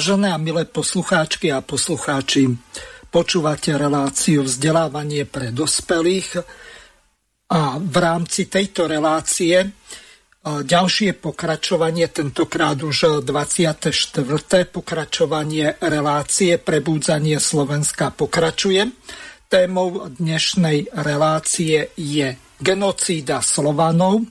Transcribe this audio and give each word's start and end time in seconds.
Vážené 0.00 0.32
a 0.32 0.40
milé 0.40 0.64
poslucháčky 0.64 1.52
a 1.52 1.60
poslucháči, 1.60 2.48
počúvate 3.12 3.76
reláciu 3.76 4.48
vzdelávanie 4.48 5.28
pre 5.28 5.52
dospelých 5.52 6.40
a 7.52 7.76
v 7.76 7.96
rámci 8.00 8.48
tejto 8.48 8.88
relácie 8.88 9.60
ďalšie 10.40 11.20
pokračovanie, 11.20 12.08
tentokrát 12.08 12.80
už 12.80 13.20
24. 13.28 13.92
pokračovanie 14.72 15.76
relácie 15.84 16.56
Prebúdzanie 16.56 17.36
Slovenska 17.36 18.08
pokračuje. 18.08 18.88
Témou 19.52 20.08
dnešnej 20.08 20.96
relácie 20.96 21.92
je 22.00 22.40
genocída 22.56 23.44
Slovanov, 23.44 24.24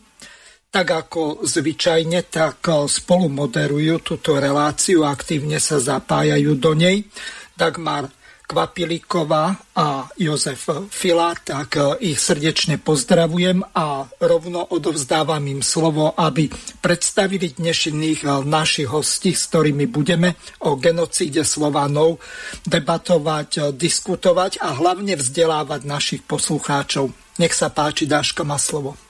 tak 0.70 0.88
ako 0.94 1.42
zvyčajne, 1.42 2.30
tak 2.30 2.62
spolu 2.86 3.26
moderujú 3.26 4.06
túto 4.06 4.38
reláciu, 4.38 5.02
aktívne 5.02 5.58
sa 5.58 5.82
zapájajú 5.82 6.54
do 6.62 6.78
nej. 6.78 7.10
Dagmar 7.58 8.08
Kvapiliková 8.50 9.62
a 9.78 10.10
Jozef 10.18 10.90
Fila, 10.90 11.38
tak 11.38 12.02
ich 12.02 12.18
srdečne 12.18 12.82
pozdravujem 12.82 13.62
a 13.78 14.10
rovno 14.18 14.66
odovzdávam 14.74 15.46
im 15.46 15.62
slovo, 15.62 16.18
aby 16.18 16.50
predstavili 16.82 17.54
dnešných 17.54 18.26
našich 18.50 18.90
hostí, 18.90 19.38
s 19.38 19.54
ktorými 19.54 19.86
budeme 19.86 20.34
o 20.66 20.82
genocíde 20.82 21.46
Slovanov 21.46 22.18
debatovať, 22.66 23.70
diskutovať 23.78 24.66
a 24.66 24.74
hlavne 24.74 25.14
vzdelávať 25.14 25.82
našich 25.86 26.22
poslucháčov. 26.26 27.14
Nech 27.38 27.54
sa 27.54 27.70
páči, 27.70 28.10
Dáška 28.10 28.42
má 28.42 28.58
slovo. 28.58 29.09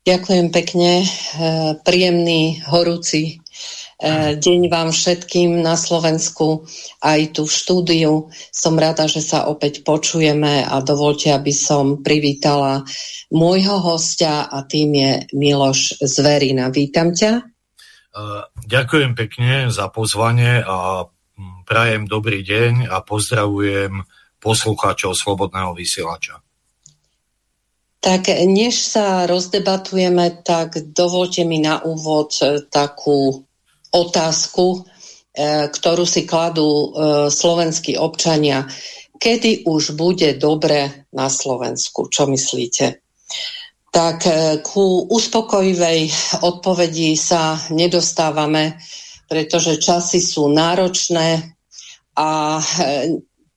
Ďakujem 0.00 0.48
pekne. 0.48 1.04
E, 1.04 1.06
príjemný, 1.84 2.64
horúci 2.72 3.36
e, 3.36 4.32
deň 4.32 4.72
vám 4.72 4.96
všetkým 4.96 5.60
na 5.60 5.76
Slovensku, 5.76 6.64
aj 7.04 7.36
tu 7.36 7.44
v 7.44 7.52
štúdiu. 7.52 8.12
Som 8.48 8.80
rada, 8.80 9.04
že 9.04 9.20
sa 9.20 9.44
opäť 9.52 9.84
počujeme 9.84 10.64
a 10.64 10.80
dovolte, 10.80 11.28
aby 11.28 11.52
som 11.52 12.00
privítala 12.00 12.80
môjho 13.28 13.76
hostia 13.76 14.48
a 14.48 14.64
tým 14.64 14.96
je 14.96 15.12
Miloš 15.36 16.00
Zverina. 16.00 16.72
Vítam 16.72 17.12
ťa. 17.12 17.32
E, 17.36 17.42
ďakujem 18.64 19.12
pekne 19.12 19.68
za 19.68 19.92
pozvanie 19.92 20.64
a 20.64 21.04
prajem 21.68 22.08
dobrý 22.08 22.40
deň 22.40 22.88
a 22.88 23.04
pozdravujem 23.04 24.00
poslucháčov 24.40 25.12
Slobodného 25.12 25.76
vysielača. 25.76 26.40
Tak 28.00 28.32
než 28.48 28.80
sa 28.80 29.28
rozdebatujeme, 29.28 30.40
tak 30.40 30.80
dovolte 30.96 31.44
mi 31.44 31.60
na 31.60 31.84
úvod 31.84 32.32
e, 32.40 32.64
takú 32.64 33.44
otázku, 33.92 34.66
e, 34.72 35.68
ktorú 35.68 36.08
si 36.08 36.24
kladú 36.24 36.64
e, 36.64 36.88
slovenskí 37.28 38.00
občania. 38.00 38.64
Kedy 39.20 39.68
už 39.68 40.00
bude 40.00 40.32
dobre 40.40 41.12
na 41.12 41.28
Slovensku? 41.28 42.08
Čo 42.08 42.24
myslíte? 42.24 43.04
Tak 43.92 44.18
ku 44.64 45.04
uspokojivej 45.12 46.08
odpovedi 46.40 47.18
sa 47.20 47.58
nedostávame, 47.68 48.80
pretože 49.28 49.76
časy 49.76 50.22
sú 50.24 50.48
náročné 50.48 51.52
a 52.16 52.62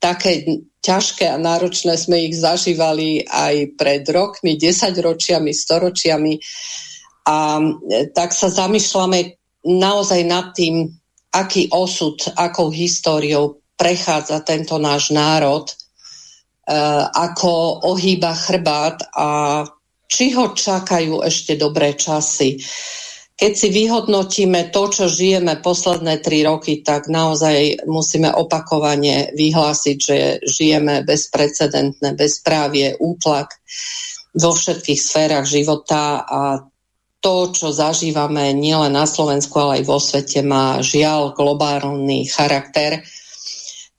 také 0.04 0.44
ťažké 0.84 1.32
a 1.32 1.40
náročné 1.40 1.96
sme 1.96 2.28
ich 2.28 2.36
zažívali 2.36 3.24
aj 3.24 3.80
pred 3.80 4.04
rokmi, 4.12 4.60
desaťročiami, 4.60 5.56
storočiami. 5.56 6.34
A 7.24 7.64
e, 7.64 8.12
tak 8.12 8.36
sa 8.36 8.52
zamýšľame 8.52 9.40
naozaj 9.64 10.22
nad 10.28 10.52
tým, 10.52 10.92
aký 11.32 11.72
osud, 11.72 12.20
akou 12.36 12.68
históriou 12.68 13.64
prechádza 13.80 14.44
tento 14.44 14.76
náš 14.76 15.16
národ, 15.16 15.72
e, 15.72 15.76
ako 17.16 17.88
ohýba 17.96 18.36
chrbát 18.36 19.08
a 19.16 19.64
či 20.04 20.36
ho 20.36 20.52
čakajú 20.52 21.24
ešte 21.24 21.56
dobré 21.56 21.96
časy. 21.96 22.60
Keď 23.34 23.54
si 23.58 23.70
vyhodnotíme 23.74 24.70
to, 24.70 24.94
čo 24.94 25.10
žijeme 25.10 25.58
posledné 25.58 26.22
tri 26.22 26.46
roky, 26.46 26.86
tak 26.86 27.10
naozaj 27.10 27.82
musíme 27.90 28.30
opakovane 28.30 29.34
vyhlásiť, 29.34 29.98
že 29.98 30.18
žijeme 30.46 31.02
bezprecedentné 31.02 32.14
bezprávie, 32.14 32.94
útlak 33.02 33.58
vo 34.38 34.54
všetkých 34.54 35.02
sférach 35.02 35.46
života 35.50 36.22
a 36.22 36.42
to, 37.24 37.56
čo 37.56 37.72
zažívame 37.72 38.52
nielen 38.52 38.94
na 38.94 39.08
Slovensku, 39.08 39.56
ale 39.58 39.82
aj 39.82 39.84
vo 39.88 39.98
svete, 39.98 40.44
má 40.44 40.84
žiaľ 40.84 41.32
globálny 41.34 42.28
charakter. 42.28 43.00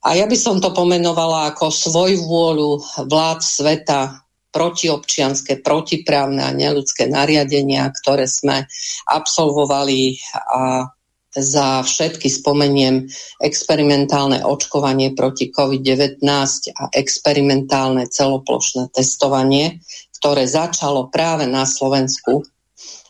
A 0.05 0.13
ja 0.15 0.29
by 0.29 0.37
som 0.37 0.61
to 0.61 0.77
pomenovala 0.77 1.51
ako 1.51 1.73
svoj 1.73 2.21
vôľu 2.21 2.85
vlád 3.09 3.41
sveta 3.41 4.24
protiobčianské, 4.55 5.59
protiprávne 5.59 6.47
a 6.47 6.55
neludské 6.55 7.11
nariadenia, 7.11 7.91
ktoré 7.91 8.31
sme 8.31 8.71
absolvovali 9.11 10.23
a 10.55 10.87
za 11.35 11.83
všetky 11.83 12.31
spomeniem 12.31 13.11
experimentálne 13.43 14.47
očkovanie 14.47 15.19
proti 15.19 15.51
COVID-19 15.51 16.23
a 16.79 16.85
experimentálne 16.95 18.07
celoplošné 18.07 18.95
testovanie, 18.95 19.83
ktoré 20.23 20.47
začalo 20.47 21.11
práve 21.11 21.51
na 21.51 21.67
Slovensku. 21.67 22.47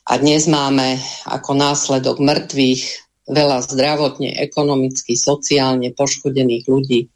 A 0.08 0.16
dnes 0.16 0.48
máme 0.48 0.96
ako 1.28 1.52
následok 1.52 2.16
mŕtvych 2.16 2.82
veľa 3.28 3.60
zdravotne, 3.68 4.36
ekonomicky, 4.40 5.16
sociálne 5.16 5.92
poškodených 5.92 6.64
ľudí 6.64 7.12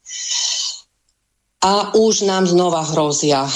a 1.59 1.91
už 1.99 2.23
nám 2.23 2.47
znova 2.47 2.87
hrozia 2.87 3.43
e, 3.43 3.51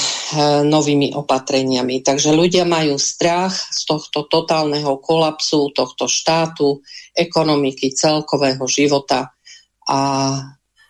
novými 0.66 1.14
opatreniami. 1.14 2.02
Takže 2.02 2.34
ľudia 2.34 2.66
majú 2.66 2.98
strach 2.98 3.54
z 3.54 3.86
tohto 3.86 4.26
totálneho 4.26 4.98
kolapsu, 4.98 5.70
tohto 5.70 6.10
štátu, 6.10 6.82
ekonomiky, 7.14 7.94
celkového 7.94 8.66
života 8.66 9.30
a 9.86 10.00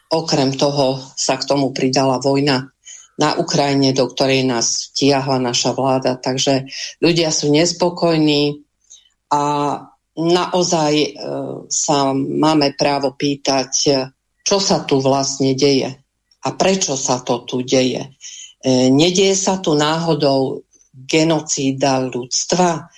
okrem 0.09 0.57
toho 0.57 0.97
sa 1.13 1.37
k 1.37 1.45
tomu 1.45 1.77
pridala 1.77 2.17
vojna 2.17 2.73
na 3.21 3.37
Ukrajine, 3.37 3.93
do 3.93 4.09
ktorej 4.09 4.49
nás 4.49 4.89
tiahla 4.97 5.37
naša 5.37 5.77
vláda. 5.77 6.17
Takže 6.17 6.65
ľudia 7.05 7.29
sú 7.29 7.53
nespokojní 7.53 8.65
a 9.29 9.45
naozaj 10.17 10.93
e, 10.97 11.09
sa 11.69 12.17
máme 12.17 12.73
právo 12.73 13.13
pýtať, 13.13 13.73
čo 14.41 14.57
sa 14.65 14.81
tu 14.89 14.97
vlastne 15.05 15.53
deje 15.53 16.02
a 16.43 16.49
prečo 16.55 16.99
sa 16.99 17.23
to 17.23 17.47
tu 17.47 17.63
deje. 17.63 18.11
E, 18.63 18.91
nedieje 18.91 19.39
sa 19.39 19.63
tu 19.63 19.79
náhodou 19.79 20.67
genocída 20.93 22.03
ľudstva? 22.03 22.91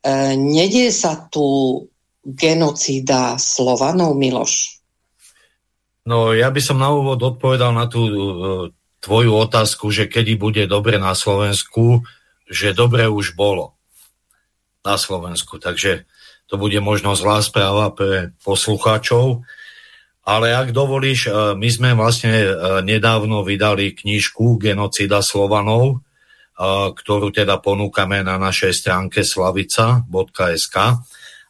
E, 0.00 0.34
nedieje 0.36 0.92
sa 0.92 1.28
tu 1.28 1.78
genocída 2.24 3.36
Slovanov, 3.36 4.16
Miloš? 4.16 4.82
No, 6.02 6.34
ja 6.34 6.50
by 6.50 6.60
som 6.64 6.82
na 6.82 6.90
úvod 6.90 7.20
odpovedal 7.22 7.70
na 7.70 7.86
tú 7.86 8.00
e, 8.04 8.14
tvoju 9.02 9.32
otázku, 9.34 9.90
že 9.90 10.06
kedy 10.06 10.38
bude 10.38 10.64
dobre 10.66 10.98
na 10.98 11.14
Slovensku, 11.14 12.06
že 12.46 12.74
dobre 12.74 13.06
už 13.10 13.34
bolo 13.34 13.74
na 14.82 14.98
Slovensku. 14.98 15.58
Takže 15.62 16.06
to 16.46 16.54
bude 16.58 16.78
možno 16.84 17.14
zlá 17.14 17.42
správa 17.42 17.90
pre 17.94 18.34
poslucháčov. 18.42 19.42
Ale 20.22 20.54
ak 20.54 20.70
dovolíš, 20.70 21.26
e, 21.26 21.30
my 21.58 21.68
sme 21.68 21.90
vlastne 21.98 22.30
e, 22.30 22.48
nedávno 22.86 23.42
vydali 23.42 23.90
knižku 23.90 24.54
Genocida 24.54 25.18
Slovanov, 25.18 25.98
e, 25.98 26.94
ktorú 26.94 27.34
teda 27.34 27.58
ponúkame 27.58 28.22
na 28.22 28.38
našej 28.38 28.70
stránke 28.70 29.26
slavica.sk. 29.26 30.76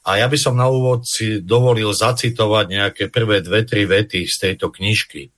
A 0.02 0.10
ja 0.18 0.26
by 0.26 0.38
som 0.40 0.56
na 0.56 0.72
úvod 0.72 1.04
si 1.04 1.44
dovolil 1.44 1.92
zacitovať 1.92 2.64
nejaké 2.66 3.04
prvé 3.12 3.44
dve, 3.44 3.68
tri 3.68 3.84
vety 3.84 4.24
z 4.24 4.36
tejto 4.50 4.74
knižky. 4.74 5.30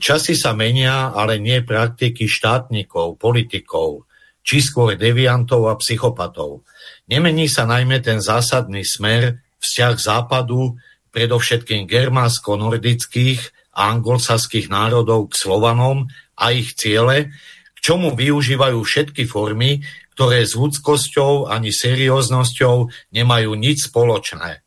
Časy 0.00 0.36
sa 0.36 0.52
menia, 0.52 1.12
ale 1.16 1.40
nie 1.40 1.64
praktiky 1.64 2.28
štátnikov, 2.28 3.16
politikov, 3.16 4.04
či 4.44 4.60
skôr 4.60 5.00
deviantov 5.00 5.68
a 5.68 5.76
psychopatov. 5.80 6.64
Nemení 7.08 7.48
sa 7.48 7.64
najmä 7.64 8.04
ten 8.04 8.20
zásadný 8.20 8.84
smer, 8.84 9.40
vzťah 9.60 9.94
západu, 9.96 10.76
predovšetkým 11.10 11.88
germánsko-nordických 11.88 13.40
a 13.78 13.94
anglosaských 13.94 14.66
národov 14.68 15.30
k 15.30 15.38
Slovanom 15.38 16.10
a 16.34 16.44
ich 16.50 16.74
ciele, 16.74 17.30
k 17.74 17.78
čomu 17.78 18.14
využívajú 18.18 18.78
všetky 18.82 19.26
formy, 19.30 19.86
ktoré 20.18 20.42
s 20.42 20.58
ľudskosťou 20.58 21.46
ani 21.46 21.70
serióznosťou 21.70 22.90
nemajú 23.14 23.50
nič 23.54 23.86
spoločné. 23.86 24.66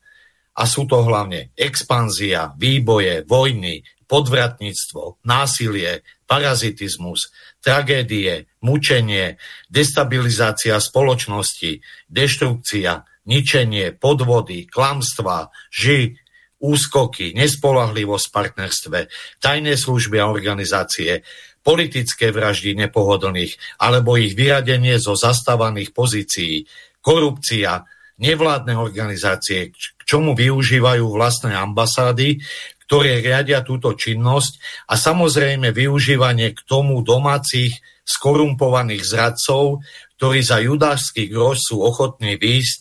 A 0.55 0.63
sú 0.63 0.87
to 0.87 1.03
hlavne 1.03 1.51
expanzia, 1.59 2.55
výboje, 2.55 3.27
vojny, 3.27 3.83
podvratníctvo, 4.07 5.23
násilie, 5.27 6.03
parazitizmus, 6.27 7.31
tragédie, 7.59 8.47
mučenie, 8.63 9.39
destabilizácia 9.67 10.79
spoločnosti, 10.79 11.83
deštrukcia, 12.11 13.07
ničenie, 13.27 13.95
podvody, 13.95 14.67
klamstva, 14.67 15.51
ži, 15.71 16.19
úskoky, 16.61 17.33
nespolahlivosť 17.33 18.25
v 18.29 18.35
partnerstve, 18.37 18.99
tajné 19.41 19.73
služby 19.75 20.21
a 20.21 20.29
organizácie, 20.29 21.25
politické 21.61 22.29
vraždy 22.33 22.77
nepohodlných 22.87 23.81
alebo 23.81 24.17
ich 24.17 24.33
vyradenie 24.33 24.97
zo 24.97 25.17
zastávaných 25.17 25.93
pozícií, 25.93 26.65
korupcia, 27.01 27.85
nevládne 28.21 28.77
organizácie, 28.77 29.73
k 29.73 30.01
čomu 30.05 30.37
využívajú 30.37 31.05
vlastné 31.09 31.57
ambasády, 31.57 32.41
ktoré 32.85 33.23
riadia 33.23 33.63
túto 33.63 33.95
činnosť 33.95 34.85
a 34.91 34.99
samozrejme 34.99 35.71
využívanie 35.71 36.53
k 36.53 36.61
tomu 36.67 37.01
domácich 37.01 37.73
skorumpovaných 38.03 39.03
zradcov, 39.07 39.81
ktorí 40.19 40.43
za 40.43 40.59
judášsky 40.59 41.31
grož 41.31 41.57
sú 41.71 41.81
ochotní 41.81 42.35
výjsť 42.35 42.79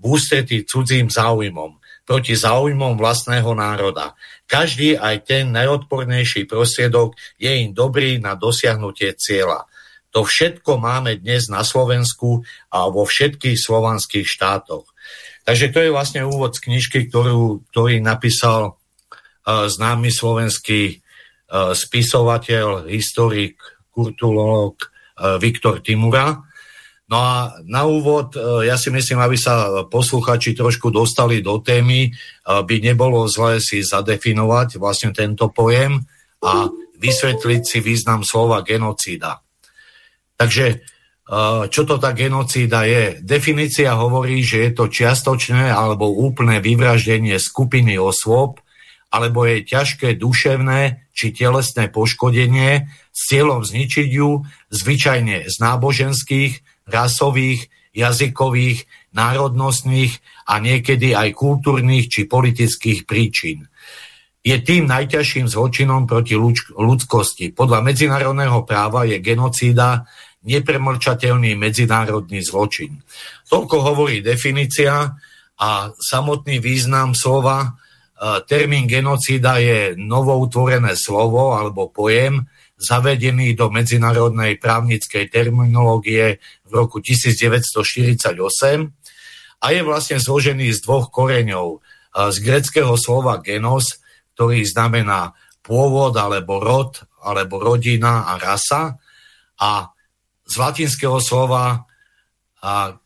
v 0.00 0.04
ústretí 0.04 0.58
cudzím 0.66 1.08
záujmom, 1.08 1.80
proti 2.04 2.36
záujmom 2.36 3.00
vlastného 3.00 3.48
národa. 3.56 4.12
Každý, 4.44 5.00
aj 5.00 5.24
ten 5.24 5.50
najodpornejší 5.56 6.44
prostriedok, 6.44 7.16
je 7.40 7.48
im 7.48 7.72
dobrý 7.72 8.20
na 8.20 8.36
dosiahnutie 8.36 9.16
cieľa. 9.16 9.64
To 10.12 10.22
všetko 10.22 10.78
máme 10.78 11.18
dnes 11.18 11.50
na 11.50 11.66
Slovensku 11.66 12.44
a 12.70 12.86
vo 12.86 13.02
všetkých 13.02 13.58
slovanských 13.58 14.28
štátoch. 14.28 14.86
Takže 15.42 15.74
to 15.74 15.78
je 15.82 15.90
vlastne 15.90 16.22
úvod 16.22 16.54
z 16.54 16.70
knižky, 16.70 17.10
ktorú, 17.10 17.66
ktorý 17.72 17.98
napísal 17.98 18.78
známy 19.44 20.08
slovenský 20.14 21.02
spisovateľ, 21.52 22.88
historik, 22.88 23.58
kulturolog 23.92 24.78
Viktor 25.42 25.82
Timura. 25.84 26.46
No 27.04 27.20
a 27.20 27.60
na 27.68 27.84
úvod, 27.84 28.32
ja 28.64 28.80
si 28.80 28.88
myslím, 28.88 29.20
aby 29.20 29.36
sa 29.36 29.84
posluchači 29.92 30.56
trošku 30.56 30.88
dostali 30.88 31.44
do 31.44 31.60
témy, 31.60 32.08
by 32.48 32.76
nebolo 32.80 33.28
zlé 33.28 33.60
si 33.60 33.84
zadefinovať 33.84 34.80
vlastne 34.80 35.12
tento 35.12 35.52
pojem 35.52 36.00
a 36.40 36.72
vysvetliť 36.96 37.60
si 37.60 37.78
význam 37.84 38.24
slova 38.24 38.64
genocída. 38.64 39.44
Takže 40.40 40.80
čo 41.68 41.82
to 41.84 42.00
tá 42.00 42.16
genocída 42.16 42.88
je? 42.88 43.20
Definícia 43.20 43.96
hovorí, 43.96 44.40
že 44.40 44.68
je 44.68 44.70
to 44.72 44.88
čiastočné 44.88 45.68
alebo 45.72 46.08
úplné 46.08 46.64
vyvraždenie 46.64 47.36
skupiny 47.36 48.00
osôb, 48.00 48.64
alebo 49.12 49.44
je 49.44 49.62
ťažké 49.62 50.16
duševné 50.16 51.12
či 51.14 51.36
telesné 51.36 51.92
poškodenie 51.92 52.90
s 53.14 53.20
cieľom 53.30 53.62
zničiť 53.62 54.08
ju 54.10 54.42
zvyčajne 54.74 55.46
z 55.46 55.54
náboženských, 55.62 56.52
rasových, 56.88 57.68
jazykových, 57.94 58.84
národnostných 59.14 60.12
a 60.50 60.58
niekedy 60.58 61.14
aj 61.14 61.30
kultúrnych 61.38 62.10
či 62.10 62.26
politických 62.26 63.06
príčin. 63.06 63.64
Je 64.44 64.60
tým 64.60 64.84
najťažším 64.90 65.48
zločinom 65.48 66.04
proti 66.04 66.36
ľudskosti. 66.76 67.54
Podľa 67.56 67.80
medzinárodného 67.80 68.66
práva 68.68 69.08
je 69.08 69.16
genocída 69.22 70.04
nepremlčateľný 70.44 71.56
medzinárodný 71.56 72.44
zločin. 72.44 73.00
Toľko 73.48 73.76
hovorí 73.80 74.20
definícia 74.20 75.16
a 75.56 75.70
samotný 75.96 76.60
význam 76.60 77.16
slova 77.16 77.72
termín 78.44 78.84
genocída 78.84 79.58
je 79.58 79.96
novoutvorené 79.96 80.92
slovo 80.98 81.56
alebo 81.56 81.88
pojem, 81.88 82.44
zavedený 82.84 83.56
do 83.56 83.72
medzinárodnej 83.72 84.60
právnickej 84.60 85.32
terminológie 85.32 86.44
v 86.68 86.72
roku 86.72 87.00
1948 87.00 88.36
a 89.64 89.66
je 89.72 89.80
vlastne 89.80 90.20
zložený 90.20 90.76
z 90.76 90.78
dvoch 90.84 91.08
koreňov. 91.08 91.80
Z 92.14 92.36
greckého 92.44 92.94
slova 93.00 93.40
genos, 93.40 93.98
ktorý 94.36 94.62
znamená 94.68 95.32
pôvod 95.64 96.14
alebo 96.20 96.60
rod, 96.60 97.00
alebo 97.24 97.56
rodina 97.58 98.28
a 98.28 98.36
rasa 98.36 99.00
a 99.56 99.88
z 100.44 100.54
latinského 100.60 101.16
slova 101.24 101.88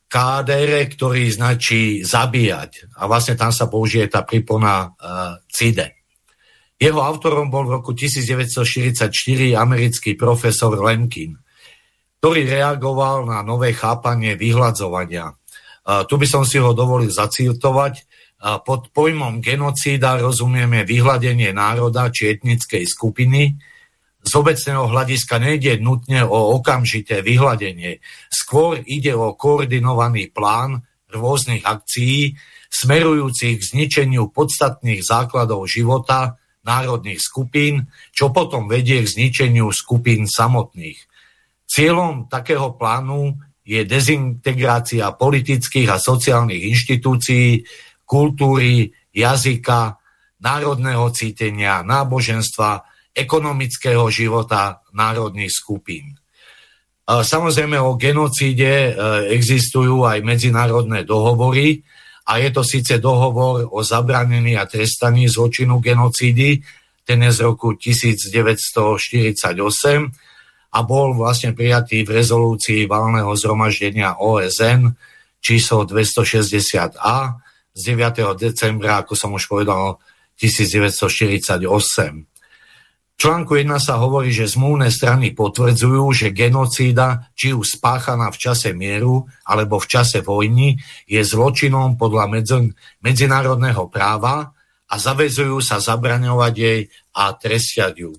kádere, 0.09 0.89
ktorý 0.89 1.29
značí 1.29 2.01
zabíjať. 2.01 2.97
A 2.99 3.05
vlastne 3.05 3.37
tam 3.37 3.53
sa 3.53 3.69
použije 3.69 4.09
tá 4.09 4.25
pripona 4.25 4.89
uh, 4.89 5.37
CIDE. 5.45 5.98
Jeho 6.79 7.03
autorom 7.03 7.51
bol 7.51 7.67
v 7.67 7.83
roku 7.83 7.91
1944 7.91 9.11
americký 9.59 10.15
profesor 10.15 10.79
Lemkin, 10.79 11.35
ktorý 12.23 12.47
reagoval 12.47 13.27
na 13.27 13.43
nové 13.43 13.75
chápanie 13.75 14.39
vyhľadzovania. 14.39 15.35
Tu 16.07 16.15
by 16.15 16.27
som 16.27 16.47
si 16.47 16.55
ho 16.55 16.71
dovolil 16.71 17.11
zaciltovať. 17.11 18.07
Uh, 18.39 18.55
pod 18.63 18.95
pojmom 18.95 19.43
genocída 19.43 20.15
rozumieme 20.15 20.87
vyhľadenie 20.87 21.51
národa 21.51 22.07
či 22.07 22.39
etnickej 22.39 22.87
skupiny, 22.87 23.59
z 24.23 24.31
obecného 24.31 24.87
hľadiska 24.87 25.43
nejde 25.43 25.83
nutne 25.83 26.23
o 26.23 26.55
okamžité 26.55 27.19
vyhľadenie. 27.19 27.99
Skôr 28.31 28.79
ide 28.87 29.11
o 29.15 29.35
koordinovaný 29.35 30.31
plán 30.31 30.87
rôznych 31.11 31.67
akcií, 31.67 32.39
smerujúcich 32.71 33.59
k 33.59 33.67
zničeniu 33.75 34.31
podstatných 34.31 35.03
základov 35.03 35.67
života 35.67 36.38
národných 36.69 37.17
skupín, 37.17 37.89
čo 38.13 38.29
potom 38.29 38.69
vedie 38.69 39.01
k 39.01 39.09
zničeniu 39.09 39.73
skupín 39.73 40.29
samotných. 40.29 41.01
Cieľom 41.65 42.29
takého 42.29 42.77
plánu 42.77 43.33
je 43.65 43.81
dezintegrácia 43.85 45.09
politických 45.13 45.89
a 45.89 45.97
sociálnych 45.97 46.69
inštitúcií, 46.69 47.65
kultúry, 48.05 48.89
jazyka, 49.13 49.97
národného 50.41 51.09
cítenia, 51.13 51.85
náboženstva, 51.85 52.85
ekonomického 53.13 54.05
života 54.09 54.81
národných 54.93 55.51
skupín. 55.51 56.17
Samozrejme 57.09 57.81
o 57.81 57.97
genocíde 57.97 58.69
e, 58.69 58.91
existujú 59.33 60.05
aj 60.05 60.21
medzinárodné 60.21 61.09
dohovory 61.09 61.81
a 62.29 62.37
je 62.37 62.53
to 62.53 62.61
síce 62.61 63.01
dohovor 63.01 63.65
o 63.73 63.81
zabranení 63.81 64.53
a 64.53 64.69
trestaní 64.69 65.25
zločinu 65.25 65.81
genocídy, 65.81 66.61
ten 67.01 67.25
je 67.25 67.31
z 67.33 67.39
roku 67.41 67.73
1948 67.73 69.49
a 70.69 70.79
bol 70.85 71.17
vlastne 71.17 71.57
prijatý 71.57 72.05
v 72.05 72.13
rezolúcii 72.21 72.85
valného 72.85 73.33
zhromaždenia 73.33 74.21
OSN 74.21 74.93
číslo 75.41 75.89
260A 75.89 77.17
z 77.73 77.81
9. 77.81 78.37
decembra, 78.37 79.01
ako 79.01 79.17
som 79.17 79.33
už 79.33 79.49
povedal, 79.49 79.97
1948 80.37 82.29
článku 83.19 83.59
1 83.59 83.67
sa 83.83 83.99
hovorí, 83.99 84.31
že 84.31 84.47
zmluvné 84.47 84.87
strany 84.89 85.35
potvrdzujú, 85.35 86.07
že 86.15 86.31
genocída, 86.31 87.27
či 87.35 87.51
už 87.51 87.75
spáchaná 87.77 88.31
v 88.31 88.39
čase 88.39 88.71
mieru 88.71 89.27
alebo 89.43 89.75
v 89.77 89.89
čase 89.91 90.23
vojny, 90.23 90.79
je 91.03 91.19
zločinom 91.19 91.99
podľa 91.99 92.31
medzinárodného 93.03 93.91
práva 93.91 94.55
a 94.89 94.95
zavezujú 94.95 95.59
sa 95.59 95.83
zabraňovať 95.83 96.53
jej 96.55 96.87
a 97.19 97.35
trestiať 97.35 97.93
ju. 97.99 98.15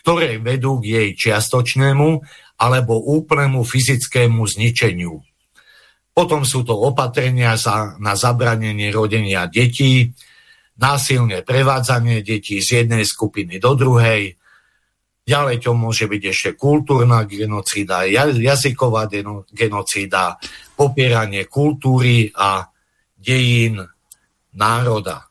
ktoré 0.00 0.40
vedú 0.40 0.80
k 0.80 0.84
jej 0.96 1.08
čiastočnému 1.16 2.08
alebo 2.60 3.00
úplnému 3.16 3.64
fyzickému 3.64 4.42
zničeniu. 4.44 5.14
Potom 6.10 6.44
sú 6.44 6.66
to 6.66 6.76
opatrenia 6.76 7.56
za, 7.56 7.96
na 8.02 8.18
zabranenie 8.18 8.90
rodenia 8.92 9.46
detí, 9.46 10.10
násilné 10.76 11.46
prevádzanie 11.46 12.20
detí 12.20 12.60
z 12.60 12.84
jednej 12.84 13.06
skupiny 13.06 13.62
do 13.62 13.72
druhej, 13.78 14.40
Ďalej 15.30 15.62
to 15.62 15.78
môže 15.78 16.10
byť 16.10 16.22
ešte 16.26 16.50
kultúrna 16.58 17.22
genocída, 17.22 18.02
jazyková 18.34 19.06
genocída, 19.46 20.34
popieranie 20.74 21.46
kultúry 21.46 22.34
a 22.34 22.66
dejín 23.14 23.78
národa. 24.58 25.29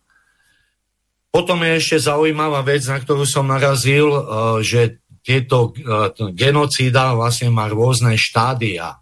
Potom 1.29 1.61
je 1.61 1.77
ešte 1.77 2.09
zaujímavá 2.09 2.65
vec, 2.65 2.81
na 2.89 2.97
ktorú 2.97 3.21
som 3.21 3.45
narazil, 3.45 4.09
e, 4.09 4.21
že 4.65 4.81
tieto 5.21 5.69
e, 5.77 6.09
genocída 6.33 7.13
vlastne 7.13 7.53
má 7.53 7.69
rôzne 7.69 8.17
štádia. 8.17 8.97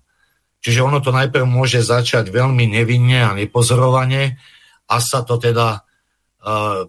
Čiže 0.60 0.84
ono 0.84 1.00
to 1.00 1.16
najprv 1.16 1.48
môže 1.48 1.80
začať 1.80 2.28
veľmi 2.28 2.68
nevinne 2.68 3.24
a 3.24 3.32
nepozorovane 3.32 4.36
a 4.92 4.96
sa 5.00 5.24
to 5.24 5.40
teda 5.40 5.80
e, 5.80 5.80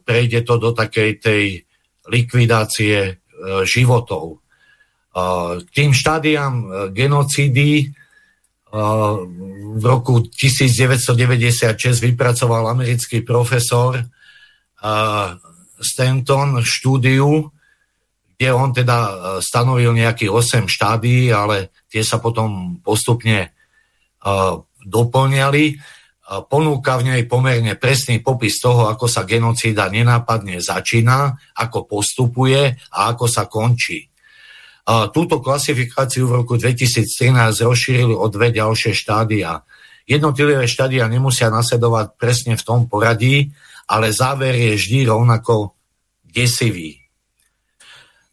prejde 0.03 0.43
to 0.43 0.59
do 0.59 0.75
takej 0.75 1.23
tej 1.23 1.45
likvidácie 2.09 3.21
životov. 3.69 4.41
K 5.13 5.69
tým 5.71 5.93
štádiám 5.93 6.89
genocídy 6.91 7.93
v 9.77 9.85
roku 9.85 10.25
1996 10.25 11.77
vypracoval 12.03 12.73
americký 12.73 13.21
profesor 13.23 14.09
Stanton 15.79 16.63
štúdiu, 16.63 17.51
kde 18.39 18.49
on 18.55 18.71
teda 18.71 18.99
stanovil 19.43 19.91
nejakých 19.95 20.31
8 20.31 20.71
štádí, 20.71 21.35
ale 21.35 21.75
tie 21.91 22.07
sa 22.07 22.23
potom 22.23 22.79
postupne 22.83 23.51
doplňali 24.79 25.65
ponúka 26.47 27.01
v 27.01 27.09
nej 27.09 27.23
pomerne 27.25 27.73
presný 27.75 28.21
popis 28.21 28.61
toho, 28.61 28.93
ako 28.93 29.09
sa 29.09 29.25
genocída 29.25 29.89
nenápadne 29.89 30.61
začína, 30.61 31.35
ako 31.57 31.89
postupuje 31.89 32.77
a 32.95 32.99
ako 33.11 33.25
sa 33.27 33.49
končí. 33.49 34.07
Túto 35.13 35.41
klasifikáciu 35.41 36.29
v 36.29 36.45
roku 36.45 36.61
2013 36.61 37.65
rozšírili 37.65 38.13
o 38.13 38.29
dve 38.29 38.53
ďalšie 38.53 38.93
štádia. 38.93 39.65
Jednotlivé 40.09 40.65
štádia 40.65 41.09
nemusia 41.09 41.49
nasledovať 41.53 42.17
presne 42.21 42.55
v 42.57 42.63
tom 42.65 42.89
poradí, 42.89 43.53
ale 43.89 44.13
záver 44.13 44.55
je 44.55 44.77
vždy 44.77 45.09
rovnako 45.09 45.75
desivý. 46.29 47.01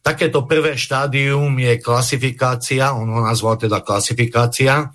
Takéto 0.05 0.45
prvé 0.45 0.77
štádium 0.77 1.49
je 1.57 1.81
klasifikácia, 1.81 2.93
on 2.93 3.09
ho 3.09 3.25
nazval 3.25 3.57
teda 3.57 3.81
klasifikácia, 3.81 4.93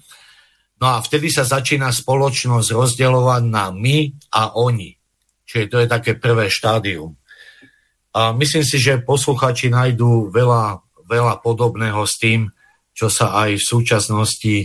No 0.80 0.96
a 0.96 1.04
vtedy 1.04 1.28
sa 1.28 1.44
začína 1.44 1.92
spoločnosť 1.92 2.72
rozdeľovať 2.72 3.42
na 3.52 3.68
my 3.68 4.16
a 4.32 4.56
oni. 4.56 4.96
Čiže 5.44 5.68
to 5.68 5.76
je 5.84 5.88
také 5.92 6.16
prvé 6.16 6.48
štádium. 6.48 7.20
A 8.16 8.32
myslím 8.32 8.64
si, 8.64 8.80
že 8.80 9.04
posluchači 9.04 9.68
nájdú 9.68 10.32
veľa, 10.32 10.80
veľa 11.04 11.44
podobného 11.44 12.00
s 12.08 12.16
tým, 12.16 12.48
čo 12.96 13.12
sa 13.12 13.44
aj 13.44 13.60
v 13.60 13.68
súčasnosti 13.68 14.56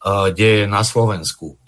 uh, 0.00 0.32
deje 0.32 0.64
na 0.64 0.80
Slovensku. 0.80 1.59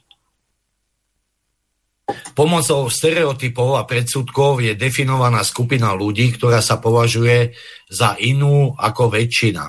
Pomocou 2.33 2.89
stereotypov 2.89 3.77
a 3.77 3.87
predsudkov 3.89 4.65
je 4.65 4.73
definovaná 4.79 5.45
skupina 5.45 5.93
ľudí, 5.93 6.33
ktorá 6.35 6.65
sa 6.65 6.81
považuje 6.81 7.53
za 7.93 8.17
inú 8.21 8.73
ako 8.73 9.13
väčšina. 9.13 9.65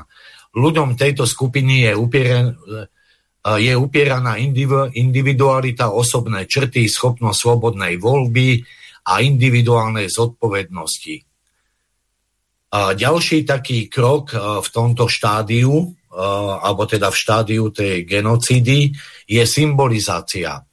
Ľuďom 0.53 0.95
tejto 0.95 1.25
skupiny 1.27 1.89
je 1.89 1.91
upierené 1.97 2.53
je 3.43 3.75
upieraná 3.75 4.39
individualita, 4.95 5.91
osobné 5.91 6.47
črty, 6.47 6.88
schopnosť 6.88 7.43
slobodnej 7.43 8.00
voľby 8.00 8.63
a 9.12 9.19
individuálnej 9.19 10.07
zodpovednosti. 10.07 11.27
A 12.71 12.95
ďalší 12.95 13.43
taký 13.43 13.91
krok 13.91 14.31
v 14.63 14.67
tomto 14.71 15.12
štádiu, 15.12 15.91
alebo 16.63 16.88
teda 16.88 17.12
v 17.12 17.19
štádiu 17.19 17.67
tej 17.75 18.07
genocídy, 18.07 18.95
je 19.27 19.43
symbolizácia. 19.43 20.63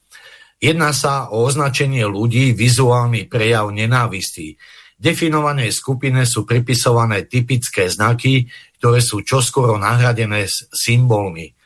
Jedná 0.60 0.92
sa 0.92 1.32
o 1.32 1.48
označenie 1.48 2.04
ľudí, 2.04 2.52
vizuálny 2.52 3.32
prejav 3.32 3.72
nenávistí. 3.72 4.60
Definovanej 5.00 5.72
skupine 5.72 6.28
sú 6.28 6.44
pripisované 6.44 7.24
typické 7.24 7.88
znaky, 7.88 8.44
ktoré 8.76 9.00
sú 9.00 9.24
čoskoro 9.24 9.80
nahradené 9.80 10.44
symbolmi. 10.68 11.56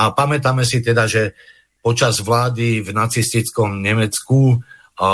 A 0.00 0.16
pamätáme 0.16 0.64
si 0.64 0.80
teda, 0.80 1.04
že 1.04 1.36
počas 1.84 2.24
vlády 2.24 2.80
v 2.80 2.88
nacistickom 2.96 3.84
Nemecku 3.84 4.56
a 5.00 5.08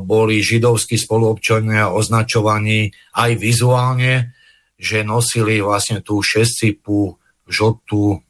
boli 0.00 0.40
židovskí 0.40 1.00
spoluobčania 1.00 1.92
označovaní 1.92 2.92
aj 3.16 3.30
vizuálne, 3.36 4.36
že 4.76 5.04
nosili 5.04 5.64
vlastne 5.64 6.00
tú 6.00 6.20
šescipu 6.20 7.16
žltú 7.48 8.20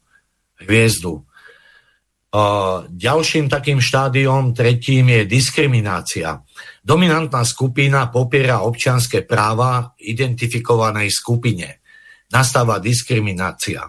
hviezdu. 0.59 1.23
Ďalším 2.89 3.49
takým 3.49 3.81
štádiom, 3.81 4.53
tretím, 4.53 5.09
je 5.09 5.25
diskriminácia. 5.25 6.37
Dominantná 6.85 7.41
skupina 7.41 8.13
popiera 8.13 8.61
občianské 8.61 9.25
práva 9.25 9.97
identifikovanej 9.97 11.09
skupine. 11.09 11.81
Nastáva 12.29 12.77
diskriminácia. 12.77 13.81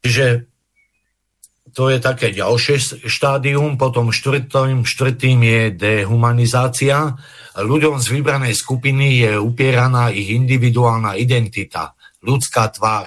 Čiže 0.00 0.48
to 1.76 1.92
je 1.92 2.00
také 2.00 2.32
ďalšie 2.32 3.04
štádium, 3.04 3.76
potom 3.76 4.08
štvrtým, 4.08 4.88
štvrtým 4.88 5.38
je 5.44 5.62
dehumanizácia. 5.76 7.12
Ľuďom 7.60 8.00
z 8.00 8.06
vybranej 8.08 8.56
skupiny 8.56 9.20
je 9.20 9.32
upieraná 9.36 10.08
ich 10.08 10.32
individuálna 10.32 11.14
identita, 11.20 11.92
ľudská 12.24 12.72
tvár, 12.72 13.06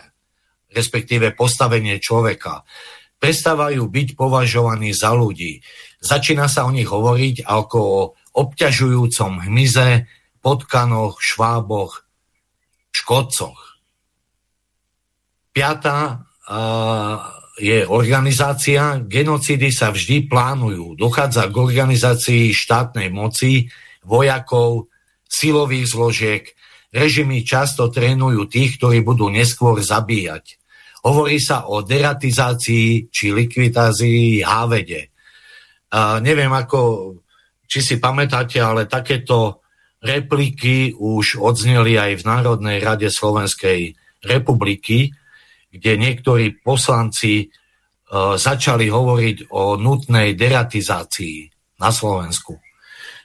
respektíve 0.70 1.34
postavenie 1.34 1.98
človeka. 1.98 2.62
Prestávajú 3.24 3.88
byť 3.88 4.20
považovaní 4.20 4.92
za 4.92 5.16
ľudí. 5.16 5.64
Začína 6.04 6.52
sa 6.52 6.68
o 6.68 6.76
nich 6.76 6.92
hovoriť 6.92 7.48
ako 7.48 7.80
o 7.80 8.02
obťažujúcom 8.36 9.48
hmyze, 9.48 10.04
potkanoch, 10.44 11.24
šváboch, 11.24 12.04
škodcoch. 12.92 13.80
Piatá 15.56 16.28
je 17.56 17.88
organizácia, 17.88 19.00
genocidy 19.00 19.72
sa 19.72 19.96
vždy 19.96 20.28
plánujú. 20.28 21.00
Dochádza 21.00 21.48
k 21.48 21.56
organizácii 21.56 22.52
štátnej 22.52 23.08
moci, 23.08 23.72
vojakov, 24.04 24.92
silových 25.32 25.88
zložiek. 25.88 26.44
Režimy 26.92 27.48
často 27.48 27.88
trénujú 27.88 28.52
tých, 28.52 28.76
ktorí 28.76 29.00
budú 29.00 29.32
neskôr 29.32 29.80
zabíjať. 29.80 30.60
Hovorí 31.04 31.36
sa 31.40 31.68
o 31.68 31.84
deratizácii 31.84 33.12
či 33.12 33.36
likvidácii 33.36 34.40
hávede. 34.40 35.12
A 35.92 36.24
neviem, 36.24 36.50
ako, 36.50 37.12
či 37.68 37.84
si 37.84 37.96
pamätáte, 38.00 38.64
ale 38.64 38.88
takéto 38.88 39.64
repliky 40.00 40.96
už 40.96 41.44
odzneli 41.44 42.00
aj 42.00 42.24
v 42.24 42.28
Národnej 42.28 42.78
rade 42.80 43.12
Slovenskej 43.12 43.96
republiky, 44.24 45.12
kde 45.74 45.92
niektorí 46.00 46.64
poslanci 46.64 47.48
uh, 47.48 48.40
začali 48.40 48.88
hovoriť 48.88 49.52
o 49.52 49.76
nutnej 49.76 50.40
deratizácii 50.40 51.52
na 51.84 51.92
Slovensku. 51.92 52.60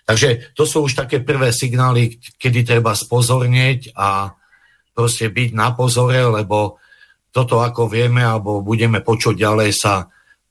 Takže 0.09 0.57
to 0.57 0.65
sú 0.65 0.89
už 0.89 0.97
také 0.97 1.21
prvé 1.21 1.53
signály, 1.53 2.17
kedy 2.41 2.65
treba 2.65 2.97
spozornieť 2.97 3.93
a 3.93 4.33
proste 4.97 5.29
byť 5.29 5.51
na 5.53 5.77
pozore, 5.77 6.25
lebo 6.25 6.81
toto, 7.29 7.61
ako 7.61 7.87
vieme, 7.87 8.25
alebo 8.25 8.65
budeme 8.65 9.05
počuť 9.05 9.35
ďalej, 9.37 9.71
sa 9.77 10.09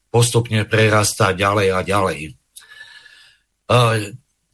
postupne 0.07 0.63
prerastá 0.65 1.35
ďalej 1.35 1.67
a 1.73 1.79
ďalej. 1.83 2.19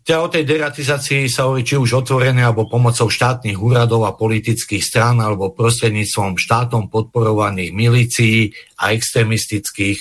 teda 0.03 0.19
o 0.19 0.27
tej 0.27 0.43
deratizácii 0.43 1.31
sa 1.31 1.47
hovorí 1.47 1.63
či 1.63 1.79
už 1.79 2.03
otvorené 2.03 2.43
alebo 2.43 2.67
pomocou 2.67 3.07
štátnych 3.07 3.55
úradov 3.55 4.03
a 4.03 4.17
politických 4.17 4.83
strán 4.83 5.23
alebo 5.23 5.55
prostredníctvom 5.55 6.35
štátom 6.35 6.91
podporovaných 6.91 7.71
milícií 7.71 8.51
a 8.81 8.91
extremistických 8.91 9.99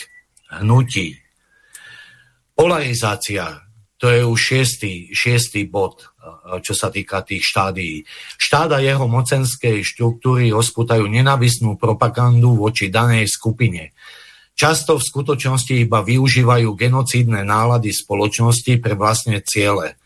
hnutí. 0.59 1.23
Polarizácia, 2.57 3.63
to 4.03 4.11
je 4.11 4.27
už 4.27 4.35
šiestý, 4.35 5.15
šiestý 5.15 5.71
bod, 5.71 6.11
čo 6.59 6.75
sa 6.75 6.91
týka 6.91 7.23
tých 7.23 7.47
štádií. 7.47 8.03
Štát 8.35 8.75
a 8.75 8.83
jeho 8.83 9.07
mocenskej 9.07 9.87
štruktúry 9.87 10.51
osputajú 10.51 11.07
nenavisnú 11.07 11.79
propagandu 11.79 12.59
voči 12.59 12.91
danej 12.91 13.31
skupine 13.31 13.95
často 14.63 15.01
v 15.01 15.03
skutočnosti 15.03 15.75
iba 15.75 16.07
využívajú 16.07 16.79
genocídne 16.79 17.43
nálady 17.43 17.91
spoločnosti 17.91 18.79
pre 18.79 18.95
vlastné 18.95 19.43
ciele. 19.43 19.99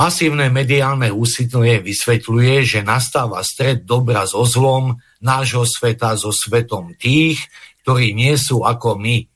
Masívne 0.00 0.50
mediálne 0.50 1.14
úsilie 1.14 1.78
vysvetľuje, 1.78 2.54
že 2.66 2.80
nastáva 2.82 3.44
stred 3.46 3.86
dobra 3.86 4.26
so 4.26 4.42
zlom 4.42 4.98
nášho 5.22 5.62
sveta 5.62 6.18
so 6.18 6.34
svetom 6.34 6.98
tých, 6.98 7.38
ktorí 7.84 8.10
nie 8.10 8.34
sú 8.34 8.66
ako 8.66 8.98
my. 8.98 9.30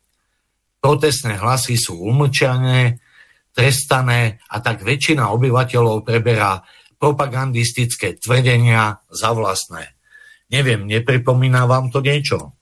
Protestné 0.82 1.38
hlasy 1.38 1.78
sú 1.78 2.00
umlčané, 2.00 2.98
trestané 3.56 4.44
a 4.52 4.60
tak 4.60 4.84
väčšina 4.84 5.32
obyvateľov 5.32 6.04
preberá 6.04 6.60
propagandistické 7.00 8.20
tvrdenia 8.20 9.00
za 9.08 9.32
vlastné. 9.32 9.96
Neviem, 10.52 10.84
nepripomína 10.84 11.64
vám 11.64 11.88
to 11.88 12.04
niečo? 12.04 12.52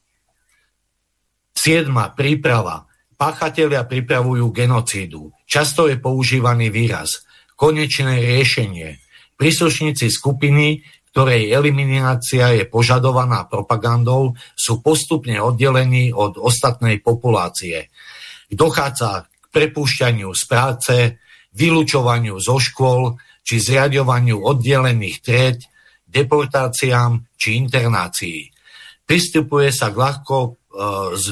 Siedma 1.55 2.15
príprava. 2.15 2.87
Páchatelia 3.15 3.87
pripravujú 3.87 4.51
genocídu. 4.51 5.35
Často 5.47 5.87
je 5.87 5.99
používaný 5.99 6.71
výraz 6.71 7.27
konečné 7.55 8.19
riešenie. 8.19 8.99
Príslušníci 9.39 10.11
skupiny, 10.11 10.83
ktorej 11.15 11.55
eliminácia 11.55 12.51
je 12.59 12.67
požadovaná 12.67 13.47
propagandou, 13.47 14.35
sú 14.59 14.83
postupne 14.83 15.39
oddelení 15.39 16.11
od 16.11 16.43
ostatnej 16.43 16.99
populácie. 16.99 17.95
Dochádza 18.51 19.31
k 19.31 19.34
prepúšťaniu 19.55 20.35
z 20.35 20.43
práce, 20.51 20.95
vylúčovaniu 21.55 22.35
zo 22.43 22.59
škôl 22.59 23.15
či 23.47 23.63
zriadovaniu 23.63 24.43
oddelených 24.43 25.19
tried, 25.23 25.61
deportáciám 26.11 27.23
či 27.39 27.55
internácií. 27.63 28.51
Pristupuje 29.07 29.71
sa 29.71 29.95
k 29.95 29.97
ľahko 30.01 30.37
e, 30.43 30.51
z 31.15 31.27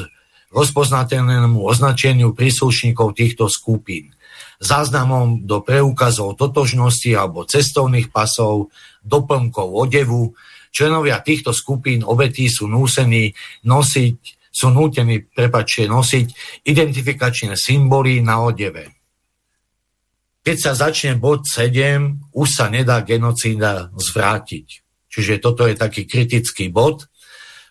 rozpoznateľnému 0.55 1.59
označeniu 1.59 2.37
príslušníkov 2.37 3.19
týchto 3.19 3.51
skupín 3.51 4.15
záznamom 4.63 5.43
do 5.43 5.61
preukazov 5.61 6.39
totožnosti 6.39 7.11
alebo 7.11 7.43
cestovných 7.43 8.15
pasov, 8.15 8.71
doplnkov 9.03 9.75
odevu. 9.75 10.39
Členovia 10.71 11.19
týchto 11.21 11.51
skupín 11.51 12.07
obetí 12.07 12.47
sú 12.47 12.71
núsení 12.71 13.35
nosiť, 13.67 14.19
sú 14.53 14.69
nútení, 14.69 15.25
prepačte, 15.33 15.89
nosiť 15.89 16.27
identifikačné 16.69 17.57
symboly 17.57 18.21
na 18.21 18.45
odeve. 18.45 18.93
Keď 20.45 20.57
sa 20.61 20.73
začne 20.77 21.17
bod 21.17 21.49
7, 21.49 22.35
už 22.37 22.49
sa 22.51 22.69
nedá 22.69 23.01
genocída 23.07 23.89
zvrátiť. 23.95 24.67
Čiže 25.09 25.41
toto 25.41 25.65
je 25.65 25.79
taký 25.79 26.05
kritický 26.05 26.69
bod. 26.69 27.09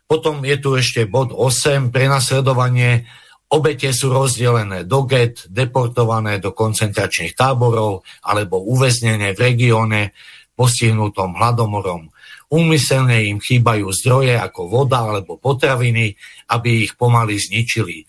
Potom 0.07 0.41
je 0.41 0.57
tu 0.57 0.73
ešte 0.79 1.05
bod 1.05 1.35
8, 1.35 1.93
prenasledovanie. 1.93 3.05
Obete 3.51 3.91
sú 3.91 4.15
rozdelené 4.15 4.87
do 4.87 5.03
get, 5.03 5.43
deportované 5.51 6.39
do 6.39 6.55
koncentračných 6.55 7.35
táborov 7.35 8.07
alebo 8.23 8.63
uväznené 8.63 9.35
v 9.35 9.39
regióne 9.51 10.15
postihnutom 10.55 11.35
hladomorom. 11.35 12.07
Úmyselne 12.51 13.31
im 13.31 13.39
chýbajú 13.39 13.87
zdroje 13.95 14.35
ako 14.35 14.67
voda 14.67 15.07
alebo 15.07 15.39
potraviny, 15.39 16.19
aby 16.51 16.83
ich 16.83 16.99
pomaly 16.99 17.39
zničili. 17.39 18.03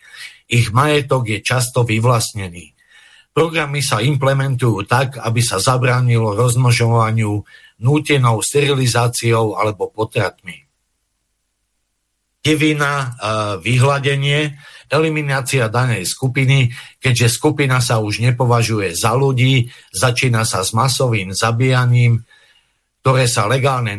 Ich 0.50 0.74
majetok 0.74 1.31
je 1.31 1.38
často 1.38 1.87
vyvlastnený. 1.87 2.74
Programy 3.31 3.81
sa 3.81 4.02
implementujú 4.02 4.85
tak, 4.85 5.22
aby 5.22 5.40
sa 5.40 5.62
zabránilo 5.62 6.35
rozmnožovaniu 6.35 7.40
nútenou 7.81 8.42
sterilizáciou 8.42 9.57
alebo 9.57 9.88
potratmi 9.88 10.62
devina, 12.42 13.14
vyhľadenie, 13.62 14.59
eliminácia 14.90 15.70
danej 15.70 16.11
skupiny, 16.11 16.74
keďže 16.98 17.38
skupina 17.38 17.78
sa 17.78 18.02
už 18.02 18.18
nepovažuje 18.18 18.98
za 18.98 19.14
ľudí, 19.14 19.70
začína 19.94 20.42
sa 20.42 20.66
s 20.66 20.74
masovým 20.74 21.33
zabíjaním, 21.33 22.26
ktoré 23.02 23.26
sa 23.26 23.50
legálne 23.50 23.98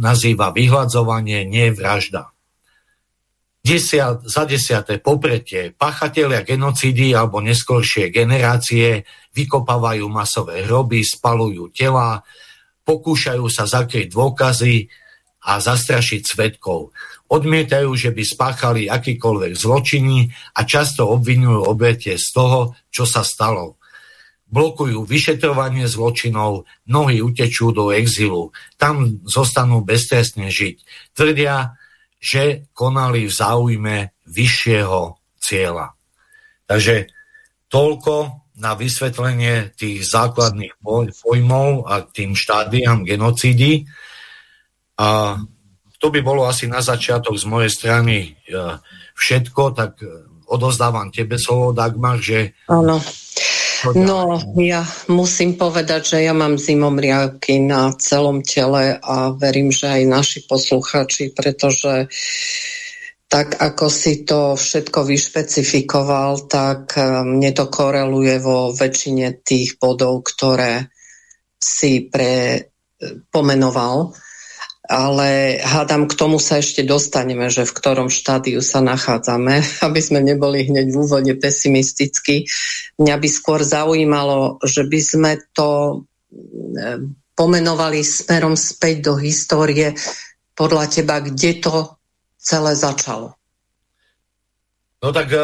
nazýva 0.00 0.50
vyhľadzovanie, 0.50 1.44
nie 1.44 1.68
vražda. 1.70 2.32
Desiat, 3.60 4.24
za 4.24 4.48
desiaté 4.48 4.96
popretie, 5.04 5.76
pachatelia 5.76 6.40
genocídy 6.40 7.12
alebo 7.12 7.44
neskoršie 7.44 8.08
generácie 8.08 9.04
vykopávajú 9.36 10.08
masové 10.08 10.64
hroby, 10.64 11.04
spalujú 11.04 11.68
tela, 11.68 12.24
pokúšajú 12.88 13.44
sa 13.52 13.68
zakryť 13.68 14.08
dôkazy 14.08 14.88
a 15.44 15.60
zastrašiť 15.60 16.22
svetkov 16.24 16.96
odmietajú, 17.30 17.90
že 17.94 18.10
by 18.10 18.22
spáchali 18.26 18.82
akýkoľvek 18.90 19.52
zločiny 19.54 20.26
a 20.58 20.60
často 20.66 21.06
obvinujú 21.06 21.62
obete 21.70 22.18
z 22.18 22.26
toho, 22.34 22.74
čo 22.90 23.06
sa 23.06 23.22
stalo. 23.22 23.78
Blokujú 24.50 25.06
vyšetrovanie 25.06 25.86
zločinov, 25.86 26.66
mnohí 26.90 27.22
utečú 27.22 27.70
do 27.70 27.94
exilu, 27.94 28.50
tam 28.74 29.22
zostanú 29.22 29.86
beztrestne 29.86 30.50
žiť. 30.50 30.76
Tvrdia, 31.14 31.78
že 32.18 32.66
konali 32.74 33.30
v 33.30 33.32
záujme 33.32 33.96
vyššieho 34.26 35.16
cieľa. 35.40 35.94
Takže 36.66 37.08
toľko 37.70 38.14
na 38.60 38.76
vysvetlenie 38.76 39.72
tých 39.72 40.04
základných 40.04 40.76
pojmov 41.16 41.88
a 41.88 42.04
tým 42.04 42.36
štádiam 42.36 43.08
genocídy. 43.08 43.88
A 45.00 45.40
to 45.96 46.06
by 46.12 46.20
bolo 46.20 46.44
asi 46.44 46.68
na 46.68 46.84
začiatok 46.84 47.40
z 47.40 47.44
mojej 47.48 47.72
strany 47.72 48.16
e, 48.20 48.28
všetko, 49.16 49.62
tak 49.72 50.04
e, 50.04 50.28
odozdávam 50.44 51.08
tebe 51.08 51.40
slovo, 51.40 51.72
Dagmar, 51.72 52.20
že... 52.20 52.52
Áno. 52.68 53.00
No, 53.96 54.36
ja 54.60 54.84
musím 55.08 55.56
povedať, 55.56 56.16
že 56.16 56.18
ja 56.26 56.36
mám 56.36 56.60
zimomriavky 56.60 57.64
na 57.64 57.92
celom 57.96 58.44
tele 58.44 59.00
a 59.00 59.32
verím, 59.32 59.72
že 59.72 59.88
aj 59.88 60.02
naši 60.04 60.38
posluchači, 60.44 61.32
pretože 61.32 62.08
tak 63.30 63.62
ako 63.62 63.86
si 63.86 64.26
to 64.26 64.58
všetko 64.58 65.06
vyšpecifikoval, 65.06 66.50
tak 66.50 66.98
e, 66.98 67.22
mne 67.22 67.54
to 67.54 67.70
koreluje 67.70 68.42
vo 68.42 68.74
väčšine 68.74 69.46
tých 69.46 69.78
bodov, 69.78 70.26
ktoré 70.26 70.90
si 71.62 72.10
pre 72.10 72.66
pomenoval 73.30 74.12
ale 74.90 75.62
hádam, 75.62 76.10
k 76.10 76.18
tomu 76.18 76.42
sa 76.42 76.58
ešte 76.58 76.82
dostaneme, 76.82 77.46
že 77.46 77.62
v 77.62 77.76
ktorom 77.78 78.10
štádiu 78.10 78.58
sa 78.58 78.82
nachádzame, 78.82 79.62
aby 79.86 80.00
sme 80.02 80.18
neboli 80.18 80.66
hneď 80.66 80.90
v 80.90 80.98
úvode 80.98 81.32
pesimisticky. 81.38 82.50
Mňa 82.98 83.14
by 83.14 83.28
skôr 83.30 83.62
zaujímalo, 83.62 84.58
že 84.66 84.82
by 84.82 84.98
sme 84.98 85.32
to 85.54 86.02
eh, 86.74 86.98
pomenovali 87.38 88.02
smerom 88.02 88.58
späť 88.58 89.06
do 89.06 89.14
histórie 89.16 89.94
podľa 90.58 90.84
teba, 90.90 91.22
kde 91.22 91.62
to 91.62 91.96
celé 92.36 92.74
začalo. 92.74 93.40
No 95.00 95.16
tak 95.16 95.32
e, 95.32 95.40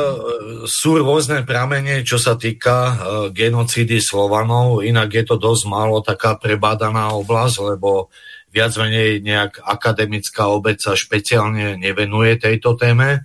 sú 0.69 1.01
rôzne 1.01 1.41
pramene, 1.49 2.05
čo 2.05 2.21
sa 2.21 2.37
týka 2.37 2.77
e, 2.77 2.95
genocídy 3.33 4.05
Slovanov, 4.05 4.85
inak 4.85 5.09
je 5.17 5.25
to 5.25 5.41
dosť 5.41 5.65
málo 5.73 6.05
taká 6.05 6.37
prebádaná 6.37 7.17
oblasť, 7.17 7.57
lebo 7.73 8.13
viac 8.57 8.73
menej 8.81 9.21
nejak 9.21 9.61
akademická 9.61 10.49
obec 10.49 10.81
sa 10.81 10.97
špeciálne 10.97 11.77
nevenuje 11.77 12.41
tejto 12.41 12.73
téme. 12.81 13.21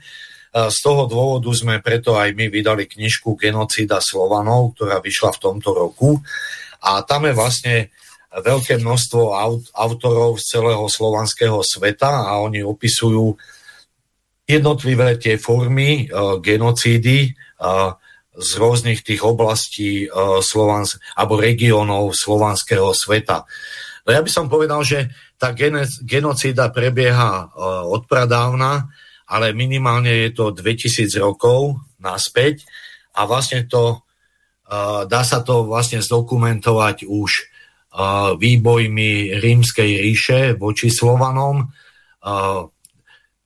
Z 0.51 0.77
toho 0.83 1.07
dôvodu 1.07 1.47
sme 1.55 1.79
preto 1.79 2.19
aj 2.19 2.35
my 2.35 2.51
vydali 2.51 2.83
knižku 2.83 3.39
Genocída 3.39 4.03
Slovanov, 4.03 4.75
ktorá 4.75 4.99
vyšla 4.99 5.31
v 5.31 5.39
tomto 5.39 5.71
roku. 5.71 6.19
A 6.83 7.07
tam 7.07 7.23
je 7.23 7.31
vlastne 7.31 7.75
veľké 8.35 8.83
množstvo 8.83 9.31
autorov 9.71 10.43
z 10.43 10.59
celého 10.59 10.83
slovanského 10.91 11.63
sveta 11.63 12.27
a 12.27 12.43
oni 12.43 12.59
opisujú 12.63 13.39
jednotlivé 14.43 15.15
tie 15.15 15.39
formy 15.39 16.11
uh, 16.11 16.39
genocídy 16.43 17.31
uh, 17.31 17.95
z 18.35 18.49
rôznych 18.59 19.03
tých 19.03 19.23
oblastí 19.23 20.07
uh, 20.07 20.43
Slovans- 20.43 20.99
alebo 21.15 21.39
regiónov 21.39 22.11
slovanského 22.11 22.91
sveta. 22.91 23.47
No 24.05 24.09
ja 24.11 24.21
by 24.21 24.29
som 24.31 24.49
povedal, 24.49 24.81
že 24.81 25.13
tá 25.37 25.53
genocída 26.03 26.73
prebieha 26.73 27.47
uh, 27.47 27.85
od 27.85 28.05
pradávna, 28.09 28.89
ale 29.29 29.55
minimálne 29.55 30.27
je 30.27 30.29
to 30.35 30.51
2000 30.51 31.07
rokov 31.21 31.79
naspäť 32.01 32.67
a 33.15 33.23
vlastne 33.23 33.63
to 33.63 34.03
dá 35.07 35.21
sa 35.27 35.43
to 35.43 35.67
vlastne 35.67 35.99
zdokumentovať 35.99 37.03
už 37.03 37.31
výbojmi 38.39 39.35
rímskej 39.35 39.91
ríše 39.99 40.39
voči 40.55 40.87
Slovanom. 40.87 41.67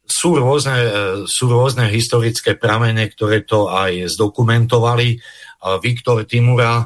Sú 0.05 0.37
rôzne, 0.37 0.77
sú 1.25 1.49
rôzne 1.49 1.89
historické 1.89 2.53
pramene, 2.53 3.09
ktoré 3.09 3.41
to 3.41 3.73
aj 3.73 4.05
zdokumentovali. 4.13 5.17
Viktor 5.81 6.29
Timura 6.29 6.85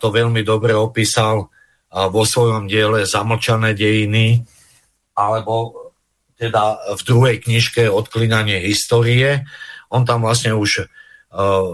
to 0.00 0.06
veľmi 0.08 0.40
dobre 0.40 0.72
opísal 0.72 1.52
vo 1.88 2.22
svojom 2.24 2.68
diele 2.68 3.08
Zamlčané 3.08 3.72
dejiny, 3.72 4.44
alebo 5.16 5.88
teda 6.38 6.94
v 6.94 7.02
druhej 7.02 7.36
knižke 7.42 7.90
Odklinanie 7.90 8.62
histórie. 8.62 9.48
On 9.90 10.04
tam 10.04 10.22
vlastne 10.22 10.54
už 10.54 10.86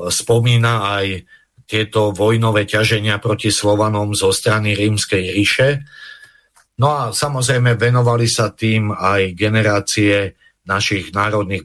spomína 0.08 0.74
aj 0.98 1.26
tieto 1.64 2.12
vojnové 2.12 2.64
ťaženia 2.68 3.18
proti 3.18 3.50
Slovanom 3.50 4.12
zo 4.14 4.30
strany 4.30 4.76
Rímskej 4.76 5.32
ríše. 5.32 5.82
No 6.80 6.90
a 6.92 7.02
samozrejme 7.14 7.78
venovali 7.78 8.26
sa 8.26 8.50
tým 8.52 8.92
aj 8.92 9.32
generácie 9.38 10.34
našich 10.64 11.12
národných 11.12 11.64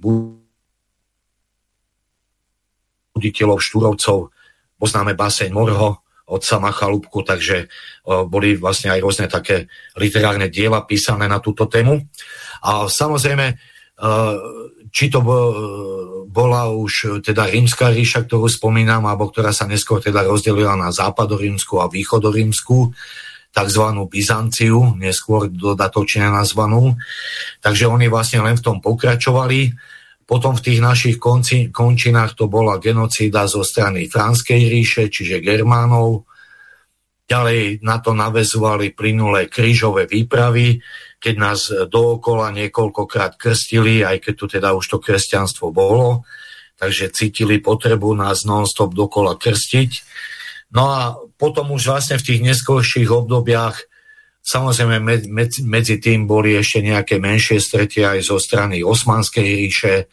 buditeľov 3.16 3.60
Štúrovcov. 3.60 4.32
Poznáme 4.80 5.16
baseň 5.16 5.50
Morho, 5.52 6.04
od 6.30 6.46
sama 6.46 6.70
Chalúbku, 6.70 7.26
takže 7.26 7.66
boli 8.06 8.54
vlastne 8.54 8.94
aj 8.94 9.00
rôzne 9.02 9.26
také 9.26 9.66
literárne 9.98 10.48
diela 10.54 10.86
písané 10.86 11.26
na 11.26 11.42
túto 11.42 11.66
tému. 11.66 12.06
A 12.62 12.86
samozrejme, 12.86 13.58
či 14.94 15.06
to 15.10 15.20
bola 16.30 16.70
už 16.70 17.26
teda 17.26 17.50
rímska 17.50 17.90
ríša, 17.90 18.30
ktorú 18.30 18.46
spomínam, 18.46 19.04
alebo 19.10 19.28
ktorá 19.34 19.50
sa 19.50 19.66
neskôr 19.66 20.00
teda 20.00 20.24
rozdelila 20.24 20.78
na 20.78 20.94
západorímsku 20.94 21.82
a 21.82 21.90
východorímsku, 21.90 22.94
tzv. 23.50 23.84
Byzanciu, 24.06 24.94
neskôr 24.94 25.50
dodatočne 25.50 26.30
nazvanú. 26.30 26.94
Takže 27.66 27.90
oni 27.90 28.06
vlastne 28.06 28.46
len 28.46 28.54
v 28.54 28.62
tom 28.62 28.78
pokračovali. 28.78 29.74
Potom 30.30 30.54
v 30.54 30.62
tých 30.62 30.78
našich 30.78 31.18
konci, 31.18 31.74
končinách 31.74 32.38
to 32.38 32.46
bola 32.46 32.78
genocída 32.78 33.50
zo 33.50 33.66
strany 33.66 34.06
Franskej 34.06 34.62
ríše, 34.70 35.10
čiže 35.10 35.42
Germánov. 35.42 36.30
Ďalej 37.26 37.82
na 37.82 37.98
to 37.98 38.14
navezovali 38.14 38.94
plynulé 38.94 39.50
krížové 39.50 40.06
výpravy, 40.06 40.86
keď 41.18 41.34
nás 41.34 41.74
dookola 41.74 42.54
niekoľkokrát 42.54 43.42
krstili, 43.42 44.06
aj 44.06 44.22
keď 44.22 44.34
tu 44.38 44.46
teda 44.46 44.78
už 44.78 44.86
to 44.86 44.98
kresťanstvo 45.02 45.74
bolo, 45.74 46.30
takže 46.78 47.10
cítili 47.10 47.58
potrebu 47.58 48.14
nás 48.14 48.46
non-stop 48.46 48.94
dokola 48.94 49.34
krstiť. 49.34 49.92
No 50.78 50.94
a 50.94 51.18
potom 51.42 51.74
už 51.74 51.90
vlastne 51.90 52.22
v 52.22 52.26
tých 52.30 52.42
neskôrších 52.46 53.10
obdobiach 53.10 53.90
Samozrejme, 54.40 54.98
medzi 55.68 55.96
tým 56.02 56.26
boli 56.26 56.58
ešte 56.58 56.82
nejaké 56.82 57.22
menšie 57.22 57.60
stretie 57.62 58.08
aj 58.08 58.24
zo 58.24 58.42
strany 58.42 58.82
Osmanskej 58.82 59.46
ríše. 59.46 60.10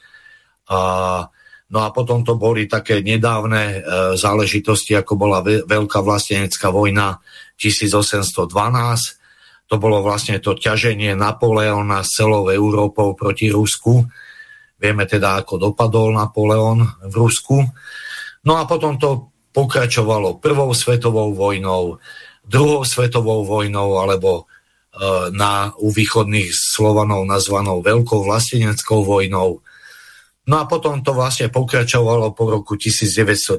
No 1.66 1.78
a 1.82 1.90
potom 1.90 2.22
to 2.22 2.38
boli 2.38 2.70
také 2.70 3.02
nedávne 3.02 3.62
e, 3.66 3.78
záležitosti, 4.14 4.94
ako 4.94 5.18
bola 5.18 5.42
Veľká 5.42 5.98
vlastenecká 5.98 6.70
vojna 6.70 7.18
1812, 7.58 9.18
to 9.66 9.74
bolo 9.82 9.98
vlastne 9.98 10.38
to 10.38 10.54
ťaženie 10.54 11.18
Napoleona 11.18 12.06
s 12.06 12.22
celou 12.22 12.46
Európou 12.54 13.18
proti 13.18 13.50
Rusku. 13.50 14.06
Vieme 14.78 15.10
teda, 15.10 15.42
ako 15.42 15.58
dopadol 15.58 16.14
Napoleon 16.14 16.86
v 17.02 17.14
Rusku. 17.18 17.66
No 18.46 18.52
a 18.54 18.62
potom 18.62 18.94
to 18.94 19.34
pokračovalo 19.50 20.38
prvou 20.38 20.70
svetovou 20.70 21.34
vojnou, 21.34 21.98
druhou 22.46 22.86
svetovou 22.86 23.42
vojnou, 23.42 23.98
alebo 23.98 24.46
e, 24.94 25.34
na, 25.34 25.74
u 25.82 25.90
východných 25.90 26.54
Slovanov 26.54 27.26
nazvanou 27.26 27.82
Veľkou 27.82 28.22
vlasteneckou 28.22 29.02
vojnou. 29.02 29.66
No 30.46 30.62
a 30.62 30.64
potom 30.70 31.02
to 31.02 31.10
vlastne 31.10 31.50
pokračovalo 31.50 32.30
po 32.34 32.54
roku 32.54 32.78
1990, 32.78 33.58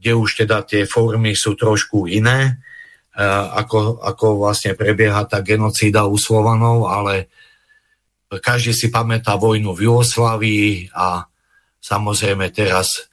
kde 0.00 0.10
už 0.16 0.28
teda 0.44 0.64
tie 0.64 0.88
formy 0.88 1.36
sú 1.36 1.52
trošku 1.52 2.08
iné 2.08 2.64
Eh, 3.14 3.46
ako, 3.62 4.02
ako 4.02 4.42
vlastne 4.42 4.74
prebieha 4.74 5.22
tá 5.30 5.38
genocída 5.38 6.02
u 6.02 6.18
Slovanov, 6.18 6.90
ale 6.90 7.30
každý 8.26 8.74
si 8.74 8.90
pamätá 8.90 9.38
vojnu 9.38 9.70
v 9.70 9.86
Jugoslávii 9.86 10.90
a 10.90 11.22
samozrejme 11.78 12.50
teraz 12.50 13.06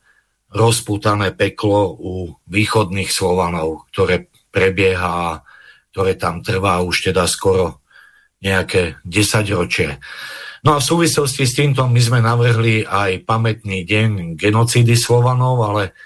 rozputané 0.49 1.37
peklo 1.37 1.93
u 2.01 2.33
východných 2.49 3.13
Slovanov, 3.13 3.93
ktoré 3.93 4.25
prebieha, 4.49 5.45
ktoré 5.93 6.17
tam 6.17 6.41
trvá 6.41 6.81
už 6.81 7.13
teda 7.13 7.29
skoro 7.29 7.85
nejaké 8.41 8.97
desaťročie. 9.05 10.01
No 10.61 10.77
a 10.77 10.79
v 10.79 10.87
súvislosti 10.93 11.49
s 11.49 11.57
týmto 11.57 11.89
my 11.89 12.01
sme 12.01 12.19
navrhli 12.21 12.85
aj 12.85 13.25
pamätný 13.25 13.81
deň 13.81 14.37
genocídy 14.37 14.93
Slovanov, 14.93 15.57
ale 15.65 15.97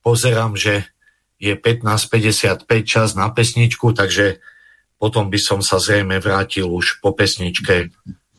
pozerám, 0.00 0.56
že 0.56 0.88
je 1.36 1.52
15.55 1.52 2.64
čas 2.84 3.12
na 3.12 3.28
pesničku, 3.28 3.92
takže 3.92 4.40
potom 5.00 5.32
by 5.32 5.40
som 5.40 5.60
sa 5.64 5.80
zrejme 5.80 6.20
vrátil 6.20 6.68
už 6.68 7.00
po 7.00 7.16
pesničke 7.16 7.74
e, 7.84 7.88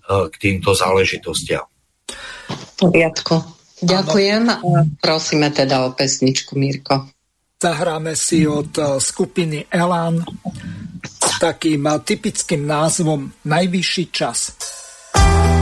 k 0.06 0.36
týmto 0.38 0.78
záležitostiam. 0.78 1.66
Poriadko. 2.78 3.42
Ďakujem 3.82 4.44
a 4.46 4.86
prosíme 5.02 5.50
teda 5.50 5.90
o 5.90 5.98
pesničku, 5.98 6.54
Mirko. 6.54 7.10
Zahráme 7.58 8.14
si 8.14 8.46
od 8.46 8.74
e, 8.78 9.02
skupiny 9.02 9.66
Elan 9.74 10.22
s 11.02 11.34
takým 11.42 11.86
e, 11.90 11.98
typickým 12.06 12.66
názvom 12.66 13.30
Najvyšší 13.46 14.06
čas. 14.14 14.54
To 15.14 15.61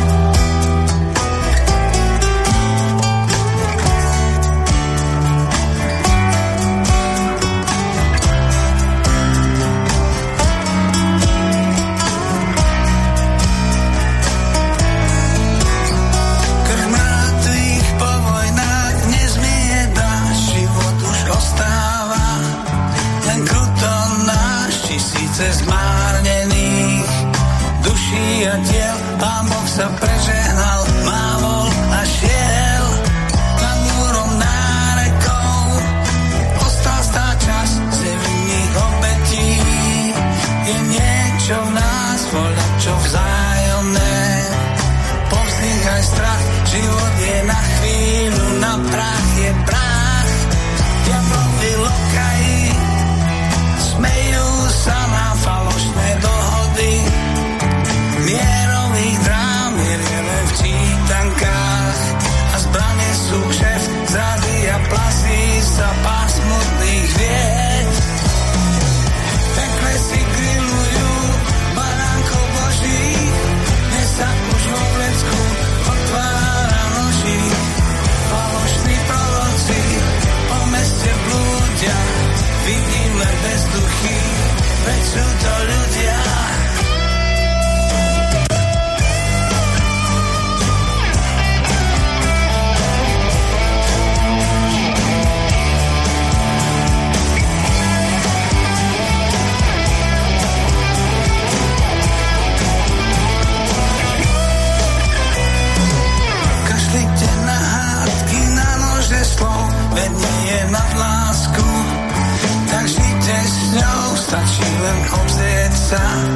time. 115.89 116.29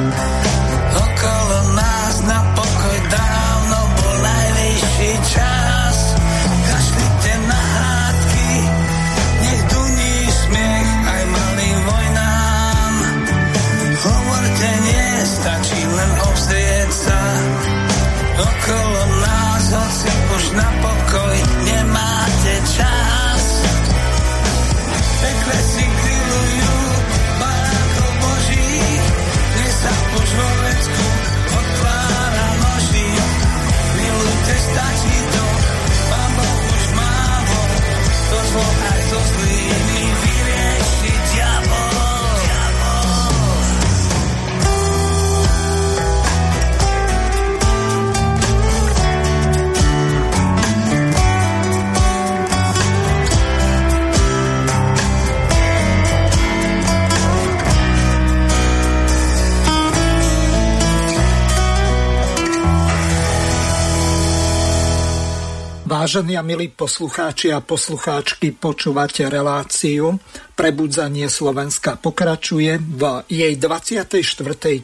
Vážení 66.14 66.38
a 66.38 66.46
milí 66.46 66.70
poslucháči 66.70 67.50
a 67.50 67.58
poslucháčky, 67.58 68.54
počúvate 68.54 69.26
reláciu 69.26 70.14
Prebudzanie 70.54 71.26
Slovenska 71.26 71.98
pokračuje. 71.98 72.78
V 72.78 73.26
jej 73.26 73.58
24. 73.58 74.22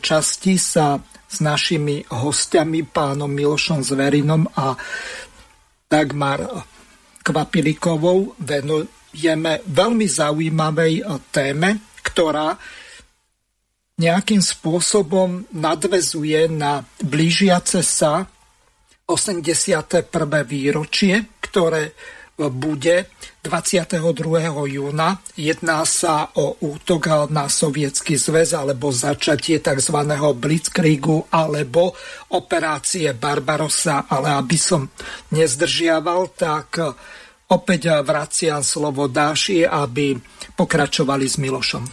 časti 0.03 0.59
sa 0.59 0.99
s 1.31 1.38
našimi 1.38 2.03
hostiami, 2.11 2.83
pánom 2.83 3.31
Milošom 3.31 3.79
Zverinom 3.79 4.43
a 4.59 4.75
Dagmar 5.87 6.66
Kvapilikovou 7.23 8.35
venujeme 8.43 9.62
veľmi 9.71 10.07
zaujímavej 10.11 11.07
téme, 11.31 11.79
ktorá 12.11 12.59
nejakým 14.03 14.43
spôsobom 14.43 15.47
nadvezuje 15.55 16.51
na 16.51 16.83
blížiace 16.99 17.87
sa 17.87 18.27
81. 19.11 20.07
výročie, 20.46 21.35
ktoré 21.42 21.90
bude 22.40 23.12
22. 23.44 24.01
júna. 24.73 25.20
Jedná 25.37 25.85
sa 25.85 26.33
o 26.40 26.57
útok 26.64 27.29
na 27.29 27.53
sovietský 27.53 28.16
zväz 28.16 28.57
alebo 28.57 28.88
začatie 28.88 29.61
tzv. 29.61 29.96
Blitzkriegu 30.40 31.29
alebo 31.29 31.92
operácie 32.33 33.12
Barbarossa, 33.12 34.09
ale 34.09 34.33
aby 34.33 34.57
som 34.57 34.88
nezdržiaval, 35.37 36.33
tak 36.33 36.81
opäť 37.53 38.01
vraciam 38.01 38.64
slovo 38.64 39.05
Dáši, 39.11 39.68
aby 39.68 40.16
pokračovali 40.57 41.27
s 41.29 41.37
Milošom. 41.37 41.85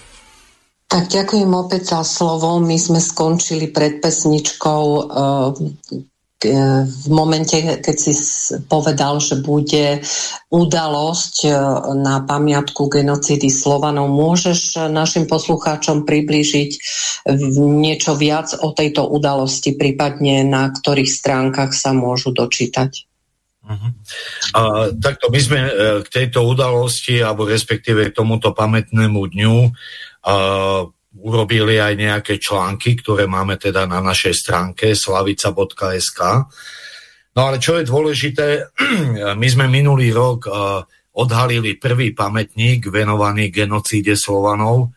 Tak 0.88 1.12
ďakujem 1.12 1.52
opäť 1.52 1.92
za 1.92 2.08
slovo. 2.08 2.64
My 2.64 2.80
sme 2.80 3.04
skončili 3.04 3.68
pred 3.68 4.00
pesničkou 4.00 5.12
v 6.38 7.08
momente, 7.10 7.58
keď 7.58 7.96
si 7.98 8.14
povedal, 8.70 9.18
že 9.18 9.42
bude 9.42 10.06
udalosť 10.54 11.36
e, 11.50 11.52
na 11.98 12.22
pamiatku 12.22 12.94
genocídy 12.94 13.50
Slovanov, 13.50 14.14
môžeš 14.14 14.86
našim 14.94 15.26
poslucháčom 15.26 16.06
priblížiť 16.06 16.72
niečo 17.58 18.14
viac 18.14 18.54
o 18.62 18.70
tejto 18.70 19.10
udalosti, 19.10 19.74
prípadne 19.74 20.46
na 20.46 20.70
ktorých 20.70 21.10
stránkach 21.10 21.74
sa 21.74 21.90
môžu 21.98 22.30
dočítať? 22.30 23.10
Uh-huh. 23.68 23.92
A, 24.54 24.62
takto 24.94 25.34
my 25.34 25.40
sme 25.42 25.60
e, 25.60 25.72
k 26.06 26.08
tejto 26.08 26.46
udalosti, 26.46 27.18
alebo 27.18 27.50
respektíve 27.50 28.14
k 28.14 28.16
tomuto 28.16 28.54
pamätnému 28.54 29.26
dňu 29.34 29.58
a, 29.66 29.74
urobili 31.22 31.82
aj 31.82 31.94
nejaké 31.98 32.34
články, 32.38 33.00
ktoré 33.02 33.26
máme 33.26 33.58
teda 33.58 33.90
na 33.90 34.04
našej 34.04 34.34
stránke 34.34 34.94
slavica.sk. 34.94 36.20
No 37.38 37.42
ale 37.46 37.62
čo 37.62 37.78
je 37.78 37.86
dôležité, 37.86 38.48
my 39.42 39.48
sme 39.48 39.66
minulý 39.70 40.10
rok 40.14 40.50
uh, 40.50 40.82
odhalili 41.18 41.78
prvý 41.78 42.14
pamätník 42.14 42.90
venovaný 42.90 43.54
genocíde 43.54 44.18
Slovanov. 44.18 44.94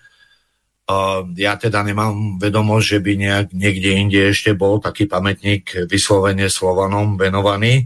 Uh, 0.91 1.23
ja 1.39 1.55
teda 1.55 1.85
nemám 1.87 2.41
vedomosť, 2.41 2.87
že 2.87 2.99
by 2.99 3.13
nejak, 3.17 3.47
niekde 3.53 3.91
inde 3.95 4.21
ešte 4.33 4.57
bol 4.57 4.81
taký 4.81 5.07
pamätník 5.07 5.87
vyslovene 5.87 6.49
Slovanom 6.49 7.21
venovaný. 7.21 7.85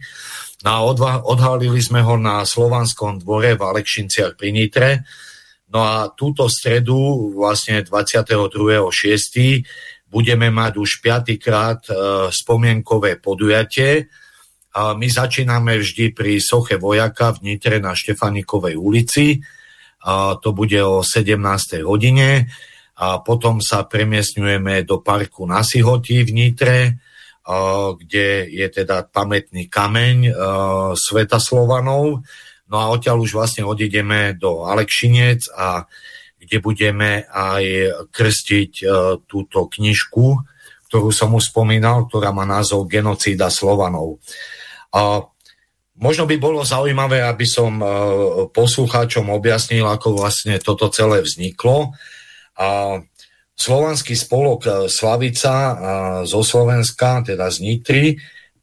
No 0.65 0.71
a 0.71 0.79
odhalili 1.21 1.83
sme 1.83 2.01
ho 2.01 2.17
na 2.17 2.41
Slovanskom 2.47 3.21
dvore 3.21 3.53
v 3.53 3.63
Alekšinciach 3.63 4.39
pri 4.39 4.49
Nitre 4.49 5.05
No 5.73 5.81
a 5.81 6.13
túto 6.13 6.45
stredu, 6.53 7.33
vlastne 7.33 7.81
22.6. 7.81 9.65
budeme 10.07 10.53
mať 10.53 10.73
už 10.77 11.01
piatýkrát 11.01 11.81
e, 11.89 11.93
spomienkové 12.29 13.17
podujatie. 13.17 14.07
A 14.75 14.93
my 14.93 15.07
začíname 15.09 15.81
vždy 15.81 16.13
pri 16.13 16.43
soche 16.43 16.77
vojaka 16.77 17.39
v 17.39 17.55
Nitre 17.55 17.81
na 17.81 17.97
Štefanikovej 17.97 18.77
ulici. 18.77 19.41
A 20.05 20.37
to 20.37 20.53
bude 20.53 20.77
o 20.85 21.01
17. 21.01 21.81
hodine. 21.81 22.51
A 22.95 23.19
potom 23.25 23.59
sa 23.65 23.89
premiesňujeme 23.89 24.85
do 24.85 25.01
parku 25.01 25.49
na 25.49 25.65
Sihoti 25.65 26.23
v 26.23 26.31
Nitre, 26.31 26.79
a, 27.43 27.91
kde 27.97 28.53
je 28.53 28.67
teda 28.69 29.09
pamätný 29.09 29.67
kameň 29.73 30.17
a, 30.29 30.33
Sveta 30.93 31.41
Slovanov 31.41 32.23
No 32.69 32.81
a 32.81 32.91
odtiaľ 32.93 33.21
už 33.21 33.37
vlastne 33.37 33.63
odideme 33.67 34.33
do 34.33 34.65
Alekšinec 34.65 35.53
a 35.53 35.85
kde 36.45 36.59
budeme 36.61 37.25
aj 37.33 37.65
krstiť 38.13 38.73
e, 38.81 38.85
túto 39.25 39.69
knižku, 39.69 40.27
ktorú 40.89 41.09
som 41.09 41.33
už 41.33 41.53
spomínal, 41.53 42.05
ktorá 42.09 42.37
má 42.37 42.45
názov 42.45 42.89
Genocída 42.89 43.49
Slovanov. 43.49 44.21
A 44.93 45.25
možno 45.97 46.29
by 46.29 46.37
bolo 46.37 46.61
zaujímavé, 46.65 47.25
aby 47.25 47.49
som 47.49 47.81
e, 47.81 47.87
poslucháčom 48.53 49.33
objasnil, 49.33 49.89
ako 49.89 50.21
vlastne 50.21 50.61
toto 50.61 50.93
celé 50.93 51.25
vzniklo. 51.25 51.97
A 52.61 53.01
Slovanský 53.57 54.13
spolok 54.13 54.61
e, 54.65 54.71
Slavica 54.93 55.55
zo 56.29 56.41
Slovenska, 56.45 57.25
teda 57.25 57.49
z 57.49 57.57
Nitry, 57.65 58.07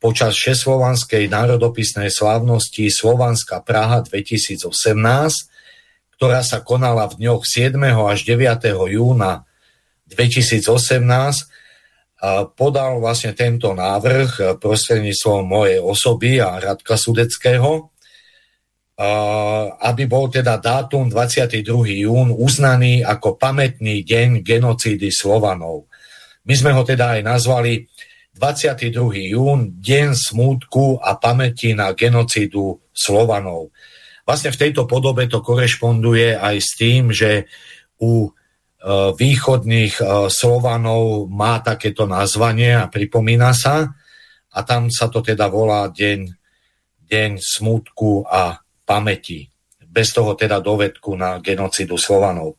počas 0.02 0.34
Všeslovanskej 0.34 1.30
národopisnej 1.30 2.10
slávnosti 2.10 2.90
Slovanská 2.90 3.62
Praha 3.62 4.02
2018, 4.02 4.66
ktorá 6.18 6.42
sa 6.42 6.66
konala 6.66 7.06
v 7.06 7.22
dňoch 7.22 7.46
7. 7.46 7.78
až 8.10 8.26
9. 8.26 8.98
júna 8.98 9.46
2018, 10.10 11.54
podal 12.58 12.98
vlastne 12.98 13.38
tento 13.38 13.78
návrh 13.78 14.58
prostredníctvom 14.58 15.46
mojej 15.46 15.78
osoby 15.78 16.42
a 16.42 16.58
Radka 16.58 16.98
Sudeckého, 16.98 17.94
aby 19.86 20.04
bol 20.10 20.34
teda 20.34 20.58
dátum 20.58 21.10
22. 21.14 21.62
jún 22.06 22.34
uznaný 22.34 23.06
ako 23.06 23.38
pamätný 23.38 24.02
deň 24.02 24.42
genocídy 24.42 25.14
Slovanov. 25.14 25.86
My 26.46 26.58
sme 26.58 26.74
ho 26.74 26.82
teda 26.82 27.18
aj 27.18 27.22
nazvali 27.22 27.86
22. 28.32 29.36
jún, 29.36 29.76
deň 29.84 30.16
smútku 30.16 31.04
a 31.04 31.20
pamäti 31.20 31.76
na 31.76 31.92
genocídu 31.92 32.80
Slovanov. 32.96 33.76
Vlastne 34.24 34.56
v 34.56 34.62
tejto 34.68 34.88
podobe 34.88 35.28
to 35.28 35.44
korešponduje 35.44 36.40
aj 36.40 36.56
s 36.64 36.70
tým, 36.80 37.12
že 37.12 37.52
u 38.00 38.28
e, 38.28 38.30
východných 39.12 40.00
e, 40.00 40.04
Slovanov 40.32 41.28
má 41.28 41.60
takéto 41.60 42.08
nazvanie 42.08 42.72
a 42.72 42.88
pripomína 42.88 43.52
sa 43.52 43.92
a 44.52 44.60
tam 44.64 44.88
sa 44.88 45.12
to 45.12 45.20
teda 45.20 45.52
volá 45.52 45.92
deň, 45.92 46.32
deň 47.04 47.32
smútku 47.36 48.24
a 48.24 48.64
pamäti. 48.88 49.52
Bez 49.92 50.16
toho 50.16 50.40
teda 50.40 50.64
dovedku 50.64 51.20
na 51.20 51.44
genocidu 51.44 52.00
Slovanov. 52.00 52.56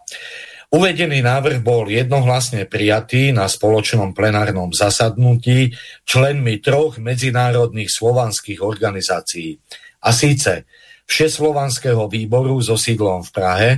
Uvedený 0.72 1.20
návrh 1.20 1.60
bol 1.60 1.84
jednohlasne 1.84 2.64
prijatý 2.64 3.28
na 3.28 3.44
spoločnom 3.44 4.16
plenárnom 4.16 4.72
zasadnutí 4.72 5.68
členmi 6.08 6.64
troch 6.64 6.96
medzinárodných 6.96 7.92
slovanských 7.92 8.64
organizácií. 8.64 9.60
A 10.00 10.16
síce 10.16 10.64
Všeslovanského 11.04 12.08
výboru 12.08 12.56
so 12.64 12.80
sídlom 12.80 13.20
v 13.20 13.30
Prahe, 13.36 13.70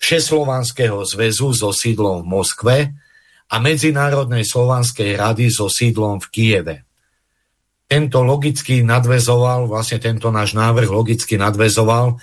Všeslovanského 0.00 1.04
zväzu 1.04 1.52
so 1.52 1.68
sídlom 1.76 2.24
v 2.24 2.30
Moskve 2.32 2.76
a 3.52 3.60
Medzinárodnej 3.60 4.48
slovanskej 4.48 5.20
rady 5.20 5.52
so 5.52 5.68
sídlom 5.68 6.24
v 6.24 6.26
Kieve. 6.32 6.76
Tento 7.84 8.24
logicky 8.24 8.80
nadvezoval, 8.80 9.68
vlastne 9.68 10.00
tento 10.00 10.32
náš 10.32 10.56
návrh 10.56 10.88
logicky 10.88 11.36
nadvezoval 11.36 12.16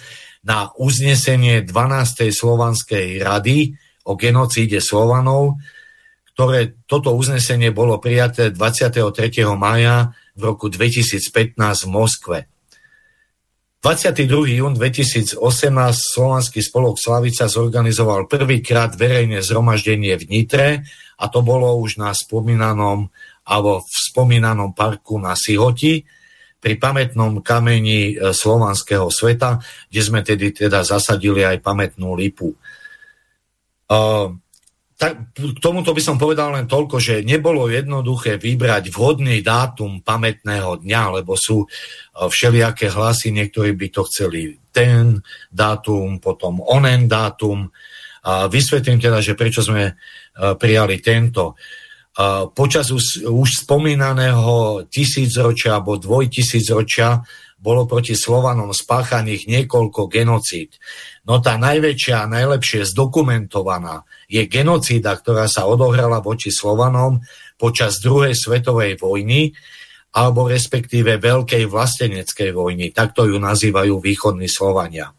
na 0.43 0.73
uznesenie 0.81 1.61
12. 1.61 2.33
slovanskej 2.33 3.21
rady 3.21 3.77
o 4.03 4.19
genocíde 4.19 4.83
Slovanov, 4.83 5.59
ktoré 6.33 6.75
toto 6.89 7.13
uznesenie 7.13 7.69
bolo 7.69 8.01
prijaté 8.01 8.49
23. 8.49 9.13
maja 9.53 10.11
v 10.33 10.41
roku 10.49 10.67
2015 10.67 11.55
v 11.85 11.89
Moskve. 11.89 12.37
22. 13.83 14.63
jún 14.63 14.73
2018 14.79 15.35
Slovanský 15.91 16.63
spolok 16.63 16.95
Slavica 16.95 17.51
zorganizoval 17.51 18.31
prvýkrát 18.31 18.95
verejné 18.95 19.43
zhromaždenie 19.43 20.15
v 20.15 20.23
Nitre 20.31 20.67
a 21.19 21.27
to 21.27 21.43
bolo 21.43 21.67
už 21.83 21.99
na 21.99 22.15
spomínanom 22.15 23.11
alebo 23.43 23.83
v 23.83 23.95
spomínanom 24.07 24.71
parku 24.71 25.19
na 25.19 25.35
Sihoti 25.35 25.99
pri 26.63 26.79
pamätnom 26.79 27.43
kameni 27.43 28.15
e, 28.15 28.31
slovanského 28.31 29.11
sveta, 29.11 29.59
kde 29.91 29.99
sme 29.99 30.23
tedy 30.23 30.55
teda 30.55 30.87
zasadili 30.87 31.43
aj 31.43 31.59
pamätnú 31.59 32.15
lipu. 32.15 32.55
Uh, 33.89 34.35
tak, 34.93 35.35
k 35.35 35.59
tomuto 35.59 35.91
by 35.91 35.99
som 35.99 36.15
povedal 36.15 36.55
len 36.55 36.69
toľko, 36.69 37.01
že 37.01 37.25
nebolo 37.25 37.67
jednoduché 37.67 38.39
vybrať 38.39 38.93
vhodný 38.93 39.43
dátum 39.43 39.99
pamätného 39.99 40.79
dňa, 40.79 41.03
lebo 41.19 41.35
sú 41.35 41.65
uh, 41.65 41.67
všelijaké 42.29 42.87
hlasy, 42.93 43.35
niektorí 43.35 43.75
by 43.75 43.87
to 43.91 44.01
chceli 44.07 44.59
ten 44.71 45.19
dátum, 45.51 46.21
potom 46.23 46.63
onen 46.63 47.09
dátum. 47.09 47.67
A 48.23 48.47
vysvetlím 48.47 49.03
teda, 49.03 49.19
že 49.19 49.35
prečo 49.35 49.59
sme 49.59 49.91
uh, 49.91 50.55
prijali 50.55 51.03
tento. 51.03 51.59
počas 52.53 52.93
už, 52.93 53.25
už 53.25 53.65
spomínaného 53.65 54.85
tisícročia 54.85 55.81
alebo 55.81 55.97
dvojtisícročia 55.97 57.25
bolo 57.57 57.87
proti 57.87 58.13
Slovanom 58.13 58.75
spáchaných 58.75 59.47
niekoľko 59.47 60.11
genocíd. 60.11 60.75
No 61.23 61.39
tá 61.39 61.55
najväčšia 61.55 62.27
a 62.27 62.31
najlepšie 62.31 62.83
zdokumentovaná 62.83 64.03
je 64.27 64.43
genocída, 64.43 65.15
ktorá 65.15 65.47
sa 65.47 65.63
odohrala 65.71 66.19
voči 66.19 66.51
Slovanom 66.51 67.23
počas 67.55 68.03
druhej 68.03 68.35
svetovej 68.35 68.99
vojny, 68.99 69.55
alebo 70.13 70.45
respektíve 70.51 71.17
Veľkej 71.23 71.63
vlasteneckej 71.71 72.51
vojny. 72.51 72.91
Takto 72.91 73.23
ju 73.23 73.39
nazývajú 73.39 74.03
východní 74.03 74.51
Slovania. 74.51 75.15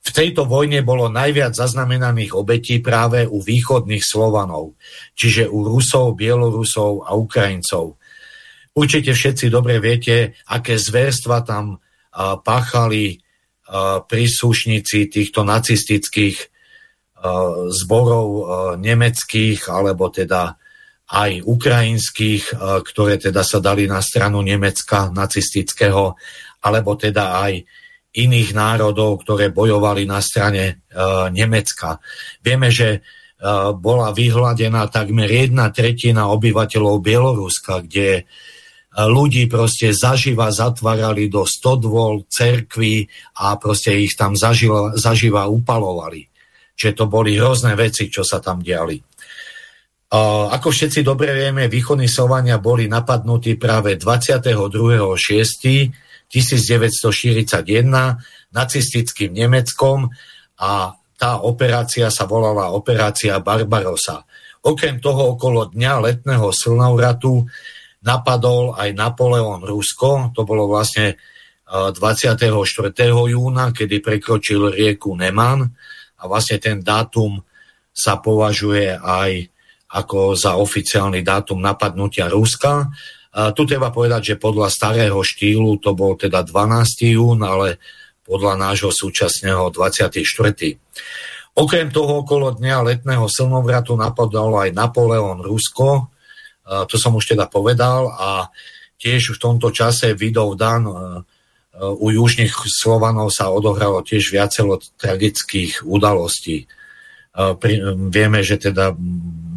V 0.00 0.10
tejto 0.16 0.48
vojne 0.48 0.80
bolo 0.80 1.12
najviac 1.12 1.52
zaznamenaných 1.52 2.32
obetí 2.32 2.80
práve 2.80 3.28
u 3.28 3.44
východných 3.44 4.00
Slovanov, 4.00 4.80
čiže 5.12 5.44
u 5.44 5.60
Rusov, 5.60 6.16
Bielorusov 6.16 7.04
a 7.04 7.12
Ukrajincov. 7.12 8.00
Určite 8.72 9.12
všetci 9.12 9.52
dobre 9.52 9.76
viete, 9.76 10.40
aké 10.48 10.80
zverstva 10.80 11.44
tam 11.44 11.76
páchali 12.42 13.20
príslušníci 14.08 15.12
týchto 15.12 15.44
nacistických 15.44 16.36
zborov 17.68 18.26
nemeckých, 18.78 19.60
alebo 19.68 20.08
teda 20.08 20.56
aj 21.08 21.40
ukrajinských, 21.44 22.56
ktoré 22.84 23.16
teda 23.16 23.40
sa 23.40 23.58
dali 23.60 23.88
na 23.88 24.00
stranu 24.04 24.44
Nemecka 24.44 25.12
nacistického, 25.12 26.16
alebo 26.64 26.96
teda 26.96 27.44
aj 27.44 27.64
iných 28.18 28.50
národov, 28.56 29.22
ktoré 29.24 29.52
bojovali 29.52 30.08
na 30.08 30.18
strane 30.24 30.64
e, 30.64 30.74
Nemecka. 31.30 32.00
Vieme, 32.40 32.72
že 32.72 32.98
e, 32.98 33.00
bola 33.76 34.10
vyhľadená 34.10 34.88
takmer 34.90 35.28
jedna 35.28 35.70
tretina 35.70 36.32
obyvateľov 36.32 37.04
Bieloruska, 37.04 37.84
kde 37.84 38.26
ľudí 39.06 39.46
proste 39.46 39.94
zaživa 39.94 40.50
zatvárali 40.50 41.30
do 41.30 41.46
stodvol, 41.46 42.26
cerkvy 42.26 43.06
a 43.38 43.54
proste 43.54 43.94
ich 43.94 44.18
tam 44.18 44.34
zaživa, 44.34 44.98
zaživa 44.98 45.46
upalovali. 45.46 46.26
Čiže 46.74 46.98
to 46.98 47.04
boli 47.06 47.38
hrozné 47.38 47.78
veci, 47.78 48.10
čo 48.10 48.26
sa 48.26 48.42
tam 48.42 48.58
diali. 48.58 48.98
Uh, 50.08 50.48
ako 50.50 50.72
všetci 50.72 51.04
dobre 51.04 51.36
vieme, 51.36 51.68
východní 51.68 52.08
Slovania 52.08 52.56
boli 52.56 52.88
napadnutí 52.88 53.60
práve 53.60 54.00
22.6. 54.00 56.08
1941 56.28 58.52
nacistickým 58.52 59.32
Nemeckom 59.32 60.12
a 60.60 60.92
tá 61.18 61.42
operácia 61.42 62.12
sa 62.12 62.28
volala 62.28 62.70
Operácia 62.70 63.40
Barbarosa. 63.42 64.22
Okrem 64.62 65.02
toho 65.02 65.34
okolo 65.34 65.66
dňa 65.72 65.94
letného 66.04 66.52
slnovratu 66.52 67.48
napadol 68.08 68.72
aj 68.72 68.96
Napoleon 68.96 69.60
Rusko, 69.60 70.32
to 70.32 70.48
bolo 70.48 70.64
vlastne 70.64 71.20
24. 71.68 72.40
júna, 73.04 73.76
kedy 73.76 74.00
prekročil 74.00 74.72
rieku 74.72 75.12
Neman 75.12 75.68
a 76.16 76.22
vlastne 76.24 76.56
ten 76.56 76.80
dátum 76.80 77.44
sa 77.92 78.16
považuje 78.16 78.96
aj 78.96 79.52
ako 79.92 80.32
za 80.32 80.56
oficiálny 80.56 81.20
dátum 81.20 81.60
napadnutia 81.60 82.32
Ruska. 82.32 82.88
A 83.36 83.52
tu 83.52 83.68
treba 83.68 83.92
povedať, 83.92 84.32
že 84.32 84.40
podľa 84.40 84.72
starého 84.72 85.20
štýlu 85.20 85.76
to 85.76 85.92
bol 85.92 86.16
teda 86.16 86.40
12. 86.40 87.12
jún, 87.12 87.44
ale 87.44 87.76
podľa 88.24 88.56
nášho 88.56 88.88
súčasného 88.88 89.68
24. 89.68 90.24
Okrem 91.58 91.88
toho 91.92 92.24
okolo 92.24 92.56
dňa 92.56 92.76
letného 92.86 93.28
slnovratu 93.28 93.92
napadal 93.96 94.68
aj 94.68 94.76
Napoleon 94.76 95.40
Rusko, 95.44 96.12
to 96.68 96.94
som 97.00 97.16
už 97.16 97.32
teda 97.32 97.48
povedal 97.48 98.12
a 98.12 98.52
tiež 99.00 99.34
v 99.34 99.40
tomto 99.40 99.72
čase 99.72 100.12
Vidov 100.12 100.60
Dan 100.60 100.84
u 101.78 102.06
južných 102.10 102.52
Slovanov 102.66 103.30
sa 103.32 103.48
odohralo 103.48 104.04
tiež 104.04 104.34
viacero 104.34 104.82
tragických 105.00 105.86
udalostí. 105.86 106.66
Vieme, 108.10 108.40
že 108.42 108.58
teda 108.58 108.92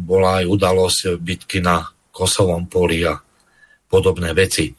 bola 0.06 0.40
aj 0.40 0.44
udalosť 0.46 1.18
bitky 1.18 1.58
na 1.58 1.82
Kosovom 2.14 2.70
poli 2.70 3.02
a 3.02 3.18
podobné 3.90 4.32
veci. 4.32 4.72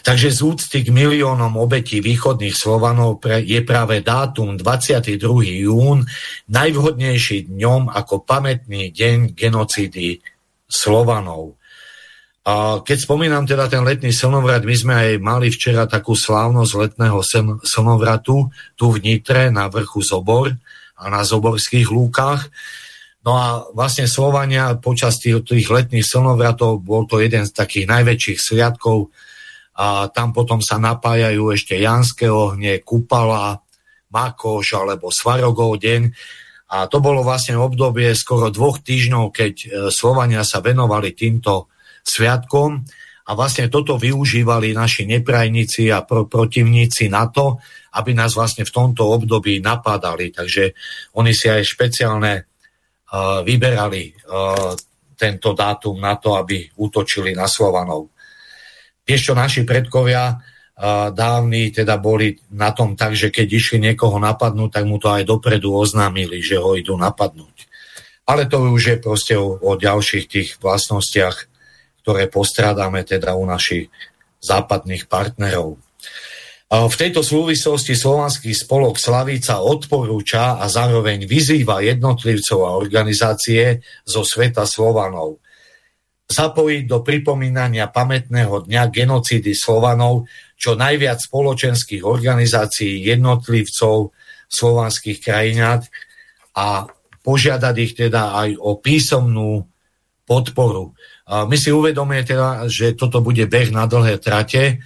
Takže 0.00 0.32
z 0.32 0.40
úcty 0.40 0.78
k 0.86 0.88
miliónom 0.88 1.52
obetí 1.60 2.00
východných 2.00 2.56
Slovanov 2.56 3.20
je 3.26 3.60
práve 3.60 4.00
dátum 4.00 4.56
22. 4.56 5.20
jún 5.66 6.06
najvhodnejší 6.48 7.50
dňom 7.50 7.92
ako 7.92 8.24
pamätný 8.24 8.88
deň 8.88 9.36
genocídy 9.36 10.22
Slovanov. 10.64 11.60
A 12.44 12.84
keď 12.84 13.08
spomínam 13.08 13.48
teda 13.48 13.72
ten 13.72 13.80
letný 13.80 14.12
slnovrat, 14.12 14.68
my 14.68 14.76
sme 14.76 14.94
aj 14.94 15.10
mali 15.16 15.48
včera 15.48 15.88
takú 15.88 16.12
slávnosť 16.12 16.72
letného 16.76 17.24
slnovratu 17.64 18.52
tu 18.76 18.84
v 18.92 19.00
Nitre 19.00 19.48
na 19.48 19.72
vrchu 19.72 20.04
Zobor 20.04 20.52
a 21.00 21.04
na 21.08 21.24
Zoborských 21.24 21.88
lúkach. 21.88 22.52
No 23.24 23.32
a 23.40 23.64
vlastne 23.72 24.04
Slovania 24.04 24.76
počas 24.76 25.16
tých, 25.16 25.40
tých 25.48 25.72
letných 25.72 26.04
slnovratov 26.04 26.84
bol 26.84 27.08
to 27.08 27.24
jeden 27.24 27.48
z 27.48 27.56
takých 27.56 27.88
najväčších 27.88 28.36
sviatkov 28.36 29.08
a 29.80 30.12
tam 30.12 30.36
potom 30.36 30.60
sa 30.60 30.76
napájajú 30.76 31.48
ešte 31.48 31.80
Janské 31.80 32.28
ohne, 32.28 32.84
Kupala, 32.84 33.56
Makoš 34.12 34.78
alebo 34.78 35.08
Svarogov 35.08 35.80
deň. 35.80 36.02
A 36.76 36.86
to 36.92 37.00
bolo 37.00 37.24
vlastne 37.24 37.56
obdobie 37.56 38.12
skoro 38.12 38.52
dvoch 38.52 38.84
týždňov, 38.84 39.24
keď 39.34 39.54
e, 39.54 39.66
Slovania 39.88 40.46
sa 40.46 40.62
venovali 40.62 41.16
týmto 41.16 41.73
sviatkom 42.04 42.84
a 43.24 43.30
vlastne 43.32 43.72
toto 43.72 43.96
využívali 43.96 44.76
naši 44.76 45.08
neprajníci 45.08 45.88
a 45.88 46.04
pro, 46.04 46.28
protivníci 46.28 47.08
na 47.08 47.32
to, 47.32 47.56
aby 47.96 48.12
nás 48.12 48.36
vlastne 48.36 48.68
v 48.68 48.74
tomto 48.74 49.08
období 49.08 49.64
napádali. 49.64 50.28
Takže 50.28 50.76
oni 51.16 51.32
si 51.32 51.48
aj 51.48 51.64
špeciálne 51.64 52.32
vyberali 53.46 54.10
tento 55.14 55.48
dátum 55.54 55.96
na 56.02 56.18
to, 56.18 56.34
aby 56.34 56.66
útočili 56.74 57.32
na 57.32 57.46
Slovanov. 57.46 58.10
Vieš 59.06 59.30
čo, 59.30 59.32
naši 59.38 59.62
predkovia 59.62 60.34
dávni 61.14 61.70
teda 61.70 62.02
boli 62.02 62.34
na 62.58 62.74
tom 62.74 62.98
tak, 62.98 63.14
že 63.14 63.30
keď 63.30 63.46
išli 63.46 63.78
niekoho 63.78 64.18
napadnúť, 64.18 64.70
tak 64.74 64.84
mu 64.90 64.98
to 64.98 65.14
aj 65.14 65.22
dopredu 65.22 65.70
oznámili, 65.70 66.42
že 66.42 66.58
ho 66.58 66.74
idú 66.74 66.98
napadnúť. 66.98 67.70
Ale 68.26 68.50
to 68.50 68.58
už 68.74 68.82
je 68.82 68.96
proste 68.98 69.38
o, 69.38 69.54
o 69.54 69.78
ďalších 69.78 70.26
tých 70.26 70.48
vlastnostiach, 70.58 71.53
ktoré 72.04 72.28
postrádame 72.28 73.00
teda 73.08 73.32
u 73.32 73.48
našich 73.48 73.88
západných 74.44 75.08
partnerov. 75.08 75.80
V 76.68 76.94
tejto 77.00 77.24
súvislosti 77.24 77.96
Slovanský 77.96 78.52
spolok 78.52 79.00
Slavica 79.00 79.64
odporúča 79.64 80.60
a 80.60 80.68
zároveň 80.68 81.24
vyzýva 81.24 81.80
jednotlivcov 81.80 82.60
a 82.60 82.76
organizácie 82.76 83.80
zo 84.04 84.20
sveta 84.20 84.68
Slovanov 84.68 85.40
zapojiť 86.24 86.82
do 86.88 87.04
pripomínania 87.04 87.92
pamätného 87.92 88.64
dňa 88.64 88.82
genocídy 88.88 89.52
Slovanov 89.52 90.24
čo 90.56 90.72
najviac 90.72 91.20
spoločenských 91.20 92.00
organizácií 92.00 93.04
jednotlivcov 93.04 94.16
slovanských 94.48 95.18
krajinát 95.20 95.84
a 96.56 96.88
požiadať 97.20 97.74
ich 97.76 97.92
teda 97.96 98.40
aj 98.40 98.50
o 98.56 98.80
písomnú 98.80 99.68
podporu. 100.24 100.96
My 101.24 101.56
si 101.56 101.72
uvedomujeme 101.72 102.24
teda, 102.28 102.68
že 102.68 102.92
toto 102.92 103.24
bude 103.24 103.48
beh 103.48 103.72
na 103.72 103.88
dlhé 103.88 104.20
trate, 104.20 104.84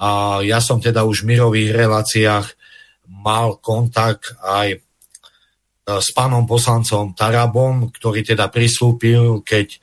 a 0.00 0.40
ja 0.40 0.64
som 0.64 0.80
teda 0.80 1.04
už 1.04 1.22
v 1.22 1.36
mirových 1.36 1.76
reláciách 1.76 2.46
mal 3.20 3.60
kontakt 3.60 4.32
aj 4.40 4.68
e, 4.72 4.78
s 6.00 6.08
pánom 6.16 6.48
poslancom 6.48 7.12
Tarabom, 7.12 7.92
ktorý 7.92 8.24
teda 8.24 8.48
prislúpil, 8.48 9.44
keď 9.44 9.76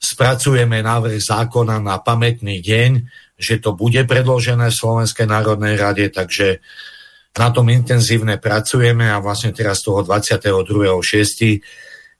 spracujeme 0.00 0.80
návrh 0.80 1.20
zákona 1.20 1.84
na 1.84 2.00
pamätný 2.00 2.64
deň, 2.64 2.90
že 3.36 3.60
to 3.60 3.76
bude 3.76 4.08
predložené 4.08 4.72
v 4.72 4.78
Slovenskej 4.80 5.28
národnej 5.28 5.76
rade, 5.76 6.08
takže 6.08 6.64
na 7.36 7.52
tom 7.52 7.68
intenzívne 7.68 8.40
pracujeme 8.40 9.04
a 9.04 9.20
vlastne 9.20 9.52
teraz 9.52 9.84
toho 9.84 10.00
22.6. 10.00 11.60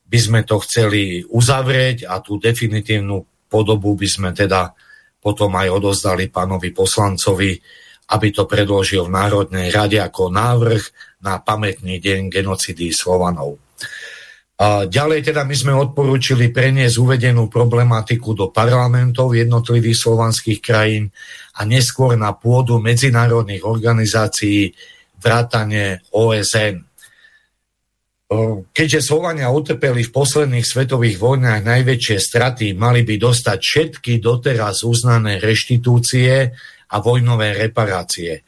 by 0.09 0.19
sme 0.19 0.41
to 0.49 0.57
chceli 0.65 1.21
uzavrieť 1.21 2.09
a 2.09 2.25
tú 2.25 2.41
definitívnu 2.41 3.47
podobu 3.49 3.93
by 3.93 4.09
sme 4.09 4.31
teda 4.33 4.73
potom 5.21 5.53
aj 5.53 5.69
odozdali 5.69 6.33
pánovi 6.33 6.73
poslancovi, 6.73 7.53
aby 8.09 8.29
to 8.33 8.49
predložil 8.49 9.05
v 9.05 9.15
Národnej 9.15 9.69
rade 9.69 10.01
ako 10.01 10.33
návrh 10.33 10.83
na 11.21 11.45
pamätný 11.45 12.01
deň 12.01 12.33
genocidy 12.33 12.89
Slovanov. 12.89 13.61
Ďalej 14.89 15.31
teda 15.31 15.47
my 15.47 15.55
sme 15.55 15.71
odporúčili 15.77 16.51
preniesť 16.51 16.99
uvedenú 16.99 17.47
problematiku 17.47 18.35
do 18.35 18.51
parlamentov 18.51 19.37
jednotlivých 19.37 20.03
slovanských 20.03 20.59
krajín 20.59 21.15
a 21.61 21.69
neskôr 21.69 22.19
na 22.19 22.35
pôdu 22.35 22.83
medzinárodných 22.83 23.63
organizácií 23.63 24.75
vrátane 25.21 26.03
OSN. 26.11 26.88
Keďže 28.77 29.01
Slovania 29.01 29.49
utrpeli 29.49 30.05
v 30.05 30.13
posledných 30.13 30.69
svetových 30.69 31.17
vojnách 31.17 31.65
najväčšie 31.65 32.19
straty, 32.21 32.67
mali 32.77 33.01
by 33.01 33.17
dostať 33.17 33.57
všetky 33.57 34.21
doteraz 34.21 34.85
uznané 34.85 35.41
reštitúcie 35.41 36.53
a 36.93 36.97
vojnové 37.01 37.57
reparácie. 37.57 38.45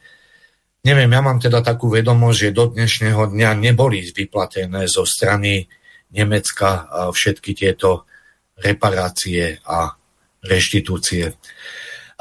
Neviem, 0.85 1.09
ja 1.09 1.21
mám 1.25 1.41
teda 1.41 1.65
takú 1.65 1.89
vedomosť, 1.89 2.37
že 2.37 2.57
do 2.57 2.69
dnešného 2.73 3.33
dňa 3.33 3.49
neboli 3.57 4.05
vyplatené 4.05 4.85
zo 4.85 5.01
strany 5.01 5.65
Nemecka 6.13 6.85
všetky 7.09 7.57
tieto 7.57 8.05
reparácie 8.61 9.65
a 9.65 9.93
reštitúcie. 10.45 11.33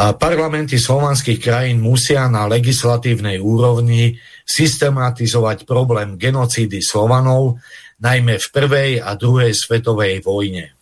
Parlamenty 0.00 0.80
slovanských 0.80 1.36
krajín 1.36 1.84
musia 1.84 2.24
na 2.32 2.48
legislatívnej 2.48 3.36
úrovni 3.36 4.16
systematizovať 4.50 5.62
problém 5.62 6.18
genocídy 6.18 6.82
Slovanov, 6.82 7.62
najmä 8.02 8.42
v 8.42 8.48
prvej 8.50 8.90
a 8.98 9.14
druhej 9.14 9.54
svetovej 9.54 10.26
vojne. 10.26 10.74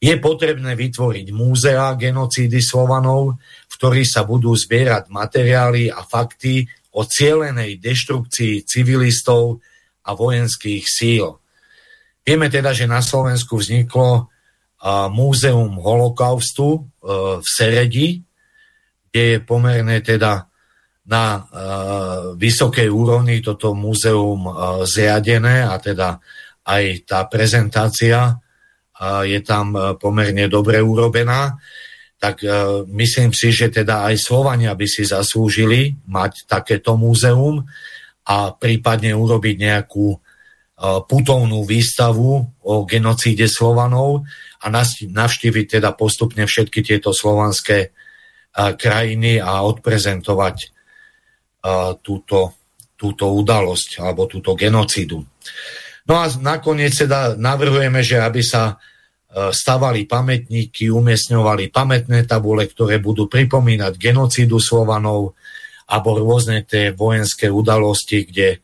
Je 0.00 0.16
potrebné 0.16 0.76
vytvoriť 0.76 1.26
múzea 1.32 1.96
genocídy 1.96 2.60
Slovanov, 2.60 3.40
v 3.40 3.74
ktorých 3.80 4.08
sa 4.08 4.24
budú 4.28 4.52
zbierať 4.52 5.08
materiály 5.08 5.88
a 5.88 6.04
fakty 6.04 6.68
o 6.96 7.04
cielenej 7.08 7.80
deštrukcii 7.80 8.68
civilistov 8.68 9.60
a 10.04 10.16
vojenských 10.16 10.84
síl. 10.84 11.40
Vieme 12.24 12.52
teda, 12.52 12.76
že 12.76 12.88
na 12.88 13.00
Slovensku 13.00 13.56
vzniklo 13.56 14.28
múzeum 15.12 15.76
holokaustu 15.76 16.68
e, 16.72 16.80
v 17.40 17.46
Seredi, 17.46 18.08
kde 19.10 19.22
je 19.36 19.38
pomerne 19.44 20.00
teda 20.00 20.49
na 21.10 21.24
e, 21.34 21.40
vysokej 22.38 22.86
úrovni 22.86 23.42
toto 23.42 23.74
múzeum 23.74 24.46
e, 24.46 24.52
zriadené 24.86 25.66
a 25.66 25.74
teda 25.82 26.22
aj 26.62 26.84
tá 27.02 27.26
prezentácia 27.26 28.38
je 29.00 29.40
tam 29.40 29.96
pomerne 29.96 30.44
dobre 30.44 30.76
urobená, 30.76 31.56
tak 32.20 32.44
myslím 32.92 33.32
si, 33.32 33.48
že 33.48 33.72
teda 33.72 34.04
aj 34.12 34.20
Slovania 34.20 34.76
by 34.76 34.84
si 34.84 35.08
zaslúžili 35.08 35.96
mať 36.04 36.44
takéto 36.44 37.00
múzeum 37.00 37.64
a 38.28 38.52
prípadne 38.52 39.16
urobiť 39.16 39.56
nejakú 39.56 40.20
putovnú 41.08 41.64
výstavu 41.64 42.44
o 42.60 42.74
genocíde 42.84 43.48
Slovanov, 43.48 44.28
a 44.60 44.66
navštíviť 44.68 45.80
teda 45.80 45.96
postupne 45.96 46.44
všetky 46.44 46.84
tieto 46.84 47.16
slovanské 47.16 47.96
krajiny 48.52 49.40
a 49.40 49.64
odprezentovať 49.64 50.79
túto, 52.00 52.38
túto 52.96 53.24
udalosť 53.32 54.00
alebo 54.00 54.24
túto 54.24 54.56
genocidu. 54.56 55.20
No 56.08 56.14
a 56.16 56.26
nakoniec 56.40 56.96
teda 56.96 57.36
navrhujeme, 57.36 58.00
že 58.00 58.18
aby 58.18 58.40
sa 58.40 58.80
stavali 59.30 60.10
pamätníky, 60.10 60.90
umiestňovali 60.90 61.70
pamätné 61.70 62.26
tabule, 62.26 62.66
ktoré 62.66 62.98
budú 62.98 63.30
pripomínať 63.30 63.94
genocidu 63.94 64.58
Slovanov 64.58 65.38
alebo 65.86 66.18
rôzne 66.18 66.66
tie 66.66 66.90
vojenské 66.90 67.46
udalosti, 67.46 68.26
kde 68.26 68.58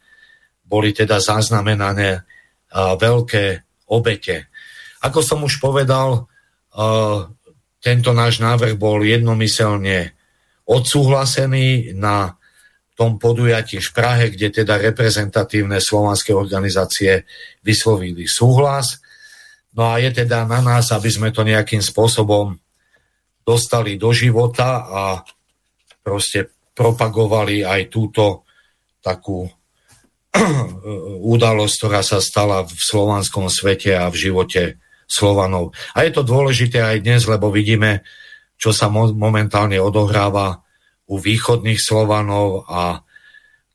boli 0.66 0.90
teda 0.90 1.22
zaznamenané 1.22 2.26
veľké 2.74 3.44
obete. 3.94 4.50
Ako 5.06 5.22
som 5.22 5.46
už 5.46 5.62
povedal, 5.62 6.26
tento 7.78 8.10
náš 8.10 8.42
návrh 8.42 8.74
bol 8.74 9.06
jednomyselne 9.06 10.18
odsúhlasený 10.66 11.94
na 11.94 12.34
tom 12.96 13.20
podujatí 13.20 13.76
v 13.78 13.90
Prahe, 13.92 14.32
kde 14.32 14.64
teda 14.64 14.80
reprezentatívne 14.80 15.76
slovanské 15.84 16.32
organizácie 16.32 17.28
vyslovili 17.60 18.24
súhlas. 18.24 19.04
No 19.76 19.92
a 19.92 20.00
je 20.00 20.08
teda 20.24 20.48
na 20.48 20.64
nás, 20.64 20.88
aby 20.88 21.12
sme 21.12 21.28
to 21.28 21.44
nejakým 21.44 21.84
spôsobom 21.84 22.56
dostali 23.44 24.00
do 24.00 24.16
života 24.16 24.88
a 24.88 25.04
proste 26.00 26.48
propagovali 26.72 27.68
aj 27.68 27.92
túto 27.92 28.48
takú 29.04 29.44
udalosť, 31.36 31.74
ktorá 31.76 32.00
sa 32.00 32.24
stala 32.24 32.64
v 32.64 32.72
slovanskom 32.72 33.52
svete 33.52 33.92
a 33.92 34.08
v 34.08 34.16
živote 34.16 34.62
Slovanov. 35.06 35.70
A 35.94 36.02
je 36.02 36.10
to 36.10 36.26
dôležité 36.26 36.82
aj 36.82 37.06
dnes, 37.06 37.22
lebo 37.30 37.54
vidíme, 37.54 38.02
čo 38.58 38.74
sa 38.74 38.90
mo- 38.90 39.14
momentálne 39.14 39.78
odohráva 39.78 40.65
u 41.06 41.14
východných 41.16 41.78
Slovanov 41.78 42.66
a 42.66 43.02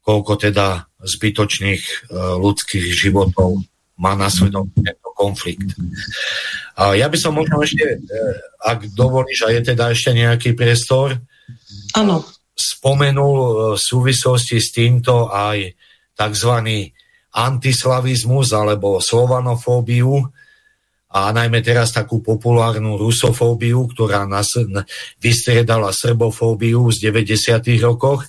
koľko 0.01 0.33
teda 0.35 0.91
zbytočných 1.01 1.81
e, 1.81 1.95
ľudských 2.37 2.85
životov 2.93 3.61
má 4.01 4.17
na 4.17 4.33
svedomí 4.33 4.73
tento 4.81 5.09
konflikt. 5.13 5.77
A 6.73 6.97
ja 6.97 7.05
by 7.05 7.17
som 7.21 7.37
možno 7.37 7.61
ešte, 7.61 7.85
e, 7.85 8.17
ak 8.65 8.91
dovolíš, 8.97 9.45
a 9.45 9.53
je 9.53 9.61
teda 9.61 9.93
ešte 9.93 10.11
nejaký 10.11 10.57
priestor, 10.57 11.21
ano. 11.93 12.25
spomenul 12.57 13.37
e, 13.37 13.53
v 13.77 13.81
súvislosti 13.81 14.57
s 14.57 14.73
týmto 14.73 15.29
aj 15.29 15.77
tzv. 16.17 16.53
antislavizmus 17.31 18.51
alebo 18.57 18.97
slovanofóbiu, 18.97 20.25
a 21.11 21.35
najmä 21.35 21.59
teraz 21.59 21.91
takú 21.91 22.23
populárnu 22.23 22.95
rusofóbiu, 22.95 23.83
ktorá 23.91 24.23
nás 24.23 24.55
vystredala 25.19 25.91
srbofóbiu 25.91 26.87
z 26.87 27.11
90. 27.11 27.67
rokoch. 27.83 28.23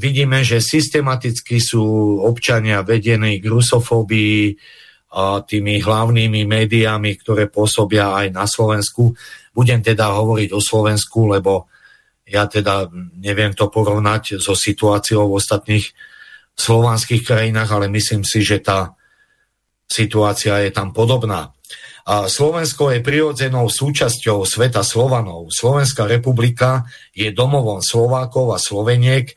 Vidíme, 0.00 0.40
že 0.48 0.64
systematicky 0.64 1.60
sú 1.60 1.84
občania 2.24 2.80
vedení 2.80 3.36
k 3.36 3.52
rusofóbii 3.52 4.56
a 5.12 5.44
tými 5.44 5.84
hlavnými 5.84 6.48
médiami, 6.48 7.16
ktoré 7.20 7.52
pôsobia 7.52 8.16
aj 8.16 8.26
na 8.32 8.48
Slovensku. 8.48 9.12
Budem 9.52 9.84
teda 9.84 10.16
hovoriť 10.16 10.56
o 10.56 10.60
Slovensku, 10.60 11.28
lebo 11.32 11.68
ja 12.28 12.48
teda 12.48 12.88
neviem 13.20 13.52
to 13.52 13.68
porovnať 13.68 14.40
so 14.40 14.56
situáciou 14.56 15.28
v 15.28 15.36
ostatných 15.36 15.84
slovanských 16.56 17.24
krajinách, 17.24 17.68
ale 17.72 17.92
myslím 17.92 18.24
si, 18.24 18.40
že 18.40 18.60
tá 18.64 18.96
situácia 19.88 20.60
je 20.64 20.72
tam 20.72 20.92
podobná. 20.92 21.52
Slovensko 22.06 22.94
je 22.94 23.04
prirodzenou 23.04 23.66
súčasťou 23.66 24.46
sveta 24.46 24.86
Slovanov. 24.86 25.50
Slovenská 25.50 26.06
republika 26.06 26.86
je 27.16 27.32
domovom 27.34 27.82
Slovákov 27.82 28.54
a 28.54 28.58
Sloveniek, 28.62 29.34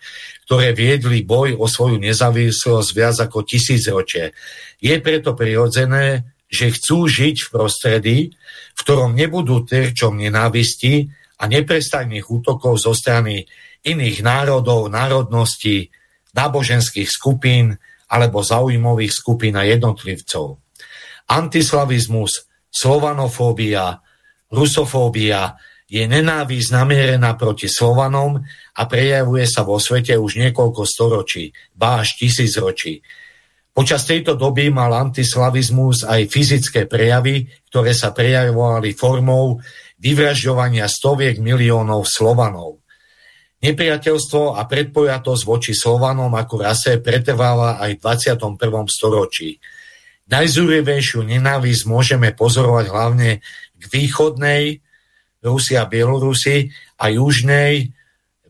ktoré 0.47 0.75
viedli 0.75 1.23
boj 1.23 1.55
o 1.55 1.65
svoju 1.67 1.99
nezávislosť 1.99 2.89
viac 2.91 3.15
ako 3.23 3.47
tisícročie. 3.47 4.35
Je 4.83 4.95
preto 4.99 5.31
prirodzené, 5.35 6.35
že 6.51 6.75
chcú 6.75 7.07
žiť 7.07 7.47
v 7.47 7.51
prostredí, 7.51 8.17
v 8.75 8.79
ktorom 8.83 9.15
nebudú 9.15 9.63
terčom 9.63 10.19
nenávisti 10.19 11.07
a 11.39 11.47
neprestajných 11.47 12.27
útokov 12.27 12.83
zo 12.83 12.91
strany 12.91 13.47
iných 13.87 14.19
národov, 14.21 14.91
národností, 14.91 15.89
náboženských 16.35 17.07
skupín 17.07 17.79
alebo 18.11 18.43
zaujímavých 18.43 19.11
skupín 19.15 19.55
a 19.55 19.63
jednotlivcov. 19.63 20.59
Antislavizmus, 21.31 22.50
slovanofóbia, 22.71 23.99
rusofóbia 24.47 25.59
je 25.91 26.07
nenávisť 26.07 26.71
namierená 26.71 27.35
proti 27.35 27.67
Slovanom 27.67 28.39
a 28.79 28.81
prejavuje 28.87 29.43
sa 29.43 29.67
vo 29.67 29.75
svete 29.75 30.15
už 30.15 30.39
niekoľko 30.39 30.87
storočí, 30.87 31.51
ba 31.75 31.99
až 31.99 32.15
tisíc 32.15 32.55
ročí. 32.55 33.03
Počas 33.71 34.07
tejto 34.07 34.39
doby 34.39 34.71
mal 34.71 34.91
antislavizmus 34.95 36.07
aj 36.07 36.31
fyzické 36.31 36.87
prejavy, 36.87 37.47
ktoré 37.71 37.91
sa 37.91 38.15
prejavovali 38.15 38.95
formou 38.95 39.59
vyvražďovania 39.99 40.87
stoviek 40.87 41.39
miliónov 41.39 42.07
Slovanov. 42.07 42.83
Nepriateľstvo 43.61 44.57
a 44.57 44.65
predpojatosť 44.65 45.43
voči 45.45 45.71
Slovanom 45.75 46.33
ako 46.33 46.55
rase 46.65 46.97
pretrváva 47.03 47.77
aj 47.83 47.99
v 47.99 48.35
21. 48.35 48.87
storočí. 48.89 49.59
Najzúrivejšiu 50.29 51.25
nenávisť 51.25 51.83
môžeme 51.89 52.29
pozorovať 52.35 52.85
hlavne 52.91 53.29
k 53.77 53.83
východnej 53.89 54.79
Rusia 55.41 55.83
a 55.83 55.89
Bielorusi 55.89 56.69
a 57.01 57.09
južnej 57.09 57.89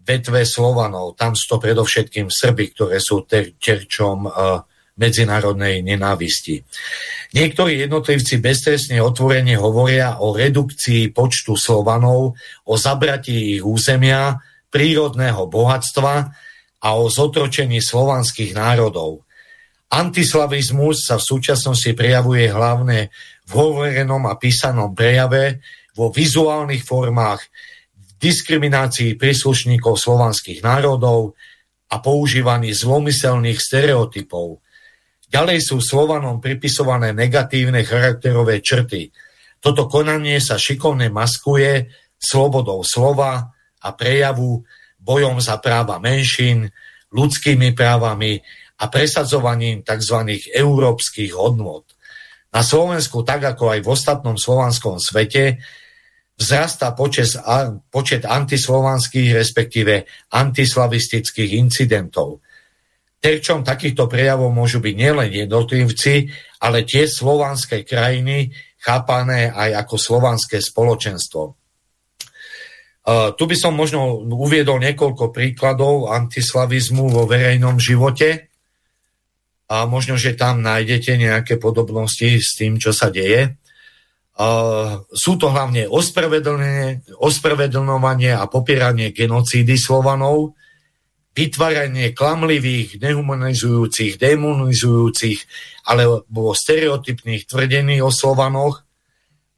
vetve 0.04 0.44
Slovanov. 0.44 1.16
Tam 1.16 1.38
sú 1.38 1.56
to 1.56 1.58
predovšetkým 1.64 2.28
Srby, 2.28 2.76
ktoré 2.76 2.98
sú 3.00 3.24
ter- 3.24 3.56
terčom 3.56 4.28
uh, 4.28 4.60
medzinárodnej 5.00 5.80
nenávisti. 5.82 6.62
Niektorí 7.32 7.80
jednotlivci 7.80 8.44
beztrestne 8.44 9.00
otvorene 9.00 9.56
hovoria 9.56 10.20
o 10.20 10.36
redukcii 10.36 11.16
počtu 11.16 11.56
Slovanov, 11.56 12.36
o 12.68 12.74
zabratí 12.76 13.58
ich 13.58 13.64
územia, 13.64 14.36
prírodného 14.68 15.48
bohatstva 15.48 16.16
a 16.82 16.90
o 17.00 17.08
zotročení 17.08 17.80
slovanských 17.80 18.52
národov. 18.52 19.24
Antislavizmus 19.92 21.04
sa 21.04 21.20
v 21.20 21.28
súčasnosti 21.28 21.92
prejavuje 21.92 22.48
hlavne 22.48 23.12
v 23.44 23.52
hovorenom 23.52 24.24
a 24.24 24.40
písanom 24.40 24.96
prejave, 24.96 25.60
vo 25.92 26.08
vizuálnych 26.08 26.88
formách, 26.88 27.44
v 28.00 28.10
diskriminácii 28.16 29.20
príslušníkov 29.20 30.00
slovanských 30.00 30.64
národov 30.64 31.36
a 31.92 32.00
používaní 32.00 32.72
zlomyselných 32.72 33.60
stereotypov. 33.60 34.64
Ďalej 35.32 35.60
sú 35.64 35.84
Slovanom 35.84 36.40
pripisované 36.44 37.12
negatívne 37.12 37.84
charakterové 37.84 38.64
črty. 38.64 39.12
Toto 39.60 39.88
konanie 39.88 40.40
sa 40.40 40.56
šikovne 40.56 41.12
maskuje 41.12 41.92
slobodou 42.20 42.84
slova 42.84 43.52
a 43.80 43.90
prejavu, 43.96 44.64
bojom 45.00 45.40
za 45.40 45.60
práva 45.60 46.00
menšín, 46.00 46.72
ľudskými 47.12 47.76
právami 47.76 48.40
a 48.82 48.90
presadzovaním 48.90 49.86
tzv. 49.86 50.18
európskych 50.50 51.32
hodnot. 51.38 51.86
Na 52.52 52.66
Slovensku, 52.66 53.22
tak 53.22 53.46
ako 53.46 53.78
aj 53.78 53.80
v 53.86 53.92
ostatnom 53.94 54.36
slovanskom 54.36 54.98
svete, 54.98 55.62
vzrastá 56.36 56.92
počet, 56.98 57.38
počet 57.94 58.26
antislovanských, 58.26 59.38
respektíve 59.38 60.10
antislavistických 60.34 61.62
incidentov. 61.62 62.42
Terčom 63.22 63.62
takýchto 63.62 64.10
prejavov 64.10 64.50
môžu 64.50 64.82
byť 64.82 64.96
nielen 64.98 65.30
jednotlivci, 65.30 66.34
ale 66.66 66.82
tie 66.84 67.06
slovanské 67.06 67.86
krajiny, 67.86 68.50
chápané 68.82 69.54
aj 69.54 69.86
ako 69.86 69.96
slovanské 70.02 70.58
spoločenstvo. 70.58 71.54
Uh, 73.02 73.34
tu 73.34 73.46
by 73.46 73.58
som 73.58 73.78
možno 73.78 74.26
uviedol 74.26 74.82
niekoľko 74.82 75.30
príkladov 75.34 76.10
antislavizmu 76.10 77.14
vo 77.14 77.30
verejnom 77.30 77.78
živote 77.78 78.51
a 79.72 79.88
možno, 79.88 80.20
že 80.20 80.36
tam 80.36 80.60
nájdete 80.60 81.16
nejaké 81.16 81.56
podobnosti 81.56 82.44
s 82.44 82.60
tým, 82.60 82.76
čo 82.76 82.92
sa 82.92 83.08
deje. 83.08 83.56
Uh, 84.36 85.08
sú 85.16 85.40
to 85.40 85.48
hlavne 85.48 85.88
ospravedlňovanie 87.16 88.36
a 88.36 88.52
popieranie 88.52 89.16
genocídy 89.16 89.80
Slovanov, 89.80 90.60
vytváranie 91.32 92.12
klamlivých, 92.12 93.00
dehumanizujúcich, 93.00 94.20
demonizujúcich 94.20 95.40
alebo 95.88 96.52
stereotypných 96.52 97.48
tvrdení 97.48 98.04
o 98.04 98.12
Slovanoch, 98.12 98.84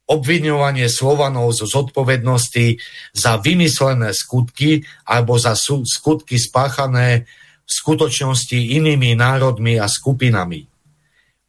obviňovanie 0.06 0.94
Slovanov 0.94 1.58
zo 1.58 1.66
zodpovednosti 1.66 2.78
za 3.18 3.42
vymyslené 3.42 4.14
skutky 4.14 4.86
alebo 5.10 5.42
za 5.42 5.58
skutky 5.58 6.38
spáchané 6.38 7.26
v 7.64 7.72
skutočnosti 7.72 8.56
inými 8.56 9.16
národmi 9.16 9.80
a 9.80 9.88
skupinami. 9.88 10.68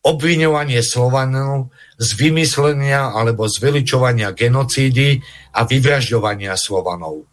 Obviňovanie 0.04 0.84
Slovanov 0.84 1.72
z 1.96 2.08
vymyslenia 2.20 3.16
alebo 3.16 3.48
zveličovania 3.48 4.36
genocídy 4.36 5.18
a 5.56 5.64
vyvražďovania 5.64 6.54
Slovanov 6.60 7.24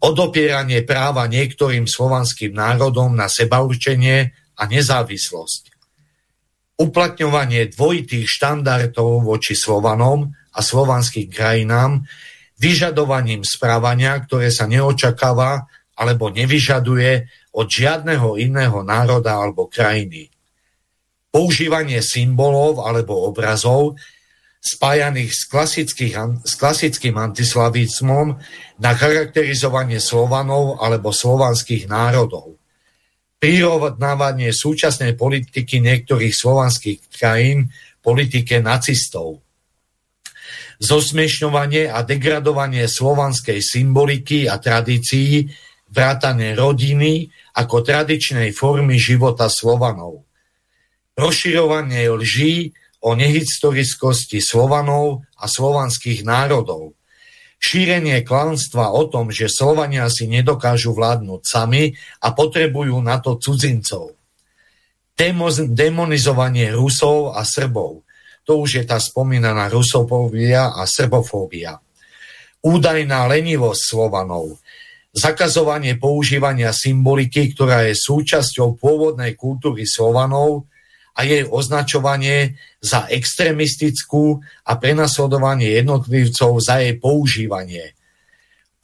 odopieranie 0.00 0.80
práva 0.82 1.28
niektorým 1.28 1.84
slovanským 1.84 2.56
národom 2.56 3.12
na 3.12 3.28
sebaurčenie 3.28 4.32
a 4.56 4.62
nezávislosť. 4.64 5.62
Uplatňovanie 6.80 7.68
dvojitých 7.76 8.24
štandardov 8.24 9.28
voči 9.28 9.52
Slovanom 9.52 10.32
a 10.56 10.60
slovanským 10.64 11.28
krajinám, 11.28 12.08
vyžadovaním 12.56 13.44
správania, 13.44 14.16
ktoré 14.24 14.48
sa 14.48 14.64
neočakáva 14.64 15.68
alebo 16.00 16.32
nevyžaduje 16.32 17.28
od 17.60 17.68
žiadneho 17.68 18.40
iného 18.40 18.80
národa 18.80 19.36
alebo 19.36 19.68
krajiny. 19.68 20.32
Používanie 21.28 22.00
symbolov 22.00 22.80
alebo 22.80 23.28
obrazov, 23.28 24.00
spájaných 24.60 25.32
s, 25.32 25.44
s 26.44 26.52
klasickým 26.56 27.16
antislavizmom 27.20 28.36
na 28.80 28.90
charakterizovanie 28.96 30.00
Slovanov 30.00 30.80
alebo 30.80 31.12
slovanských 31.12 31.88
národov. 31.88 32.56
Prirovnávanie 33.40 34.52
súčasnej 34.52 35.16
politiky 35.16 35.80
niektorých 35.80 36.32
slovanských 36.32 37.08
krajín 37.08 37.72
politike 38.04 38.60
nacistov. 38.60 39.40
Zosmiešňovanie 40.80 41.88
a 41.92 42.04
degradovanie 42.04 42.84
slovanskej 42.88 43.60
symboliky 43.64 44.48
a 44.48 44.60
tradícií, 44.60 45.48
vrátane 45.90 46.54
rodiny 46.54 47.28
ako 47.58 47.82
tradičnej 47.82 48.54
formy 48.54 48.96
života 48.96 49.50
Slovanov. 49.50 50.24
Rozširovanie 51.18 52.06
lží 52.08 52.72
o 53.02 53.18
nehistorickosti 53.18 54.38
Slovanov 54.38 55.26
a 55.36 55.50
slovanských 55.50 56.24
národov. 56.24 56.94
Šírenie 57.60 58.24
klanstva 58.24 58.88
o 58.88 59.04
tom, 59.04 59.28
že 59.28 59.52
Slovania 59.52 60.08
si 60.08 60.24
nedokážu 60.24 60.96
vládnuť 60.96 61.42
sami 61.44 61.92
a 62.24 62.32
potrebujú 62.32 62.96
na 63.04 63.20
to 63.20 63.36
cudzincov. 63.36 64.16
Demonizovanie 65.68 66.72
Rusov 66.72 67.36
a 67.36 67.44
Srbov. 67.44 68.00
To 68.48 68.64
už 68.64 68.80
je 68.80 68.84
tá 68.88 68.96
spomínaná 68.96 69.68
rusofóbia 69.68 70.72
a 70.72 70.88
srbofóbia. 70.88 71.76
Údajná 72.64 73.28
lenivosť 73.28 73.80
Slovanov. 73.92 74.56
Zakazovanie 75.10 75.98
používania 75.98 76.70
symboliky, 76.70 77.50
ktorá 77.50 77.82
je 77.90 77.98
súčasťou 77.98 78.78
pôvodnej 78.78 79.34
kultúry 79.34 79.82
Slovanov 79.82 80.70
a 81.18 81.26
jej 81.26 81.42
označovanie 81.42 82.54
za 82.78 83.10
extrémistickú 83.10 84.38
a 84.62 84.72
prenasledovanie 84.78 85.74
jednotlivcov 85.82 86.62
za 86.62 86.78
jej 86.78 86.94
používanie. 86.94 87.98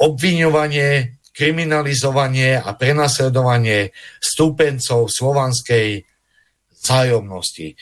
Obviňovanie, 0.02 1.22
kriminalizovanie 1.30 2.58
a 2.58 2.74
prenasledovanie 2.74 3.94
stúpencov 4.18 5.06
slovanskej 5.06 6.10
zájomnosti. 6.74 7.78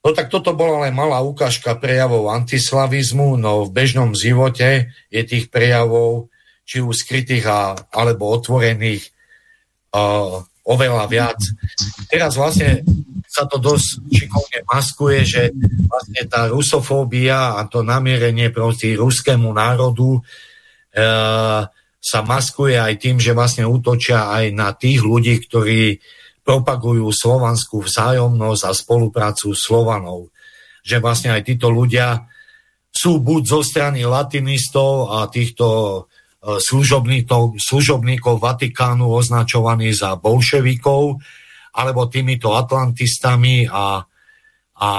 No 0.00 0.16
tak 0.16 0.32
toto 0.32 0.56
bola 0.56 0.88
len 0.88 0.96
malá 0.96 1.20
ukážka 1.20 1.76
prejavov 1.76 2.32
antislavizmu, 2.32 3.36
no 3.36 3.68
v 3.68 3.70
bežnom 3.76 4.16
živote 4.16 4.96
je 5.12 5.22
tých 5.28 5.52
prejavov, 5.52 6.29
či 6.70 6.78
už 6.78 7.02
skrytých 7.02 7.50
a, 7.50 7.74
alebo 7.90 8.30
otvorených, 8.30 9.10
uh, 9.90 10.38
oveľa 10.62 11.04
viac. 11.10 11.40
Teraz 12.06 12.38
vlastne 12.38 12.86
sa 13.26 13.46
to 13.46 13.58
dosť 13.58 14.06
šikovne 14.10 14.58
maskuje, 14.70 15.18
že 15.26 15.42
vlastne 15.86 16.22
tá 16.30 16.46
rusofóbia 16.46 17.58
a 17.58 17.66
to 17.66 17.82
namierenie 17.82 18.50
proti 18.54 18.98
ruskému 18.98 19.50
národu 19.54 20.18
e, 20.18 20.20
sa 22.02 22.20
maskuje 22.26 22.74
aj 22.74 22.94
tým, 22.98 23.22
že 23.22 23.30
vlastne 23.30 23.70
útočia 23.70 24.34
aj 24.34 24.44
na 24.50 24.74
tých 24.74 25.06
ľudí, 25.06 25.46
ktorí 25.46 26.02
propagujú 26.42 27.06
slovanskú 27.06 27.86
vzájomnosť 27.86 28.62
a 28.66 28.72
spoluprácu 28.74 29.54
Slovanov. 29.54 30.34
Že 30.82 30.96
vlastne 30.98 31.30
aj 31.30 31.46
títo 31.46 31.70
ľudia 31.70 32.26
sú 32.90 33.22
buď 33.22 33.42
zo 33.46 33.60
strany 33.62 34.02
latinistov 34.02 35.14
a 35.14 35.30
týchto 35.30 36.09
služobníkov, 36.40 37.60
služobníkov 37.60 38.40
Vatikánu 38.40 39.12
označovaní 39.12 39.92
za 39.92 40.16
bolševikov, 40.16 41.20
alebo 41.76 42.10
týmito 42.10 42.56
atlantistami 42.56 43.68
a, 43.68 44.02
a 44.80 44.90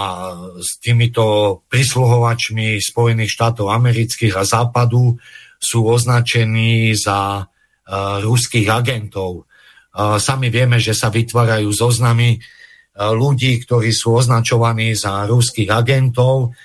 s 0.61 0.79
týmito 0.79 1.59
prisluhovačmi 1.67 2.79
Spojených 2.79 3.31
štátov 3.33 3.73
amerických 3.73 4.37
a 4.37 4.43
západu 4.45 5.17
sú 5.61 5.85
označení 5.85 6.97
za 6.97 7.45
uh, 7.45 8.17
ruských 8.21 8.65
agentov. 8.65 9.45
Uh, 9.91 10.17
sami 10.17 10.49
vieme, 10.49 10.81
že 10.81 10.97
sa 10.97 11.13
vytvárajú 11.13 11.69
zoznamy 11.69 12.39
uh, 12.39 13.13
ľudí, 13.13 13.61
ktorí 13.61 13.93
sú 13.93 14.17
označovaní 14.17 14.97
za 14.97 15.29
ruských 15.29 15.69
agentov 15.69 16.55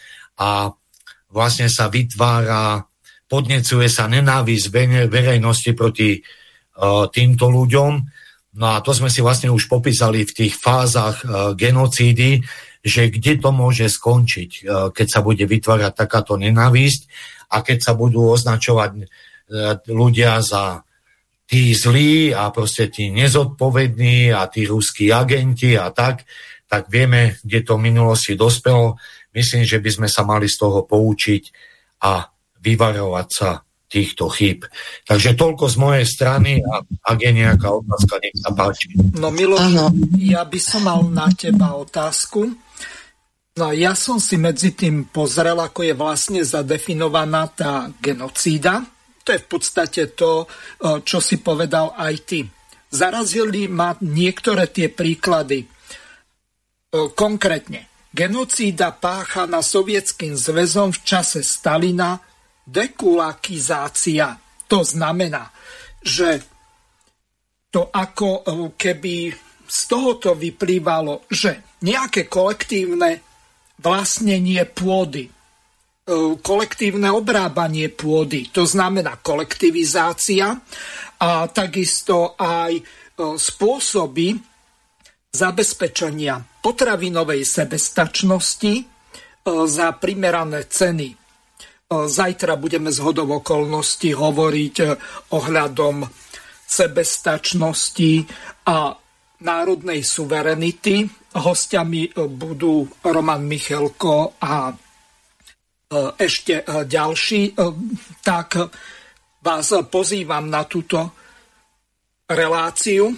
a 0.40 0.72
vlastne 1.28 1.68
sa 1.68 1.92
vytvára, 1.92 2.80
podnecuje 3.26 3.90
sa 3.90 4.06
nenávisť 4.06 4.66
verejnosti 5.10 5.74
proti 5.74 6.18
uh, 6.18 7.10
týmto 7.10 7.50
ľuďom 7.50 7.92
No 8.56 8.72
a 8.72 8.80
to 8.80 8.96
sme 8.96 9.12
si 9.12 9.20
vlastne 9.20 9.52
už 9.52 9.68
popísali 9.68 10.24
v 10.24 10.32
tých 10.32 10.56
fázach 10.56 11.20
e, 11.20 11.24
genocídy, 11.60 12.40
že 12.80 13.12
kde 13.12 13.36
to 13.36 13.52
môže 13.52 13.92
skončiť, 13.92 14.50
e, 14.50 14.60
keď 14.96 15.06
sa 15.06 15.20
bude 15.20 15.44
vytvárať 15.44 15.92
takáto 15.92 16.40
nenávisť 16.40 17.00
a 17.52 17.60
keď 17.60 17.78
sa 17.84 17.92
budú 17.92 18.32
označovať 18.32 18.90
e, 18.96 19.00
ľudia 19.92 20.40
za 20.40 20.80
tí 21.44 21.76
zlí 21.76 22.32
a 22.32 22.48
proste 22.48 22.88
tí 22.88 23.12
nezodpovední 23.12 24.32
a 24.32 24.48
tí 24.48 24.64
ruskí 24.64 25.12
agenti 25.12 25.76
a 25.76 25.92
tak, 25.92 26.24
tak 26.66 26.88
vieme, 26.88 27.36
kde 27.44 27.60
to 27.62 27.76
v 27.76 27.92
minulosti 27.92 28.34
dospelo. 28.34 28.96
Myslím, 29.36 29.68
že 29.68 29.78
by 29.84 29.90
sme 30.00 30.08
sa 30.08 30.24
mali 30.24 30.48
z 30.48 30.56
toho 30.58 30.88
poučiť 30.88 31.42
a 32.08 32.24
vyvarovať 32.66 33.28
sa 33.30 33.62
týchto 33.86 34.26
chýb. 34.26 34.66
Takže 35.06 35.38
toľko 35.38 35.70
z 35.70 35.76
mojej 35.78 36.06
strany 36.06 36.58
a 36.58 36.82
ak 36.82 37.18
je 37.22 37.30
nejaká 37.30 37.70
otázka, 37.70 38.18
nech 38.18 38.34
sa 38.34 38.50
páči. 38.50 38.90
No 39.14 39.30
Milo, 39.30 39.54
ja 40.18 40.42
by 40.42 40.58
som 40.58 40.82
mal 40.90 41.06
na 41.06 41.30
teba 41.30 41.78
otázku. 41.78 42.50
No 43.56 43.70
ja 43.70 43.94
som 43.94 44.18
si 44.18 44.36
medzi 44.36 44.74
tým 44.74 45.06
pozrel, 45.08 45.56
ako 45.56 45.86
je 45.86 45.94
vlastne 45.94 46.42
zadefinovaná 46.42 47.46
tá 47.54 47.86
genocída. 48.02 48.82
To 49.22 49.30
je 49.30 49.40
v 49.40 49.48
podstate 49.48 50.02
to, 50.18 50.50
čo 51.06 51.18
si 51.22 51.38
povedal 51.38 51.94
aj 51.94 52.14
ty. 52.26 52.42
Zarazili 52.90 53.70
ma 53.70 53.94
niektoré 54.02 54.66
tie 54.70 54.90
príklady. 54.90 55.66
konkrétne, 57.14 57.88
genocída 58.14 58.94
páchaná 58.94 59.60
sovietským 59.60 60.38
zväzom 60.38 60.94
v 60.94 61.00
čase 61.04 61.44
Stalina, 61.44 62.22
dekulakizácia. 62.66 64.34
To 64.66 64.82
znamená, 64.82 65.54
že 66.02 66.42
to 67.70 67.86
ako 67.94 68.42
keby 68.74 69.30
z 69.66 69.78
tohoto 69.86 70.34
vyplývalo, 70.34 71.26
že 71.30 71.78
nejaké 71.82 72.26
kolektívne 72.26 73.22
vlastnenie 73.78 74.62
pôdy, 74.66 75.30
kolektívne 76.40 77.10
obrábanie 77.10 77.90
pôdy, 77.90 78.50
to 78.54 78.62
znamená 78.62 79.18
kolektivizácia 79.18 80.54
a 81.18 81.30
takisto 81.50 82.38
aj 82.38 82.78
spôsoby 83.18 84.38
zabezpečenia 85.34 86.62
potravinovej 86.62 87.42
sebestačnosti 87.42 88.74
za 89.66 89.88
primerané 89.98 90.64
ceny. 90.70 91.25
Zajtra 91.86 92.58
budeme 92.58 92.90
z 92.90 92.98
hodov 92.98 93.46
okolností 93.46 94.10
hovoriť 94.10 94.76
ohľadom 95.30 96.02
sebestačnosti 96.66 98.12
a 98.66 98.90
národnej 99.46 100.02
suverenity. 100.02 101.06
Hostiami 101.38 102.10
budú 102.26 102.90
Roman 103.06 103.46
Michelko 103.46 104.34
a 104.42 104.74
ešte 106.18 106.66
ďalší. 106.66 107.54
Tak 108.18 108.48
vás 109.46 109.66
pozývam 109.86 110.50
na 110.50 110.66
túto 110.66 111.14
reláciu. 112.26 113.14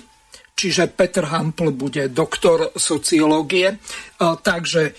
Čiže 0.52 0.92
Petr 0.92 1.24
Hampl 1.24 1.72
bude 1.72 2.12
doktor 2.12 2.76
sociológie. 2.76 3.80
Takže 4.20 4.92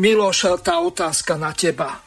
Miloš, 0.00 0.64
tá 0.64 0.80
otázka 0.80 1.36
na 1.36 1.52
teba. 1.52 2.05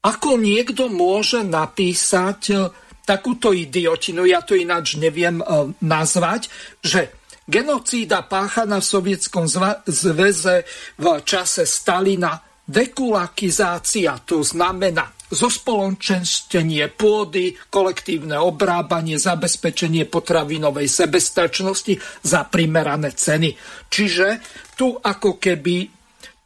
Ako 0.00 0.40
niekto 0.40 0.88
môže 0.88 1.44
napísať 1.44 2.72
takúto 3.04 3.52
idiotinu, 3.52 4.24
ja 4.24 4.40
to 4.40 4.56
ináč 4.56 4.96
neviem 4.96 5.44
uh, 5.44 5.68
nazvať, 5.84 6.48
že 6.80 7.12
genocída 7.44 8.24
páchaná 8.24 8.80
v 8.80 8.86
Sovietskom 8.86 9.44
zväze 9.84 10.64
v 10.96 11.04
čase 11.26 11.66
Stalina, 11.66 12.38
dekulakizácia, 12.70 14.14
to 14.22 14.46
znamená 14.46 15.10
zospoločenstenie 15.30 16.90
pôdy, 16.94 17.54
kolektívne 17.70 18.38
obrábanie, 18.38 19.18
zabezpečenie 19.18 20.06
potravinovej 20.06 20.86
sebestačnosti 20.90 21.98
za 22.22 22.46
primerané 22.46 23.14
ceny. 23.14 23.54
Čiže 23.90 24.26
tu 24.74 24.94
ako 24.98 25.38
keby 25.38 25.86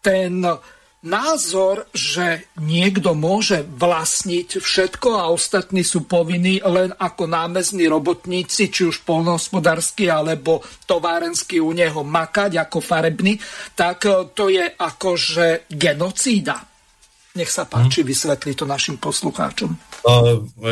ten 0.04 0.44
názor, 1.04 1.84
že 1.92 2.48
niekto 2.56 3.12
môže 3.12 3.60
vlastniť 3.62 4.58
všetko 4.58 5.08
a 5.20 5.28
ostatní 5.28 5.84
sú 5.84 6.08
povinní 6.08 6.64
len 6.64 6.96
ako 6.96 7.28
námezní 7.28 7.84
robotníci, 7.86 8.72
či 8.72 8.88
už 8.88 9.04
polnohospodársky 9.04 10.08
alebo 10.08 10.64
továrenský 10.88 11.60
u 11.60 11.76
neho 11.76 12.00
makať 12.02 12.56
ako 12.56 12.80
farebný, 12.80 13.36
tak 13.76 14.08
e, 14.08 14.32
to 14.32 14.48
je 14.48 14.64
akože 14.64 15.68
genocída. 15.68 16.64
Nech 17.34 17.50
sa 17.50 17.68
páči, 17.68 18.00
hmm. 18.00 18.08
vysvetli 18.08 18.52
to 18.54 18.64
našim 18.64 18.96
poslucháčom. 18.96 19.74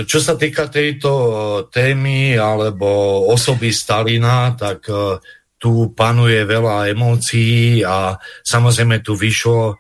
Čo 0.07 0.19
sa 0.23 0.35
týka 0.39 0.73
tejto 0.73 1.11
e, 1.13 1.33
témy 1.69 2.41
alebo 2.41 2.89
osoby 3.29 3.69
Stalina, 3.69 4.57
tak 4.57 4.89
e, 4.89 5.21
tu 5.61 5.93
panuje 5.93 6.43
veľa 6.43 6.91
emócií 6.91 7.87
a 7.87 8.19
samozrejme 8.43 8.99
tu 9.05 9.15
vyšlo 9.15 9.79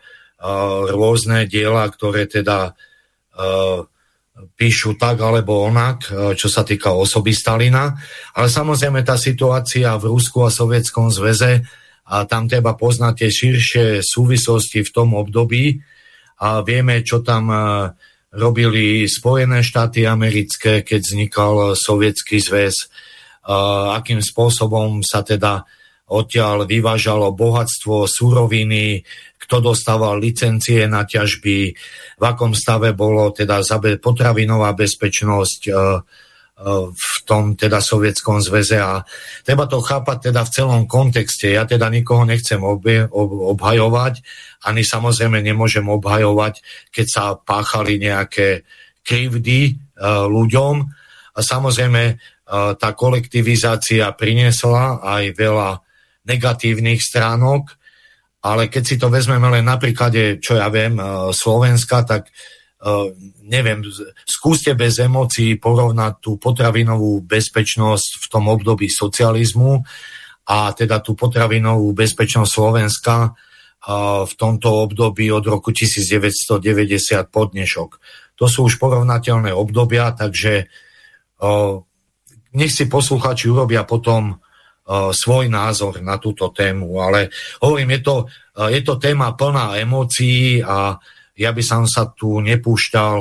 rôzne 0.90 1.47
diela, 1.47 1.86
ktoré 1.86 2.26
teda 2.26 2.74
píšu 4.59 4.99
tak 4.99 5.22
alebo 5.22 5.62
onak, 5.70 6.11
čo 6.34 6.49
sa 6.51 6.66
týka 6.66 6.90
osoby 6.90 7.30
Stalina. 7.30 7.95
Ale 8.34 8.51
samozrejme 8.51 9.07
tá 9.07 9.14
situácia 9.14 9.95
v 9.95 10.11
Rusku 10.11 10.43
a 10.43 10.51
Sovietskom 10.51 11.14
zväze 11.14 11.62
a 12.11 12.26
tam 12.26 12.51
treba 12.51 12.74
poznať 12.74 13.14
tie 13.22 13.30
širšie 13.30 13.84
súvislosti 14.03 14.82
v 14.82 14.90
tom 14.90 15.14
období 15.14 15.78
a 16.43 16.66
vieme, 16.66 17.07
čo 17.07 17.22
tam 17.22 17.55
robili 18.32 19.07
Spojené 19.07 19.62
štáty 19.62 20.09
americké, 20.09 20.82
keď 20.82 21.01
vznikal 21.05 21.55
Sovietský 21.76 22.40
zväz, 22.43 22.90
akým 23.95 24.18
spôsobom 24.24 25.05
sa 25.07 25.22
teda 25.22 25.62
odtiaľ 26.12 26.68
vyvážalo 26.68 27.32
bohatstvo, 27.32 28.05
suroviny, 28.09 29.05
kto 29.53 29.76
dostával 29.76 30.16
licencie 30.16 30.88
na 30.88 31.05
ťažby, 31.05 31.76
v 32.16 32.24
akom 32.24 32.57
stave 32.57 32.96
bolo 32.96 33.36
teda 33.36 33.61
potravinová 34.00 34.72
bezpečnosť 34.72 35.61
e, 35.68 35.72
e, 35.76 35.76
v 36.88 37.14
tom 37.28 37.53
teda 37.53 37.84
sovietskom 37.84 38.40
zväze 38.40 38.80
a 38.80 39.05
treba 39.44 39.68
to 39.68 39.84
chápať 39.84 40.32
teda 40.32 40.48
v 40.48 40.53
celom 40.57 40.82
kontexte. 40.88 41.53
Ja 41.53 41.68
teda 41.68 41.92
nikoho 41.92 42.24
nechcem 42.24 42.64
obhajovať, 42.64 44.24
ani 44.64 44.88
samozrejme 44.88 45.44
nemôžem 45.44 45.84
obhajovať, 45.84 46.64
keď 46.88 47.07
sa 47.12 47.24
páchali 47.36 48.00
nejaké 48.00 48.64
krivdy 49.05 49.61
e, 49.68 49.72
ľuďom. 50.32 50.74
A 51.36 51.40
samozrejme 51.44 52.16
tá 52.53 52.92
kolektivizácia 52.92 54.12
priniesla 54.12 55.00
aj 55.00 55.24
veľa 55.32 55.80
negatívnych 56.28 57.00
stránok, 57.00 57.80
ale 58.43 58.66
keď 58.66 58.82
si 58.82 58.97
to 58.99 59.07
vezmeme 59.07 59.47
len 59.47 59.62
na 59.62 59.78
príklade, 59.78 60.43
čo 60.43 60.59
ja 60.59 60.66
viem, 60.66 60.99
e, 60.99 61.30
Slovenska, 61.30 62.03
tak 62.03 62.26
e, 62.26 62.30
neviem, 63.47 63.86
skúste 64.26 64.74
bez 64.74 64.99
emócií 64.99 65.62
porovnať 65.62 66.18
tú 66.18 66.43
potravinovú 66.43 67.22
bezpečnosť 67.22 68.11
v 68.18 68.26
tom 68.26 68.51
období 68.51 68.90
socializmu 68.90 69.86
a 70.51 70.74
teda 70.74 70.99
tú 70.99 71.14
potravinovú 71.14 71.95
bezpečnosť 71.95 72.51
Slovenska 72.51 73.16
e, 73.22 73.30
v 74.26 74.32
tomto 74.34 74.90
období 74.90 75.30
od 75.30 75.47
roku 75.47 75.70
1990 75.70 77.30
po 77.30 77.47
dnešok. 77.47 77.90
To 78.43 78.51
sú 78.51 78.66
už 78.66 78.82
porovnateľné 78.82 79.55
obdobia, 79.55 80.11
takže 80.18 80.66
nech 82.55 82.72
si 82.72 82.84
posluchači 82.86 83.51
urobia 83.51 83.82
potom 83.82 84.43
svoj 84.89 85.47
názor 85.47 86.03
na 86.03 86.18
túto 86.18 86.51
tému. 86.51 86.99
Ale 86.99 87.30
hovorím, 87.62 87.99
je 87.99 88.01
to, 88.03 88.16
je 88.68 88.80
to 88.83 88.99
téma 88.99 89.33
plná 89.39 89.78
emócií 89.78 90.59
a 90.62 90.99
ja 91.39 91.51
by 91.55 91.62
som 91.62 91.87
sa 91.87 92.11
tu 92.12 92.43
nepúšťal 92.43 93.16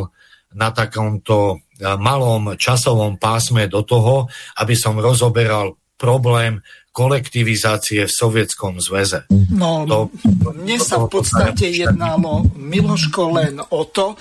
na 0.58 0.70
takomto 0.76 1.64
malom 1.82 2.60
časovom 2.60 3.18
pásme 3.18 3.66
do 3.66 3.82
toho, 3.82 4.30
aby 4.62 4.76
som 4.78 5.00
rozoberal 5.00 5.78
problém 5.98 6.62
kolektivizácie 6.92 8.04
v 8.04 8.12
Sovietskom 8.12 8.84
zväze. 8.84 9.24
No, 9.56 9.88
to, 9.88 10.12
mne 10.52 10.76
sa 10.76 11.00
v 11.00 11.08
podstate 11.08 11.72
jednalo, 11.72 12.44
Miloško, 12.60 13.32
len 13.32 13.64
o 13.64 13.88
to, 13.88 14.12
e, 14.12 14.18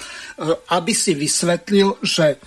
aby 0.70 0.94
si 0.94 1.18
vysvetlil, 1.18 1.98
že 1.98 2.38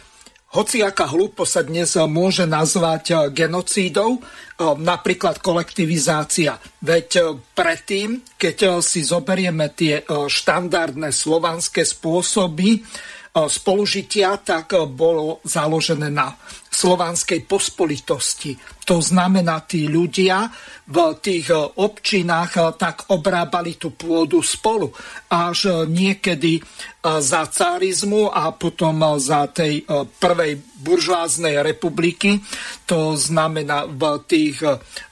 Hociaká 0.54 1.10
hlúpo 1.10 1.50
sa 1.50 1.66
dnes 1.66 1.98
môže 2.06 2.46
nazvať 2.46 3.04
eh, 3.10 3.18
genocídou, 3.34 4.22
eh, 4.22 4.78
napríklad 4.78 5.42
kolektivizácia. 5.42 6.62
Veď 6.78 7.10
eh, 7.18 7.24
predtým, 7.58 8.22
keď 8.38 8.78
si 8.86 9.02
zoberieme 9.02 9.74
tie 9.74 10.06
štandardné 10.06 11.10
slovanské 11.10 11.82
spôsoby 11.82 12.86
spolužitia, 13.34 14.38
tak 14.46 14.78
bolo 14.94 15.42
založené 15.42 16.14
na 16.14 16.38
slovanskej 16.70 17.50
pospolitosti. 17.50 18.54
To 18.86 19.02
znamená, 19.02 19.66
tí 19.66 19.90
ľudia 19.90 20.54
v 20.86 20.98
tých 21.18 21.50
občinách 21.78 22.78
tak 22.78 23.10
obrábali 23.10 23.82
tú 23.82 23.98
pôdu 23.98 24.46
spolu. 24.46 24.94
Až 25.34 25.90
niekedy 25.90 26.62
za 27.02 27.50
carizmu 27.50 28.30
a 28.30 28.54
potom 28.54 29.02
za 29.18 29.50
tej 29.50 29.82
prvej 30.22 30.62
buržoáznej 30.86 31.58
republiky, 31.66 32.38
to 32.86 33.18
znamená 33.18 33.90
v 33.90 34.22
tých 34.30 34.62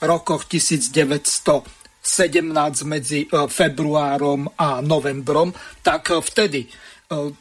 rokoch 0.01 0.45
1917 0.45 1.65
medzi 2.85 3.25
februárom 3.33 4.45
a 4.61 4.77
novembrom, 4.85 5.49
tak 5.81 6.13
vtedy 6.21 6.69
E, 6.69 6.90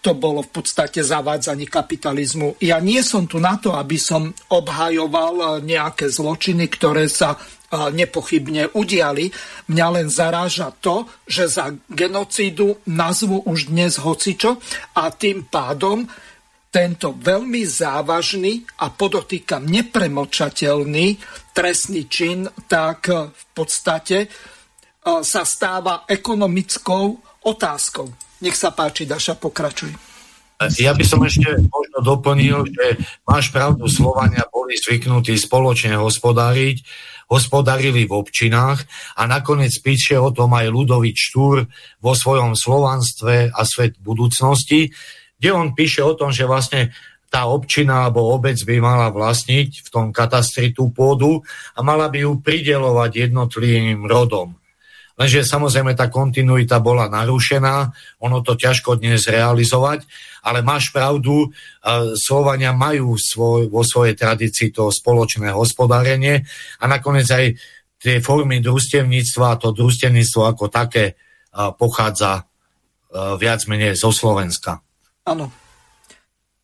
to 0.03 0.13
bolo 0.19 0.43
v 0.43 0.51
podstate 0.51 0.99
zavádzanie 0.99 1.71
kapitalizmu. 1.71 2.59
Ja 2.59 2.83
nie 2.83 3.07
som 3.07 3.31
tu 3.31 3.39
na 3.39 3.55
to, 3.55 3.79
aby 3.79 3.95
som 3.95 4.35
obhajoval 4.51 5.35
e, 5.39 5.47
nejaké 5.63 6.11
zločiny, 6.11 6.67
ktoré 6.67 7.07
sa 7.07 7.39
e, 7.39 7.39
nepochybne 7.95 8.75
udiali. 8.75 9.31
Mňa 9.71 9.87
len 9.95 10.09
zaráža 10.11 10.75
to, 10.75 11.07
že 11.23 11.47
za 11.47 11.71
genocídu 11.87 12.83
nazvu 12.91 13.47
už 13.47 13.71
dnes 13.71 14.03
hocičo 14.03 14.59
a 14.99 15.15
tým 15.15 15.47
pádom 15.47 16.03
tento 16.71 17.15
veľmi 17.19 17.63
závažný 17.67 18.63
a 18.83 18.91
podotýkam 18.91 19.67
nepremočateľný 19.71 21.19
trestný 21.55 22.07
čin, 22.07 22.47
tak 22.71 23.11
v 23.11 23.45
podstate 23.51 24.31
sa 25.03 25.43
stáva 25.43 26.07
ekonomickou 26.07 27.19
otázkou. 27.43 28.30
Nech 28.41 28.57
sa 28.57 28.73
páči, 28.73 29.05
Daša, 29.05 29.37
pokračuj. 29.37 29.93
Ja 30.77 30.93
by 30.93 31.05
som 31.09 31.25
ešte 31.25 31.57
možno 31.57 31.99
doplnil, 32.05 32.69
že 32.69 33.01
máš 33.25 33.49
pravdu, 33.49 33.89
Slovania 33.89 34.45
boli 34.53 34.77
zvyknutí 34.77 35.33
spoločne 35.41 35.97
hospodáriť, 35.97 36.85
hospodarili 37.33 38.05
v 38.05 38.13
občinách 38.13 38.85
a 39.17 39.25
nakoniec 39.25 39.73
píše 39.81 40.21
o 40.21 40.29
tom 40.29 40.53
aj 40.53 40.69
Ludovič 40.69 41.33
Štúr 41.33 41.65
vo 42.05 42.13
svojom 42.13 42.53
slovanstve 42.53 43.57
a 43.57 43.61
svet 43.65 43.97
budúcnosti, 44.05 44.93
kde 45.41 45.49
on 45.57 45.73
píše 45.73 46.05
o 46.05 46.13
tom, 46.13 46.29
že 46.29 46.45
vlastne 46.45 46.93
tá 47.33 47.49
občina 47.49 48.05
alebo 48.05 48.29
obec 48.37 48.61
by 48.61 48.77
mala 48.85 49.09
vlastniť 49.09 49.87
v 49.87 49.89
tom 49.89 50.13
katastri 50.13 50.77
tú 50.77 50.93
pôdu 50.93 51.41
a 51.73 51.81
mala 51.81 52.13
by 52.13 52.29
ju 52.29 52.37
pridelovať 52.37 53.31
jednotlivým 53.31 54.05
rodom. 54.05 54.60
Lenže 55.21 55.45
samozrejme 55.45 55.93
tá 55.93 56.09
kontinuita 56.09 56.81
bola 56.81 57.05
narušená, 57.13 57.93
ono 58.25 58.41
to 58.41 58.57
ťažko 58.57 58.97
dnes 58.97 59.29
realizovať, 59.29 60.09
ale 60.41 60.65
máš 60.65 60.89
pravdu, 60.89 61.53
Slovania 62.17 62.73
majú 62.73 63.21
svoj, 63.21 63.69
vo 63.69 63.85
svojej 63.85 64.17
tradícii 64.17 64.73
to 64.73 64.89
spoločné 64.89 65.53
hospodárenie 65.53 66.49
a 66.81 66.85
nakoniec 66.89 67.29
aj 67.29 67.53
tie 68.01 68.25
formy 68.25 68.65
družstevníctva 68.65 69.45
a 69.53 69.59
to 69.61 69.77
družstevníctvo 69.77 70.41
ako 70.41 70.73
také 70.73 71.21
pochádza 71.77 72.49
viac 73.37 73.61
menej 73.69 74.01
zo 74.01 74.09
Slovenska. 74.17 74.81
Áno. 75.29 75.53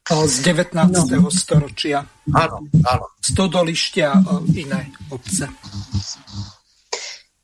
Z 0.06 0.48
19. 0.48 0.72
No. 1.18 1.28
storočia. 1.28 2.06
Áno, 2.32 2.64
áno. 2.86 3.06
Stodolištia 3.20 4.16
iné 4.54 4.88
obce. 5.12 5.50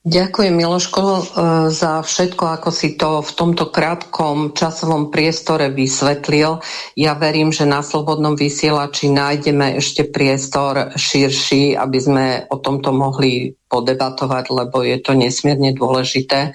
Ďakujem 0.03 0.59
Miloško 0.59 1.03
e, 1.07 1.23
za 1.71 2.03
všetko, 2.03 2.59
ako 2.59 2.75
si 2.75 2.99
to 2.99 3.23
v 3.23 3.31
tomto 3.39 3.71
krátkom 3.71 4.51
časovom 4.51 5.15
priestore 5.15 5.71
vysvetlil. 5.71 6.59
Ja 6.99 7.15
verím, 7.15 7.55
že 7.55 7.71
na 7.71 7.87
Slobodnom 7.87 8.35
vysielači 8.35 9.15
nájdeme 9.15 9.79
ešte 9.79 10.11
priestor 10.11 10.99
širší, 10.99 11.79
aby 11.79 11.99
sme 12.03 12.27
o 12.51 12.59
tomto 12.59 12.91
mohli 12.91 13.55
podebatovať, 13.71 14.45
lebo 14.51 14.83
je 14.83 14.99
to 14.99 15.15
nesmierne 15.15 15.71
dôležité. 15.71 16.51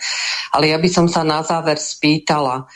Ale 0.52 0.68
ja 0.68 0.76
by 0.76 0.90
som 0.92 1.08
sa 1.08 1.24
na 1.24 1.40
záver 1.40 1.80
spýtala, 1.80 2.68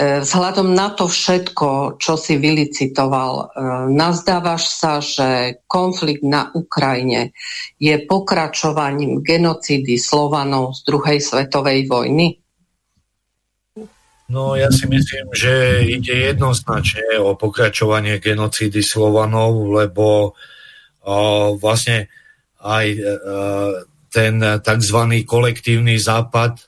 vzhľadom 0.00 0.72
na 0.72 0.96
to 0.96 1.04
všetko, 1.04 2.00
čo 2.00 2.16
si 2.16 2.40
vylicitoval, 2.40 3.34
e, 3.36 3.44
nazdávaš 3.92 4.62
sa, 4.72 4.92
že 5.04 5.60
konflikt 5.68 6.24
na 6.24 6.48
Ukrajine 6.56 7.36
je 7.76 8.00
pokračovaním 8.08 9.20
genocídy 9.20 10.00
Slovanov 10.00 10.80
z 10.80 10.88
druhej 10.88 11.18
svetovej 11.20 11.84
vojny? 11.84 12.40
No 14.32 14.56
ja 14.56 14.72
si 14.72 14.88
myslím, 14.88 15.36
že 15.36 15.84
ide 15.84 16.32
jednoznačne 16.32 17.20
o 17.20 17.36
pokračovanie 17.36 18.22
genocídy 18.22 18.80
Slovanov, 18.80 19.68
lebo 19.68 20.32
o, 21.04 21.16
vlastne 21.60 22.08
aj 22.64 22.86
e, 22.88 23.00
ten 24.08 24.40
tzv. 24.40 24.98
kolektívny 25.28 26.00
západ 26.00 26.56
o, 26.56 26.64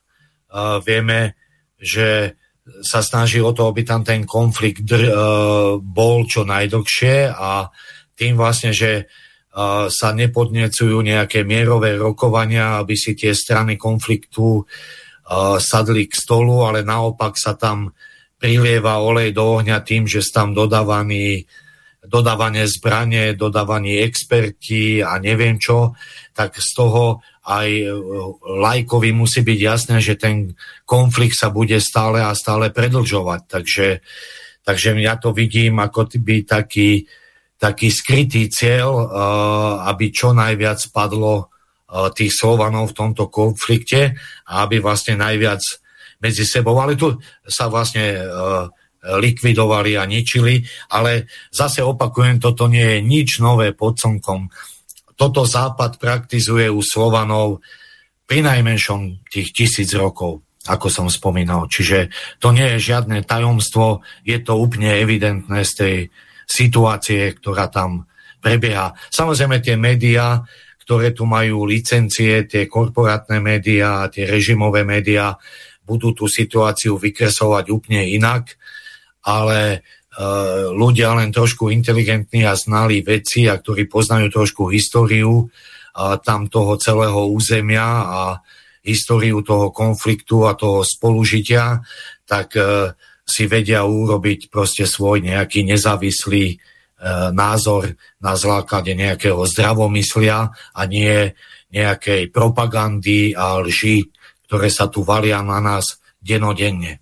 vieme, 0.84 1.38
že 1.80 2.41
sa 2.80 3.04
snaží 3.04 3.38
o 3.44 3.52
to, 3.52 3.68
aby 3.68 3.84
tam 3.84 4.00
ten 4.00 4.24
konflikt 4.24 4.88
dr- 4.88 5.12
uh, 5.12 5.76
bol 5.76 6.24
čo 6.24 6.48
najdlhšie 6.48 7.28
a 7.28 7.68
tým 8.16 8.34
vlastne, 8.40 8.72
že 8.72 9.04
uh, 9.04 9.92
sa 9.92 10.16
nepodnecujú 10.16 11.04
nejaké 11.04 11.44
mierové 11.44 12.00
rokovania, 12.00 12.80
aby 12.80 12.96
si 12.96 13.12
tie 13.12 13.36
strany 13.36 13.76
konfliktu 13.76 14.64
uh, 14.64 15.60
sadli 15.60 16.08
k 16.08 16.14
stolu, 16.16 16.64
ale 16.64 16.80
naopak 16.82 17.36
sa 17.36 17.54
tam 17.54 17.92
prilieva 18.42 18.98
olej 18.98 19.30
do 19.30 19.60
ohňa 19.62 19.86
tým, 19.86 20.10
že 20.10 20.18
sú 20.18 20.34
tam 20.34 20.50
dodávaní 20.50 21.46
dodávanie 22.02 22.66
zbranie, 22.66 23.38
dodávaní 23.38 24.02
experti 24.02 24.98
a 24.98 25.22
neviem 25.22 25.62
čo, 25.62 25.94
tak 26.34 26.58
z 26.58 26.70
toho 26.74 27.22
aj 27.46 27.68
e, 27.70 27.86
lajkovi 28.42 29.10
musí 29.14 29.46
byť 29.46 29.58
jasné, 29.58 29.96
že 30.02 30.18
ten 30.18 30.54
konflikt 30.82 31.38
sa 31.38 31.54
bude 31.54 31.78
stále 31.78 32.22
a 32.22 32.34
stále 32.34 32.74
predlžovať. 32.74 33.40
Takže, 33.46 33.88
takže 34.66 34.98
ja 34.98 35.14
to 35.18 35.30
vidím 35.30 35.78
ako 35.78 36.10
by 36.18 36.42
taký, 36.42 37.06
taký 37.58 37.88
skrytý 37.90 38.50
cieľ, 38.50 38.90
e, 38.90 39.06
aby 39.86 40.10
čo 40.10 40.34
najviac 40.34 40.82
padlo 40.90 41.34
e, 41.38 41.44
tých 42.14 42.34
Slovanov 42.34 42.94
v 42.94 42.98
tomto 42.98 43.30
konflikte 43.30 44.18
a 44.46 44.66
aby 44.66 44.82
vlastne 44.82 45.18
najviac 45.18 45.62
medzi 46.22 46.46
sebou, 46.46 46.78
ale 46.78 46.94
tu 46.94 47.14
sa 47.46 47.66
vlastne 47.66 48.22
likvidovali 49.02 49.98
a 49.98 50.06
ničili, 50.06 50.62
ale 50.94 51.26
zase 51.50 51.82
opakujem, 51.82 52.38
toto 52.38 52.70
nie 52.70 52.86
je 52.86 52.98
nič 53.02 53.42
nové 53.42 53.74
pod 53.74 53.98
slnkom 53.98 54.46
toto 55.22 55.46
Západ 55.46 56.02
praktizuje 56.02 56.66
u 56.66 56.82
Slovanov 56.82 57.62
pri 58.26 58.42
najmenšom 58.42 59.22
tých 59.30 59.54
tisíc 59.54 59.94
rokov, 59.94 60.42
ako 60.66 60.90
som 60.90 61.06
spomínal. 61.06 61.70
Čiže 61.70 62.10
to 62.42 62.50
nie 62.50 62.74
je 62.74 62.90
žiadne 62.92 63.22
tajomstvo, 63.22 64.02
je 64.26 64.38
to 64.42 64.58
úplne 64.58 64.90
evidentné 64.90 65.62
z 65.62 65.72
tej 65.78 65.96
situácie, 66.42 67.38
ktorá 67.38 67.70
tam 67.70 68.10
prebieha. 68.42 68.98
Samozrejme 69.14 69.62
tie 69.62 69.78
médiá, 69.78 70.42
ktoré 70.82 71.14
tu 71.14 71.22
majú 71.22 71.70
licencie, 71.70 72.42
tie 72.50 72.66
korporátne 72.66 73.38
médiá, 73.38 74.10
tie 74.10 74.26
režimové 74.26 74.82
médiá, 74.82 75.38
budú 75.86 76.10
tú 76.14 76.26
situáciu 76.26 76.98
vykresovať 76.98 77.70
úplne 77.70 78.10
inak, 78.10 78.58
ale 79.22 79.82
Eh, 80.12 80.68
ľudia 80.68 81.16
len 81.16 81.32
trošku 81.32 81.72
inteligentní 81.72 82.44
a 82.44 82.52
znali 82.52 83.00
veci 83.00 83.48
a 83.48 83.56
ktorí 83.56 83.88
poznajú 83.88 84.28
trošku 84.28 84.68
históriu 84.68 85.48
a 85.96 86.20
tam 86.20 86.52
toho 86.52 86.76
celého 86.76 87.32
územia 87.32 87.88
a 88.04 88.22
históriu 88.84 89.40
toho 89.40 89.72
konfliktu 89.72 90.44
a 90.44 90.52
toho 90.52 90.84
spolužitia, 90.84 91.80
tak 92.28 92.60
eh, 92.60 92.92
si 93.24 93.48
vedia 93.48 93.88
urobiť 93.88 94.52
proste 94.52 94.84
svoj 94.84 95.24
nejaký 95.24 95.64
nezávislý 95.64 96.44
eh, 96.52 96.58
názor 97.32 97.96
na 98.20 98.36
základe 98.36 98.92
nejakého 98.92 99.40
zdravomyslia 99.48 100.52
a 100.76 100.82
nie 100.84 101.32
nejakej 101.72 102.28
propagandy 102.28 103.32
a 103.32 103.64
lži, 103.64 104.12
ktoré 104.44 104.68
sa 104.68 104.92
tu 104.92 105.00
valia 105.08 105.40
na 105.40 105.56
nás 105.56 105.96
denodenne. 106.20 107.01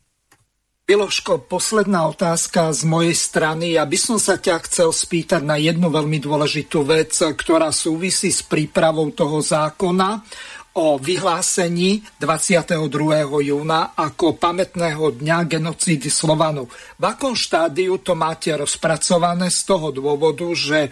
Miloško, 0.91 1.47
posledná 1.47 2.11
otázka 2.11 2.75
z 2.75 2.83
mojej 2.83 3.15
strany. 3.15 3.79
Ja 3.79 3.87
by 3.87 3.95
som 3.95 4.19
sa 4.19 4.43
ťa 4.43 4.67
chcel 4.67 4.91
spýtať 4.91 5.39
na 5.39 5.55
jednu 5.55 5.87
veľmi 5.87 6.19
dôležitú 6.19 6.83
vec, 6.83 7.15
ktorá 7.15 7.71
súvisí 7.71 8.35
s 8.35 8.43
prípravou 8.43 9.07
toho 9.15 9.39
zákona 9.39 10.19
o 10.75 10.99
vyhlásení 10.99 12.03
22. 12.19 12.91
júna 13.23 13.95
ako 13.95 14.35
pamätného 14.35 15.15
dňa 15.15 15.39
genocídy 15.47 16.11
Slovanov. 16.11 16.75
V 16.99 17.05
akom 17.07 17.39
štádiu 17.39 18.03
to 18.03 18.19
máte 18.19 18.51
rozpracované 18.59 19.47
z 19.47 19.63
toho 19.63 19.95
dôvodu, 19.95 20.51
že 20.59 20.91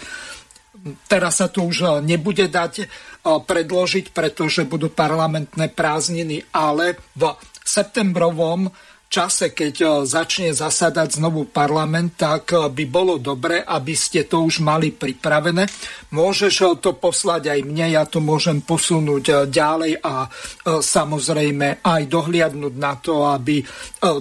teraz 1.10 1.42
sa 1.42 1.50
to 1.50 1.66
už 1.66 2.06
nebude 2.06 2.46
dať 2.46 2.86
predložiť, 3.26 4.14
pretože 4.14 4.62
budú 4.62 4.94
parlamentné 4.94 5.74
prázdniny, 5.74 6.54
ale 6.54 7.02
v 7.18 7.34
septembrovom 7.66 8.70
čase, 9.08 9.56
keď 9.56 9.74
e, 9.80 9.86
začne 10.04 10.52
zasadať 10.52 11.16
znovu 11.16 11.48
parlament, 11.48 12.14
tak 12.20 12.52
e, 12.52 12.68
by 12.68 12.84
bolo 12.86 13.16
dobre, 13.16 13.64
aby 13.64 13.96
ste 13.96 14.28
to 14.28 14.44
už 14.44 14.60
mali 14.60 14.92
pripravené. 14.92 15.64
Môžeš 16.12 16.54
e, 16.60 16.64
to 16.78 16.94
poslať 16.94 17.56
aj 17.56 17.60
mne, 17.64 17.86
ja 17.96 18.04
to 18.04 18.20
môžem 18.20 18.60
posunúť 18.60 19.48
ďalej 19.48 20.04
a 20.04 20.28
samozrejme 20.68 21.80
aj 21.80 22.02
dohliadnúť 22.06 22.74
na 22.76 23.00
to, 23.00 23.24
aby 23.24 23.64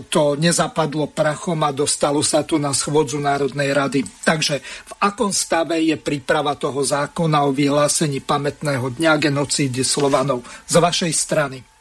to 0.08 0.40
nezapadlo 0.40 1.12
prachom 1.12 1.60
a 1.68 1.76
dostalo 1.76 2.24
sa 2.24 2.48
to 2.48 2.56
na 2.56 2.72
schôdzu 2.72 3.20
Národnej 3.20 3.76
rady. 3.76 4.08
Takže 4.24 4.64
v 4.64 4.94
akom 5.04 5.36
stave 5.36 5.84
je 5.84 6.00
príprava 6.00 6.56
toho 6.56 6.80
zákona 6.80 7.44
o 7.44 7.52
vyhlásení 7.52 8.24
pamätného 8.24 8.96
dňa 8.96 9.20
genocídy 9.20 9.84
Slovanov 9.84 10.48
z 10.66 10.76
vašej 10.80 11.12
strany? 11.12 11.77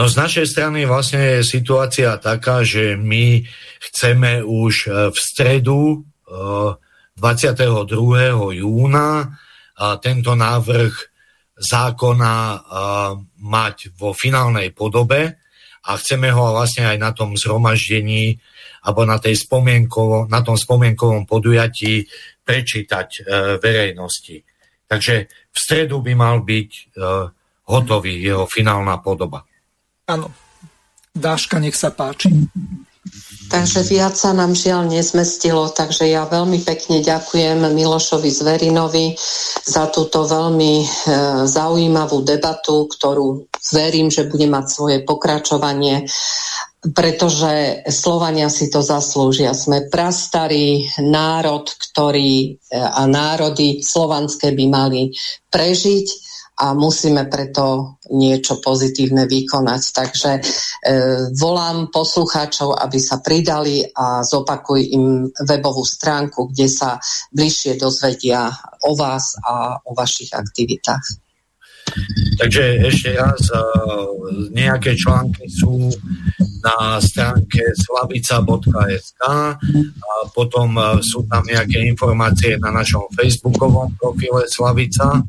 No 0.00 0.08
z 0.08 0.16
našej 0.16 0.46
strany 0.48 0.88
vlastne 0.88 1.20
je 1.20 1.60
situácia 1.60 2.16
taká, 2.16 2.64
že 2.64 2.96
my 2.96 3.44
chceme 3.84 4.40
už 4.40 4.88
e, 4.88 5.12
v 5.12 5.18
stredu 5.20 6.08
22. 6.24 7.20
E, 7.20 8.64
júna 8.64 9.36
tento 10.00 10.32
návrh 10.32 10.92
zákona 11.52 12.32
e, 12.32 12.58
mať 13.44 13.76
vo 14.00 14.16
finálnej 14.16 14.72
podobe 14.72 15.36
a 15.84 15.90
chceme 16.00 16.32
ho 16.32 16.56
vlastne 16.56 16.88
aj 16.88 16.96
na 16.96 17.12
tom 17.12 17.36
zhromaždení 17.36 18.40
alebo 18.80 19.04
na, 19.04 19.20
tej 19.20 19.36
na 20.32 20.40
tom 20.40 20.56
spomienkovom 20.56 21.28
podujatí 21.28 22.08
prečítať 22.40 23.28
verejnosti. 23.60 24.48
Takže 24.88 25.14
v 25.28 25.58
stredu 25.60 26.00
by 26.00 26.12
mal 26.16 26.40
byť 26.40 26.96
hotový, 27.68 28.16
jeho 28.24 28.48
finálna 28.48 28.96
podoba. 29.04 29.44
Áno. 30.10 30.34
Dáška, 31.14 31.62
nech 31.62 31.78
sa 31.78 31.94
páči. 31.94 32.30
Takže 33.50 33.82
viac 33.82 34.14
sa 34.14 34.30
nám 34.30 34.54
žiaľ 34.54 34.86
nezmestilo, 34.86 35.74
takže 35.74 36.06
ja 36.06 36.22
veľmi 36.22 36.62
pekne 36.62 37.02
ďakujem 37.02 37.58
Milošovi 37.66 38.30
Zverinovi 38.30 39.18
za 39.66 39.90
túto 39.90 40.22
veľmi 40.22 40.74
e, 40.78 40.86
zaujímavú 41.50 42.22
debatu, 42.22 42.86
ktorú 42.86 43.50
verím, 43.74 44.06
že 44.06 44.30
bude 44.30 44.46
mať 44.46 44.64
svoje 44.70 44.96
pokračovanie 45.02 46.06
pretože 46.80 47.84
Slovania 47.92 48.48
si 48.48 48.72
to 48.72 48.80
zaslúžia. 48.80 49.52
Sme 49.52 49.92
prastarý 49.92 50.88
národ, 51.04 51.68
ktorý 51.68 52.32
e, 52.40 52.48
a 52.72 53.04
národy 53.04 53.84
slovanské 53.84 54.56
by 54.56 54.64
mali 54.64 55.12
prežiť 55.52 56.29
a 56.60 56.76
musíme 56.76 57.24
preto 57.32 57.96
niečo 58.12 58.60
pozitívne 58.60 59.24
vykonať. 59.24 59.82
Takže 59.96 60.30
e, 60.36 60.40
volám 61.32 61.88
poslucháčov, 61.88 62.76
aby 62.76 62.98
sa 63.00 63.24
pridali 63.24 63.80
a 63.80 64.20
zopakuj 64.20 64.80
im 64.92 65.24
webovú 65.48 65.88
stránku, 65.88 66.52
kde 66.52 66.68
sa 66.68 67.00
bližšie 67.32 67.80
dozvedia 67.80 68.52
o 68.84 68.92
vás 68.92 69.40
a 69.40 69.80
o 69.80 69.96
vašich 69.96 70.36
aktivitách. 70.36 71.24
Takže 72.38 72.86
ešte 72.86 73.16
raz, 73.16 73.40
e, 73.50 73.60
nejaké 74.52 74.92
články 74.94 75.48
sú 75.48 75.88
na 76.60 77.00
stránke 77.00 77.72
slavica.sk 77.72 79.22
a 79.24 80.12
potom 80.36 80.76
e, 80.76 81.00
sú 81.00 81.24
tam 81.24 81.40
nejaké 81.48 81.88
informácie 81.88 82.60
na 82.60 82.68
našom 82.68 83.08
facebookovom 83.16 83.96
profile 83.96 84.44
Slavica 84.44 85.24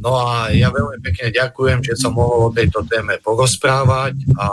No 0.00 0.16
a 0.16 0.48
ja 0.48 0.72
veľmi 0.72 0.96
pekne 1.04 1.28
ďakujem, 1.28 1.84
že 1.84 1.94
som 2.00 2.16
mohol 2.16 2.48
o 2.48 2.54
tejto 2.56 2.88
téme 2.88 3.20
porozprávať 3.20 4.16
a 4.40 4.48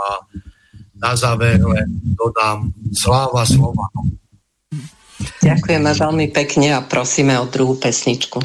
na 1.00 1.12
záver 1.16 1.56
len 1.56 1.88
dodám 2.12 2.68
sláva 2.92 3.48
Slovanom. 3.48 4.12
Ďakujeme 5.40 5.90
veľmi 5.96 6.26
pekne 6.30 6.76
a 6.76 6.84
prosíme 6.84 7.34
o 7.40 7.48
druhú 7.48 7.80
pesničku. 7.80 8.38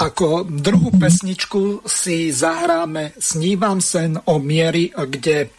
Ako 0.00 0.48
druhú 0.50 0.90
pesničku 0.98 1.86
si 1.86 2.34
zahráme 2.34 3.14
Snívam 3.22 3.78
sen 3.78 4.18
o 4.18 4.42
miery, 4.42 4.90
kde 4.90 5.54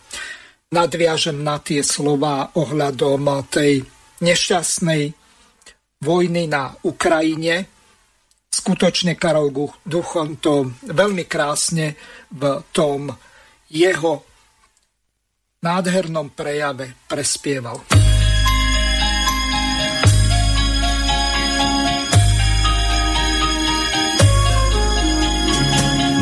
nadviažem 0.75 1.39
na 1.39 1.63
tie 1.63 1.79
slova 1.79 2.51
ohľadom 2.59 3.47
tej 3.47 3.87
nešťastnej 4.19 5.15
vojny 6.03 6.43
na 6.51 6.75
Ukrajine, 6.83 7.70
skutočne 8.51 9.15
Karol 9.15 9.49
Duchon 9.87 10.35
to 10.43 10.67
veľmi 10.83 11.23
krásne 11.23 11.95
v 12.35 12.59
tom 12.75 13.07
jeho 13.71 14.27
nádhernom 15.63 16.35
prejave 16.35 16.99
prespieval. 17.07 17.79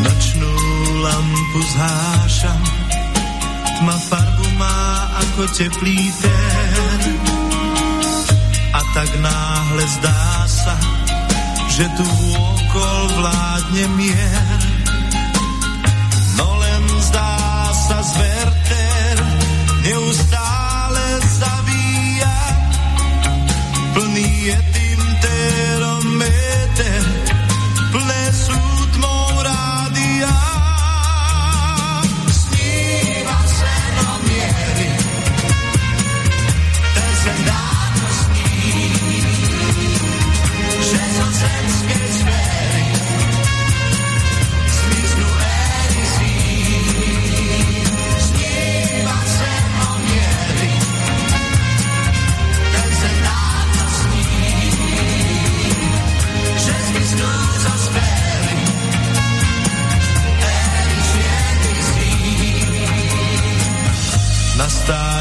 Nočnú 0.06 0.54
lampu 1.02 1.60
zhášam, 1.74 2.62
tma 3.82 3.98
farbu 3.98 4.48
má 4.62 4.78
ako 5.26 5.42
teplý 5.58 6.00
ten. 6.22 7.02
A 8.70 8.80
tak 8.94 9.10
náhle 9.18 9.84
zdá 9.98 10.46
sa, 10.46 10.76
že 11.80 11.88
tu 11.96 12.08
okol 12.36 13.00
vládne 13.16 13.88
mier. 13.96 14.60
No 16.36 16.60
len 16.60 16.84
zdá 17.08 17.40
sa 17.72 18.04
zverter, 18.04 19.16
neustále 19.88 21.08
zavíja, 21.24 22.36
plný 23.96 24.28
je 24.52 24.60
tým 24.76 25.00
terometer, 25.24 27.04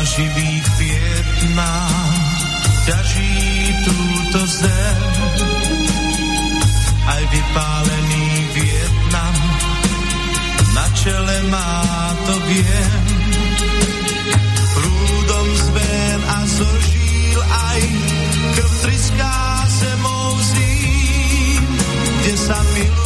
živých 0.09 0.67
Vietnám 0.81 2.13
ťaží 2.89 3.37
túto 3.85 4.41
zem. 4.49 5.01
Aj 7.09 7.23
vypálený 7.29 8.29
Vietnam 8.57 9.37
na 10.73 10.87
čele 10.97 11.37
má 11.53 11.85
to 12.25 12.35
viem. 12.49 13.05
Prúdom 14.73 15.47
zven 15.69 16.21
a 16.25 16.39
zožíl 16.47 17.41
aj 17.43 17.81
krv 18.57 18.73
triská 18.85 19.37
zemou 19.69 20.29
zím, 20.41 21.65
kde 22.23 22.35
sa 22.37 22.59
miluj 22.73 22.98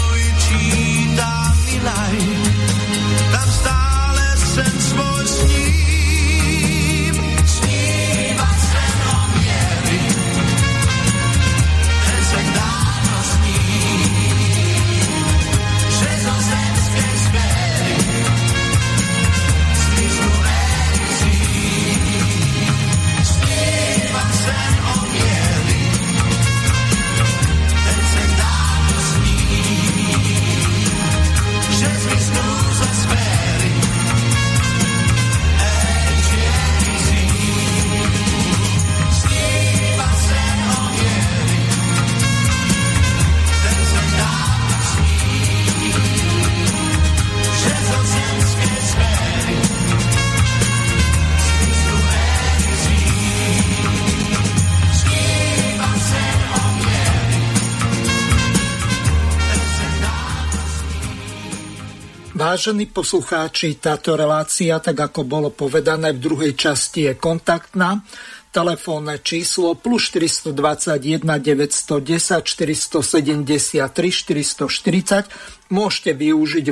Vážení 62.53 62.85
poslucháči, 62.85 63.81
táto 63.81 64.13
relácia, 64.13 64.77
tak 64.77 65.09
ako 65.09 65.25
bolo 65.25 65.49
povedané 65.49 66.13
v 66.13 66.21
druhej 66.21 66.53
časti, 66.53 67.09
je 67.09 67.17
kontaktná. 67.17 68.05
Telefónne 68.53 69.25
číslo 69.25 69.73
plus 69.73 70.13
421 70.13 71.25
910 71.41 72.45
473 72.45 73.89
440. 73.89 75.73
Môžete 75.73 76.13
využiť 76.13 76.67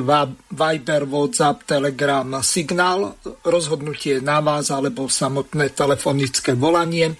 Viber, 0.52 1.02
WhatsApp, 1.08 1.64
Telegram, 1.64 2.28
Signál. 2.44 3.16
Rozhodnutie 3.40 4.20
na 4.20 4.44
vás 4.44 4.68
alebo 4.68 5.08
samotné 5.08 5.72
telefonické 5.72 6.60
volanie. 6.60 7.16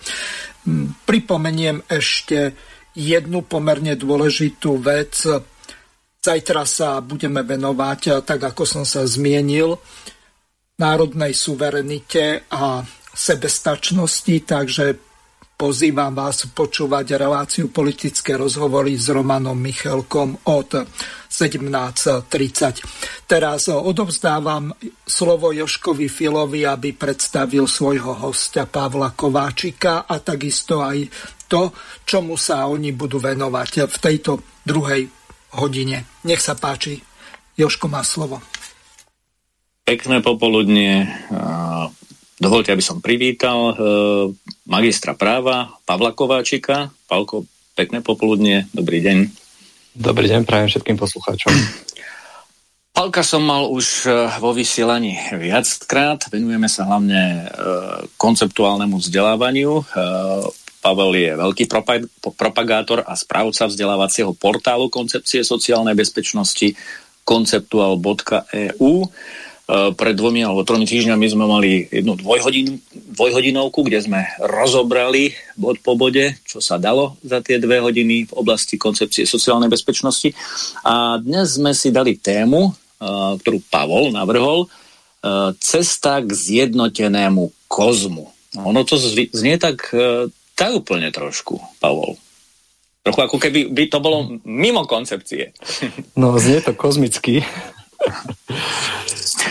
Hm, 0.69 1.09
pripomeniem 1.09 1.81
ešte 1.89 2.53
jednu 2.93 3.41
pomerne 3.41 3.97
dôležitú 3.97 4.77
vec 4.85 5.17
Zajtra 6.21 6.69
sa 6.69 7.01
budeme 7.01 7.41
venovať, 7.41 8.21
tak 8.29 8.53
ako 8.53 8.69
som 8.69 8.85
sa 8.85 9.09
zmienil, 9.09 9.81
národnej 10.77 11.33
suverenite 11.33 12.45
a 12.53 12.85
sebestačnosti, 13.17 14.37
takže 14.45 15.01
pozývam 15.57 16.13
vás 16.13 16.45
počúvať 16.53 17.17
reláciu 17.17 17.73
politické 17.73 18.37
rozhovory 18.37 19.01
s 19.01 19.09
Romanom 19.09 19.57
Michelkom 19.57 20.45
od 20.45 20.85
17.30. 21.33 23.25
Teraz 23.25 23.73
odovzdávam 23.73 24.77
slovo 25.09 25.57
Joškovi 25.57 26.05
Filovi, 26.05 26.69
aby 26.69 26.93
predstavil 27.01 27.65
svojho 27.65 28.29
hostia 28.29 28.69
Pavla 28.69 29.17
Kováčika 29.17 30.05
a 30.05 30.21
takisto 30.21 30.85
aj 30.85 31.01
to, 31.49 31.73
čomu 32.05 32.37
sa 32.37 32.69
oni 32.69 32.93
budú 32.93 33.17
venovať 33.17 33.89
v 33.89 33.97
tejto 33.97 34.61
druhej 34.69 35.20
hodine. 35.57 36.07
Nech 36.23 36.43
sa 36.43 36.55
páči, 36.55 37.01
Joško 37.59 37.91
má 37.91 38.05
slovo. 38.07 38.39
Pekné 39.85 40.23
popoludne. 40.23 41.11
Dovolte, 42.41 42.73
aby 42.73 42.81
som 42.81 43.05
privítal 43.05 43.59
e, 43.69 43.75
magistra 44.65 45.13
práva 45.13 45.77
Pavla 45.85 46.17
Kováčika. 46.17 46.89
Pavko, 47.05 47.45
pekné 47.77 48.01
popoludne, 48.01 48.65
dobrý 48.73 49.05
deň. 49.05 49.29
Dobrý 49.93 50.25
deň, 50.25 50.49
prajem 50.49 50.73
všetkým 50.73 50.97
poslucháčom. 50.97 51.53
Palka 52.97 53.21
som 53.21 53.45
mal 53.45 53.69
už 53.69 54.09
e, 54.09 54.25
vo 54.41 54.57
vysielaní 54.57 55.21
viackrát. 55.37 56.33
Venujeme 56.33 56.65
sa 56.73 56.89
hlavne 56.89 57.21
e, 57.21 57.41
konceptuálnemu 58.17 58.97
vzdelávaniu. 58.97 59.85
Pavel 60.81 61.13
je 61.13 61.31
veľký 61.37 61.65
propagátor 62.35 63.05
a 63.05 63.13
správca 63.13 63.69
vzdelávacieho 63.69 64.33
portálu 64.33 64.89
koncepcie 64.89 65.45
sociálnej 65.45 65.93
bezpečnosti 65.93 66.73
konceptual.eu. 67.29 68.93
E, 69.01 69.09
pred 69.95 70.15
dvomi 70.17 70.41
alebo 70.43 70.67
tromi 70.67 70.89
týždňami 70.89 71.27
sme 71.31 71.45
mali 71.45 71.85
jednu 71.93 72.17
dvojhodin, 72.19 72.81
dvojhodinovku, 73.15 73.87
kde 73.87 74.03
sme 74.03 74.21
rozobrali 74.41 75.37
bod 75.55 75.79
po 75.85 75.95
bode, 75.95 76.41
čo 76.49 76.59
sa 76.59 76.81
dalo 76.81 77.21
za 77.23 77.45
tie 77.45 77.61
dve 77.61 77.79
hodiny 77.79 78.27
v 78.27 78.33
oblasti 78.35 78.81
koncepcie 78.81 79.29
sociálnej 79.29 79.71
bezpečnosti. 79.71 80.33
A 80.83 81.21
dnes 81.21 81.61
sme 81.61 81.77
si 81.77 81.93
dali 81.93 82.17
tému, 82.17 82.67
e, 82.67 82.73
ktorú 83.37 83.61
Pavol 83.69 84.11
navrhol, 84.17 84.65
e, 84.65 84.69
cesta 85.61 86.25
k 86.25 86.31
zjednotenému 86.33 87.69
kozmu. 87.71 88.33
Ono 88.59 88.83
to 88.83 88.99
znie 89.31 89.63
tak, 89.63 89.95
tak 90.61 90.77
úplne 90.77 91.09
trošku, 91.09 91.57
Pavol. 91.81 92.21
Trochu 93.01 93.21
ako 93.25 93.37
keby 93.41 93.73
by 93.73 93.85
to 93.89 93.99
bolo 94.05 94.37
mimo 94.45 94.85
koncepcie. 94.85 95.57
No, 96.13 96.37
znie 96.37 96.61
to 96.61 96.77
kozmicky. 96.77 97.41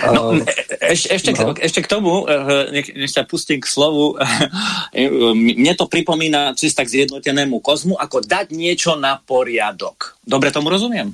No, 0.05 0.38
eš, 0.86 1.10
ešte, 1.10 1.34
no. 1.34 1.57
ešte 1.57 1.82
k 1.82 1.89
tomu, 1.89 2.30
eh, 2.30 2.70
nech, 2.70 2.88
nech 2.93 3.10
sa 3.10 3.26
pustím 3.26 3.57
k 3.62 3.66
slovu, 3.66 4.18
mne 5.57 5.74
to 5.74 5.89
pripomína 5.89 6.53
cesta 6.53 6.86
k 6.86 6.93
zjednotenému 7.01 7.57
kozmu, 7.57 7.97
ako 7.97 8.22
dať 8.22 8.53
niečo 8.53 8.93
na 8.93 9.18
poriadok. 9.18 10.18
Dobre 10.22 10.53
tomu 10.53 10.70
rozumiem? 10.70 11.14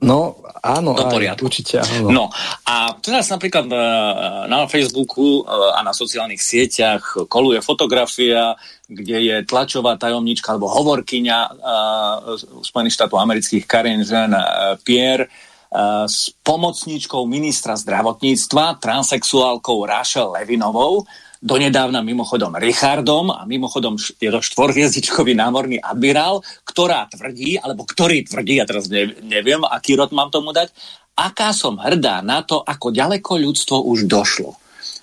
No, 0.00 0.40
áno, 0.64 0.96
Do 0.96 1.04
aj, 1.04 1.44
určite 1.44 1.84
áno. 1.84 2.08
No, 2.08 2.24
a 2.64 2.96
teraz 3.04 3.28
napríklad 3.28 3.68
na 4.48 4.64
Facebooku 4.64 5.44
a 5.44 5.84
na 5.84 5.92
sociálnych 5.92 6.40
sieťach 6.40 7.28
koluje 7.28 7.60
fotografia, 7.60 8.56
kde 8.90 9.16
je 9.22 9.36
tlačová 9.46 9.94
tajomnička 9.94 10.50
alebo 10.50 10.66
hovorkyňa 10.66 11.38
Spojených 12.66 12.96
štátov 12.98 13.22
amerických 13.22 13.64
Karen 13.70 14.02
Jean 14.02 14.34
Pierre, 14.82 15.30
s 16.10 16.34
pomocníčkou 16.42 17.22
ministra 17.30 17.78
zdravotníctva, 17.78 18.82
transexuálkou 18.82 19.86
Rachel 19.86 20.34
Levinovou, 20.34 21.06
donedávna 21.38 22.04
mimochodom 22.04 22.58
Richardom 22.58 23.32
a 23.32 23.48
mimochodom 23.48 23.96
je 23.96 24.28
to 24.28 24.44
štvorhviezdičkový 24.44 25.32
námorný 25.32 25.80
admirál, 25.80 26.44
ktorá 26.68 27.08
tvrdí, 27.08 27.56
alebo 27.56 27.88
ktorý 27.88 28.28
tvrdí, 28.28 28.60
ja 28.60 28.68
teraz 28.68 28.92
neviem, 29.24 29.64
aký 29.64 29.96
rod 29.96 30.12
mám 30.12 30.28
tomu 30.28 30.52
dať, 30.52 30.68
aká 31.16 31.56
som 31.56 31.80
hrdá 31.80 32.20
na 32.20 32.44
to, 32.44 32.60
ako 32.60 32.92
ďaleko 32.92 33.40
ľudstvo 33.40 33.80
už 33.88 34.04
došlo. 34.04 34.59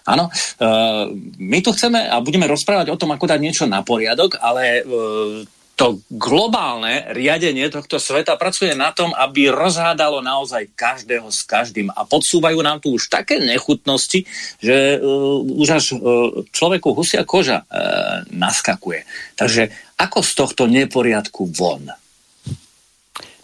Áno, 0.07 0.31
uh, 0.31 1.11
my 1.35 1.59
tu 1.59 1.75
chceme 1.75 2.07
a 2.07 2.23
budeme 2.23 2.47
rozprávať 2.47 2.95
o 2.95 2.99
tom, 2.99 3.11
ako 3.11 3.27
dať 3.27 3.39
niečo 3.43 3.65
na 3.67 3.83
poriadok, 3.83 4.39
ale 4.39 4.81
uh, 4.87 5.43
to 5.77 6.01
globálne 6.09 7.13
riadenie 7.13 7.69
tohto 7.69 8.01
sveta 8.01 8.33
pracuje 8.33 8.73
na 8.73 8.89
tom, 8.89 9.13
aby 9.13 9.53
rozhádalo 9.53 10.25
naozaj 10.25 10.73
každého 10.73 11.29
s 11.29 11.45
každým 11.45 11.93
a 11.93 12.01
podsúvajú 12.01 12.57
nám 12.65 12.81
tu 12.81 12.97
už 12.97 13.13
také 13.13 13.37
nechutnosti, 13.37 14.25
že 14.57 14.97
uh, 14.97 15.43
už 15.43 15.69
až 15.69 15.85
uh, 15.93 15.99
človeku 16.49 16.97
husia 16.97 17.21
koža 17.27 17.61
uh, 17.67 18.25
naskakuje. 18.33 19.05
Takže 19.37 19.69
ako 20.01 20.19
z 20.25 20.31
tohto 20.33 20.63
neporiadku 20.65 21.45
von? 21.53 21.93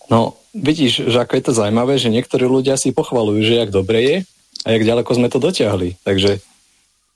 No, 0.09 0.39
vidíš, 0.57 1.05
že 1.11 1.17
ako 1.21 1.33
je 1.37 1.43
to 1.43 1.53
zaujímavé, 1.53 2.01
že 2.01 2.09
niektorí 2.09 2.49
ľudia 2.49 2.81
si 2.81 2.95
pochvalujú, 2.95 3.45
že 3.45 3.61
jak 3.61 3.69
dobre 3.69 3.99
je 4.01 4.17
a 4.65 4.67
jak 4.73 4.83
ďaleko 4.85 5.11
sme 5.13 5.29
to 5.29 5.37
dotiahli. 5.37 6.01
Takže 6.01 6.41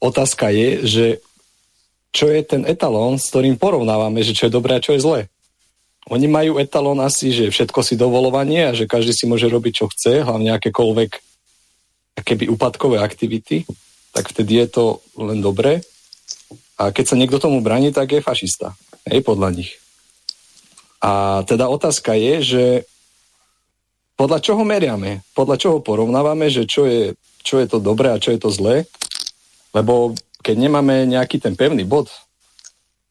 otázka 0.01 0.49
je, 0.53 0.69
že 0.85 1.05
čo 2.15 2.31
je 2.31 2.41
ten 2.41 2.65
etalón, 2.65 3.21
s 3.21 3.29
ktorým 3.29 3.59
porovnávame, 3.61 4.25
že 4.25 4.33
čo 4.33 4.49
je 4.49 4.55
dobré 4.55 4.77
a 4.77 4.83
čo 4.83 4.97
je 4.97 5.03
zlé. 5.03 5.21
Oni 6.07 6.25
majú 6.25 6.55
etalón 6.55 7.03
asi, 7.03 7.35
že 7.35 7.51
všetko 7.51 7.83
si 7.83 7.99
dovolovanie 7.99 8.71
a 8.71 8.75
že 8.77 8.87
každý 8.87 9.11
si 9.11 9.27
môže 9.27 9.51
robiť, 9.51 9.73
čo 9.83 9.91
chce, 9.91 10.23
hlavne 10.23 10.55
akékoľvek 10.55 11.11
keby 12.23 12.49
úpadkové 12.49 12.97
aktivity, 12.97 13.67
tak 14.15 14.31
vtedy 14.33 14.65
je 14.65 14.67
to 14.71 14.85
len 15.19 15.43
dobré. 15.43 15.83
A 16.79 16.89
keď 16.89 17.13
sa 17.13 17.19
niekto 17.19 17.37
tomu 17.37 17.61
bráni, 17.61 17.93
tak 17.93 18.13
je 18.13 18.23
fašista. 18.23 18.73
Hej, 19.05 19.21
podľa 19.21 19.53
nich. 19.53 19.77
A 21.03 21.43
teda 21.45 21.69
otázka 21.69 22.17
je, 22.17 22.33
že 22.41 22.65
podľa 24.17 24.41
čoho 24.41 24.65
meriame? 24.65 25.21
Podľa 25.37 25.61
čoho 25.61 25.77
porovnávame, 25.77 26.49
že 26.49 26.65
čo 26.65 26.89
je, 26.89 27.13
čo 27.45 27.61
je 27.61 27.67
to 27.69 27.77
dobré 27.77 28.09
a 28.09 28.21
čo 28.21 28.33
je 28.33 28.39
to 28.41 28.49
zlé? 28.49 28.89
Lebo 29.77 30.17
keď 30.41 30.55
nemáme 30.57 31.05
nejaký 31.05 31.37
ten 31.37 31.53
pevný 31.53 31.85
bod, 31.85 32.09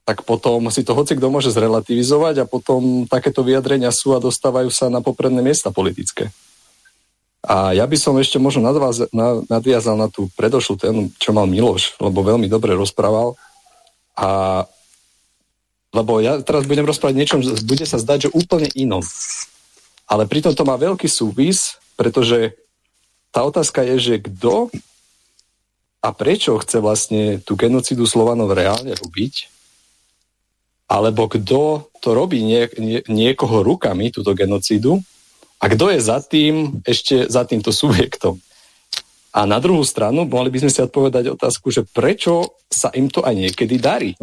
tak 0.02 0.26
potom 0.26 0.66
si 0.70 0.82
to 0.82 0.94
hoci 0.94 1.14
kto 1.14 1.30
môže 1.30 1.54
zrelativizovať 1.54 2.42
a 2.42 2.50
potom 2.50 3.06
takéto 3.06 3.46
vyjadrenia 3.46 3.94
sú 3.94 4.14
a 4.14 4.22
dostávajú 4.22 4.70
sa 4.70 4.90
na 4.90 4.98
popredné 4.98 5.42
miesta 5.42 5.70
politické. 5.70 6.30
A 7.46 7.70
ja 7.70 7.86
by 7.86 7.94
som 7.94 8.18
ešte 8.18 8.42
možno 8.42 8.66
nadviazal 9.46 9.94
na 9.94 10.10
tú 10.10 10.26
predošlú 10.34 10.74
tému, 10.82 11.00
čo 11.22 11.30
mal 11.30 11.46
Miloš, 11.46 11.94
lebo 12.02 12.26
veľmi 12.26 12.50
dobre 12.50 12.74
rozprával. 12.74 13.38
A 14.18 14.62
lebo 15.94 16.18
ja 16.18 16.42
teraz 16.42 16.66
budem 16.66 16.84
rozprávať 16.84 17.14
niečom, 17.16 17.40
bude 17.62 17.86
sa 17.86 17.96
zdať, 17.96 18.28
že 18.28 18.34
úplne 18.34 18.68
inom. 18.74 19.00
Ale 20.10 20.28
pritom 20.28 20.52
to 20.52 20.66
má 20.66 20.74
veľký 20.76 21.06
súvis, 21.06 21.78
pretože 21.94 22.52
tá 23.32 23.46
otázka 23.46 23.80
je, 23.94 23.96
že 23.96 24.14
kto 24.26 24.68
a 26.07 26.14
prečo 26.14 26.54
chce 26.62 26.78
vlastne 26.78 27.42
tú 27.42 27.59
genocidu 27.59 28.07
Slovanov 28.07 28.54
reálne 28.54 28.94
robiť, 28.94 29.50
alebo 30.86 31.26
kto 31.26 31.90
to 31.98 32.14
robí 32.14 32.46
nie, 32.46 32.70
nie, 32.78 33.02
niekoho 33.11 33.66
rukami, 33.66 34.14
túto 34.14 34.30
genocidu, 34.38 35.02
a 35.59 35.66
kto 35.66 35.90
je 35.90 35.98
za 35.98 36.22
tým, 36.22 36.78
ešte 36.86 37.26
za 37.26 37.42
týmto 37.42 37.74
subjektom. 37.74 38.38
A 39.34 39.50
na 39.50 39.59
druhú 39.59 39.82
stranu 39.82 40.30
mohli 40.30 40.54
by 40.54 40.62
sme 40.62 40.70
si 40.70 40.80
odpovedať 40.86 41.34
otázku, 41.34 41.74
že 41.74 41.82
prečo 41.82 42.54
sa 42.70 42.94
im 42.94 43.11
to 43.11 43.26
aj 43.26 43.34
niekedy 43.34 43.76
darí. 43.82 44.14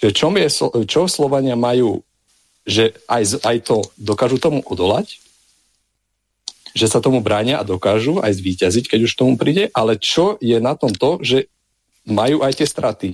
Že 0.00 0.08
čo, 0.16 0.26
je, 0.32 0.48
čo 0.88 1.02
Slovania 1.12 1.60
majú, 1.60 2.00
že 2.64 2.96
aj, 3.04 3.44
aj 3.44 3.56
to 3.68 3.84
dokážu 4.00 4.40
tomu 4.40 4.64
odolať, 4.64 5.20
že 6.76 6.92
sa 6.92 7.00
tomu 7.00 7.24
bránia 7.24 7.56
a 7.56 7.64
dokážu 7.64 8.20
aj 8.20 8.36
zvíťaziť, 8.36 8.84
keď 8.92 9.00
už 9.08 9.16
tomu 9.16 9.40
príde, 9.40 9.72
ale 9.72 9.96
čo 9.96 10.36
je 10.44 10.60
na 10.60 10.76
tom 10.76 10.92
to, 10.92 11.16
že 11.24 11.48
majú 12.04 12.44
aj 12.44 12.60
tie 12.60 12.68
straty. 12.68 13.10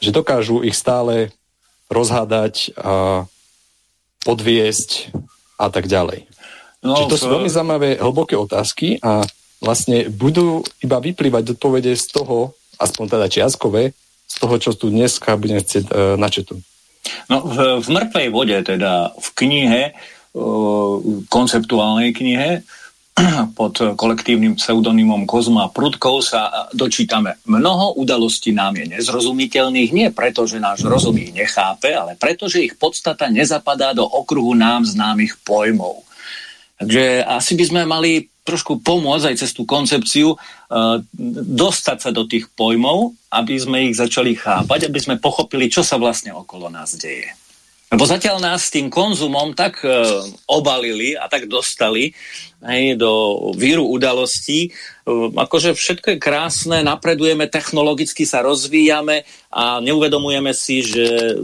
Že 0.00 0.16
dokážu 0.16 0.64
ich 0.64 0.72
stále 0.72 1.36
rozhádať, 1.92 2.72
a 2.80 3.28
podviesť 4.26 5.14
a 5.60 5.70
tak 5.70 5.86
ďalej. 5.86 6.26
No, 6.82 6.98
Čiže 6.98 7.10
to 7.12 7.20
sú 7.20 7.26
veľmi 7.30 7.50
zaujímavé 7.52 7.88
hlboké 8.02 8.34
otázky 8.34 8.98
a 9.04 9.22
vlastne 9.62 10.10
budú 10.10 10.66
iba 10.82 10.98
vyplývať 10.98 11.56
odpovede 11.56 11.94
z 11.94 12.06
toho, 12.10 12.52
aspoň 12.76 13.04
teda 13.16 13.26
čiastkové, 13.30 13.94
z 14.26 14.34
toho, 14.36 14.54
čo 14.58 14.74
tu 14.74 14.90
dneska 14.90 15.38
budem 15.38 15.62
chcieť 15.62 15.84
e, 15.86 15.92
načetu. 16.18 16.58
No, 17.30 17.46
v, 17.46 17.80
v 17.80 17.88
mŕtvej 17.88 18.28
vode, 18.34 18.58
teda 18.66 19.14
v 19.14 19.28
knihe, 19.38 19.82
e, 19.90 19.92
konceptuálnej 21.30 22.10
knihe, 22.12 22.66
pod 23.58 23.80
kolektívnym 23.96 24.60
pseudonymom 24.60 25.24
Kozma 25.24 25.72
Prudkov 25.72 26.20
sa 26.20 26.68
dočítame. 26.76 27.40
Mnoho 27.48 27.96
udalostí 27.96 28.52
nám 28.52 28.76
je 28.76 28.92
nezrozumiteľných 28.92 29.90
nie 29.92 30.08
preto, 30.12 30.44
že 30.44 30.60
náš 30.60 30.84
rozum 30.84 31.16
ich 31.16 31.32
nechápe, 31.32 31.96
ale 31.96 32.12
preto, 32.20 32.44
že 32.46 32.68
ich 32.68 32.76
podstata 32.76 33.32
nezapadá 33.32 33.96
do 33.96 34.04
okruhu 34.04 34.52
nám 34.52 34.84
známych 34.84 35.40
pojmov. 35.40 36.04
Takže 36.76 37.24
asi 37.24 37.56
by 37.56 37.64
sme 37.64 37.82
mali 37.88 38.28
trošku 38.44 38.84
pomôcť 38.84 39.32
aj 39.32 39.36
cez 39.40 39.50
tú 39.56 39.64
koncepciu 39.64 40.36
uh, 40.36 41.00
dostať 41.56 41.98
sa 41.98 42.10
do 42.12 42.28
tých 42.28 42.52
pojmov, 42.52 43.16
aby 43.32 43.54
sme 43.58 43.90
ich 43.90 43.98
začali 43.98 44.36
chápať, 44.36 44.86
aby 44.86 44.98
sme 45.02 45.16
pochopili, 45.16 45.72
čo 45.72 45.80
sa 45.80 45.96
vlastne 45.98 46.36
okolo 46.36 46.68
nás 46.68 46.94
deje. 46.94 47.32
Lebo 47.86 48.02
zatiaľ 48.02 48.42
nás 48.42 48.66
s 48.66 48.74
tým 48.74 48.90
konzumom 48.90 49.54
tak 49.54 49.78
e, 49.86 49.90
obalili 50.50 51.14
a 51.14 51.30
tak 51.30 51.46
dostali 51.46 52.10
hej, 52.66 52.98
do 52.98 53.38
víru 53.54 53.86
udalostí, 53.86 54.66
e, 54.66 54.70
akože 55.30 55.70
všetko 55.70 56.18
je 56.18 56.18
krásne, 56.18 56.82
napredujeme, 56.82 57.46
technologicky 57.46 58.26
sa 58.26 58.42
rozvíjame 58.42 59.22
a 59.54 59.78
neuvedomujeme 59.78 60.50
si, 60.50 60.82
že 60.82 61.06
e, 61.06 61.34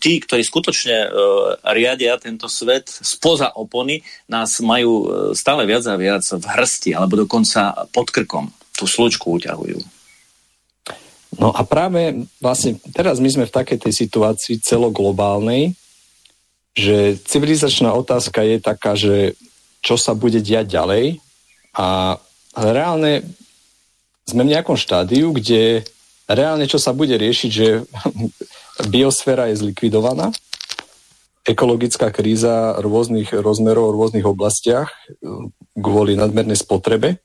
tí, 0.00 0.24
ktorí 0.24 0.40
skutočne 0.40 1.12
riadia 1.68 2.16
tento 2.16 2.48
svet 2.48 2.88
spoza 2.88 3.52
opony, 3.52 4.00
nás 4.24 4.56
majú 4.64 5.04
stále 5.36 5.68
viac 5.68 5.84
a 5.84 6.00
viac 6.00 6.24
v 6.24 6.44
hrsti, 6.48 6.96
alebo 6.96 7.28
dokonca 7.28 7.76
pod 7.92 8.08
krkom 8.08 8.48
tú 8.72 8.88
slučku 8.88 9.36
uťahujú. 9.36 9.76
No 11.36 11.52
a 11.52 11.60
práve 11.62 12.24
vlastne 12.40 12.80
teraz 12.96 13.20
my 13.20 13.28
sme 13.28 13.44
v 13.44 13.52
takej 13.52 13.78
tej 13.84 13.92
situácii 14.08 14.64
celoglobálnej, 14.64 15.76
že 16.74 17.18
civilizačná 17.26 17.90
otázka 17.94 18.42
je 18.46 18.56
taká, 18.62 18.94
že 18.94 19.34
čo 19.80 19.96
sa 19.96 20.14
bude 20.14 20.38
diať 20.38 20.70
ďalej 20.70 21.18
a 21.74 22.18
reálne 22.54 23.24
sme 24.28 24.46
v 24.46 24.52
nejakom 24.54 24.78
štádiu, 24.78 25.34
kde 25.34 25.82
reálne 26.30 26.66
čo 26.70 26.78
sa 26.78 26.94
bude 26.94 27.16
riešiť, 27.18 27.50
že 27.50 27.82
biosféra 28.92 29.50
je 29.50 29.66
zlikvidovaná, 29.66 30.30
ekologická 31.48 32.12
kríza 32.14 32.78
rôznych 32.78 33.32
rozmerov 33.34 33.90
v 33.90 33.96
rôznych 33.98 34.26
oblastiach 34.28 34.92
kvôli 35.74 36.14
nadmernej 36.14 36.60
spotrebe, 36.60 37.18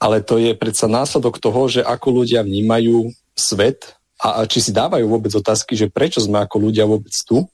ale 0.00 0.24
to 0.24 0.36
je 0.40 0.52
predsa 0.56 0.90
následok 0.90 1.38
toho, 1.38 1.68
že 1.70 1.80
ako 1.84 2.24
ľudia 2.24 2.44
vnímajú 2.44 3.12
svet 3.36 3.96
a, 4.20 4.42
a 4.42 4.48
či 4.48 4.60
si 4.60 4.72
dávajú 4.74 5.06
vôbec 5.08 5.32
otázky, 5.32 5.76
že 5.76 5.92
prečo 5.92 6.20
sme 6.20 6.44
ako 6.44 6.56
ľudia 6.68 6.84
vôbec 6.84 7.12
tu 7.24 7.48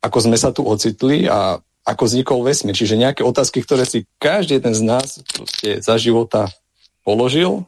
ako 0.00 0.18
sme 0.22 0.36
sa 0.38 0.54
tu 0.54 0.62
ocitli 0.62 1.26
a 1.26 1.60
ako 1.86 2.02
vznikol 2.10 2.42
vesmír. 2.42 2.74
Čiže 2.74 2.98
nejaké 2.98 3.22
otázky, 3.22 3.62
ktoré 3.62 3.86
si 3.86 4.10
každý 4.18 4.58
jeden 4.58 4.74
z 4.74 4.82
nás 4.82 5.22
za 5.62 5.94
života 6.02 6.50
položil 7.06 7.62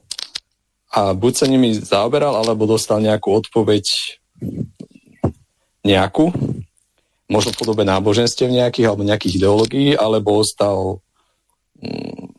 a 0.91 1.15
buď 1.15 1.33
sa 1.39 1.47
nimi 1.47 1.79
zaoberal, 1.79 2.35
alebo 2.35 2.67
dostal 2.67 2.99
nejakú 2.99 3.31
odpoveď 3.31 3.87
nejakú, 5.87 6.35
možno 7.31 7.55
v 7.55 7.61
podobe 7.61 7.87
náboženstiev 7.87 8.51
nejakých 8.51 8.87
alebo 8.91 9.07
nejakých 9.07 9.39
ideológií, 9.39 9.95
alebo 9.95 10.43
ostal 10.43 10.99
mm, 11.79 12.35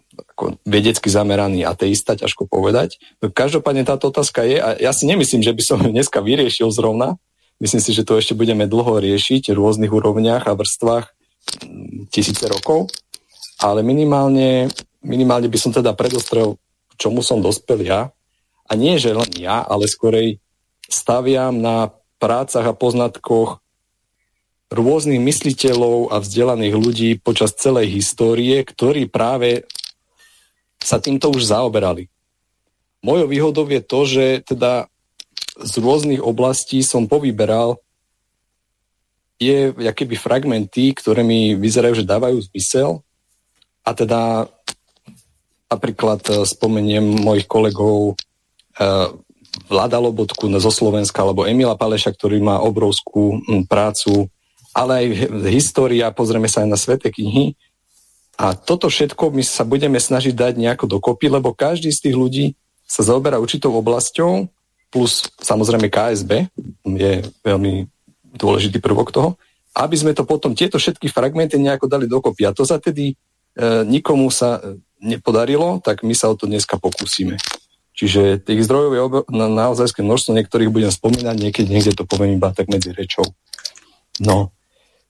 vedecky 0.67 1.07
zameraný 1.07 1.63
ateista, 1.63 2.19
ťažko 2.19 2.47
povedať. 2.47 2.99
No, 3.23 3.31
každopádne 3.31 3.87
táto 3.87 4.11
otázka 4.11 4.43
je, 4.43 4.57
a 4.59 4.75
ja 4.75 4.91
si 4.91 5.07
nemyslím, 5.07 5.43
že 5.43 5.55
by 5.55 5.63
som 5.63 5.79
dneska 5.79 6.19
vyriešil 6.19 6.67
zrovna, 6.75 7.15
Myslím 7.59 7.83
si, 7.83 7.91
že 7.91 8.07
to 8.07 8.15
ešte 8.15 8.39
budeme 8.39 8.71
dlho 8.71 9.03
riešiť 9.03 9.51
v 9.51 9.59
rôznych 9.59 9.91
úrovniach 9.91 10.47
a 10.47 10.55
vrstvách 10.55 11.05
mm, 11.67 12.07
tisíce 12.07 12.47
rokov, 12.47 12.87
ale 13.59 13.83
minimálne, 13.83 14.71
minimálne 15.03 15.51
by 15.51 15.59
som 15.59 15.75
teda 15.75 15.91
predostrel, 15.91 16.55
čomu 16.95 17.19
som 17.19 17.43
dospel 17.43 17.83
ja. 17.83 18.15
A 18.69 18.77
nie, 18.79 18.95
že 18.95 19.11
len 19.11 19.27
ja, 19.35 19.59
ale 19.65 19.91
skorej 19.91 20.39
staviam 20.87 21.59
na 21.59 21.91
prácach 22.19 22.63
a 22.63 22.75
poznatkoch 22.75 23.59
rôznych 24.69 25.17
mysliteľov 25.17 26.13
a 26.13 26.21
vzdelaných 26.21 26.75
ľudí 26.77 27.09
počas 27.17 27.57
celej 27.57 27.89
histórie, 27.89 28.61
ktorí 28.61 29.09
práve 29.09 29.65
sa 30.77 31.01
týmto 31.01 31.33
už 31.33 31.49
zaoberali. 31.49 32.07
Mojou 33.01 33.27
výhodou 33.31 33.65
je 33.65 33.81
to, 33.81 33.99
že 34.05 34.25
teda 34.45 34.88
z 35.63 35.73
rôznych 35.79 36.23
oblastí 36.23 36.79
som 36.83 37.07
povyberal 37.07 37.79
je 39.39 39.71
keby 39.71 40.19
fragmenty, 40.19 40.91
ktoré 40.91 41.23
mi 41.23 41.55
vyzerajú, 41.55 42.03
že 42.03 42.07
dávajú 42.07 42.43
zmysel. 42.51 42.99
A 43.87 43.95
teda 43.95 44.51
napríklad 45.71 46.19
e, 46.27 46.43
spomeniem 46.43 47.23
mojich 47.23 47.47
kolegov 47.47 48.13
e, 48.13 48.83
Vlada 49.71 49.97
Lobotku 49.97 50.51
zo 50.59 50.71
Slovenska, 50.71 51.23
alebo 51.23 51.47
Emila 51.47 51.79
Paleša, 51.79 52.13
ktorý 52.13 52.43
má 52.43 52.59
obrovskú 52.61 53.41
prácu, 53.65 54.27
ale 54.75 54.91
aj 55.01 55.05
história, 55.49 56.13
pozrieme 56.13 56.51
sa 56.51 56.61
aj 56.61 56.69
na 56.69 56.77
svete 56.77 57.09
knihy. 57.09 57.57
A 58.39 58.55
toto 58.55 58.87
všetko 58.87 59.33
my 59.33 59.43
sa 59.43 59.65
budeme 59.65 59.97
snažiť 59.97 60.31
dať 60.31 60.53
nejako 60.59 60.85
dokopy, 60.99 61.27
lebo 61.31 61.51
každý 61.55 61.91
z 61.91 62.07
tých 62.07 62.15
ľudí 62.15 62.45
sa 62.85 63.03
zaoberá 63.03 63.41
určitou 63.41 63.73
oblasťou 63.75 64.47
plus 64.89 65.29
samozrejme 65.41 65.89
KSB 65.89 66.49
je 66.85 67.11
veľmi 67.45 67.85
dôležitý 68.35 68.81
prvok 68.81 69.13
toho, 69.13 69.29
aby 69.77 69.95
sme 69.95 70.11
to 70.17 70.25
potom, 70.25 70.57
tieto 70.57 70.81
všetky 70.81 71.07
fragmenty 71.07 71.61
nejako 71.61 71.85
dali 71.85 72.09
dokopy. 72.09 72.49
A 72.49 72.51
to 72.51 72.65
sa 72.65 72.81
tedy 72.81 73.13
e, 73.13 73.15
nikomu 73.85 74.33
sa 74.33 74.59
e, 74.59 74.81
nepodarilo, 74.99 75.79
tak 75.79 76.01
my 76.01 76.11
sa 76.17 76.27
o 76.27 76.35
to 76.35 76.49
dneska 76.49 76.81
pokúsime. 76.81 77.37
Čiže 77.93 78.39
tých 78.39 78.63
zdrojov 78.63 78.91
je 78.95 79.01
obe, 79.03 79.19
na, 79.27 79.51
naozaj 79.51 79.91
množstvo, 79.99 80.31
niektorých 80.35 80.71
budem 80.71 80.91
spomínať, 80.91 81.35
niekedy 81.35 81.67
niekde 81.67 81.93
to 81.95 82.07
poviem 82.07 82.39
iba 82.39 82.55
tak 82.55 82.71
medzi 82.71 82.95
rečou. 82.95 83.27
No, 84.23 84.55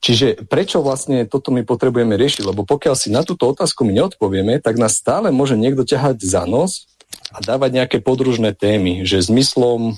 čiže 0.01 0.45
prečo 0.49 0.81
vlastne 0.81 1.25
toto 1.29 1.53
my 1.53 1.61
potrebujeme 1.65 2.17
riešiť? 2.17 2.49
Lebo 2.49 2.65
pokiaľ 2.65 2.95
si 2.97 3.13
na 3.13 3.21
túto 3.21 3.45
otázku 3.49 3.85
my 3.85 3.93
neodpovieme, 3.93 4.57
tak 4.61 4.81
nás 4.81 4.97
stále 4.97 5.29
môže 5.29 5.53
niekto 5.53 5.85
ťahať 5.85 6.17
za 6.25 6.43
nos 6.49 6.89
a 7.29 7.37
dávať 7.41 7.71
nejaké 7.73 7.97
podružné 8.01 8.57
témy, 8.57 9.05
že 9.05 9.21
zmyslom 9.21 9.97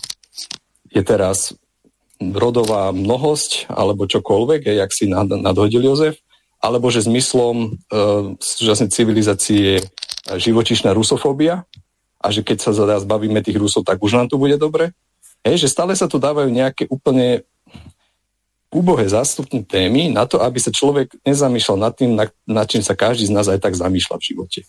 je 0.92 1.02
teraz 1.04 1.56
rodová 2.20 2.92
mnohosť 2.94 3.72
alebo 3.72 4.06
čokoľvek, 4.06 4.68
je, 4.68 4.74
jak 4.78 4.92
si 4.94 5.10
nad, 5.10 5.26
nadhodil 5.26 5.82
Jozef, 5.82 6.22
alebo 6.62 6.94
že 6.94 7.08
zmyslom 7.08 7.56
e, 7.58 7.70
súčasnej 8.38 8.94
civilizácie 8.94 9.82
je 9.82 10.38
živočišná 10.38 10.94
rusofóbia 10.94 11.66
a 12.22 12.28
že 12.30 12.46
keď 12.46 12.58
sa 12.62 12.72
zada 12.78 13.02
zbavíme 13.02 13.42
tých 13.42 13.58
Rusov, 13.58 13.82
tak 13.82 13.98
už 13.98 14.14
nám 14.14 14.28
tu 14.30 14.38
bude 14.38 14.54
dobre. 14.62 14.94
Hej, 15.42 15.66
že 15.66 15.74
stále 15.74 15.98
sa 15.98 16.06
tu 16.06 16.22
dávajú 16.22 16.54
nejaké 16.54 16.86
úplne 16.86 17.42
úbohé 18.70 19.10
zástupné 19.10 19.66
témy 19.66 20.14
na 20.14 20.30
to, 20.30 20.38
aby 20.40 20.62
sa 20.62 20.70
človek 20.70 21.18
nezamýšľal 21.26 21.78
nad 21.82 21.94
tým, 21.98 22.14
nad, 22.14 22.30
nad 22.46 22.70
čím 22.70 22.86
sa 22.86 22.94
každý 22.94 23.28
z 23.28 23.34
nás 23.34 23.50
aj 23.50 23.58
tak 23.58 23.74
zamýšľa 23.74 24.16
v 24.22 24.26
živote. 24.32 24.60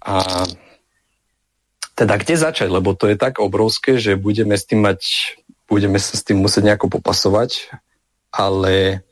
A 0.00 0.48
teda 1.94 2.16
kde 2.16 2.34
začať, 2.40 2.72
lebo 2.72 2.96
to 2.96 3.12
je 3.12 3.20
tak 3.20 3.36
obrovské, 3.36 4.00
že 4.00 4.16
budeme 4.16 4.56
s 4.56 4.64
tým 4.64 4.80
mať, 4.80 5.00
budeme 5.68 6.00
sa 6.00 6.16
s 6.16 6.24
tým 6.24 6.40
musieť 6.40 6.72
nejako 6.72 6.88
popasovať, 6.96 7.68
ale 8.32 9.04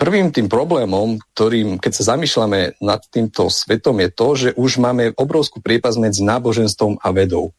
prvým 0.00 0.32
tým 0.32 0.48
problémom, 0.48 1.20
ktorým, 1.32 1.76
keď 1.76 1.92
sa 1.92 2.16
zamýšľame 2.16 2.80
nad 2.80 3.00
týmto 3.12 3.52
svetom, 3.52 4.00
je 4.00 4.08
to, 4.08 4.28
že 4.34 4.48
už 4.56 4.80
máme 4.80 5.12
obrovskú 5.14 5.60
priepas 5.60 6.00
medzi 6.00 6.24
náboženstvom 6.24 7.04
a 7.04 7.08
vedou. 7.12 7.52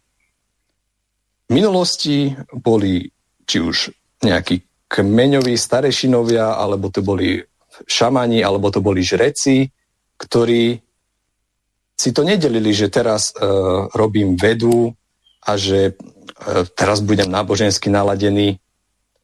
V 1.46 1.52
minulosti 1.54 2.34
boli 2.50 3.14
či 3.46 3.62
už 3.62 3.94
nejakí 4.26 4.66
kmeňoví 4.90 5.54
starešinovia, 5.54 6.58
alebo 6.58 6.90
to 6.90 7.06
boli 7.06 7.46
šamani, 7.86 8.42
alebo 8.42 8.74
to 8.74 8.82
boli 8.82 9.06
žreci, 9.06 9.70
ktorí 10.18 10.85
si 11.96 12.12
to 12.12 12.28
nedelili, 12.28 12.76
že 12.76 12.92
teraz 12.92 13.32
uh, 13.32 13.88
robím 13.96 14.36
vedu 14.36 14.92
a 15.44 15.56
že 15.56 15.96
uh, 15.96 16.68
teraz 16.76 17.00
budem 17.00 17.32
nábožensky 17.32 17.88
naladený. 17.88 18.60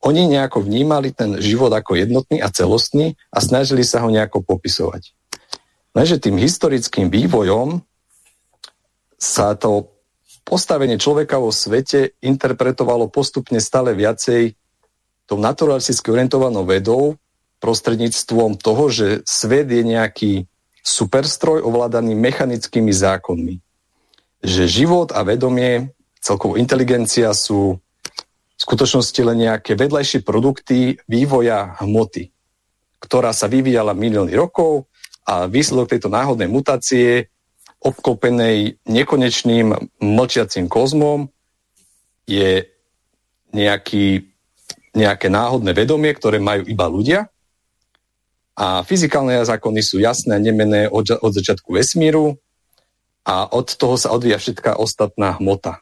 Oni 0.01 0.25
nejako 0.25 0.65
vnímali 0.65 1.13
ten 1.13 1.37
život 1.37 1.69
ako 1.69 1.99
jednotný 1.99 2.41
a 2.41 2.49
celostný 2.49 3.13
a 3.29 3.37
snažili 3.43 3.85
sa 3.85 4.01
ho 4.01 4.09
nejako 4.09 4.41
popisovať. 4.41 5.13
Lenže 5.91 6.23
tým 6.23 6.39
historickým 6.39 7.11
vývojom 7.11 7.83
sa 9.21 9.53
to 9.53 9.91
postavenie 10.41 10.97
človeka 10.97 11.37
vo 11.37 11.53
svete 11.53 12.17
interpretovalo 12.23 13.11
postupne 13.13 13.61
stále 13.61 13.93
viacej 13.93 14.57
tou 15.29 15.37
naturalisticky 15.37 16.09
orientovanou 16.09 16.65
vedou 16.65 17.15
prostredníctvom 17.61 18.57
toho, 18.57 18.89
že 18.89 19.07
svet 19.23 19.69
je 19.69 19.83
nejaký 19.85 20.31
superstroj 20.81 21.61
ovládaný 21.61 22.17
mechanickými 22.17 22.89
zákonmi. 22.89 23.61
Že 24.41 24.63
život 24.67 25.09
a 25.13 25.21
vedomie, 25.21 25.93
celkovo 26.17 26.57
inteligencia 26.57 27.33
sú 27.33 27.77
v 27.77 28.59
skutočnosti 28.61 29.21
len 29.25 29.49
nejaké 29.49 29.73
vedľajšie 29.73 30.21
produkty 30.21 30.97
vývoja 31.09 31.77
hmoty, 31.81 32.29
ktorá 33.01 33.33
sa 33.33 33.49
vyvíjala 33.49 33.97
milióny 33.97 34.37
rokov 34.37 34.85
a 35.25 35.49
výsledok 35.49 35.97
tejto 35.97 36.09
náhodnej 36.13 36.49
mutácie 36.49 37.29
obklopenej 37.81 38.77
nekonečným 38.85 39.73
mlčiacím 39.97 40.69
kozmom 40.69 41.33
je 42.29 42.69
nejaký, 43.49 44.29
nejaké 44.93 45.27
náhodné 45.33 45.73
vedomie, 45.73 46.13
ktoré 46.13 46.37
majú 46.37 46.69
iba 46.69 46.85
ľudia 46.85 47.30
A 48.61 48.85
fyzikálne 48.85 49.41
zákony 49.41 49.81
sú 49.81 49.97
jasné 49.97 50.37
a 50.37 50.43
nemené 50.43 50.85
od, 50.85 51.09
od 51.09 51.31
začiatku 51.33 51.73
vesmíru 51.73 52.37
a 53.25 53.49
od 53.49 53.73
toho 53.73 53.97
sa 53.97 54.13
odvíja 54.13 54.37
všetká 54.37 54.77
ostatná 54.77 55.41
hmota. 55.41 55.81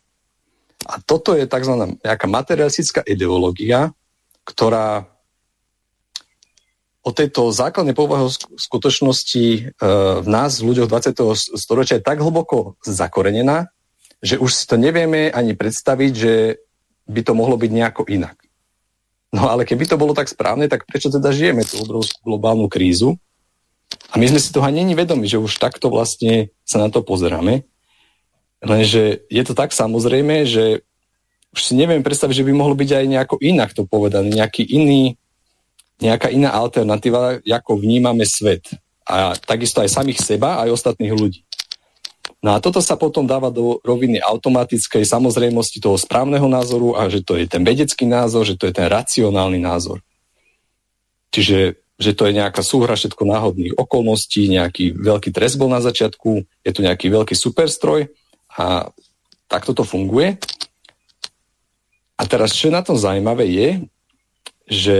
A 0.87 1.03
toto 1.03 1.35
je 1.35 1.43
tzv. 1.43 1.99
nejaká 1.99 2.23
materialistická 2.31 3.03
ideológia, 3.03 3.91
ktorá 4.47 5.11
o 7.03 7.11
tejto 7.11 7.51
základnej 7.51 7.95
povahe 7.95 8.31
skutočnosti 8.55 9.43
e, 9.43 9.61
v 10.23 10.27
nás, 10.27 10.63
v 10.63 10.71
ľuďoch 10.71 10.87
20. 10.87 11.59
storočia, 11.59 11.99
je 11.99 12.07
tak 12.07 12.23
hlboko 12.23 12.79
zakorenená, 12.87 13.71
že 14.23 14.39
už 14.39 14.51
si 14.55 14.63
to 14.67 14.79
nevieme 14.79 15.31
ani 15.31 15.55
predstaviť, 15.55 16.11
že 16.15 16.33
by 17.07 17.21
to 17.27 17.33
mohlo 17.35 17.59
byť 17.59 17.71
nejako 17.71 18.07
inak. 18.07 18.39
No 19.29 19.45
ale 19.45 19.65
keby 19.65 19.85
to 19.85 19.99
bolo 19.99 20.17
tak 20.17 20.25
správne, 20.25 20.65
tak 20.65 20.89
prečo 20.89 21.13
teda 21.13 21.29
žijeme 21.29 21.61
tú 21.61 21.81
obrovskú 21.85 22.17
globálnu 22.25 22.65
krízu? 22.65 23.17
A 24.09 24.17
my 24.17 24.25
sme 24.25 24.41
si 24.41 24.49
toho 24.49 24.65
ani 24.65 24.97
vedomi, 24.97 25.29
že 25.29 25.37
už 25.37 25.61
takto 25.61 25.93
vlastne 25.93 26.49
sa 26.65 26.81
na 26.81 26.89
to 26.89 27.05
pozeráme. 27.05 27.65
Lenže 28.59 29.23
je 29.29 29.43
to 29.45 29.53
tak 29.53 29.69
samozrejme, 29.71 30.49
že 30.49 30.81
už 31.53 31.59
si 31.61 31.73
neviem 31.73 32.05
predstaviť, 32.05 32.41
že 32.41 32.45
by 32.45 32.53
mohlo 32.53 32.77
byť 32.77 32.89
aj 32.89 33.05
nejako 33.05 33.35
inak 33.41 33.73
to 33.73 33.85
povedané, 33.85 34.29
nejaký 34.29 34.65
iný, 34.65 35.17
nejaká 36.01 36.29
iná 36.29 36.53
alternatíva, 36.53 37.41
ako 37.41 37.81
vnímame 37.81 38.25
svet. 38.25 38.69
A 39.09 39.33
takisto 39.33 39.81
aj 39.81 39.89
samých 39.89 40.21
seba, 40.21 40.61
aj 40.61 40.73
ostatných 40.73 41.13
ľudí. 41.13 41.41
No 42.39 42.55
a 42.55 42.63
toto 42.63 42.79
sa 42.79 42.95
potom 42.95 43.27
dáva 43.27 43.51
do 43.51 43.83
roviny 43.83 44.23
automatickej 44.23 45.03
samozrejmosti 45.03 45.83
toho 45.83 45.99
správneho 45.99 46.47
názoru 46.47 46.95
a 46.95 47.11
že 47.11 47.19
to 47.19 47.35
je 47.35 47.43
ten 47.43 47.67
vedecký 47.67 48.07
názor, 48.07 48.47
že 48.47 48.55
to 48.55 48.71
je 48.71 48.73
ten 48.79 48.87
racionálny 48.87 49.59
názor. 49.59 49.99
Čiže 51.35 51.75
že 51.99 52.15
to 52.15 52.31
je 52.31 52.39
nejaká 52.39 52.63
súhra 52.63 52.95
všetko 52.95 53.27
náhodných 53.27 53.75
okolností, 53.75 54.47
nejaký 54.55 54.95
veľký 54.95 55.35
trest 55.35 55.59
bol 55.59 55.67
na 55.67 55.83
začiatku, 55.83 56.47
je 56.63 56.71
to 56.71 56.79
nejaký 56.79 57.11
veľký 57.11 57.35
superstroj 57.35 58.07
a 58.55 58.87
takto 59.51 59.75
to 59.75 59.83
funguje. 59.83 60.39
A 62.15 62.23
teraz, 62.23 62.55
čo 62.55 62.71
je 62.71 62.77
na 62.79 62.87
tom 62.87 62.95
zaujímavé, 62.95 63.51
je, 63.51 63.69
že 64.71 64.97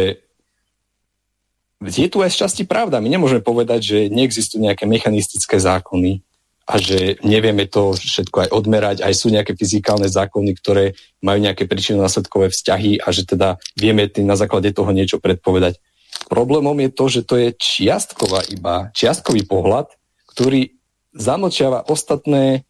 je 1.80 2.12
tu 2.12 2.20
aj 2.20 2.36
z 2.36 2.40
časti 2.44 2.64
pravda. 2.68 3.00
My 3.00 3.08
nemôžeme 3.08 3.40
povedať, 3.40 3.80
že 3.80 4.00
neexistujú 4.12 4.60
nejaké 4.60 4.84
mechanistické 4.84 5.56
zákony, 5.56 6.20
a 6.70 6.78
že 6.78 7.18
nevieme 7.26 7.66
to 7.66 7.98
všetko 7.98 8.46
aj 8.46 8.50
odmerať, 8.54 8.98
aj 9.02 9.14
sú 9.18 9.34
nejaké 9.34 9.58
fyzikálne 9.58 10.06
zákony, 10.06 10.54
ktoré 10.54 10.94
majú 11.18 11.42
nejaké 11.42 11.66
príčinno-následkové 11.66 12.54
vzťahy 12.54 13.02
a 13.02 13.10
že 13.10 13.26
teda 13.26 13.58
vieme 13.74 14.06
tým 14.06 14.30
na 14.30 14.38
základe 14.38 14.70
toho 14.70 14.94
niečo 14.94 15.18
predpovedať. 15.18 15.82
Problémom 16.30 16.78
je 16.78 16.90
to, 16.94 17.06
že 17.10 17.22
to 17.26 17.42
je 17.42 17.50
čiastková 17.58 18.46
iba, 18.54 18.94
čiastkový 18.94 19.50
pohľad, 19.50 19.90
ktorý 20.30 20.78
zamlčiava 21.10 21.90
ostatné, 21.90 22.70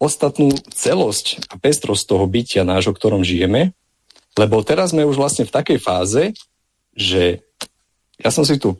ostatnú 0.00 0.56
celosť 0.72 1.44
a 1.52 1.60
pestrosť 1.60 2.04
toho 2.08 2.24
bytia 2.24 2.64
nášho, 2.64 2.96
ktorom 2.96 3.20
žijeme, 3.20 3.76
lebo 4.40 4.64
teraz 4.64 4.96
sme 4.96 5.04
už 5.04 5.20
vlastne 5.20 5.44
v 5.44 5.52
takej 5.52 5.78
fáze, 5.84 6.32
že 6.96 7.44
ja 8.16 8.32
som 8.32 8.48
si 8.48 8.56
tu 8.56 8.72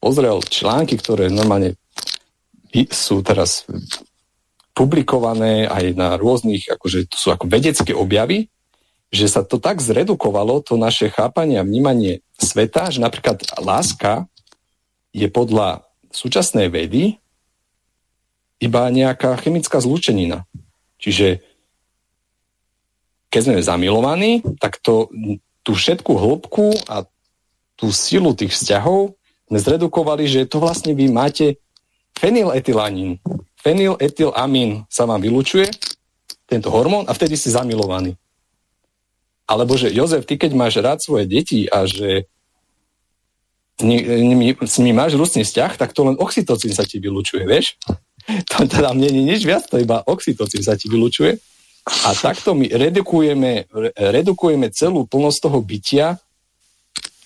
pozrel 0.00 0.40
články, 0.40 0.96
ktoré 0.96 1.28
normálne 1.28 1.76
sú 2.90 3.22
teraz 3.26 3.66
publikované 4.74 5.66
aj 5.66 5.84
na 5.98 6.14
rôznych, 6.16 6.70
akože 6.70 7.10
to 7.10 7.16
sú 7.18 7.28
ako 7.34 7.50
vedecké 7.50 7.92
objavy, 7.92 8.48
že 9.10 9.26
sa 9.26 9.42
to 9.42 9.58
tak 9.58 9.82
zredukovalo, 9.82 10.62
to 10.62 10.78
naše 10.78 11.10
chápanie 11.10 11.58
a 11.58 11.66
vnímanie 11.66 12.22
sveta, 12.38 12.94
že 12.94 13.02
napríklad 13.02 13.42
láska 13.58 14.30
je 15.10 15.26
podľa 15.26 15.82
súčasnej 16.14 16.70
vedy 16.70 17.18
iba 18.62 18.86
nejaká 18.86 19.34
chemická 19.42 19.82
zlúčenina. 19.82 20.46
Čiže 21.02 21.42
keď 23.30 23.40
sme 23.42 23.66
zamilovaní, 23.66 24.42
tak 24.62 24.78
to, 24.78 25.10
tú 25.66 25.72
všetku 25.74 26.12
hĺbku 26.12 26.74
a 26.86 27.06
tú 27.74 27.90
silu 27.90 28.36
tých 28.36 28.52
vzťahov 28.54 29.16
sme 29.50 29.58
zredukovali, 29.58 30.30
že 30.30 30.46
to 30.46 30.62
vlastne 30.62 30.94
vy 30.94 31.10
máte 31.10 31.58
fenyletylanín, 32.18 33.20
fenyletylamín 33.60 34.88
sa 34.88 35.04
vám 35.04 35.20
vylučuje, 35.20 35.68
tento 36.50 36.72
hormón, 36.74 37.06
a 37.06 37.14
vtedy 37.14 37.38
si 37.38 37.52
zamilovaný. 37.52 38.18
Alebo 39.46 39.78
že 39.78 39.90
Jozef, 39.94 40.26
ty 40.26 40.38
keď 40.38 40.54
máš 40.54 40.78
rád 40.78 40.98
svoje 41.02 41.26
deti 41.26 41.66
a 41.70 41.86
že 41.86 42.26
s 43.80 44.76
nimi, 44.76 44.92
máš 44.92 45.16
rústny 45.16 45.42
vzťah, 45.42 45.80
tak 45.80 45.96
to 45.96 46.04
len 46.04 46.16
oxytocín 46.20 46.70
sa 46.76 46.84
ti 46.84 47.00
vylučuje, 47.00 47.46
vieš? 47.48 47.74
To 48.52 48.62
teda 48.62 48.94
mne 48.94 49.10
nie 49.10 49.24
nič 49.26 49.42
viac, 49.42 49.66
to 49.66 49.80
iba 49.80 50.06
oxytocín 50.06 50.62
sa 50.62 50.78
ti 50.78 50.86
vylučuje. 50.86 51.40
A 52.06 52.14
takto 52.14 52.54
my 52.54 52.68
redukujeme, 52.68 53.66
redukujeme 53.96 54.70
celú 54.70 55.08
plnosť 55.08 55.38
toho 55.50 55.58
bytia 55.64 56.14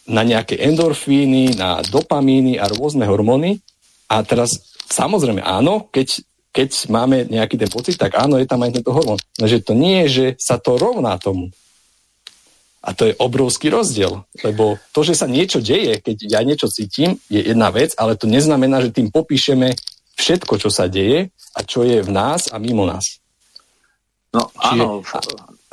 na 0.09 0.23
nejaké 0.25 0.57
endorfíny, 0.65 1.61
na 1.61 1.85
dopamíny 1.85 2.57
a 2.57 2.71
rôzne 2.71 3.05
hormóny. 3.05 3.61
A 4.09 4.23
teraz 4.25 4.74
Samozrejme 4.91 5.41
áno, 5.41 5.89
keď, 5.91 6.23
keď 6.55 6.71
máme 6.93 7.27
nejaký 7.29 7.57
ten 7.59 7.71
pocit, 7.71 7.97
tak 7.97 8.15
áno, 8.17 8.39
je 8.39 8.47
tam 8.49 8.63
aj 8.63 8.81
tento 8.81 8.93
hormón. 8.95 9.19
že 9.41 9.61
to 9.65 9.73
nie 9.75 10.07
je, 10.07 10.09
že 10.09 10.27
sa 10.39 10.57
to 10.61 10.77
rovná 10.77 11.17
tomu. 11.19 11.51
A 12.85 12.93
to 12.93 13.09
je 13.09 13.17
obrovský 13.17 13.73
rozdiel, 13.73 14.29
lebo 14.45 14.77
to, 14.93 15.01
že 15.01 15.17
sa 15.17 15.25
niečo 15.25 15.65
deje, 15.65 16.05
keď 16.05 16.17
ja 16.29 16.41
niečo 16.45 16.69
cítim, 16.69 17.17
je 17.33 17.41
jedna 17.41 17.73
vec, 17.73 17.97
ale 17.97 18.13
to 18.13 18.29
neznamená, 18.29 18.85
že 18.85 18.93
tým 18.93 19.09
popíšeme 19.09 19.73
všetko, 20.21 20.61
čo 20.61 20.69
sa 20.69 20.85
deje 20.85 21.33
a 21.57 21.61
čo 21.65 21.81
je 21.81 22.05
v 22.05 22.11
nás 22.13 22.53
a 22.53 22.61
mimo 22.61 22.85
nás. 22.85 23.25
No 24.37 24.53
Čiže, 24.53 24.85
áno, 24.85 25.01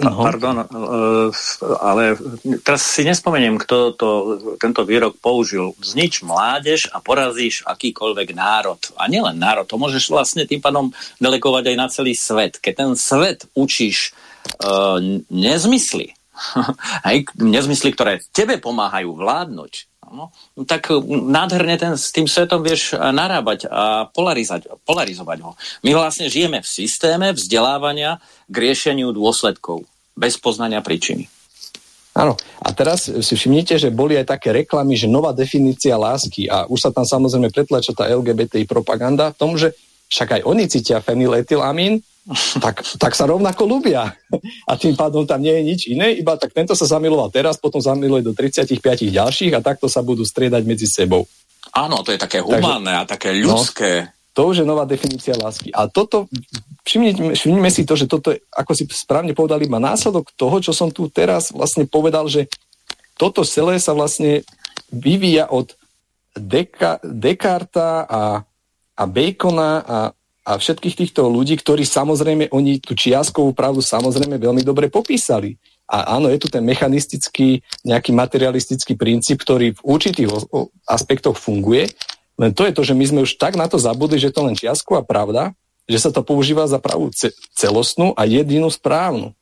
No. 0.01 0.17
Pardon, 0.17 0.65
e, 0.65 0.65
ale 1.77 2.17
teraz 2.65 2.81
si 2.81 3.05
nespomeniem, 3.05 3.61
kto 3.61 3.93
to, 3.93 4.09
tento 4.57 4.81
výrok 4.81 5.13
použil. 5.21 5.77
Znič 5.77 6.25
mládež 6.25 6.89
a 6.89 6.97
porazíš 6.97 7.61
akýkoľvek 7.69 8.33
národ. 8.33 8.81
A 8.97 9.05
nielen 9.05 9.37
národ, 9.37 9.69
to 9.69 9.77
môžeš 9.77 10.09
vlastne 10.09 10.49
tým 10.49 10.57
pádom 10.57 10.89
delegovať 11.21 11.63
aj 11.69 11.77
na 11.77 11.87
celý 11.93 12.17
svet. 12.17 12.57
Keď 12.57 12.73
ten 12.73 12.91
svet 12.97 13.45
učíš 13.53 14.17
uh, 14.65 14.97
nezmysly, 15.29 16.17
aj 17.07 17.37
nezmysly, 17.37 17.93
ktoré 17.93 18.25
tebe 18.33 18.57
pomáhajú 18.57 19.13
vládnuť, 19.13 19.73
no, 20.11 20.33
tak 20.67 20.91
nádherne 21.07 21.75
ten, 21.79 21.93
s 21.95 22.11
tým 22.11 22.27
svetom 22.27 22.61
vieš 22.61 22.97
narábať 22.97 23.69
a 23.69 24.09
polarizovať, 24.11 24.83
polarizovať 24.83 25.37
ho. 25.45 25.55
My 25.85 25.95
vlastne 25.95 26.27
žijeme 26.27 26.59
v 26.59 26.67
systéme 26.67 27.31
vzdelávania 27.31 28.19
k 28.51 28.55
riešeniu 28.55 29.15
dôsledkov, 29.15 29.87
bez 30.15 30.37
poznania 30.37 30.83
príčiny. 30.83 31.27
Áno, 32.11 32.35
a 32.59 32.75
teraz 32.75 33.07
si 33.07 33.33
všimnite, 33.39 33.79
že 33.79 33.87
boli 33.87 34.19
aj 34.19 34.35
také 34.35 34.51
reklamy, 34.51 34.99
že 34.99 35.07
nová 35.07 35.31
definícia 35.31 35.95
lásky 35.95 36.51
a 36.51 36.67
už 36.67 36.79
sa 36.83 36.91
tam 36.91 37.07
samozrejme 37.07 37.47
pretlača 37.55 37.95
tá 37.95 38.11
LGBTI 38.11 38.67
propaganda 38.67 39.31
v 39.31 39.39
tom, 39.39 39.55
že 39.55 39.71
však 40.11 40.39
aj 40.39 40.41
oni 40.43 40.67
cítia 40.67 40.99
fenyletylamín, 40.99 42.03
tak, 42.65 42.83
tak 42.99 43.15
sa 43.15 43.23
rovnako 43.31 43.63
ľúbia. 43.63 44.11
A 44.67 44.71
tým 44.75 44.99
pádom 44.99 45.23
tam 45.23 45.39
nie 45.39 45.55
je 45.55 45.63
nič 45.63 45.81
iné, 45.87 46.11
iba 46.19 46.35
tak 46.35 46.51
tento 46.51 46.75
sa 46.75 46.83
zamiloval 46.83 47.31
teraz, 47.31 47.55
potom 47.55 47.79
zamiluje 47.79 48.27
do 48.27 48.35
35 48.35 48.75
ďalších 49.07 49.55
a 49.55 49.63
takto 49.63 49.87
sa 49.87 50.03
budú 50.03 50.27
striedať 50.27 50.67
medzi 50.67 50.91
sebou. 50.91 51.23
Áno, 51.71 52.03
to 52.03 52.11
je 52.11 52.19
také 52.19 52.43
humánne 52.43 52.91
Takže, 52.91 52.99
a 52.99 53.07
také 53.07 53.29
ľudské. 53.39 53.91
No, 54.03 54.20
to 54.31 54.41
už 54.47 54.63
je 54.63 54.65
nová 54.67 54.87
definícia 54.87 55.35
lásky. 55.35 55.71
A 55.75 55.91
toto, 55.91 56.31
všimnime, 56.87 57.35
všimnime 57.35 57.71
si 57.71 57.83
to, 57.83 57.99
že 57.99 58.07
toto, 58.07 58.31
ako 58.55 58.71
si 58.71 58.87
správne 58.87 59.35
povedali, 59.35 59.67
má 59.67 59.79
následok 59.79 60.31
toho, 60.39 60.63
čo 60.63 60.71
som 60.71 60.87
tu 60.87 61.11
teraz 61.11 61.51
vlastne 61.51 61.83
povedal, 61.83 62.31
že 62.31 62.47
toto 63.19 63.43
celé 63.43 63.77
sa 63.77 63.91
vlastne 63.91 64.47
vyvíja 64.89 65.51
od 65.51 65.75
Deka, 66.31 67.03
Descarta 67.03 68.07
a, 68.07 68.21
a 68.95 69.03
Bacona 69.03 69.83
a 69.83 69.97
a 70.41 70.57
všetkých 70.57 70.97
týchto 70.97 71.29
ľudí, 71.29 71.53
ktorí 71.53 71.85
samozrejme, 71.85 72.49
oni 72.49 72.81
tú 72.81 72.97
čiastkovú 72.97 73.53
pravdu 73.53 73.85
samozrejme 73.85 74.41
veľmi 74.41 74.65
dobre 74.65 74.89
popísali. 74.89 75.53
A 75.85 76.17
áno, 76.17 76.31
je 76.33 76.39
tu 76.41 76.47
ten 76.49 76.63
mechanistický, 76.65 77.61
nejaký 77.85 78.09
materialistický 78.15 78.97
princíp, 78.97 79.43
ktorý 79.43 79.77
v 79.77 79.81
určitých 79.85 80.27
aspektoch 80.89 81.37
funguje, 81.37 81.93
len 82.41 82.57
to 82.57 82.65
je 82.65 82.73
to, 82.73 82.81
že 82.81 82.97
my 82.97 83.05
sme 83.05 83.19
už 83.21 83.37
tak 83.37 83.53
na 83.53 83.69
to 83.69 83.77
zabudli, 83.77 84.17
že 84.17 84.33
to 84.33 84.41
len 84.41 84.57
čiastková 84.57 85.05
pravda, 85.05 85.53
že 85.85 86.01
sa 86.01 86.09
to 86.09 86.25
používa 86.25 86.65
za 86.65 86.81
pravú 86.81 87.13
celostnú 87.53 88.17
a 88.17 88.25
jedinú 88.25 88.73
správnu. 88.73 89.37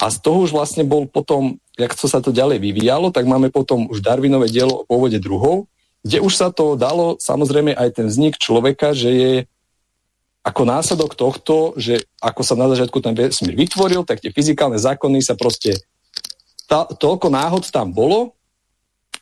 A 0.00 0.10
z 0.10 0.18
toho 0.18 0.42
už 0.42 0.50
vlastne 0.50 0.82
bol 0.82 1.06
potom, 1.06 1.62
jak 1.78 1.94
to 1.94 2.10
sa 2.10 2.18
to 2.18 2.34
ďalej 2.34 2.58
vyvíjalo, 2.58 3.14
tak 3.14 3.28
máme 3.30 3.54
potom 3.54 3.86
už 3.86 4.02
Darwinové 4.02 4.50
dielo 4.50 4.82
o 4.82 4.86
pôvode 4.88 5.22
druhov, 5.22 5.70
kde 6.02 6.18
už 6.24 6.32
sa 6.34 6.48
to 6.50 6.74
dalo 6.74 7.20
samozrejme 7.20 7.76
aj 7.76 8.00
ten 8.00 8.06
vznik 8.10 8.40
človeka, 8.40 8.96
že 8.96 9.10
je 9.12 9.32
ako 10.40 10.64
následok 10.64 11.12
tohto, 11.12 11.76
že 11.76 12.00
ako 12.18 12.40
sa 12.40 12.56
na 12.56 12.72
začiatku 12.72 12.98
ten 13.04 13.12
vesmír 13.12 13.52
vytvoril, 13.52 14.08
tak 14.08 14.24
tie 14.24 14.32
fyzikálne 14.32 14.80
zákony 14.80 15.20
sa 15.20 15.36
proste, 15.36 15.76
tá, 16.64 16.88
toľko 16.88 17.28
náhod 17.28 17.68
tam 17.68 17.92
bolo 17.92 18.32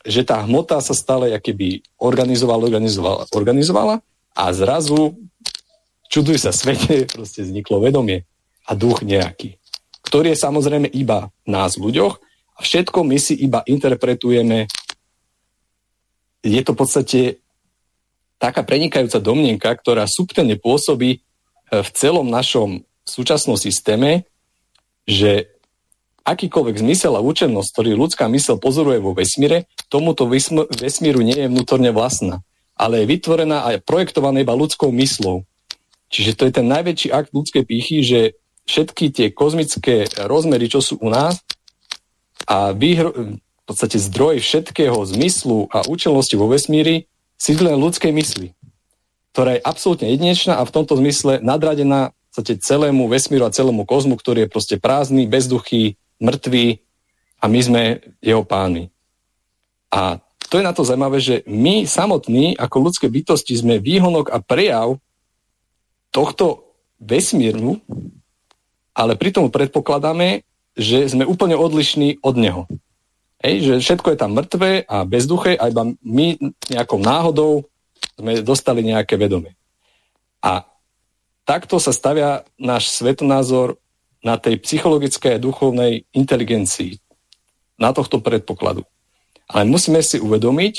že 0.07 0.23
tá 0.23 0.39
hmota 0.43 0.79
sa 0.79 0.95
stále 0.95 1.35
keby 1.39 1.83
organizovala, 1.99 2.66
organizovala, 2.69 3.23
organizovala 3.35 3.95
a 4.35 4.45
zrazu, 4.55 5.19
čuduj 6.11 6.39
sa 6.39 6.55
svete, 6.59 7.09
proste 7.11 7.43
vzniklo 7.43 7.83
vedomie 7.83 8.27
a 8.69 8.77
duch 8.77 9.03
nejaký, 9.03 9.57
ktorý 10.05 10.35
je 10.35 10.43
samozrejme 10.43 10.89
iba 10.93 11.33
nás 11.49 11.81
ľuďoch 11.81 12.15
a 12.59 12.61
všetko 12.61 13.07
my 13.07 13.19
si 13.23 13.39
iba 13.39 13.62
interpretujeme. 13.65 14.66
Je 16.43 16.61
to 16.62 16.75
v 16.75 16.79
podstate 16.79 17.20
taká 18.39 18.62
prenikajúca 18.62 19.19
domnenka, 19.19 19.70
ktorá 19.75 20.07
subtilne 20.07 20.55
pôsobí 20.59 21.11
e, 21.11 21.19
v 21.70 21.89
celom 21.95 22.27
našom 22.31 22.87
súčasnom 23.03 23.59
systéme, 23.59 24.27
že 25.09 25.51
akýkoľvek 26.29 26.77
zmysel 26.85 27.16
a 27.16 27.25
účennosť, 27.25 27.69
ktorý 27.73 27.91
ľudská 27.97 28.29
mysel 28.29 28.61
pozoruje 28.61 29.01
vo 29.01 29.16
vesmíre, 29.16 29.65
tomuto 29.89 30.28
vesmíru 30.28 31.20
nie 31.24 31.36
je 31.36 31.51
vnútorne 31.51 31.90
vlastná, 31.93 32.44
ale 32.77 33.02
je 33.02 33.10
vytvorená 33.10 33.65
a 33.65 33.81
projektovaná 33.81 34.44
iba 34.44 34.55
ľudskou 34.55 34.93
myslou. 34.94 35.43
Čiže 36.09 36.36
to 36.36 36.43
je 36.48 36.52
ten 36.56 36.66
najväčší 36.69 37.09
akt 37.12 37.32
ľudskej 37.36 37.65
pýchy, 37.69 38.01
že 38.05 38.20
všetky 38.69 39.12
tie 39.12 39.28
kozmické 39.32 40.09
rozmery, 40.24 40.69
čo 40.69 40.81
sú 40.85 41.01
u 41.01 41.09
nás 41.09 41.40
a 42.48 42.73
výhro, 42.73 43.12
v 43.12 43.65
podstate 43.65 44.01
zdroj 44.01 44.40
všetkého 44.40 44.97
zmyslu 45.05 45.69
a 45.69 45.85
účelnosti 45.85 46.36
vo 46.40 46.48
vesmíri 46.48 47.05
sídle 47.36 47.77
ľudskej 47.77 48.12
mysli, 48.16 48.56
ktorá 49.36 49.60
je 49.60 49.65
absolútne 49.65 50.09
jedinečná 50.09 50.56
a 50.56 50.65
v 50.65 50.73
tomto 50.73 50.97
zmysle 50.97 51.44
nadradená 51.44 52.16
celému 52.39 53.10
vesmíru 53.10 53.44
a 53.44 53.52
celému 53.52 53.82
kozmu, 53.82 54.15
ktorý 54.15 54.47
je 54.47 54.52
proste 54.52 54.77
prázdny, 54.78 55.27
bezduchý, 55.27 55.98
mŕtvý 56.23 56.81
a 57.43 57.44
my 57.51 57.60
sme 57.60 57.82
jeho 58.23 58.47
páni. 58.47 58.94
A 59.89 60.20
to 60.48 60.60
je 60.60 60.65
na 60.65 60.73
to 60.73 60.85
zaujímavé, 60.85 61.19
že 61.20 61.36
my 61.44 61.85
samotní 61.85 62.56
ako 62.56 62.89
ľudské 62.89 63.06
bytosti 63.12 63.52
sme 63.56 63.81
výhonok 63.81 64.32
a 64.32 64.40
prejav 64.40 64.97
tohto 66.09 66.73
vesmíru, 66.97 67.78
ale 68.97 69.15
pritom 69.15 69.52
predpokladáme, 69.52 70.43
že 70.78 71.10
sme 71.10 71.28
úplne 71.28 71.55
odlišní 71.55 72.24
od 72.24 72.35
neho. 72.40 72.62
Hej, 73.39 73.55
že 73.62 73.74
všetko 73.78 74.15
je 74.15 74.19
tam 74.19 74.35
mŕtve 74.35 74.82
a 74.82 75.06
bezduché 75.06 75.55
a 75.55 75.70
iba 75.70 75.86
my 76.02 76.27
nejakou 76.66 76.98
náhodou 76.98 77.62
sme 78.19 78.43
dostali 78.43 78.82
nejaké 78.82 79.15
vedomie. 79.15 79.55
A 80.43 80.66
takto 81.47 81.78
sa 81.78 81.94
stavia 81.94 82.43
náš 82.59 82.90
svetonázor 82.98 83.78
na 84.27 84.35
tej 84.35 84.59
psychologickej 84.59 85.39
a 85.39 85.43
duchovnej 85.43 86.02
inteligencii, 86.10 86.98
na 87.78 87.94
tohto 87.94 88.19
predpokladu. 88.19 88.82
Ale 89.49 89.65
musíme 89.65 90.05
si 90.05 90.20
uvedomiť, 90.20 90.75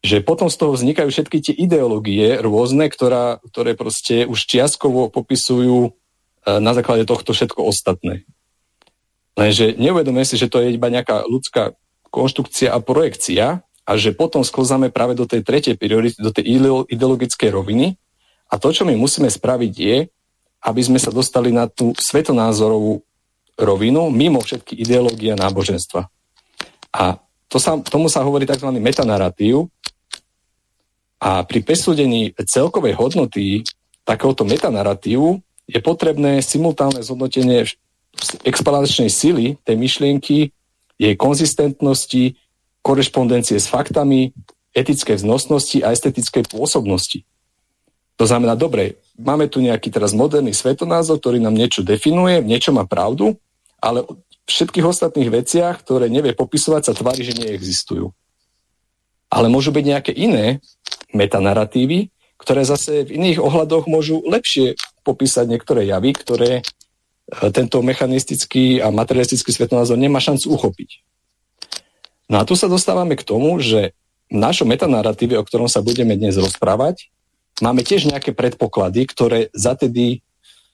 že 0.00 0.24
potom 0.24 0.48
z 0.48 0.56
toho 0.56 0.72
vznikajú 0.74 1.08
všetky 1.12 1.38
tie 1.44 1.54
ideológie 1.54 2.40
rôzne, 2.40 2.88
ktorá, 2.88 3.38
ktoré 3.52 3.76
proste 3.76 4.24
už 4.24 4.48
čiastkovo 4.48 5.12
popisujú 5.12 5.78
e, 5.86 5.90
na 6.58 6.72
základe 6.72 7.04
tohto 7.04 7.36
všetko 7.36 7.60
ostatné. 7.68 8.24
Lenže 9.36 9.76
neuvedomuje 9.76 10.24
si, 10.24 10.36
že 10.40 10.48
to 10.48 10.64
je 10.64 10.72
iba 10.74 10.88
nejaká 10.88 11.28
ľudská 11.28 11.76
konštrukcia 12.08 12.72
a 12.72 12.82
projekcia 12.82 13.62
a 13.84 13.92
že 13.94 14.16
potom 14.16 14.42
sklzáme 14.42 14.90
práve 14.90 15.14
do 15.14 15.28
tej 15.28 15.44
tretej 15.44 15.76
priority, 15.76 16.16
do 16.18 16.32
tej 16.32 16.58
ideologickej 16.90 17.50
roviny 17.52 18.00
a 18.50 18.58
to, 18.58 18.74
čo 18.74 18.82
my 18.82 18.96
musíme 18.98 19.30
spraviť 19.30 19.72
je, 19.78 19.96
aby 20.66 20.80
sme 20.82 20.98
sa 20.98 21.14
dostali 21.14 21.54
na 21.54 21.70
tú 21.70 21.94
svetonázorovú 21.96 23.00
rovinu 23.56 24.08
mimo 24.10 24.42
všetky 24.42 24.76
ideológie 24.76 25.32
a 25.32 25.40
náboženstva. 25.40 26.08
A 26.90 27.18
to 27.50 27.58
sa, 27.58 27.78
tomu 27.82 28.06
sa 28.06 28.22
hovorí 28.22 28.46
tzv. 28.46 28.70
metanaratív. 28.78 29.66
A 31.20 31.44
pri 31.44 31.60
presúdení 31.60 32.32
celkovej 32.48 32.96
hodnoty 32.96 33.66
takéhoto 34.08 34.46
metanaratívu 34.48 35.42
je 35.68 35.78
potrebné 35.78 36.40
simultánne 36.40 37.04
zhodnotenie 37.04 37.68
explanačnej 38.42 39.12
sily 39.12 39.60
tej 39.62 39.76
myšlienky, 39.76 40.50
jej 40.98 41.14
konzistentnosti, 41.14 42.34
korešpondencie 42.80 43.60
s 43.60 43.68
faktami, 43.68 44.32
etické 44.72 45.14
vznosnosti 45.14 45.78
a 45.82 45.92
estetickej 45.92 46.48
pôsobnosti. 46.48 47.22
To 48.16 48.24
znamená, 48.28 48.52
dobre, 48.52 49.00
máme 49.16 49.48
tu 49.48 49.64
nejaký 49.64 49.88
teraz 49.88 50.12
moderný 50.12 50.52
svetonázor, 50.52 51.20
ktorý 51.20 51.40
nám 51.40 51.56
niečo 51.56 51.80
definuje, 51.80 52.44
niečo 52.44 52.72
má 52.72 52.84
pravdu, 52.84 53.36
ale 53.80 54.04
všetkých 54.50 54.86
ostatných 54.86 55.30
veciach, 55.30 55.80
ktoré 55.86 56.10
nevie 56.10 56.34
popisovať, 56.34 56.82
sa 56.90 56.92
tvári, 56.92 57.22
že 57.22 57.38
neexistujú. 57.38 58.10
Ale 59.30 59.46
môžu 59.46 59.70
byť 59.70 59.84
nejaké 59.86 60.12
iné 60.12 60.58
metanarratívy, 61.14 62.10
ktoré 62.40 62.66
zase 62.66 63.06
v 63.06 63.14
iných 63.20 63.38
ohľadoch 63.38 63.86
môžu 63.86 64.24
lepšie 64.26 64.74
popísať 65.06 65.46
niektoré 65.46 65.86
javy, 65.86 66.10
ktoré 66.16 66.50
e, 66.60 66.62
tento 67.52 67.78
mechanistický 67.84 68.80
a 68.80 68.88
materialistický 68.90 69.52
svetonázor 69.52 70.00
nemá 70.00 70.18
šancu 70.18 70.50
uchopiť. 70.50 70.90
No 72.32 72.40
a 72.40 72.46
tu 72.48 72.56
sa 72.56 72.66
dostávame 72.66 73.14
k 73.14 73.26
tomu, 73.26 73.60
že 73.60 73.92
v 74.30 74.36
našom 74.38 74.70
metanarratíve, 74.70 75.34
o 75.36 75.44
ktorom 75.44 75.66
sa 75.66 75.82
budeme 75.82 76.14
dnes 76.14 76.38
rozprávať, 76.38 77.10
máme 77.58 77.82
tiež 77.82 78.08
nejaké 78.08 78.32
predpoklady, 78.32 79.04
ktoré 79.10 79.38
zatedy 79.52 80.22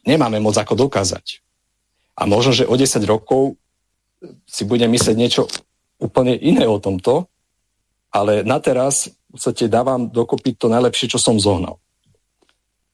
nemáme 0.06 0.38
moc 0.38 0.54
ako 0.54 0.86
dokázať. 0.86 1.42
A 2.16 2.24
možno, 2.24 2.52
že 2.52 2.68
o 2.68 2.76
10 2.76 3.00
rokov 3.08 3.58
si 4.48 4.62
budem 4.64 4.88
myslieť 4.92 5.16
niečo 5.16 5.48
úplne 6.00 6.36
iné 6.36 6.64
o 6.68 6.80
tomto, 6.80 7.28
ale 8.12 8.44
na 8.44 8.60
teraz 8.60 9.08
v 9.08 9.36
podstate 9.36 9.68
dávam 9.68 10.08
dokopy 10.08 10.56
to 10.56 10.72
najlepšie, 10.72 11.12
čo 11.12 11.20
som 11.20 11.36
zohnal. 11.36 11.80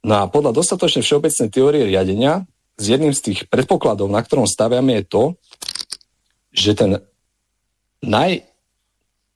No 0.03 0.15
a 0.19 0.27
podľa 0.27 0.51
dostatočne 0.51 1.07
všeobecnej 1.07 1.49
teórie 1.51 1.87
riadenia, 1.87 2.47
z 2.75 2.99
jedným 2.99 3.15
z 3.15 3.21
tých 3.31 3.41
predpokladov, 3.47 4.11
na 4.11 4.19
ktorom 4.19 4.51
staviame, 4.51 4.99
je 4.99 5.05
to, 5.07 5.23
že 6.51 6.75
ten 6.75 6.91
naj, 8.03 8.43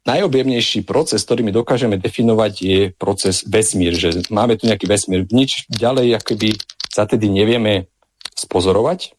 najobjemnejší 0.03 0.83
proces, 0.83 1.23
ktorý 1.23 1.47
my 1.47 1.53
dokážeme 1.55 1.97
definovať, 2.03 2.53
je 2.59 2.81
proces 2.91 3.47
vesmír, 3.47 3.95
že 3.95 4.27
máme 4.33 4.59
tu 4.59 4.67
nejaký 4.67 4.91
vesmír. 4.91 5.23
Nič 5.31 5.71
ďalej 5.71 6.19
akoby 6.19 6.59
sa 6.91 7.07
tedy 7.07 7.31
nevieme 7.31 7.87
spozorovať. 8.35 9.15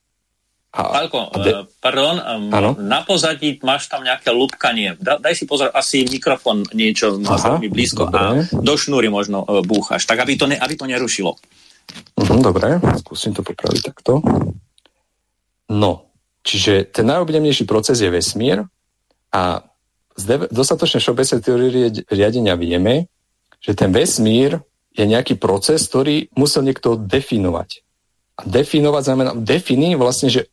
A, 0.67 0.99
Pálko, 0.99 1.31
a 1.31 1.37
de... 1.41 1.51
Eh, 1.51 1.63
pardon, 1.79 2.19
ano? 2.51 2.75
na 2.75 3.01
pozadí 3.01 3.55
máš 3.63 3.87
tam 3.87 4.03
nejaké 4.03 4.29
lupkanie. 4.35 4.99
Da, 4.99 5.15
daj 5.15 5.33
si 5.33 5.47
pozor, 5.47 5.71
asi 5.71 6.03
mikrofon 6.05 6.67
niečo 6.75 7.17
má 7.23 7.39
veľmi 7.39 7.71
blízko 7.71 8.11
dobre. 8.11 8.45
a 8.45 8.61
do 8.61 8.73
šnúry 8.75 9.07
možno 9.07 9.47
uh, 9.47 9.63
búchaš, 9.63 10.03
tak 10.03 10.19
aby 10.21 10.35
to, 10.35 10.45
ne, 10.45 10.59
aby 10.59 10.75
to 10.75 10.85
nerušilo. 10.85 11.33
Uh-huh, 12.19 12.39
dobre, 12.43 12.83
skúsim 12.99 13.31
to 13.31 13.41
popraviť 13.47 13.81
takto. 13.95 14.19
No, 15.71 16.11
čiže 16.43 16.91
ten 16.91 17.07
najobjemnejší 17.07 17.63
proces 17.63 18.03
je 18.03 18.11
vesmír 18.11 18.67
a 19.31 19.63
z 20.17 20.49
dostatočne 20.49 20.99
všeobecnej 20.99 21.39
teórie 21.45 21.69
riadenia 22.11 22.57
vieme, 22.59 23.07
že 23.61 23.77
ten 23.77 23.93
vesmír 23.93 24.59
je 24.97 25.05
nejaký 25.05 25.37
proces, 25.37 25.85
ktorý 25.85 26.33
musel 26.33 26.65
niekto 26.65 26.97
definovať. 26.97 27.85
A 28.37 28.41
definovať 28.49 29.03
znamená, 29.05 29.31
defini 29.37 29.93
vlastne, 29.93 30.33
že 30.33 30.49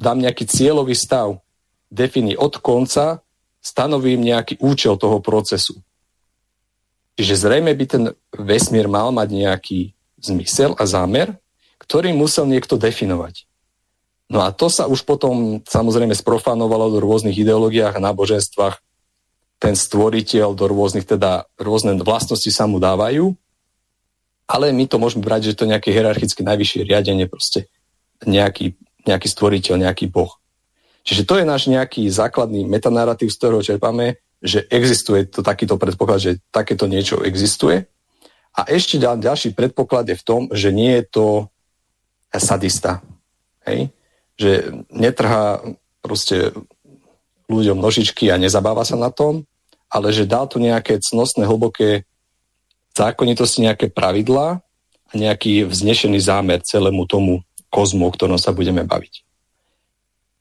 dám 0.00 0.24
nejaký 0.24 0.48
cieľový 0.48 0.96
stav. 0.96 1.44
Defini 1.92 2.32
od 2.32 2.56
konca, 2.64 3.20
stanovím 3.60 4.24
nejaký 4.24 4.56
účel 4.64 4.96
toho 4.96 5.20
procesu. 5.20 5.76
Čiže 7.20 7.44
zrejme 7.44 7.76
by 7.76 7.84
ten 7.84 8.04
vesmír 8.32 8.88
mal 8.88 9.12
mať 9.12 9.28
nejaký 9.28 9.92
zmysel 10.16 10.72
a 10.80 10.88
zámer, 10.88 11.36
ktorý 11.76 12.16
musel 12.16 12.48
niekto 12.48 12.80
definovať. 12.80 13.44
No 14.30 14.46
a 14.46 14.54
to 14.54 14.70
sa 14.70 14.86
už 14.86 15.04
potom 15.04 15.60
samozrejme 15.66 16.14
sprofanovalo 16.14 16.88
do 16.94 16.98
rôznych 17.02 17.34
ideológiách 17.34 17.98
a 17.98 18.04
náboženstvách, 18.08 18.78
ten 19.60 19.76
stvoriteľ 19.76 20.56
do 20.56 20.64
rôznych, 20.70 21.04
teda 21.04 21.44
rôzne 21.60 21.92
vlastnosti 22.00 22.48
sa 22.48 22.64
mu 22.64 22.80
dávajú, 22.80 23.36
ale 24.48 24.72
my 24.72 24.88
to 24.88 24.96
môžeme 24.96 25.20
brať, 25.20 25.52
že 25.52 25.56
to 25.58 25.62
je 25.66 25.72
nejaké 25.76 25.92
hierarchické 25.92 26.40
najvyššie 26.42 26.88
riadenie, 26.88 27.28
proste 27.28 27.68
nejaký, 28.24 28.74
nejaký 29.04 29.28
stvoriteľ, 29.28 29.86
nejaký 29.86 30.10
boh. 30.10 30.40
Čiže 31.04 31.24
to 31.24 31.40
je 31.40 31.48
náš 31.48 31.66
nejaký 31.68 32.08
základný 32.12 32.68
metanarratív, 32.68 33.32
z 33.32 33.38
ktorého 33.40 33.64
čerpame, 33.64 34.20
že 34.40 34.64
existuje 34.68 35.28
to 35.28 35.40
takýto 35.44 35.76
predpoklad, 35.76 36.20
že 36.20 36.32
takéto 36.52 36.88
niečo 36.88 37.20
existuje. 37.24 37.88
A 38.56 38.66
ešte 38.68 39.00
ďal, 39.00 39.20
ďalší 39.20 39.56
predpoklad 39.56 40.08
je 40.10 40.16
v 40.16 40.26
tom, 40.26 40.40
že 40.52 40.72
nie 40.72 41.00
je 41.00 41.04
to 41.08 41.26
sadista. 42.34 43.00
Hej? 43.64 43.92
Že 44.40 44.84
netrhá 44.92 45.60
proste 46.00 46.52
ľuďom 47.50 47.78
nožičky 47.82 48.30
a 48.30 48.40
nezabáva 48.40 48.86
sa 48.86 48.96
na 48.96 49.12
tom, 49.12 49.44
ale 49.90 50.14
že 50.14 50.28
dal 50.28 50.46
tu 50.46 50.62
nejaké 50.62 51.02
cnostné, 51.02 51.44
hlboké 51.44 52.06
zákonitosti, 52.94 53.66
nejaké 53.66 53.90
pravidlá 53.90 54.62
a 55.10 55.12
nejaký 55.12 55.66
vznešený 55.66 56.18
zámer 56.22 56.62
celému 56.62 57.06
tomu 57.10 57.42
kozmu, 57.70 58.10
o 58.10 58.14
ktorom 58.14 58.36
sa 58.36 58.50
budeme 58.50 58.82
baviť. 58.84 59.24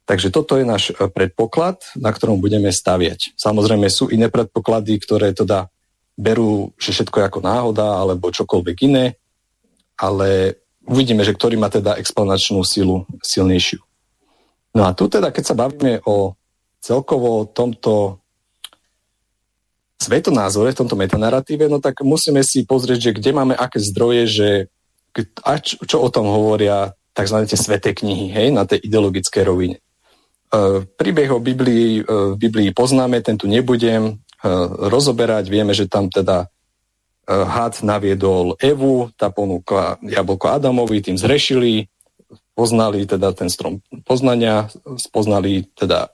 Takže 0.10 0.34
toto 0.34 0.58
je 0.58 0.66
náš 0.66 0.90
e, 0.90 1.06
predpoklad, 1.06 1.94
na 1.94 2.10
ktorom 2.10 2.42
budeme 2.42 2.74
staviať. 2.74 3.38
Samozrejme 3.38 3.86
sú 3.94 4.10
iné 4.10 4.34
predpoklady, 4.34 4.98
ktoré 4.98 5.38
teda 5.38 5.70
berú, 6.18 6.74
že 6.82 6.92
všetko 6.92 7.22
je 7.22 7.28
ako 7.30 7.40
náhoda 7.46 8.02
alebo 8.02 8.34
čokoľvek 8.34 8.78
iné, 8.90 9.16
ale 9.96 10.58
uvidíme, 10.84 11.22
že 11.22 11.38
ktorý 11.38 11.62
má 11.62 11.70
teda 11.70 11.96
explanačnú 12.02 12.66
silu 12.66 13.06
silnejšiu. 13.22 13.80
No 14.74 14.90
a 14.90 14.98
tu 14.98 15.06
teda, 15.06 15.30
keď 15.30 15.44
sa 15.46 15.56
bavíme 15.56 16.02
o 16.10 16.34
celkovo 16.82 17.46
tomto 17.46 18.18
svetonázore, 20.00 20.72
v 20.74 20.80
tomto 20.86 20.96
metanaratíve, 20.96 21.68
no 21.68 21.78
tak 21.84 22.02
musíme 22.02 22.42
si 22.42 22.64
pozrieť, 22.64 23.00
že 23.12 23.16
kde 23.20 23.32
máme 23.36 23.54
aké 23.54 23.78
zdroje, 23.84 24.24
že 24.26 24.50
a 25.44 25.60
čo, 25.60 26.00
o 26.00 26.10
tom 26.10 26.32
hovoria 26.32 26.96
tzv. 27.20 27.38
tie 27.44 27.60
sveté 27.60 27.92
knihy, 27.92 28.32
hej, 28.32 28.48
na 28.56 28.64
tej 28.64 28.80
ideologickej 28.88 29.44
rovine. 29.44 29.78
E, 29.78 30.88
príbeh 30.88 31.30
o 31.36 31.44
Biblii, 31.44 32.02
e, 32.02 32.04
Biblii 32.40 32.72
poznáme, 32.72 33.20
ten 33.20 33.36
tu 33.36 33.52
nebudem 33.52 34.04
e, 34.08 34.14
rozoberať. 34.88 35.52
Vieme, 35.52 35.76
že 35.76 35.92
tam 35.92 36.08
teda 36.08 36.48
had 37.30 37.86
naviedol 37.86 38.58
Evu, 38.58 39.14
tá 39.14 39.30
ponúkla 39.30 40.02
jablko 40.02 40.50
Adamovi, 40.50 40.98
tým 40.98 41.14
zrešili, 41.14 41.86
poznali 42.58 43.06
teda 43.06 43.38
ten 43.38 43.54
strom 43.54 43.86
poznania, 44.02 44.66
spoznali 44.98 45.70
teda 45.78 46.10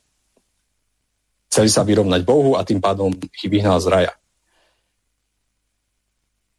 chceli 1.47 1.71
sa 1.71 1.87
vyrovnať 1.87 2.19
Bohu 2.27 2.59
a 2.59 2.67
tým 2.67 2.83
pádom 2.83 3.15
ich 3.15 3.47
vyhnal 3.47 3.79
z 3.79 3.87
raja. 3.87 4.13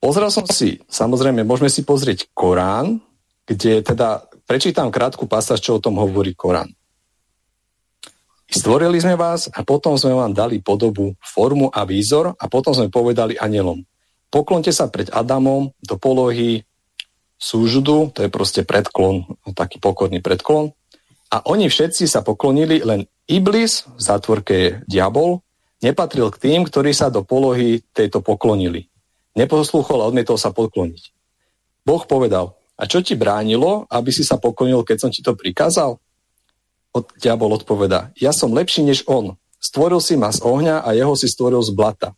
Pozrel 0.00 0.32
som 0.32 0.48
si, 0.48 0.80
samozrejme, 0.88 1.44
môžeme 1.44 1.68
si 1.68 1.84
pozrieť 1.84 2.32
Korán, 2.32 3.04
kde 3.44 3.84
teda 3.84 4.24
prečítam 4.46 4.88
krátku 4.94 5.26
pasáž, 5.26 5.60
čo 5.60 5.76
o 5.76 5.82
tom 5.82 5.98
hovorí 5.98 6.32
Korán. 6.32 6.70
Stvorili 8.46 9.02
sme 9.02 9.18
vás 9.18 9.50
a 9.50 9.66
potom 9.66 9.98
sme 9.98 10.14
vám 10.14 10.30
dali 10.30 10.62
podobu, 10.62 11.18
formu 11.18 11.66
a 11.74 11.82
výzor 11.82 12.38
a 12.38 12.44
potom 12.46 12.70
sme 12.70 12.88
povedali 12.88 13.34
anielom. 13.34 13.82
Poklonte 14.30 14.70
sa 14.70 14.86
pred 14.86 15.10
Adamom 15.10 15.74
do 15.82 15.98
polohy 15.98 16.62
súžudu, 17.36 18.14
to 18.14 18.22
je 18.22 18.30
proste 18.30 18.62
predklon, 18.62 19.26
taký 19.52 19.82
pokorný 19.82 20.22
predklon. 20.22 20.72
A 21.34 21.42
oni 21.42 21.66
všetci 21.66 22.06
sa 22.06 22.22
poklonili, 22.22 22.86
len 22.86 23.10
Iblis, 23.26 23.82
v 23.82 24.00
zátvorke 24.00 24.86
diabol, 24.86 25.42
nepatril 25.82 26.30
k 26.30 26.38
tým, 26.38 26.60
ktorí 26.62 26.94
sa 26.94 27.10
do 27.10 27.26
polohy 27.26 27.82
tejto 27.90 28.22
poklonili. 28.22 28.86
Neposlúchol 29.34 30.00
a 30.00 30.08
odmietol 30.08 30.38
sa 30.38 30.54
pokloniť. 30.54 31.12
Boh 31.82 32.02
povedal, 32.06 32.54
a 32.76 32.84
čo 32.84 33.00
ti 33.00 33.16
bránilo, 33.16 33.88
aby 33.88 34.12
si 34.12 34.20
sa 34.20 34.36
poklonil, 34.36 34.84
keď 34.84 35.08
som 35.08 35.10
ti 35.10 35.24
to 35.24 35.32
prikázal? 35.32 35.96
Od, 36.92 37.04
diabol 37.16 37.56
odpoveda, 37.56 38.12
ja 38.20 38.32
som 38.36 38.52
lepší 38.52 38.84
než 38.84 39.04
on. 39.08 39.36
Stvoril 39.60 40.00
si 40.04 40.16
ma 40.16 40.28
z 40.28 40.44
ohňa 40.44 40.84
a 40.84 40.92
jeho 40.92 41.16
si 41.16 41.28
stvoril 41.28 41.64
z 41.64 41.72
blata. 41.72 42.12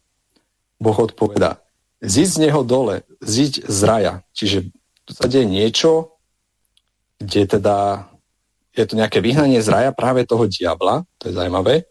Boh 0.79 0.95
odpoveda, 0.95 1.63
ziď 2.03 2.27
z 2.27 2.39
neho 2.47 2.63
dole, 2.67 3.07
ziď 3.23 3.67
z 3.67 3.81
raja. 3.87 4.15
Čiže 4.35 4.71
tu 5.07 5.11
sa 5.15 5.27
deje 5.27 5.47
niečo, 5.47 6.19
kde 7.19 7.59
teda 7.59 8.07
je 8.75 8.85
to 8.87 8.95
nejaké 8.95 9.19
vyhnanie 9.19 9.59
z 9.59 9.69
raja 9.71 9.91
práve 9.91 10.23
toho 10.23 10.47
diabla, 10.47 11.03
to 11.19 11.31
je 11.31 11.35
zaujímavé. 11.35 11.87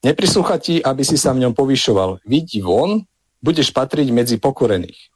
Neprislúcha 0.00 0.56
ti, 0.60 0.80
aby 0.80 1.04
si 1.04 1.16
sa 1.16 1.32
v 1.32 1.44
ňom 1.44 1.52
povyšoval. 1.56 2.24
Vidí 2.28 2.60
von, 2.64 3.04
budeš 3.44 3.72
patriť 3.72 4.08
medzi 4.12 4.36
pokorených. 4.40 5.12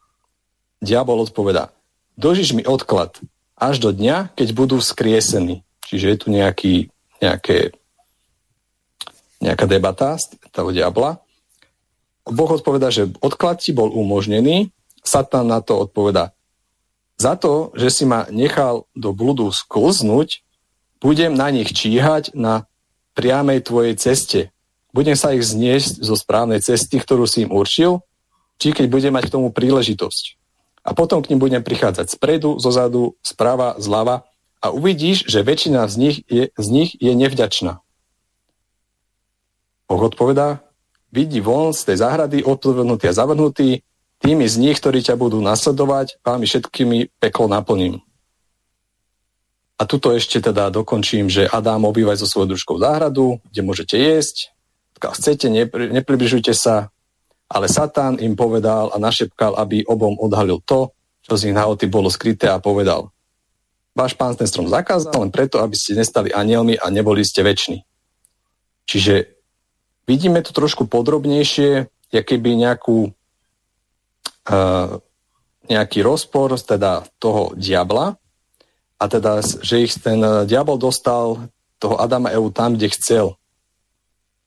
Diabol 0.80 1.24
odpoveda, 1.24 1.72
dožiš 2.18 2.52
mi 2.52 2.66
odklad 2.66 3.22
až 3.54 3.78
do 3.78 3.94
dňa, 3.94 4.34
keď 4.34 4.48
budú 4.52 4.82
skriesení. 4.82 5.62
Čiže 5.86 6.06
je 6.10 6.16
tu 6.18 6.26
nejaký, 6.34 6.74
nejaké, 7.22 7.72
nejaká 9.40 9.64
debata 9.70 10.18
z 10.18 10.34
toho 10.50 10.74
diabla. 10.74 11.22
Boh 12.28 12.50
odpoveda, 12.50 12.92
že 12.92 13.08
odklad 13.22 13.62
ti 13.62 13.72
bol 13.72 13.88
umožnený, 13.88 14.74
Satan 15.00 15.48
na 15.48 15.64
to 15.64 15.88
odpoveda, 15.88 16.36
za 17.18 17.34
to, 17.34 17.74
že 17.74 17.90
si 17.90 18.04
ma 18.06 18.30
nechal 18.30 18.86
do 18.94 19.10
bludu 19.10 19.50
sklznúť, 19.50 20.46
budem 21.02 21.34
na 21.34 21.50
nich 21.50 21.74
číhať 21.74 22.30
na 22.30 22.70
priamej 23.18 23.66
tvojej 23.66 23.98
ceste. 23.98 24.40
Budem 24.94 25.18
sa 25.18 25.34
ich 25.34 25.42
zniesť 25.42 25.98
zo 25.98 26.14
správnej 26.14 26.62
cesty, 26.62 27.02
ktorú 27.02 27.26
si 27.26 27.42
im 27.42 27.50
určil, 27.50 28.06
či 28.62 28.70
keď 28.70 28.86
budem 28.86 29.12
mať 29.18 29.26
k 29.26 29.34
tomu 29.34 29.50
príležitosť. 29.50 30.37
A 30.88 30.96
potom 30.96 31.20
k 31.20 31.28
ním 31.28 31.36
budem 31.44 31.60
prichádzať 31.60 32.16
spredu, 32.16 32.56
zozadu, 32.56 33.12
sprava, 33.20 33.76
zľava 33.76 34.24
a 34.64 34.72
uvidíš, 34.72 35.28
že 35.28 35.44
väčšina 35.44 35.84
z 35.84 35.94
nich 36.00 36.16
je, 36.24 36.48
z 36.48 36.68
nich 36.72 36.96
je 36.96 37.12
nevďačná. 37.12 37.84
Boh 39.84 40.00
odpovedá, 40.00 40.64
vidí 41.12 41.44
von 41.44 41.76
z 41.76 41.92
tej 41.92 41.96
záhrady, 42.00 42.40
odplvenutý 42.40 43.12
a 43.12 43.16
zavrhnutý, 43.16 43.84
tými 44.18 44.48
z 44.48 44.56
nich, 44.56 44.80
ktorí 44.80 45.04
ťa 45.04 45.20
budú 45.20 45.44
nasledovať, 45.44 46.24
vámi 46.24 46.48
všetkými 46.48 47.20
peklo 47.20 47.52
naplním. 47.52 48.00
A 49.78 49.86
tuto 49.86 50.10
ešte 50.10 50.42
teda 50.42 50.74
dokončím, 50.74 51.30
že 51.30 51.46
Adám 51.46 51.86
obývaj 51.86 52.18
so 52.18 52.26
svojou 52.26 52.56
družkou 52.56 52.82
záhradu, 52.82 53.38
kde 53.52 53.60
môžete 53.62 53.94
jesť, 53.94 54.50
pokiaľ 54.98 55.12
chcete, 55.14 55.46
nepri, 55.46 55.84
nepribližujte 55.94 56.50
sa, 56.50 56.90
ale 57.48 57.66
Satán 57.66 58.20
im 58.20 58.36
povedal 58.36 58.92
a 58.92 59.00
našepkal, 59.00 59.56
aby 59.56 59.80
obom 59.88 60.20
odhalil 60.20 60.60
to, 60.60 60.92
čo 61.24 61.32
z 61.40 61.48
ich 61.48 61.56
nahoty 61.56 61.88
bolo 61.88 62.12
skryté 62.12 62.52
a 62.52 62.60
povedal, 62.60 63.08
váš 63.96 64.12
pán 64.12 64.36
ten 64.36 64.44
strom 64.44 64.68
zakázal 64.68 65.16
len 65.16 65.32
preto, 65.32 65.58
aby 65.64 65.74
ste 65.74 65.96
nestali 65.96 66.28
anielmi 66.28 66.76
a 66.76 66.92
neboli 66.92 67.24
ste 67.24 67.40
väčší. 67.40 67.82
Čiže 68.88 69.32
vidíme 70.04 70.44
to 70.44 70.52
trošku 70.52 70.88
podrobnejšie, 70.88 71.88
keby 72.08 72.56
nejakú, 72.56 73.12
uh, 74.48 74.88
nejaký 75.68 76.00
rozpor 76.00 76.56
teda 76.56 77.04
toho 77.20 77.52
diabla 77.56 78.16
a 78.96 79.04
teda, 79.08 79.44
že 79.44 79.84
ich 79.84 79.92
ten 79.96 80.20
diabol 80.48 80.80
dostal 80.80 81.48
toho 81.76 82.00
Adama 82.00 82.32
Evu 82.32 82.48
tam, 82.48 82.76
kde 82.76 82.88
chcel. 82.92 83.26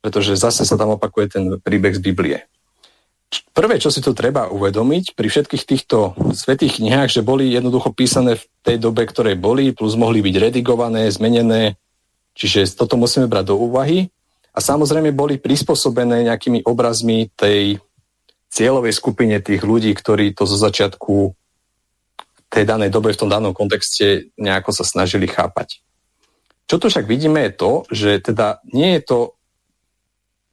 Pretože 0.02 0.34
zase 0.34 0.66
sa 0.66 0.76
tam 0.76 0.98
opakuje 0.98 1.28
ten 1.30 1.44
príbeh 1.62 1.94
z 1.94 2.02
Biblie 2.02 2.51
prvé, 3.56 3.80
čo 3.80 3.88
si 3.88 4.04
tu 4.04 4.12
treba 4.12 4.52
uvedomiť 4.52 5.16
pri 5.16 5.28
všetkých 5.32 5.64
týchto 5.64 6.16
svetých 6.36 6.84
knihách, 6.84 7.10
že 7.20 7.26
boli 7.26 7.52
jednoducho 7.52 7.96
písané 7.96 8.36
v 8.40 8.44
tej 8.64 8.78
dobe, 8.78 9.08
ktorej 9.08 9.40
boli, 9.40 9.72
plus 9.72 9.96
mohli 9.96 10.20
byť 10.20 10.36
redigované, 10.36 11.08
zmenené, 11.08 11.80
čiže 12.36 12.68
toto 12.76 13.00
musíme 13.00 13.32
brať 13.32 13.56
do 13.56 13.56
úvahy. 13.60 14.12
A 14.52 14.60
samozrejme 14.60 15.16
boli 15.16 15.40
prispôsobené 15.40 16.28
nejakými 16.28 16.68
obrazmi 16.68 17.32
tej 17.40 17.80
cieľovej 18.52 18.92
skupine 18.92 19.40
tých 19.40 19.64
ľudí, 19.64 19.96
ktorí 19.96 20.36
to 20.36 20.44
zo 20.44 20.60
začiatku 20.60 21.32
tej 22.52 22.68
danej 22.68 22.92
dobe, 22.92 23.16
v 23.16 23.22
tom 23.24 23.32
danom 23.32 23.56
kontexte 23.56 24.28
nejako 24.36 24.76
sa 24.76 24.84
snažili 24.84 25.24
chápať. 25.24 25.80
Čo 26.68 26.84
tu 26.84 26.92
však 26.92 27.08
vidíme 27.08 27.48
je 27.48 27.52
to, 27.56 27.72
že 27.88 28.20
teda 28.20 28.60
nie 28.76 29.00
je 29.00 29.02
to 29.08 29.40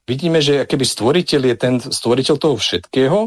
vidíme, 0.08 0.40
že 0.40 0.64
keby 0.64 0.84
stvoriteľ 0.88 1.40
je 1.52 1.56
ten 1.60 1.74
stvoriteľ 1.76 2.34
toho 2.40 2.56
všetkého 2.56 3.18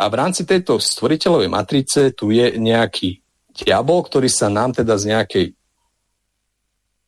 a 0.00 0.04
v 0.08 0.14
rámci 0.16 0.48
tejto 0.48 0.80
stvoriteľovej 0.80 1.52
matrice 1.52 2.00
tu 2.16 2.32
je 2.32 2.56
nejaký 2.56 3.20
diabol, 3.52 4.00
ktorý 4.00 4.32
sa 4.32 4.48
nám 4.48 4.72
teda 4.72 4.96
z 4.96 5.04
nejakej 5.12 5.46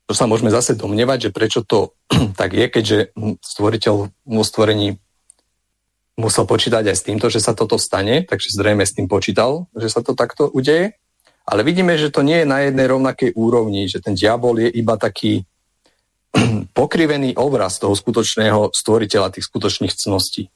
to 0.04 0.12
sa 0.12 0.28
môžeme 0.28 0.52
zase 0.52 0.76
domnievať, 0.76 1.28
že 1.28 1.30
prečo 1.32 1.60
to 1.64 1.96
tak 2.40 2.52
je, 2.52 2.66
keďže 2.68 2.98
stvoriteľ 3.40 3.94
vo 4.12 4.44
stvorení 4.44 5.00
musel 6.14 6.44
počítať 6.46 6.84
aj 6.84 6.96
s 6.96 7.06
týmto, 7.08 7.26
že 7.32 7.42
sa 7.42 7.56
toto 7.56 7.80
stane, 7.80 8.22
takže 8.22 8.54
zrejme 8.54 8.84
s 8.86 8.94
tým 8.94 9.10
počítal, 9.10 9.66
že 9.74 9.90
sa 9.90 10.04
to 10.04 10.14
takto 10.14 10.46
udeje. 10.52 10.94
Ale 11.44 11.60
vidíme, 11.60 11.98
že 12.00 12.08
to 12.08 12.24
nie 12.24 12.44
je 12.44 12.48
na 12.48 12.64
jednej 12.64 12.86
rovnakej 12.88 13.36
úrovni, 13.36 13.84
že 13.90 14.00
ten 14.00 14.16
diabol 14.16 14.64
je 14.64 14.70
iba 14.70 14.96
taký 14.96 15.44
pokrivený 16.78 17.38
obraz 17.38 17.78
toho 17.78 17.94
skutočného 17.94 18.74
stvoriteľa 18.74 19.34
tých 19.34 19.46
skutočných 19.46 19.94
cností. 19.94 20.50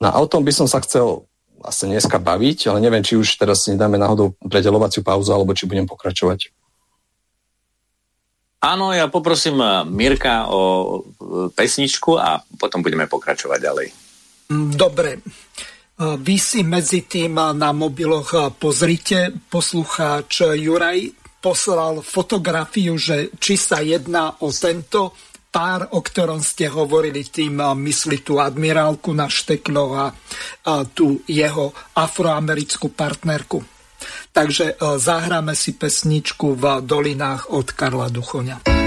No 0.00 0.06
a 0.08 0.16
o 0.18 0.26
tom 0.26 0.42
by 0.42 0.52
som 0.52 0.64
sa 0.64 0.80
chcel 0.80 1.28
asi 1.60 1.84
dneska 1.84 2.16
baviť, 2.16 2.72
ale 2.72 2.80
neviem, 2.80 3.04
či 3.04 3.20
už 3.20 3.36
teraz 3.36 3.68
si 3.68 3.76
nedáme 3.76 4.00
náhodou 4.00 4.32
predelovaciu 4.40 5.04
pauzu, 5.04 5.36
alebo 5.36 5.52
či 5.52 5.68
budem 5.68 5.84
pokračovať. 5.84 6.48
Áno, 8.60 8.92
ja 8.92 9.08
poprosím 9.08 9.60
eh, 9.60 9.84
Mirka 9.88 10.48
o 10.52 10.60
eh, 10.60 11.02
pesničku 11.52 12.16
a 12.20 12.40
potom 12.60 12.84
budeme 12.84 13.08
pokračovať 13.08 13.58
ďalej. 13.60 13.88
Mm, 14.52 14.70
dobre. 14.76 15.10
Eh, 15.20 16.16
vy 16.20 16.36
si 16.36 16.60
medzi 16.60 17.08
tým 17.08 17.36
na 17.36 17.70
mobiloch 17.72 18.56
pozrite, 18.60 19.32
poslucháč 19.48 20.44
Juraj 20.56 21.19
poslal 21.40 22.04
fotografiu, 22.04 23.00
že 23.00 23.32
či 23.40 23.56
sa 23.56 23.80
jedná 23.80 24.36
o 24.44 24.52
tento 24.52 25.16
pár, 25.50 25.90
o 25.90 25.98
ktorom 25.98 26.38
ste 26.38 26.70
hovorili, 26.70 27.26
tým 27.26 27.58
myslí 27.58 28.22
tú 28.22 28.38
admirálku 28.38 29.10
na 29.10 29.26
šteklo 29.26 29.84
a, 29.98 30.06
a 30.06 30.72
tú 30.86 31.26
jeho 31.26 31.74
afroamerickú 31.98 32.94
partnerku. 32.94 33.58
Takže 34.30 34.78
zahráme 34.96 35.58
si 35.58 35.74
pesničku 35.74 36.54
v 36.54 36.64
dolinách 36.86 37.50
od 37.50 37.66
Karla 37.74 38.08
Duchoňa. 38.08 38.79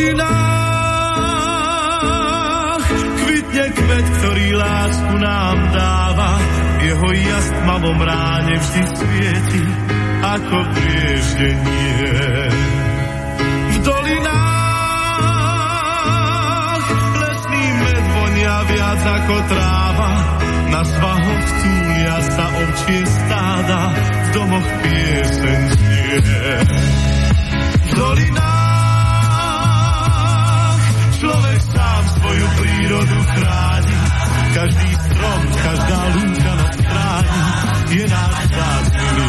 dolinách 0.00 0.40
kvitne 3.20 3.66
kvet, 3.76 4.06
ktorý 4.20 4.46
lásku 4.56 5.14
nám 5.20 5.58
dáva. 5.76 6.40
Jeho 6.80 7.12
jazd 7.12 7.52
mavom 7.68 8.00
ráne 8.00 8.56
vždy 8.56 8.82
svieti, 8.96 9.64
ako 10.24 10.56
prieždenie. 10.72 12.16
V 13.44 13.76
dolinách 13.84 14.40
lesný 17.20 17.66
med 17.84 18.04
vonia 18.16 18.64
viac 18.72 19.04
ako 19.04 19.36
tráva, 19.52 20.10
na 20.72 20.80
svahoch 20.80 21.44
túlia 21.60 22.16
sa 22.24 22.46
ovčie 22.48 23.04
stáda, 23.04 23.92
v 24.00 24.28
domoch 24.32 24.68
pieseň 24.80 25.60
znie. 25.76 26.16
V 27.84 27.92
dolinách 27.92 28.49
sám 31.80 32.04
svoju 32.20 32.46
prírodu 32.60 33.18
chráni, 33.32 33.96
každý 34.52 34.90
strom, 35.00 35.40
každá 35.64 36.00
lúka 36.12 36.52
na 36.60 36.66
stráni 36.76 37.40
je 37.90 38.04
náš 38.04 38.36
vzácný 38.52 39.28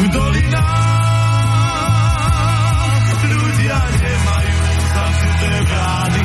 V 0.00 0.04
dolinách 0.12 0.88
ľudia 3.30 3.78
nemajú 4.00 4.56
zamknuté 4.90 5.52
brány, 5.64 6.22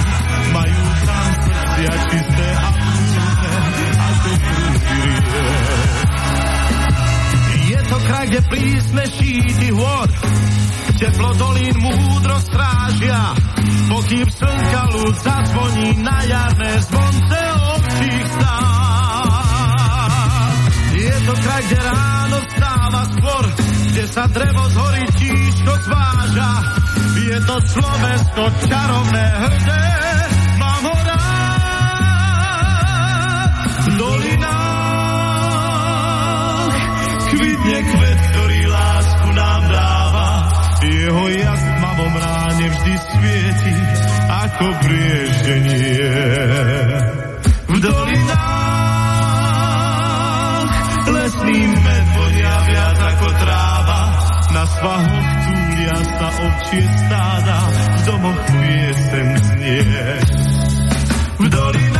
majú 0.52 0.82
tam 1.06 1.28
srdcia 1.45 1.94
čisté 2.12 2.48
a 2.56 2.68
múdne, 2.76 3.88
ako 3.95 4.32
prúdy 4.36 5.10
Je 7.66 7.80
to 7.82 7.98
kraj, 8.07 8.26
kde 8.30 8.41
prísne 8.52 9.03
šíty 9.10 9.68
hôr, 9.74 10.07
teplo 10.95 11.34
dolín 11.35 11.76
múdro 11.80 12.39
strážia, 12.39 13.35
pokým 13.91 14.27
slnka 14.31 14.84
ľud 14.95 15.15
zazvoní 15.19 15.99
na 15.99 16.23
jarné 16.23 16.73
zvonce 16.88 17.39
občích 17.76 18.30
Je 20.95 21.15
to 21.27 21.34
kraj, 21.35 21.61
kde 21.67 21.80
ráno 21.84 22.39
stáva 22.55 23.03
skôr, 23.11 23.45
kde 23.91 24.07
sa 24.07 24.23
drevo 24.31 24.63
z 24.72 24.76
hory 24.80 25.03
tížko 25.19 25.73
zváža. 25.84 26.51
Je 27.26 27.38
to 27.43 27.55
Slovensko 27.59 28.43
čarovné 28.69 29.26
hrdé, 29.35 29.85
mám 30.55 30.84
ho 30.88 30.95
rád. 31.03 31.26
V 33.76 33.88
dolinách 33.99 34.76
kvitne 37.35 37.80
Jeho 41.16 41.32
jas 41.32 41.64
tmavom 41.64 42.12
ráne 42.12 42.68
vždy 42.76 42.94
svieti, 43.00 43.72
ako 44.28 44.68
brieždenie. 44.84 46.12
V 47.72 47.76
dolinách 47.80 48.36
lesný 51.08 51.72
med 51.72 52.06
vonia 52.20 52.56
viac 52.68 53.00
ako 53.00 53.32
tráva, 53.32 54.02
na 54.60 54.64
svahoch 54.68 55.32
túlia 55.48 55.96
sa 56.04 56.28
ovčie 56.36 56.84
stáda, 56.84 57.64
v 57.72 58.00
domoch 58.12 58.42
piesem 58.52 59.40
znie. 59.40 59.88
V 61.40 61.48
dolinách 61.48 61.94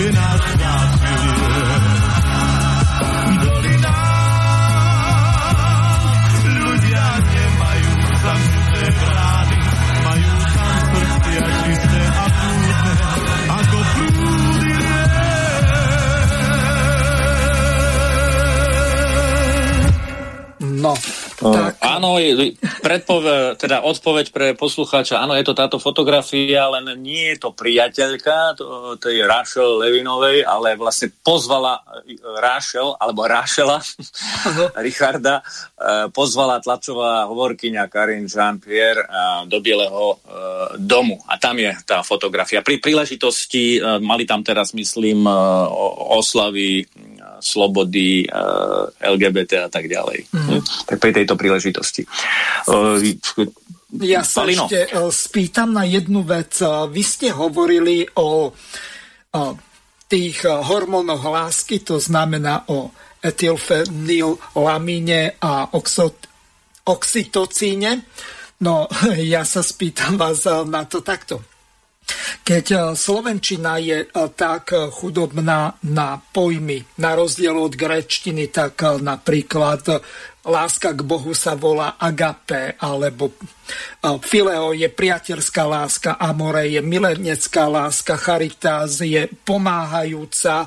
je 0.00 0.08
náš 0.16 0.40
vzácný 0.40 1.14
V 3.20 3.34
dolinách 3.44 4.08
ľudia 6.50 7.06
nemajú 7.20 7.90
zamknuté 8.24 8.84
brány, 8.96 9.58
majú 10.00 10.32
tam 10.56 10.76
srdcia 10.88 11.44
čisté 11.60 12.02
a 12.08 12.24
prúdne, 12.32 12.92
ako 13.50 13.78
prúdy 13.92 14.74
No, 20.80 20.94
Tak. 21.40 21.80
Áno, 21.80 22.20
je, 22.20 22.52
predpove, 22.84 23.56
teda 23.56 23.80
odpoveď 23.80 24.26
pre 24.28 24.46
poslucháča, 24.52 25.24
áno, 25.24 25.32
je 25.32 25.44
to 25.48 25.56
táto 25.56 25.80
fotografia, 25.80 26.68
len 26.68 27.00
nie 27.00 27.32
je 27.32 27.40
to 27.40 27.56
priateľka 27.56 28.60
to, 28.60 29.00
tej 29.00 29.24
Rachel 29.24 29.80
Levinovej, 29.80 30.44
ale 30.44 30.76
vlastne 30.76 31.08
pozvala 31.24 31.80
Rachel, 32.44 32.92
alebo 33.00 33.24
Rachela, 33.24 33.80
Richarda, 34.84 35.40
pozvala 36.12 36.60
tlačová 36.60 37.24
hovorkyňa 37.32 37.88
Karin 37.88 38.28
Jean-Pierre 38.28 39.08
do 39.48 39.64
Bieleho 39.64 40.20
domu. 40.76 41.24
A 41.24 41.40
tam 41.40 41.56
je 41.56 41.72
tá 41.88 42.04
fotografia. 42.04 42.60
Pri 42.60 42.76
príležitosti 42.84 43.80
mali 44.04 44.28
tam 44.28 44.44
teraz, 44.44 44.76
myslím, 44.76 45.24
oslavy 46.12 46.84
slobody, 47.40 48.28
LGBT 49.00 49.66
a 49.66 49.68
tak 49.72 49.88
ďalej. 49.88 50.28
Mm. 50.30 50.60
Tak 50.62 51.00
pri 51.00 51.12
tejto 51.16 51.34
príležitosti. 51.34 52.04
Ja 53.98 54.22
sa 54.22 54.46
Palino. 54.46 54.70
ešte 54.70 54.94
spýtam 55.10 55.74
na 55.74 55.82
jednu 55.82 56.22
vec. 56.22 56.62
Vy 56.62 57.02
ste 57.02 57.34
hovorili 57.34 58.06
o, 58.14 58.54
o 59.34 59.42
tých 60.06 60.46
hormónoch 60.46 61.26
lásky, 61.26 61.82
to 61.82 61.98
znamená 61.98 62.70
o 62.70 62.94
etylfenylamíne 63.20 65.36
a 65.42 65.66
oxot, 65.74 66.30
oxytocíne. 66.86 68.00
No, 68.60 68.88
ja 69.34 69.44
sa 69.44 69.62
spýtam 69.66 70.16
vás 70.16 70.44
na 70.46 70.84
to 70.86 71.02
takto. 71.02 71.49
Keď 72.40 72.66
e, 72.72 72.78
Slovenčina 72.96 73.78
je 73.78 74.04
e, 74.04 74.08
tak 74.34 74.72
e, 74.72 74.88
chudobná 74.90 75.76
na 75.86 76.18
pojmy, 76.18 76.82
na 76.98 77.14
rozdiel 77.14 77.56
od 77.56 77.74
grečtiny, 77.76 78.48
tak 78.50 78.82
napríklad 78.82 80.02
láska 80.40 80.96
k 80.96 81.00
Bohu 81.04 81.36
sa 81.36 81.52
volá 81.52 82.00
agape, 82.00 82.80
alebo 82.80 83.36
fileo 84.24 84.72
je 84.72 84.88
priateľská 84.88 85.68
láska, 85.68 86.10
amore 86.16 86.64
je 86.64 86.80
milenecká 86.80 87.68
láska, 87.68 88.16
charitas 88.16 89.04
je 89.04 89.28
pomáhajúca 89.44 90.64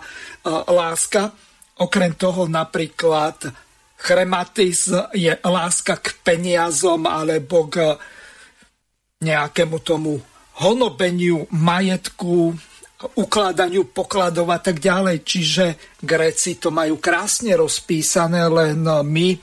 láska. 0.70 1.34
Okrem 1.82 2.14
toho 2.14 2.46
napríklad 2.46 3.50
chrematis 3.98 4.94
je 5.18 5.34
láska 5.42 5.98
k 5.98 6.22
peniazom 6.22 7.10
alebo 7.10 7.66
k 7.66 7.98
nejakému 9.26 9.82
tomu 9.82 10.22
honobeniu 10.62 11.50
majetku, 11.50 12.54
ukladaniu 13.16 13.90
pokladov 13.90 14.48
a 14.54 14.60
tak 14.62 14.80
ďalej. 14.80 15.26
Čiže 15.26 15.66
Gréci 16.00 16.62
to 16.62 16.72
majú 16.72 17.02
krásne 17.02 17.58
rozpísané, 17.58 18.48
len 18.48 18.86
my 18.86 19.36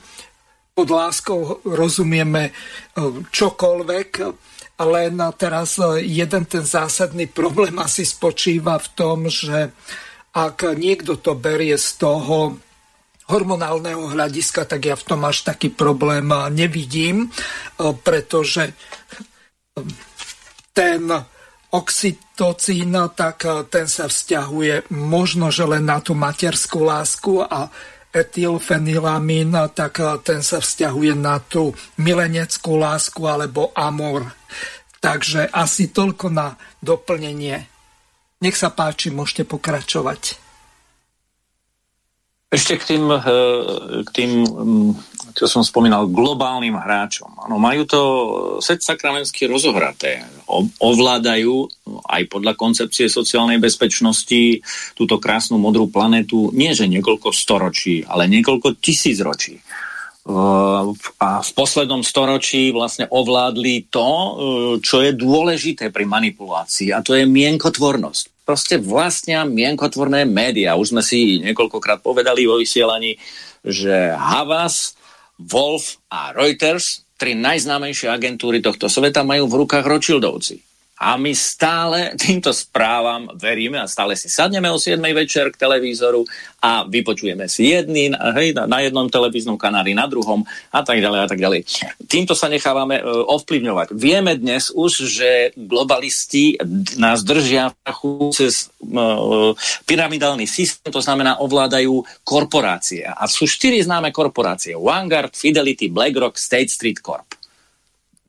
pod 0.71 0.87
láskou 0.87 1.61
rozumieme 1.67 2.49
e, 2.49 2.51
čokoľvek, 3.27 4.09
len 4.81 5.13
teraz 5.37 5.77
jeden 6.01 6.43
ten 6.49 6.65
zásadný 6.65 7.29
problém 7.29 7.77
asi 7.85 8.07
spočíva 8.07 8.79
v 8.79 8.87
tom, 8.95 9.17
že 9.29 9.69
ak 10.31 10.63
niekto 10.79 11.19
to 11.19 11.35
berie 11.35 11.75
z 11.75 11.99
toho 11.99 12.55
hormonálneho 13.27 14.11
hľadiska, 14.11 14.67
tak 14.67 14.81
ja 14.87 14.95
v 14.95 15.07
tom 15.07 15.21
až 15.23 15.47
taký 15.47 15.71
problém 15.71 16.31
nevidím, 16.51 17.27
e, 17.27 17.29
pretože 17.93 18.73
ten 20.71 21.07
oxytocín, 21.71 22.91
tak 23.15 23.47
eh, 23.47 23.63
ten 23.71 23.87
sa 23.87 24.11
vzťahuje 24.11 24.91
možno, 24.91 25.49
že 25.49 25.63
len 25.63 25.87
na 25.87 26.03
tú 26.03 26.13
materskú 26.13 26.83
lásku 26.83 27.41
a 27.41 27.71
etylfenylamín, 28.11 29.55
tak 29.71 30.03
eh, 30.03 30.19
ten 30.21 30.43
sa 30.43 30.59
vzťahuje 30.59 31.13
na 31.15 31.39
tú 31.39 31.71
mileneckú 31.99 32.75
lásku 32.75 33.23
alebo 33.23 33.71
amor. 33.73 34.27
Takže 35.01 35.49
asi 35.49 35.89
toľko 35.89 36.29
na 36.29 36.53
doplnenie. 36.77 37.65
Nech 38.41 38.57
sa 38.57 38.69
páči, 38.69 39.09
môžete 39.09 39.49
pokračovať. 39.49 40.50
Ešte 42.51 42.75
k 42.75 42.83
tým, 42.83 43.03
eh, 43.07 43.23
k 44.03 44.09
tým 44.11 44.31
mm, 44.43 44.91
čo 45.31 45.47
som 45.47 45.63
spomínal, 45.63 46.11
globálnym 46.11 46.75
hráčom. 46.75 47.47
Ano, 47.47 47.55
majú 47.55 47.87
to 47.87 48.01
set 48.59 48.83
sakramensky 48.83 49.47
rozohraté. 49.47 50.23
ovládajú 50.83 51.71
aj 52.03 52.21
podľa 52.27 52.53
koncepcie 52.59 53.07
sociálnej 53.07 53.55
bezpečnosti 53.55 54.59
túto 54.91 55.15
krásnu 55.15 55.55
modrú 55.55 55.87
planetu 55.87 56.51
nie 56.51 56.75
že 56.75 56.91
niekoľko 56.91 57.31
storočí, 57.31 58.03
ale 58.03 58.27
niekoľko 58.27 58.83
tisíc 58.83 59.23
ročí. 59.23 59.55
A 61.17 61.41
v 61.41 61.51
poslednom 61.57 62.05
storočí 62.05 62.69
vlastne 62.69 63.09
ovládli 63.09 63.89
to, 63.89 64.09
čo 64.83 65.01
je 65.01 65.17
dôležité 65.17 65.89
pri 65.89 66.05
manipulácii 66.05 66.93
a 66.93 67.01
to 67.01 67.17
je 67.17 67.25
mienkotvornosť 67.25 68.40
proste 68.51 68.75
vlastnia 68.83 69.47
mienkotvorné 69.47 70.27
médiá. 70.27 70.75
Už 70.75 70.91
sme 70.91 70.99
si 70.99 71.39
niekoľkokrát 71.39 72.03
povedali 72.03 72.43
vo 72.43 72.59
vysielaní, 72.59 73.15
že 73.63 74.11
Havas, 74.11 74.99
Wolf 75.39 76.03
a 76.11 76.35
Reuters, 76.35 77.07
tri 77.15 77.31
najznámejšie 77.31 78.11
agentúry 78.11 78.59
tohto 78.59 78.91
sveta, 78.91 79.23
majú 79.23 79.47
v 79.47 79.63
rukách 79.63 79.87
Rothschildovci. 79.87 80.70
A 81.01 81.17
my 81.17 81.33
stále 81.33 82.13
týmto 82.13 82.53
správam 82.53 83.33
veríme 83.33 83.81
a 83.81 83.89
stále 83.89 84.13
si 84.13 84.29
sadneme 84.29 84.69
o 84.69 84.77
7 84.77 85.01
večer 85.01 85.49
k 85.49 85.57
televízoru 85.57 86.21
a 86.61 86.85
vypočujeme 86.85 87.49
si 87.49 87.73
jedný 87.73 88.13
hej, 88.37 88.53
na 88.53 88.77
jednom 88.85 89.09
televíznom 89.09 89.57
kanáli, 89.57 89.97
na 89.97 90.05
druhom 90.05 90.45
a 90.69 90.85
tak 90.85 91.01
ďalej 91.01 91.19
a 91.25 91.27
tak 91.27 91.41
ďalej. 91.41 91.65
Týmto 92.05 92.37
sa 92.37 92.45
nechávame 92.53 93.01
e, 93.01 93.03
ovplyvňovať. 93.09 93.97
Vieme 93.97 94.37
dnes 94.37 94.69
už, 94.69 95.09
že 95.09 95.29
globalisti 95.57 96.61
nás 97.01 97.25
držia 97.25 97.73
cez 98.29 98.69
e, 98.77 99.01
pyramidálny 99.89 100.45
systém, 100.45 100.93
to 100.93 101.01
znamená 101.01 101.41
ovládajú 101.41 102.05
korporácie. 102.21 103.09
A 103.09 103.25
sú 103.25 103.49
štyri 103.49 103.81
známe 103.81 104.13
korporácie. 104.13 104.77
Vanguard, 104.77 105.33
Fidelity, 105.33 105.89
BlackRock, 105.89 106.37
State 106.37 106.69
Street 106.69 107.01
Corp. 107.01 107.40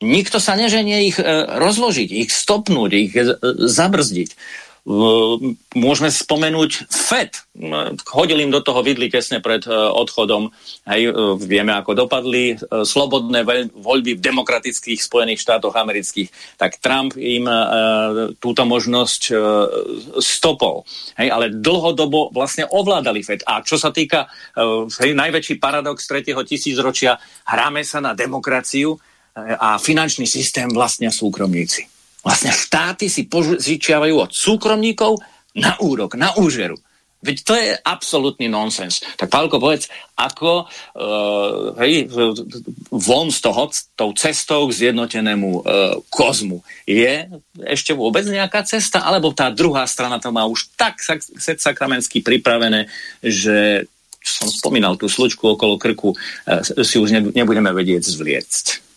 Nikto 0.03 0.43
sa 0.43 0.59
neženie 0.59 1.07
ich 1.07 1.19
e, 1.23 1.25
rozložiť, 1.47 2.11
ich 2.11 2.35
stopnúť, 2.35 2.91
ich 2.91 3.15
e, 3.15 3.39
zabrzdiť. 3.71 4.31
E, 4.35 4.37
môžeme 5.79 6.11
spomenúť 6.11 6.91
FED. 6.91 7.39
Hodil 8.11 8.43
im 8.43 8.51
do 8.51 8.59
toho 8.59 8.83
vidli 8.83 9.07
tesne 9.07 9.39
pred 9.39 9.63
odchodom. 9.71 10.51
Hej, 10.91 11.15
vieme, 11.39 11.71
ako 11.71 11.95
dopadli 11.95 12.59
slobodné 12.67 13.47
voľby 13.79 14.19
v 14.19 14.25
demokratických 14.25 14.99
Spojených 14.99 15.47
štátoch 15.47 15.77
amerických. 15.79 16.59
Tak 16.59 16.83
Trump 16.83 17.15
im 17.15 17.47
túto 18.43 18.67
možnosť 18.67 19.23
stopol. 20.19 20.83
Hej, 21.21 21.29
ale 21.31 21.55
dlhodobo 21.55 22.35
vlastne 22.35 22.67
ovládali 22.67 23.23
FED. 23.23 23.47
A 23.47 23.63
čo 23.63 23.79
sa 23.79 23.95
týka 23.95 24.27
hej, 24.99 25.13
najväčší 25.15 25.61
paradox 25.63 26.09
tretieho 26.09 26.43
tisícročia, 26.43 27.21
hráme 27.47 27.87
sa 27.87 28.01
na 28.03 28.17
demokraciu, 28.17 28.99
a 29.37 29.81
finančný 29.81 30.29
systém 30.29 30.69
vlastnia 30.69 31.09
súkromníci. 31.09 31.89
Vlastne 32.23 32.55
štáty 32.55 33.11
si 33.11 33.27
požičiavajú 33.27 34.15
od 34.15 34.31
súkromníkov 34.31 35.19
na 35.59 35.75
úrok, 35.83 36.15
na 36.15 36.37
úžeru. 36.39 36.79
Veď 37.23 37.37
to 37.47 37.55
je 37.55 37.71
absolútny 37.87 38.51
nonsens. 38.51 38.99
Tak 39.15 39.31
Pálko, 39.31 39.63
povedz, 39.63 39.87
ako 40.19 40.67
uh, 40.67 41.71
hej, 41.79 42.11
von 42.91 43.31
z 43.31 43.39
toho, 43.39 43.71
tou 43.95 44.11
cestou 44.19 44.67
k 44.67 44.75
zjednotenému 44.75 45.51
uh, 45.63 45.63
kozmu. 46.11 46.67
Je 46.83 47.31
ešte 47.63 47.95
vôbec 47.95 48.27
nejaká 48.27 48.67
cesta? 48.67 49.07
Alebo 49.07 49.31
tá 49.31 49.55
druhá 49.55 49.87
strana 49.87 50.19
to 50.19 50.35
má 50.35 50.43
už 50.51 50.75
tak 50.75 50.99
set 51.39 51.63
sakramentsky 51.63 52.27
pripravené, 52.27 52.91
že 53.23 53.87
som 54.19 54.51
spomínal 54.51 54.99
tú 54.99 55.07
slučku 55.07 55.55
okolo 55.55 55.79
krku, 55.79 56.19
uh, 56.19 56.59
si 56.83 56.99
už 56.99 57.35
nebudeme 57.39 57.71
vedieť 57.71 58.03
zvliecť. 58.03 58.92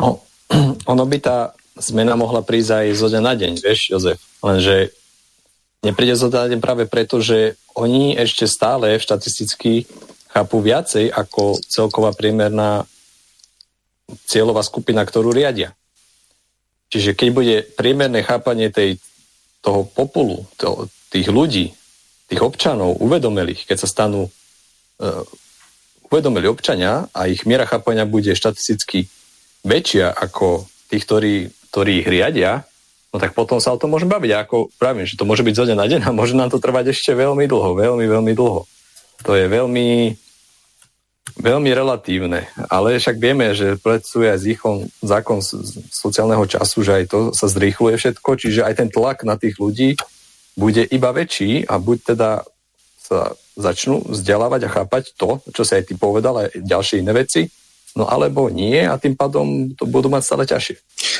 No, 0.00 0.24
ono 0.92 1.04
by 1.04 1.18
tá 1.20 1.52
zmena 1.76 2.16
mohla 2.16 2.40
prísť 2.40 2.70
aj 2.80 2.86
zo 2.96 3.06
dňa 3.12 3.20
na 3.20 3.32
deň, 3.36 3.52
vieš, 3.60 3.92
Jozef. 3.92 4.18
Lenže 4.40 4.96
nepríde 5.84 6.16
zo 6.16 6.32
dňa 6.32 6.40
na 6.40 6.50
deň 6.56 6.60
práve 6.64 6.84
preto, 6.88 7.20
že 7.20 7.60
oni 7.76 8.16
ešte 8.16 8.48
stále 8.48 8.96
štatisticky 8.96 9.84
chápu 10.32 10.64
viacej 10.64 11.12
ako 11.12 11.60
celková 11.68 12.16
priemerná 12.16 12.88
cieľová 14.26 14.64
skupina, 14.64 15.04
ktorú 15.04 15.30
riadia. 15.30 15.76
Čiže 16.90 17.14
keď 17.14 17.28
bude 17.30 17.56
priemerné 17.78 18.26
chápanie 18.26 18.72
tej, 18.72 18.98
toho 19.62 19.86
populu, 19.86 20.42
to, 20.58 20.90
tých 21.14 21.30
ľudí, 21.30 21.70
tých 22.26 22.40
občanov, 22.42 22.98
uvedomelých, 22.98 23.66
keď 23.66 23.76
sa 23.78 23.88
stanú 23.90 24.26
uh, 24.26 25.22
uvedomili 26.10 26.50
občania 26.50 27.06
a 27.14 27.30
ich 27.30 27.46
miera 27.46 27.66
chápania 27.66 28.02
bude 28.02 28.34
štatisticky 28.34 29.06
väčšia 29.64 30.12
ako 30.14 30.64
tých, 30.88 31.04
ktorí, 31.06 31.34
ktorí 31.70 31.92
ich 32.04 32.08
riadia, 32.08 32.64
no 33.12 33.16
tak 33.18 33.34
potom 33.34 33.58
sa 33.58 33.74
o 33.74 33.80
tom 33.80 33.92
môžeme 33.92 34.12
baviť. 34.14 34.30
A 34.34 34.42
ako 34.46 34.72
pravím, 34.80 35.06
že 35.06 35.18
to 35.18 35.28
môže 35.28 35.44
byť 35.44 35.54
zo 35.54 35.66
dňa 35.68 35.76
na 35.78 35.86
deň 35.86 36.00
a 36.08 36.16
môže 36.16 36.38
nám 36.38 36.50
to 36.50 36.62
trvať 36.62 36.94
ešte 36.94 37.12
veľmi 37.14 37.44
dlho, 37.46 37.76
veľmi, 37.76 38.06
veľmi 38.06 38.32
dlho. 38.34 38.64
To 39.28 39.32
je 39.36 39.44
veľmi, 39.46 40.16
veľmi 41.36 41.70
relatívne. 41.70 42.48
Ale 42.72 42.96
však 42.96 43.20
vieme, 43.20 43.52
že 43.52 43.76
pracuje 43.76 44.32
aj 44.32 44.40
zýchom 44.40 44.88
zákon 45.04 45.44
sociálneho 45.92 46.44
času, 46.48 46.80
že 46.80 46.92
aj 47.00 47.04
to 47.10 47.18
sa 47.36 47.46
zrýchluje 47.46 48.00
všetko, 48.00 48.30
čiže 48.40 48.64
aj 48.64 48.74
ten 48.80 48.88
tlak 48.88 49.22
na 49.28 49.36
tých 49.36 49.60
ľudí 49.60 50.00
bude 50.56 50.82
iba 50.88 51.12
väčší 51.12 51.68
a 51.68 51.76
buď 51.76 52.16
teda 52.16 52.30
sa 53.00 53.34
začnú 53.58 54.06
vzdelávať 54.06 54.60
a 54.66 54.72
chápať 54.80 55.12
to, 55.18 55.42
čo 55.52 55.62
sa 55.66 55.76
aj 55.76 55.90
ty 55.90 55.94
povedal, 55.98 56.46
aj 56.46 56.56
ďalšie 56.56 57.02
iné 57.02 57.12
veci, 57.12 57.50
no 57.98 58.06
alebo 58.06 58.50
nie 58.50 58.86
a 58.86 58.94
tým 58.98 59.18
pádom 59.18 59.74
to 59.74 59.86
budú 59.86 60.10
mať 60.10 60.22
stále 60.22 60.44
ťažšie. 60.46 60.76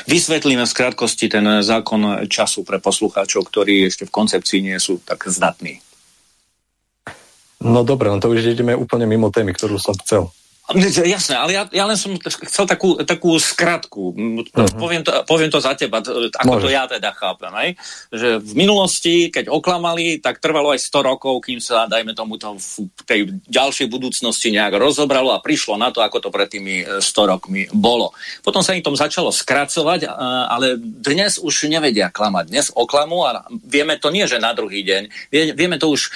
Vysvetlíme 0.07 0.65
v 0.65 0.77
krátkosti 0.77 1.29
ten 1.29 1.45
zákon 1.61 2.25
času 2.25 2.65
pre 2.65 2.81
poslucháčov, 2.81 3.45
ktorí 3.47 3.87
ešte 3.87 4.07
v 4.07 4.15
koncepcii 4.15 4.59
nie 4.65 4.77
sú 4.79 4.97
tak 5.03 5.27
zdatní. 5.27 5.83
No 7.61 7.85
dobre, 7.85 8.09
no 8.09 8.17
to 8.17 8.33
už 8.33 8.57
ideme 8.57 8.73
úplne 8.73 9.05
mimo 9.05 9.29
témy, 9.29 9.53
ktorú 9.53 9.77
som 9.77 9.93
chcel. 10.01 10.33
Jasné, 11.15 11.35
ale 11.35 11.51
ja, 11.55 11.63
ja 11.71 11.85
len 11.87 11.97
som 11.99 12.15
chcel 12.21 12.65
takú, 12.67 12.99
takú 13.03 13.35
skratku. 13.35 14.15
Uh-huh. 14.15 14.75
Poviem, 14.77 15.03
to, 15.03 15.11
poviem 15.27 15.51
to 15.51 15.59
za 15.59 15.75
teba, 15.75 15.99
ako 16.01 16.47
Môže. 16.47 16.63
to 16.63 16.69
ja 16.69 16.83
teda 16.87 17.11
chápem. 17.15 17.51
Aj? 17.51 17.69
Že 18.11 18.39
v 18.39 18.53
minulosti, 18.55 19.15
keď 19.33 19.51
oklamali, 19.51 20.23
tak 20.23 20.39
trvalo 20.39 20.71
aj 20.71 20.79
100 20.81 21.09
rokov, 21.09 21.33
kým 21.43 21.59
sa, 21.59 21.89
dajme 21.89 22.15
tomu, 22.15 22.39
to 22.39 22.55
v 22.55 23.01
tej 23.03 23.19
ďalšej 23.47 23.87
budúcnosti 23.91 24.53
nejak 24.53 24.77
rozobralo 24.77 25.35
a 25.35 25.43
prišlo 25.43 25.75
na 25.75 25.91
to, 25.91 25.99
ako 25.99 26.23
to 26.23 26.29
pred 26.29 26.47
tými 26.47 26.83
100 26.99 27.03
e, 27.03 27.25
rokmi 27.27 27.61
bolo. 27.75 28.15
Potom 28.45 28.63
sa 28.63 28.75
im 28.75 28.83
tom 28.83 28.95
začalo 28.95 29.33
skracovať, 29.33 30.07
ale 30.47 30.79
dnes 30.79 31.41
už 31.41 31.67
nevedia 31.71 32.13
klamať. 32.13 32.45
Dnes 32.51 32.67
oklamu 32.73 33.23
a 33.25 33.45
vieme 33.65 33.97
to 33.97 34.13
nie, 34.13 34.27
že 34.29 34.41
na 34.41 34.53
druhý 34.53 34.83
deň, 34.83 35.31
vieme 35.55 35.77
to 35.81 35.91
už 35.91 36.07
e, 36.07 36.09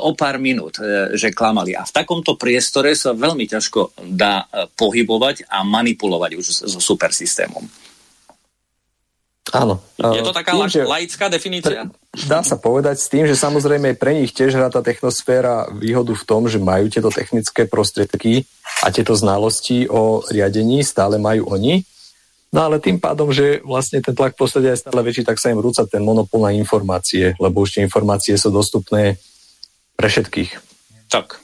o 0.00 0.10
pár 0.16 0.38
minút, 0.40 0.78
e, 0.78 1.14
že 1.14 1.34
klamali. 1.34 1.74
A 1.74 1.86
v 1.86 1.94
takomto 1.94 2.34
priestore 2.34 2.94
sa 2.98 3.14
veľmi 3.14 3.46
ťažko 3.46 3.93
dá 3.98 4.46
e, 4.50 4.66
pohybovať 4.74 5.46
a 5.46 5.62
manipulovať 5.62 6.30
už 6.38 6.46
so 6.66 6.80
supersystémom. 6.82 7.66
Áno. 9.54 9.78
Je 10.00 10.24
to 10.24 10.34
taká 10.34 10.56
tým, 10.56 10.66
že, 10.66 10.82
laická 10.82 11.30
definícia? 11.30 11.86
Dá 12.26 12.42
sa 12.42 12.58
povedať 12.58 12.96
s 12.98 13.06
tým, 13.06 13.28
že 13.28 13.38
samozrejme 13.38 13.94
pre 13.94 14.18
nich 14.18 14.34
tiež 14.34 14.56
hrá 14.56 14.66
tá 14.66 14.82
technosféra 14.82 15.70
výhodu 15.70 16.10
v 16.10 16.26
tom, 16.26 16.50
že 16.50 16.58
majú 16.58 16.90
tieto 16.90 17.12
technické 17.12 17.68
prostriedky 17.68 18.50
a 18.82 18.90
tieto 18.90 19.14
znalosti 19.14 19.86
o 19.86 20.26
riadení 20.26 20.82
stále 20.82 21.22
majú 21.22 21.54
oni. 21.54 21.86
No 22.50 22.66
ale 22.66 22.82
tým 22.82 22.98
pádom, 22.98 23.30
že 23.30 23.62
vlastne 23.62 24.02
ten 24.02 24.14
tlak 24.14 24.34
prostredia 24.34 24.74
je 24.74 24.82
stále 24.82 25.02
väčší, 25.06 25.22
tak 25.22 25.38
sa 25.38 25.54
im 25.54 25.58
vrúca 25.60 25.86
ten 25.86 26.02
monopol 26.02 26.42
na 26.42 26.54
informácie, 26.54 27.38
lebo 27.38 27.62
už 27.62 27.78
tie 27.78 27.82
informácie 27.86 28.34
sú 28.34 28.50
dostupné 28.50 29.22
pre 29.94 30.10
všetkých. 30.10 30.50
Tak. 31.10 31.43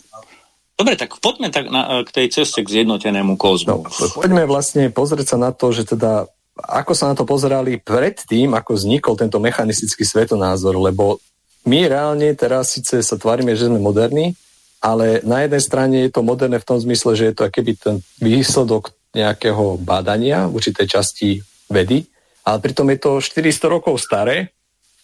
Dobre, 0.80 0.96
tak 0.96 1.20
poďme 1.20 1.52
tak 1.52 1.68
na, 1.68 2.00
k 2.00 2.08
tej 2.08 2.26
ceste 2.32 2.64
k 2.64 2.80
zjednotenému 2.80 3.36
kozmu. 3.36 3.84
No, 3.84 4.08
poďme 4.16 4.48
vlastne 4.48 4.88
pozrieť 4.88 5.36
sa 5.36 5.38
na 5.38 5.52
to, 5.52 5.76
že 5.76 5.84
teda 5.92 6.24
ako 6.56 6.96
sa 6.96 7.12
na 7.12 7.14
to 7.20 7.28
pozerali 7.28 7.76
pred 7.76 8.16
tým, 8.24 8.56
ako 8.56 8.80
vznikol 8.80 9.12
tento 9.12 9.36
mechanistický 9.36 10.08
svetonázor, 10.08 10.80
lebo 10.80 11.20
my 11.68 11.84
reálne 11.84 12.32
teraz 12.32 12.72
síce 12.72 13.04
sa 13.04 13.20
tvárime, 13.20 13.52
že 13.52 13.68
sme 13.68 13.76
moderní, 13.76 14.32
ale 14.80 15.20
na 15.20 15.44
jednej 15.44 15.60
strane 15.60 15.96
je 16.08 16.10
to 16.16 16.24
moderné 16.24 16.56
v 16.56 16.68
tom 16.72 16.80
zmysle, 16.80 17.12
že 17.12 17.28
je 17.28 17.34
to 17.36 17.52
keby 17.52 17.76
ten 17.76 18.00
výsledok 18.16 18.96
nejakého 19.12 19.76
bádania 19.76 20.48
v 20.48 20.56
určitej 20.64 20.86
časti 20.88 21.28
vedy, 21.68 22.08
ale 22.40 22.56
pritom 22.56 22.88
je 22.88 22.98
to 23.04 23.20
400 23.20 23.68
rokov 23.68 24.00
staré, 24.00 24.56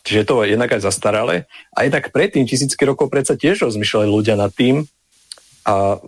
čiže 0.08 0.24
to 0.24 0.40
je 0.40 0.56
jednak 0.56 0.72
aj 0.72 0.88
zastaralé. 0.88 1.44
A 1.76 1.84
jednak 1.84 2.08
predtým, 2.08 2.48
tisícky 2.48 2.80
rokov 2.88 3.12
predsa 3.12 3.36
tiež 3.36 3.60
rozmýšľali 3.68 4.08
ľudia 4.08 4.40
nad 4.40 4.48
tým, 4.56 4.88
a 5.66 5.98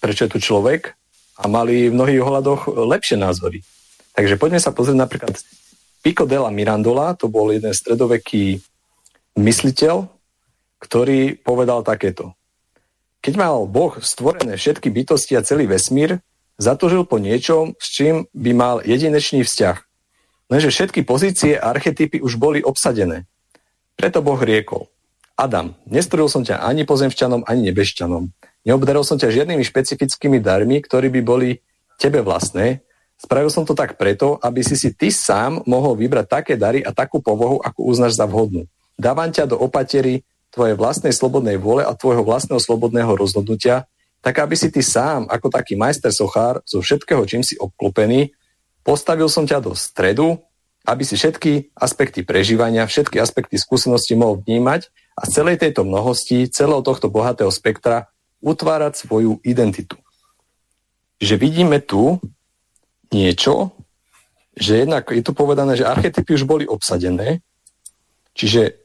prečo 0.00 0.24
je 0.24 0.32
tu 0.32 0.38
človek 0.40 0.96
a 1.36 1.44
mali 1.44 1.92
v 1.92 1.96
mnohých 1.96 2.24
ohľadoch 2.24 2.72
lepšie 2.72 3.20
názory. 3.20 3.60
Takže 4.16 4.40
poďme 4.40 4.62
sa 4.62 4.72
pozrieť 4.72 4.96
napríklad 4.96 5.34
Pico 6.00 6.24
della 6.24 6.48
Mirandola, 6.48 7.12
to 7.16 7.28
bol 7.28 7.52
jeden 7.52 7.72
stredoveký 7.76 8.64
mysliteľ, 9.36 10.08
ktorý 10.80 11.36
povedal 11.40 11.84
takéto. 11.84 12.32
Keď 13.24 13.34
mal 13.40 13.64
Boh 13.64 13.96
stvorené 14.04 14.60
všetky 14.60 14.92
bytosti 14.92 15.32
a 15.32 15.44
celý 15.44 15.64
vesmír, 15.64 16.20
zatožil 16.60 17.08
po 17.08 17.16
niečom, 17.16 17.72
s 17.80 17.88
čím 17.88 18.28
by 18.36 18.50
mal 18.52 18.76
jedinečný 18.84 19.42
vzťah. 19.48 19.76
Lenže 20.52 20.68
všetky 20.68 21.08
pozície 21.08 21.56
a 21.56 21.72
archetypy 21.72 22.20
už 22.20 22.36
boli 22.36 22.60
obsadené. 22.60 23.24
Preto 23.96 24.20
Boh 24.20 24.36
riekol. 24.36 24.92
Adam, 25.34 25.74
nestvoril 25.88 26.28
som 26.30 26.44
ťa 26.46 26.62
ani 26.62 26.84
pozemšťanom, 26.86 27.48
ani 27.48 27.72
nebešťanom. 27.72 28.30
Neobdaril 28.64 29.04
som 29.04 29.20
ťa 29.20 29.44
žiadnymi 29.44 29.60
špecifickými 29.60 30.40
darmi, 30.40 30.80
ktorí 30.80 31.12
by 31.12 31.20
boli 31.20 31.60
tebe 32.00 32.24
vlastné. 32.24 32.80
Spravil 33.20 33.52
som 33.52 33.68
to 33.68 33.76
tak 33.76 34.00
preto, 34.00 34.40
aby 34.40 34.64
si 34.64 34.74
si 34.74 34.90
ty 34.96 35.12
sám 35.12 35.62
mohol 35.68 35.94
vybrať 36.00 36.26
také 36.26 36.54
dary 36.56 36.80
a 36.80 36.90
takú 36.90 37.20
povohu, 37.20 37.60
ako 37.60 37.80
uznáš 37.86 38.16
za 38.16 38.24
vhodnú. 38.24 38.66
dávam 38.96 39.28
ťa 39.28 39.50
do 39.50 39.56
opatery 39.60 40.24
tvojej 40.54 40.78
vlastnej 40.78 41.10
slobodnej 41.10 41.58
vôle 41.58 41.82
a 41.82 41.98
tvojho 41.98 42.22
vlastného 42.22 42.62
slobodného 42.62 43.10
rozhodnutia, 43.18 43.90
tak 44.22 44.40
aby 44.40 44.56
si 44.56 44.72
ty 44.72 44.80
sám, 44.80 45.28
ako 45.28 45.52
taký 45.52 45.76
majster 45.76 46.14
sochár, 46.14 46.62
zo 46.64 46.80
všetkého, 46.80 47.26
čím 47.28 47.42
si 47.44 47.58
obklopený, 47.58 48.32
postavil 48.86 49.28
som 49.28 49.44
ťa 49.44 49.60
do 49.60 49.76
stredu, 49.76 50.40
aby 50.86 51.02
si 51.02 51.18
všetky 51.18 51.74
aspekty 51.74 52.22
prežívania, 52.22 52.88
všetky 52.88 53.18
aspekty 53.18 53.58
skúsenosti 53.60 54.14
mohol 54.14 54.40
vnímať 54.40 54.88
a 55.18 55.26
z 55.26 55.30
celej 55.42 55.56
tejto 55.60 55.82
mnohosti, 55.82 56.48
celého 56.48 56.80
tohto 56.80 57.10
bohatého 57.10 57.50
spektra 57.50 58.13
utvárať 58.44 59.00
svoju 59.00 59.40
identitu. 59.40 59.96
Že 61.16 61.40
vidíme 61.40 61.80
tu 61.80 62.20
niečo, 63.08 63.72
že 64.54 64.84
jednak 64.84 65.08
je 65.08 65.24
tu 65.24 65.32
povedané, 65.32 65.80
že 65.80 65.88
archetypy 65.88 66.36
už 66.36 66.44
boli 66.44 66.68
obsadené, 66.68 67.40
čiže 68.36 68.76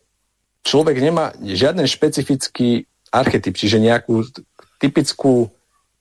človek 0.64 0.98
nemá 1.04 1.36
žiaden 1.44 1.86
špecifický 1.86 2.88
archetyp, 3.12 3.54
čiže 3.54 3.84
nejakú 3.84 4.26
typickú 4.80 5.52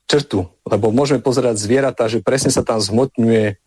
črtu, 0.08 0.48
lebo 0.64 0.88
môžeme 0.88 1.20
pozerať 1.20 1.60
zvieratá, 1.60 2.08
že 2.08 2.24
presne 2.24 2.48
sa 2.48 2.64
tam 2.64 2.80
zhmotňuje, 2.80 3.60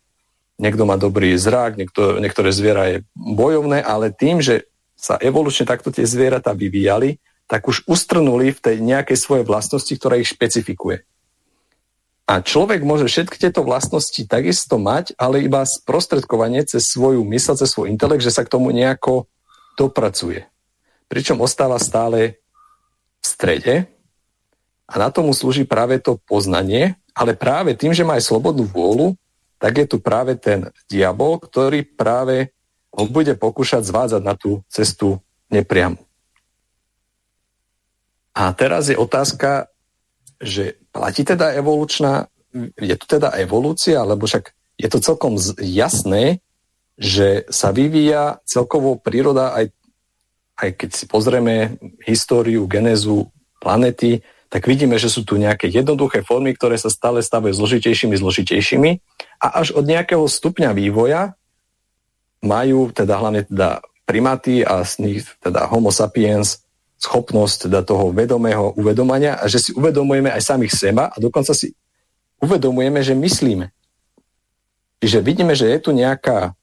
niekto 0.58 0.82
má 0.82 0.98
dobrý 0.98 1.38
zrak, 1.38 1.78
niekto, 1.78 2.18
niektoré 2.18 2.50
zviera 2.50 2.84
je 2.90 2.98
bojovné, 3.14 3.78
ale 3.82 4.10
tým, 4.10 4.42
že 4.42 4.66
sa 4.98 5.18
evolučne 5.18 5.66
takto 5.66 5.90
tie 5.90 6.06
zvieratá 6.06 6.54
vyvíjali, 6.54 7.18
tak 7.52 7.68
už 7.68 7.84
ustrnuli 7.84 8.56
v 8.56 8.62
tej 8.64 8.76
nejakej 8.80 9.20
svojej 9.20 9.44
vlastnosti, 9.44 9.92
ktorá 9.92 10.16
ich 10.16 10.32
špecifikuje. 10.32 11.04
A 12.24 12.40
človek 12.40 12.80
môže 12.80 13.04
všetky 13.04 13.36
tieto 13.36 13.60
vlastnosti 13.60 14.24
takisto 14.24 14.80
mať, 14.80 15.12
ale 15.20 15.44
iba 15.44 15.60
sprostredkovanie 15.68 16.64
cez 16.64 16.88
svoju 16.88 17.20
mysl, 17.28 17.52
cez 17.52 17.68
svoj 17.68 17.92
intelekt, 17.92 18.24
že 18.24 18.32
sa 18.32 18.48
k 18.48 18.52
tomu 18.56 18.72
nejako 18.72 19.28
dopracuje. 19.76 20.48
Pričom 21.12 21.44
ostáva 21.44 21.76
stále 21.76 22.40
v 23.20 23.26
strede 23.28 23.74
a 24.88 24.96
na 24.96 25.12
tomu 25.12 25.36
slúži 25.36 25.68
práve 25.68 26.00
to 26.00 26.16
poznanie, 26.24 26.96
ale 27.12 27.36
práve 27.36 27.76
tým, 27.76 27.92
že 27.92 28.00
má 28.00 28.16
aj 28.16 28.32
slobodnú 28.32 28.64
vôľu, 28.64 29.12
tak 29.60 29.76
je 29.76 29.86
tu 29.92 30.00
práve 30.00 30.40
ten 30.40 30.72
diabol, 30.88 31.36
ktorý 31.36 31.84
práve 31.84 32.56
ho 32.96 33.04
bude 33.04 33.36
pokúšať 33.36 33.84
zvádzať 33.84 34.22
na 34.24 34.40
tú 34.40 34.64
cestu 34.72 35.20
nepriamu. 35.52 36.00
A 38.32 38.52
teraz 38.56 38.88
je 38.88 38.96
otázka, 38.96 39.68
že 40.40 40.80
platí 40.90 41.22
teda 41.22 41.52
evolučná, 41.54 42.26
je 42.76 42.96
tu 42.96 43.06
teda 43.06 43.32
evolúcia, 43.38 44.00
lebo 44.04 44.24
však 44.24 44.52
je 44.80 44.88
to 44.88 44.98
celkom 44.98 45.36
jasné, 45.60 46.40
že 46.96 47.48
sa 47.48 47.72
vyvíja 47.72 48.40
celkovo 48.44 49.00
príroda 49.00 49.52
aj, 49.56 49.72
aj 50.60 50.68
keď 50.76 50.90
si 50.92 51.04
pozrieme 51.08 51.76
históriu, 52.04 52.68
genézu 52.68 53.32
planety, 53.60 54.20
tak 54.52 54.68
vidíme, 54.68 55.00
že 55.00 55.08
sú 55.08 55.24
tu 55.24 55.40
nejaké 55.40 55.72
jednoduché 55.72 56.20
formy, 56.20 56.52
ktoré 56.52 56.76
sa 56.76 56.92
stále 56.92 57.24
stavajú 57.24 57.56
zložitejšími, 57.56 58.20
zložitejšími. 58.20 58.90
A 59.40 59.64
až 59.64 59.72
od 59.72 59.88
nejakého 59.88 60.28
stupňa 60.28 60.76
vývoja 60.76 61.32
majú 62.44 62.92
teda 62.92 63.16
hlavne 63.16 63.48
teda 63.48 63.80
primáty 64.04 64.60
a 64.60 64.84
z 64.84 64.92
nich 65.00 65.18
teda 65.40 65.64
homo 65.72 65.88
sapiens 65.88 66.60
schopnosť 67.02 67.66
teda 67.66 67.82
toho 67.82 68.14
vedomého 68.14 68.70
uvedomania 68.78 69.34
a 69.34 69.50
že 69.50 69.58
si 69.58 69.70
uvedomujeme 69.74 70.30
aj 70.30 70.54
samých 70.54 70.72
seba 70.78 71.10
a 71.10 71.16
dokonca 71.18 71.50
si 71.50 71.74
uvedomujeme, 72.38 73.02
že 73.02 73.18
myslíme. 73.18 73.66
Čiže 75.02 75.18
vidíme, 75.18 75.58
že 75.58 75.66
je 75.66 75.78
tu 75.82 75.90
nejaká 75.90 76.54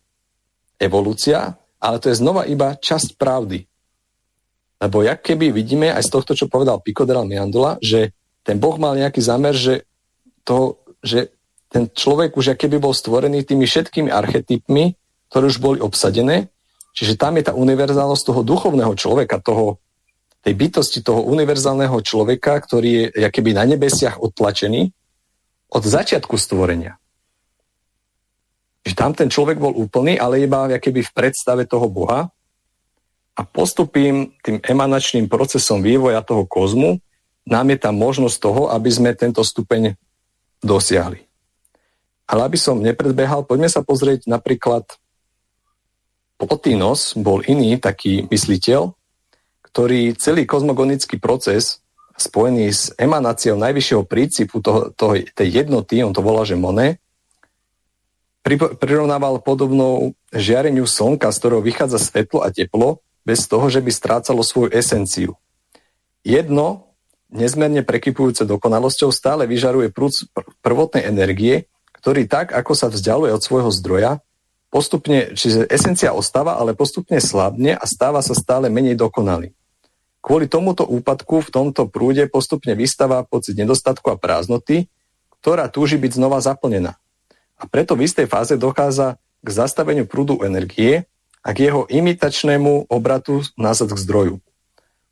evolúcia, 0.80 1.60
ale 1.84 2.00
to 2.00 2.08
je 2.08 2.20
znova 2.24 2.48
iba 2.48 2.80
časť 2.80 3.20
pravdy. 3.20 3.68
Lebo 4.80 5.04
jak 5.04 5.20
keby 5.28 5.52
vidíme 5.52 5.92
aj 5.92 6.08
z 6.08 6.10
tohto, 6.16 6.32
čo 6.32 6.48
povedal 6.48 6.80
Pico 6.80 7.04
de 7.04 7.12
la 7.12 7.28
Miandola, 7.28 7.76
že 7.84 8.16
ten 8.48 8.56
Boh 8.56 8.80
mal 8.80 8.96
nejaký 8.96 9.20
zámer, 9.20 9.52
že, 9.52 9.84
to, 10.48 10.80
že 11.04 11.36
ten 11.68 11.92
človek 11.92 12.40
už 12.40 12.56
keby 12.56 12.80
bol 12.80 12.96
stvorený 12.96 13.44
tými 13.44 13.68
všetkými 13.68 14.08
archetypmi, 14.08 14.96
ktoré 15.28 15.44
už 15.52 15.60
boli 15.60 15.84
obsadené, 15.84 16.48
čiže 16.96 17.20
tam 17.20 17.36
je 17.36 17.52
tá 17.52 17.54
univerzálnosť 17.60 18.24
toho 18.24 18.42
duchovného 18.48 18.96
človeka, 18.96 19.44
toho, 19.44 19.84
tej 20.40 20.54
bytosti 20.56 21.00
toho 21.04 21.24
univerzálneho 21.28 22.00
človeka, 22.00 22.60
ktorý 22.64 23.12
je 23.12 23.28
keby 23.28 23.56
na 23.56 23.68
nebesiach 23.68 24.24
odtlačený 24.24 24.92
od 25.70 25.84
začiatku 25.84 26.40
stvorenia. 26.40 26.96
Že 28.88 28.94
tam 28.96 29.12
ten 29.12 29.28
človek 29.28 29.60
bol 29.60 29.76
úplný, 29.76 30.16
ale 30.16 30.48
iba 30.48 30.72
keby 30.80 31.04
v 31.04 31.16
predstave 31.16 31.68
toho 31.68 31.92
Boha, 31.92 32.32
a 33.40 33.42
postupím 33.48 34.36
tým 34.44 34.60
emanačným 34.60 35.32
procesom 35.32 35.80
vývoja 35.80 36.20
toho 36.20 36.44
kozmu, 36.44 37.00
nám 37.48 37.72
je 37.72 37.78
tam 37.80 37.96
možnosť 37.96 38.36
toho, 38.36 38.68
aby 38.68 38.92
sme 38.92 39.16
tento 39.16 39.40
stupeň 39.48 39.96
dosiahli. 40.60 41.24
Ale 42.28 42.42
aby 42.44 42.60
som 42.60 42.84
nepredbehal, 42.84 43.48
poďme 43.48 43.72
sa 43.72 43.80
pozrieť 43.80 44.28
napríklad 44.28 44.84
Plotinos 46.36 47.16
bol 47.20 47.44
iný 47.48 47.80
taký 47.80 48.28
mysliteľ, 48.28 48.96
ktorý 49.80 50.12
celý 50.20 50.44
kozmogonický 50.44 51.24
proces 51.24 51.80
spojený 52.20 52.68
s 52.68 52.92
emanáciou 53.00 53.56
najvyššieho 53.56 54.04
princípu 54.04 54.60
toho, 54.60 54.92
toho, 54.92 55.24
tej 55.32 55.64
jednoty, 55.64 56.04
on 56.04 56.12
to 56.12 56.20
volá, 56.20 56.44
že 56.44 56.60
Monet, 56.60 57.00
prirovnával 58.76 59.40
podobnou 59.40 60.20
žiareniu 60.36 60.84
slnka, 60.84 61.32
z 61.32 61.40
ktorého 61.40 61.64
vychádza 61.64 61.96
svetlo 61.96 62.44
a 62.44 62.52
teplo 62.52 63.00
bez 63.24 63.48
toho, 63.48 63.72
že 63.72 63.80
by 63.80 63.88
strácalo 63.88 64.44
svoju 64.44 64.68
esenciu. 64.76 65.40
Jedno, 66.28 66.92
nezmerne 67.32 67.80
prekypujúce 67.80 68.44
dokonalosťou, 68.44 69.16
stále 69.16 69.48
vyžaruje 69.48 69.96
prúd 69.96 70.12
prvotnej 70.60 71.08
energie, 71.08 71.72
ktorý 71.96 72.28
tak, 72.28 72.52
ako 72.52 72.76
sa 72.76 72.92
vzdialuje 72.92 73.32
od 73.32 73.40
svojho 73.40 73.72
zdroja, 73.72 74.20
postupne, 74.68 75.40
čiže 75.40 75.72
esencia 75.72 76.12
ostáva, 76.12 76.60
ale 76.60 76.76
postupne 76.76 77.24
slabne 77.24 77.80
a 77.80 77.86
stáva 77.88 78.20
sa 78.20 78.36
stále 78.36 78.68
menej 78.68 79.00
dokonalý. 79.00 79.56
Kvôli 80.20 80.52
tomuto 80.52 80.84
úpadku 80.84 81.46
v 81.46 81.50
tomto 81.50 81.88
prúde 81.88 82.28
postupne 82.28 82.76
vystáva 82.76 83.24
pocit 83.24 83.56
nedostatku 83.56 84.12
a 84.12 84.20
prázdnoty, 84.20 84.92
ktorá 85.40 85.72
túži 85.72 85.96
byť 85.96 86.12
znova 86.20 86.44
zaplnená. 86.44 87.00
A 87.60 87.64
preto 87.68 87.96
v 87.96 88.08
istej 88.08 88.28
fáze 88.28 88.60
dochádza 88.60 89.20
k 89.40 89.50
zastaveniu 89.52 90.04
prúdu 90.04 90.44
energie, 90.44 91.08
a 91.44 91.56
k 91.56 91.72
jeho 91.72 91.88
imitačnému 91.88 92.92
obratu 92.92 93.44
nazad 93.56 93.92
k 93.96 94.00
zdroju. 94.00 94.36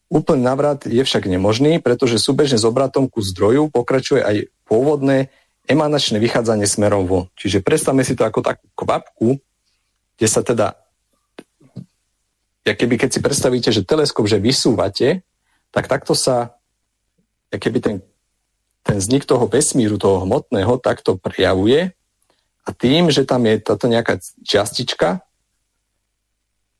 Úplný 0.07 0.41
návrat 0.43 0.88
je 0.88 1.03
však 1.03 1.27
nemožný, 1.27 1.84
pretože 1.84 2.19
súbežne 2.19 2.55
s 2.55 2.63
obratom 2.63 3.11
ku 3.11 3.19
zdroju 3.19 3.67
pokračuje 3.71 4.23
aj 4.23 4.35
pôvodné 4.63 5.31
emanačné 5.67 6.15
vychádzanie 6.23 6.63
smerom 6.63 7.03
von. 7.07 7.27
Čiže 7.35 7.59
predstavme 7.59 8.07
si 8.07 8.15
to 8.15 8.23
ako 8.23 8.39
takú 8.39 8.65
kvapku, 8.71 9.43
kde 10.15 10.27
sa 10.31 10.39
teda, 10.39 10.79
keby 12.73 12.99
keď 12.99 13.10
si 13.15 13.19
predstavíte, 13.23 13.69
že 13.72 13.85
teleskop, 13.88 14.26
že 14.26 14.41
vysúvate, 14.41 15.22
tak 15.72 15.88
takto 15.88 16.18
sa, 16.18 16.57
keby 17.53 17.80
ten, 17.80 17.95
ten 18.84 18.98
vznik 18.98 19.23
toho 19.23 19.45
vesmíru, 19.45 20.02
toho 20.02 20.26
hmotného, 20.26 20.81
takto 20.81 21.15
prijavuje 21.15 21.94
a 22.68 22.69
tým, 22.76 23.07
že 23.14 23.23
tam 23.23 23.48
je 23.48 23.61
táto 23.64 23.88
nejaká 23.88 24.19
častička, 24.44 25.23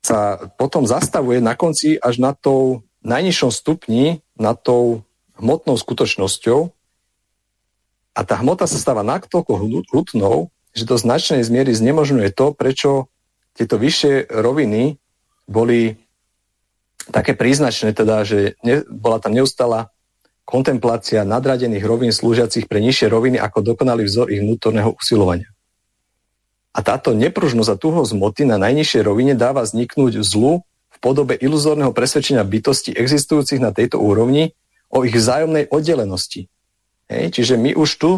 sa 0.04 0.50
potom 0.56 0.88
zastavuje 0.88 1.40
na 1.42 1.52
konci 1.52 2.00
až 2.00 2.20
na 2.22 2.32
tou 2.32 2.86
najnižšom 3.04 3.50
stupni, 3.52 4.24
na 4.38 4.54
tou 4.56 5.04
hmotnou 5.36 5.76
skutočnosťou. 5.76 6.72
A 8.16 8.20
tá 8.26 8.34
hmota 8.40 8.66
sa 8.66 8.78
stáva 8.80 9.06
natoľko 9.06 9.84
hutnou, 9.92 10.50
že 10.74 10.88
do 10.88 10.98
značnej 10.98 11.42
zmiery 11.44 11.70
znemožňuje 11.74 12.30
to, 12.34 12.54
prečo 12.54 13.10
tieto 13.54 13.78
vyššie 13.78 14.30
roviny 14.30 14.98
boli 15.48 15.96
také 17.08 17.32
príznačné, 17.32 17.96
teda, 17.96 18.22
že 18.22 18.60
ne, 18.60 18.84
bola 18.86 19.18
tam 19.18 19.32
neustála 19.32 19.88
kontemplácia 20.44 21.24
nadradených 21.24 21.84
rovín 21.84 22.12
slúžiacich 22.12 22.68
pre 22.68 22.80
nižšie 22.84 23.08
roviny 23.08 23.36
ako 23.40 23.64
dokonalý 23.74 24.08
vzor 24.08 24.32
ich 24.32 24.40
vnútorného 24.40 24.96
usilovania. 24.96 25.48
A 26.72 26.84
táto 26.84 27.16
nepružnosť 27.16 27.70
a 27.74 27.76
tuhosť 27.80 28.12
moty 28.16 28.42
na 28.44 28.60
najnižšej 28.60 29.02
rovine 29.02 29.34
dáva 29.34 29.64
vzniknúť 29.64 30.20
zlu 30.24 30.62
v 30.64 30.96
podobe 31.00 31.34
iluzórneho 31.36 31.92
presvedčenia 31.92 32.44
bytosti 32.44 32.94
existujúcich 32.94 33.60
na 33.60 33.72
tejto 33.72 33.98
úrovni 33.98 34.56
o 34.88 35.04
ich 35.04 35.16
vzájomnej 35.16 35.68
oddelenosti. 35.68 36.48
Hej, 37.08 37.40
čiže 37.40 37.56
my 37.56 37.72
už 37.76 37.90
tu 38.00 38.10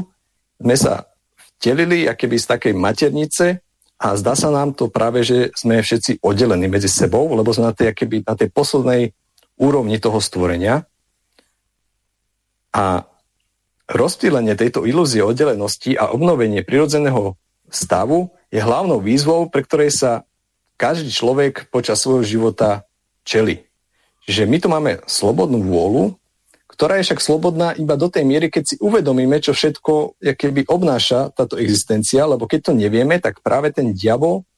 sme 0.61 0.77
sa 0.77 1.09
vtelili 1.59 2.07
akéby 2.07 2.37
z 2.37 2.47
takej 2.47 2.75
maternice 2.75 3.63
a 4.01 4.17
zdá 4.17 4.33
sa 4.33 4.49
nám 4.49 4.73
to 4.73 4.89
práve, 4.89 5.21
že 5.21 5.53
sme 5.53 5.85
všetci 5.85 6.25
oddelení 6.25 6.73
medzi 6.73 6.89
sebou, 6.89 7.29
lebo 7.37 7.53
sme 7.53 7.69
na 7.69 7.77
tej, 7.77 7.93
akéby, 7.93 8.25
na 8.25 8.33
tej 8.33 8.49
poslednej 8.49 9.13
úrovni 9.61 10.01
toho 10.01 10.17
stvorenia. 10.25 10.89
A 12.73 13.05
rozptýlenie 13.93 14.57
tejto 14.57 14.89
ilúzie 14.89 15.21
oddelenosti 15.21 16.01
a 16.01 16.09
obnovenie 16.17 16.65
prirodzeného 16.65 17.37
stavu 17.69 18.33
je 18.49 18.65
hlavnou 18.65 19.05
výzvou, 19.05 19.53
pre 19.53 19.69
ktorej 19.69 19.93
sa 19.93 20.25
každý 20.81 21.13
človek 21.13 21.69
počas 21.69 22.01
svojho 22.01 22.25
života 22.25 22.89
čeli. 23.29 23.69
Čiže 24.25 24.49
my 24.49 24.57
tu 24.65 24.67
máme 24.73 24.93
slobodnú 25.05 25.61
vôľu, 25.61 26.17
ktorá 26.81 26.97
je 26.97 27.13
však 27.13 27.21
slobodná 27.21 27.77
iba 27.77 27.93
do 27.93 28.09
tej 28.09 28.25
miery, 28.25 28.49
keď 28.49 28.65
si 28.65 28.77
uvedomíme, 28.81 29.37
čo 29.45 29.53
všetko 29.53 30.17
keby 30.17 30.65
obnáša 30.65 31.29
táto 31.29 31.61
existencia, 31.61 32.25
lebo 32.25 32.49
keď 32.49 32.61
to 32.65 32.73
nevieme, 32.73 33.21
tak 33.21 33.45
práve 33.45 33.69
ten 33.69 33.93
diabol 33.93 34.49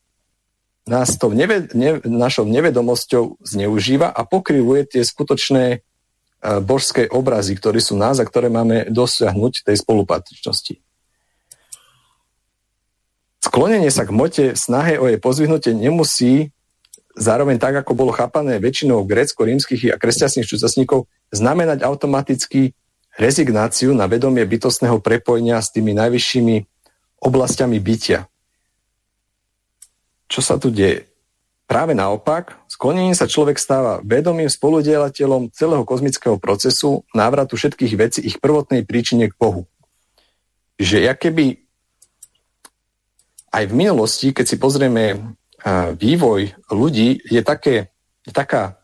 nás 0.86 1.18
to 1.18 1.34
neved, 1.34 1.74
ne, 1.74 1.98
našou 2.06 2.46
nevedomosťou 2.46 3.42
zneužíva 3.42 4.06
a 4.06 4.22
pokrivuje 4.22 4.86
tie 4.86 5.02
skutočné 5.02 5.82
uh, 5.82 6.62
božské 6.62 7.10
obrazy, 7.10 7.58
ktoré 7.58 7.82
sú 7.82 7.98
nás 7.98 8.22
a 8.22 8.26
ktoré 8.26 8.46
máme 8.46 8.86
dosiahnuť 8.86 9.66
tej 9.66 9.82
spolupatričnosti. 9.82 10.78
Sklonenie 13.42 13.90
sa 13.90 14.06
k 14.06 14.14
mote, 14.14 14.44
snahe 14.54 14.94
o 14.94 15.10
jej 15.10 15.18
pozvihnutie 15.18 15.74
nemusí 15.74 16.54
zároveň 17.16 17.60
tak, 17.60 17.76
ako 17.84 17.92
bolo 17.92 18.12
chápané 18.12 18.56
väčšinou 18.58 19.04
grécko-rímskych 19.04 19.92
a 19.92 20.00
kresťanských 20.00 20.48
čudasníkov, 20.48 21.08
znamenať 21.32 21.84
automaticky 21.84 22.76
rezignáciu 23.16 23.92
na 23.92 24.08
vedomie 24.08 24.44
bytostného 24.44 25.00
prepojenia 25.00 25.60
s 25.60 25.72
tými 25.72 25.92
najvyššími 25.92 26.54
oblastiami 27.20 27.78
bytia. 27.78 28.26
Čo 30.32 30.40
sa 30.40 30.56
tu 30.56 30.72
deje? 30.72 31.12
Práve 31.68 31.96
naopak, 31.96 32.56
sklonením 32.68 33.16
sa 33.16 33.28
človek 33.28 33.56
stáva 33.56 34.00
vedomým 34.04 34.48
spoludielateľom 34.48 35.52
celého 35.56 35.84
kozmického 35.88 36.36
procesu 36.36 37.04
návratu 37.16 37.56
všetkých 37.56 37.92
vecí 37.96 38.20
ich 38.24 38.36
prvotnej 38.40 38.84
príčine 38.84 39.32
k 39.32 39.36
Bohu. 39.36 39.64
Že 40.76 41.08
ja 41.08 41.14
keby 41.16 41.64
aj 43.52 43.64
v 43.68 43.76
minulosti, 43.76 44.32
keď 44.32 44.44
si 44.48 44.56
pozrieme 44.56 45.36
vývoj 45.94 46.58
ľudí, 46.70 47.22
je, 47.26 47.40
také, 47.42 47.94
taká 48.26 48.82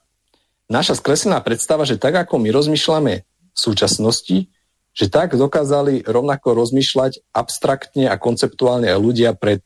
naša 0.70 0.98
skreslená 0.98 1.42
predstava, 1.42 1.82
že 1.82 1.98
tak 1.98 2.14
ako 2.14 2.38
my 2.38 2.54
rozmýšľame 2.54 3.14
v 3.24 3.58
súčasnosti, 3.58 4.46
že 4.94 5.06
tak 5.06 5.34
dokázali 5.34 6.06
rovnako 6.06 6.58
rozmýšľať 6.58 7.30
abstraktne 7.30 8.10
a 8.10 8.18
konceptuálne 8.18 8.90
aj 8.90 8.98
ľudia 8.98 9.30
pred 9.34 9.62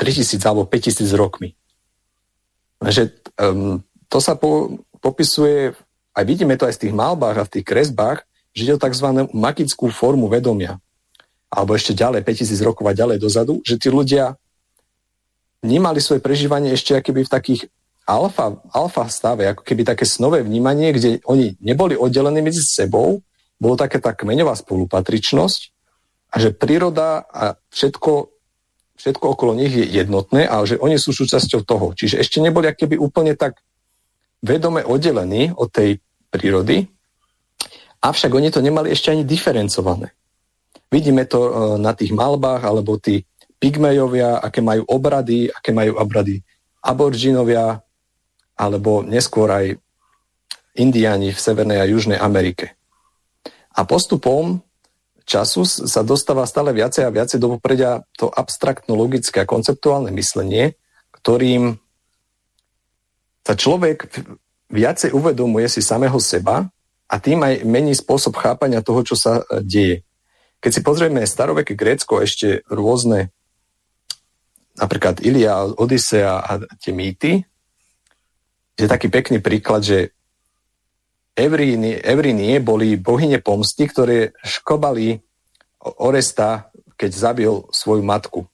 3000 0.00 0.40
alebo 0.48 0.64
5000 0.64 1.04
rokmi. 1.16 1.52
Že, 2.80 3.12
um, 3.36 3.84
to 4.08 4.18
sa 4.24 4.40
po, 4.40 4.80
popisuje, 5.04 5.76
aj 6.16 6.24
vidíme 6.24 6.56
to 6.56 6.64
aj 6.64 6.80
v 6.80 6.82
tých 6.88 6.94
malbách 6.96 7.36
a 7.36 7.46
v 7.46 7.52
tých 7.60 7.66
kresbách, 7.68 8.24
že 8.56 8.64
ide 8.64 8.76
o 8.76 8.80
tzv. 8.80 9.28
magickú 9.36 9.92
formu 9.92 10.32
vedomia. 10.32 10.80
Alebo 11.52 11.76
ešte 11.76 11.92
ďalej, 11.92 12.24
5000 12.24 12.64
rokov 12.64 12.88
a 12.88 12.96
ďalej 12.96 13.20
dozadu, 13.20 13.60
že 13.60 13.76
tí 13.76 13.92
ľudia 13.92 14.39
vnímali 15.60 16.00
svoje 16.00 16.24
prežívanie 16.24 16.72
ešte 16.72 16.96
akoby 16.96 17.28
v 17.28 17.32
takých 17.32 17.60
alfa, 18.08 18.58
alfa 18.72 19.06
stave, 19.12 19.46
ako 19.46 19.62
keby 19.62 19.84
také 19.84 20.04
snové 20.08 20.42
vnímanie, 20.42 20.90
kde 20.96 21.10
oni 21.28 21.56
neboli 21.60 21.94
oddelení 21.94 22.40
medzi 22.42 22.64
sebou, 22.64 23.22
bolo 23.60 23.74
také 23.76 24.00
tá 24.00 24.16
kmeňová 24.16 24.56
spolupatričnosť 24.56 25.60
a 26.32 26.36
že 26.40 26.56
príroda 26.56 27.28
a 27.28 27.60
všetko 27.70 28.32
všetko 29.00 29.24
okolo 29.32 29.56
nich 29.56 29.72
je 29.72 29.88
jednotné 29.88 30.44
a 30.44 30.60
že 30.68 30.76
oni 30.76 31.00
sú 31.00 31.16
súčasťou 31.16 31.64
toho. 31.64 31.96
Čiže 31.96 32.20
ešte 32.20 32.44
neboli 32.44 32.68
keby 32.68 33.00
úplne 33.00 33.32
tak 33.32 33.56
vedome 34.44 34.84
oddelení 34.84 35.56
od 35.56 35.72
tej 35.72 36.04
prírody, 36.28 36.84
avšak 38.04 38.28
oni 38.28 38.52
to 38.52 38.60
nemali 38.60 38.92
ešte 38.92 39.08
ani 39.08 39.24
diferencované. 39.24 40.12
Vidíme 40.92 41.24
to 41.24 41.40
e, 41.40 41.50
na 41.80 41.96
tých 41.96 42.12
malbách, 42.12 42.60
alebo 42.60 43.00
tí 43.00 43.24
pygmejovia, 43.60 44.40
aké 44.40 44.64
majú 44.64 44.88
obrady, 44.88 45.52
aké 45.52 45.70
majú 45.70 46.00
obrady 46.00 46.40
aboržinovia, 46.80 47.84
alebo 48.56 49.04
neskôr 49.04 49.48
aj 49.52 49.66
indiáni 50.76 51.32
v 51.32 51.38
Severnej 51.40 51.80
a 51.80 51.88
Južnej 51.88 52.16
Amerike. 52.16 52.76
A 53.76 53.84
postupom 53.84 54.64
času 55.28 55.62
sa 55.64 56.02
dostáva 56.02 56.48
stále 56.48 56.74
viacej 56.74 57.06
a 57.06 57.14
viacej 57.14 57.38
do 57.38 57.56
popredia 57.56 58.02
to 58.18 58.32
abstraktno-logické 58.32 59.44
a 59.44 59.48
konceptuálne 59.48 60.10
myslenie, 60.10 60.74
ktorým 61.14 61.78
sa 63.46 63.54
človek 63.54 64.10
viacej 64.70 65.14
uvedomuje 65.14 65.66
si 65.68 65.82
samého 65.82 66.16
seba 66.18 66.68
a 67.10 67.14
tým 67.18 67.42
aj 67.42 67.66
mení 67.66 67.94
spôsob 67.94 68.38
chápania 68.38 68.84
toho, 68.84 69.02
čo 69.02 69.18
sa 69.18 69.42
e, 69.42 69.62
deje. 69.66 69.96
Keď 70.62 70.70
si 70.70 70.80
pozrieme 70.86 71.26
staroveké 71.26 71.74
Grécko, 71.74 72.22
ešte 72.22 72.62
rôzne, 72.70 73.34
napríklad 74.80 75.20
Ilia, 75.20 75.60
Odisea 75.60 76.40
a 76.40 76.52
tie 76.80 76.96
mýty, 76.96 77.44
je 78.80 78.88
taký 78.88 79.12
pekný 79.12 79.44
príklad, 79.44 79.84
že 79.84 80.16
Evrínie 81.36 82.56
boli 82.60 82.96
bohyne 82.96 83.40
pomsty, 83.40 83.88
ktoré 83.88 84.32
škobali 84.40 85.20
Oresta, 85.80 86.68
keď 86.96 87.10
zabil 87.12 87.52
svoju 87.72 88.04
matku. 88.04 88.44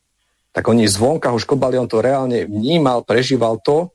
Tak 0.55 0.67
oni 0.71 0.87
zvonka 0.87 1.35
ho 1.35 1.39
škobali, 1.39 1.79
on 1.79 1.91
to 1.91 1.99
reálne 1.99 2.47
vnímal, 2.47 3.03
prežíval 3.03 3.59
to 3.59 3.91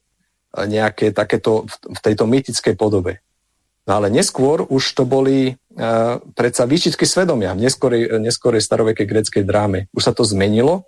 e, 0.52 0.68
nejaké 0.68 1.16
takéto 1.16 1.64
v 1.88 2.00
tejto 2.04 2.28
mytickej 2.28 2.76
podobe. 2.76 3.24
No 3.88 3.98
ale 3.98 4.14
neskôr 4.14 4.68
už 4.70 4.94
to 4.94 5.10
boli 5.10 5.58
uh, 5.58 6.22
predsa 6.38 6.70
výčitky 6.70 7.02
svedomia 7.10 7.58
v 7.58 7.66
neskorej, 7.66 8.22
neskorej 8.22 8.62
starovekej 8.62 9.10
greckej 9.10 9.42
dráme. 9.42 9.90
Už 9.90 10.06
sa 10.06 10.14
to 10.14 10.22
zmenilo 10.22 10.86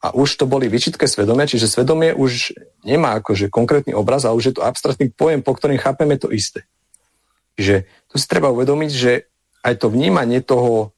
a 0.00 0.16
už 0.16 0.40
to 0.40 0.44
boli 0.48 0.72
výčitké 0.72 1.04
svedomia, 1.04 1.44
čiže 1.44 1.68
svedomie 1.68 2.16
už 2.16 2.56
nemá 2.88 3.20
akože 3.20 3.52
konkrétny 3.52 3.92
obraz, 3.92 4.24
ale 4.24 4.40
už 4.40 4.44
je 4.48 4.54
to 4.56 4.64
abstraktný 4.64 5.12
pojem, 5.12 5.44
po 5.44 5.52
ktorým 5.52 5.76
chápeme 5.76 6.16
to 6.16 6.32
isté. 6.32 6.64
Čiže 7.60 7.84
tu 8.08 8.16
si 8.16 8.24
treba 8.24 8.48
uvedomiť, 8.48 8.90
že 8.90 9.28
aj 9.60 9.84
to 9.84 9.92
vnímanie 9.92 10.40
toho 10.40 10.96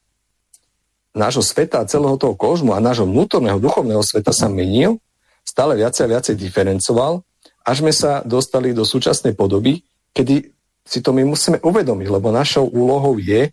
nášho 1.13 1.43
sveta, 1.43 1.83
celého 1.91 2.15
toho 2.15 2.39
kozmu 2.39 2.73
a 2.73 2.81
nášho 2.81 3.05
vnútorného 3.05 3.59
duchovného 3.59 4.01
sveta 4.07 4.31
sa 4.31 4.47
menil, 4.47 5.03
stále 5.43 5.75
viacej 5.75 6.07
a 6.07 6.13
viacej 6.17 6.35
diferencoval, 6.39 7.27
až 7.67 7.77
sme 7.83 7.91
sa 7.91 8.23
dostali 8.23 8.71
do 8.71 8.87
súčasnej 8.87 9.35
podoby, 9.35 9.83
kedy 10.15 10.55
si 10.87 10.99
to 11.03 11.11
my 11.11 11.27
musíme 11.27 11.59
uvedomiť, 11.63 12.09
lebo 12.11 12.35
našou 12.35 12.67
úlohou 12.71 13.19
je 13.19 13.51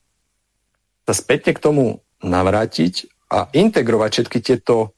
sa 1.09 1.13
spätne 1.17 1.57
k 1.57 1.61
tomu 1.61 2.05
navrátiť 2.21 3.09
a 3.33 3.49
integrovať 3.49 4.09
všetky 4.13 4.39
tieto 4.45 4.93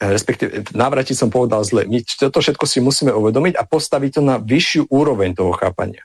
respektíve 0.00 0.74
navrátiť 0.74 1.16
som 1.16 1.30
povedal 1.30 1.62
zle. 1.62 1.86
My 1.86 2.02
toto 2.02 2.42
všetko 2.42 2.64
si 2.66 2.82
musíme 2.82 3.14
uvedomiť 3.14 3.54
a 3.58 3.62
postaviť 3.62 4.10
to 4.18 4.22
na 4.22 4.36
vyššiu 4.42 4.90
úroveň 4.90 5.34
toho 5.38 5.54
chápania 5.54 6.04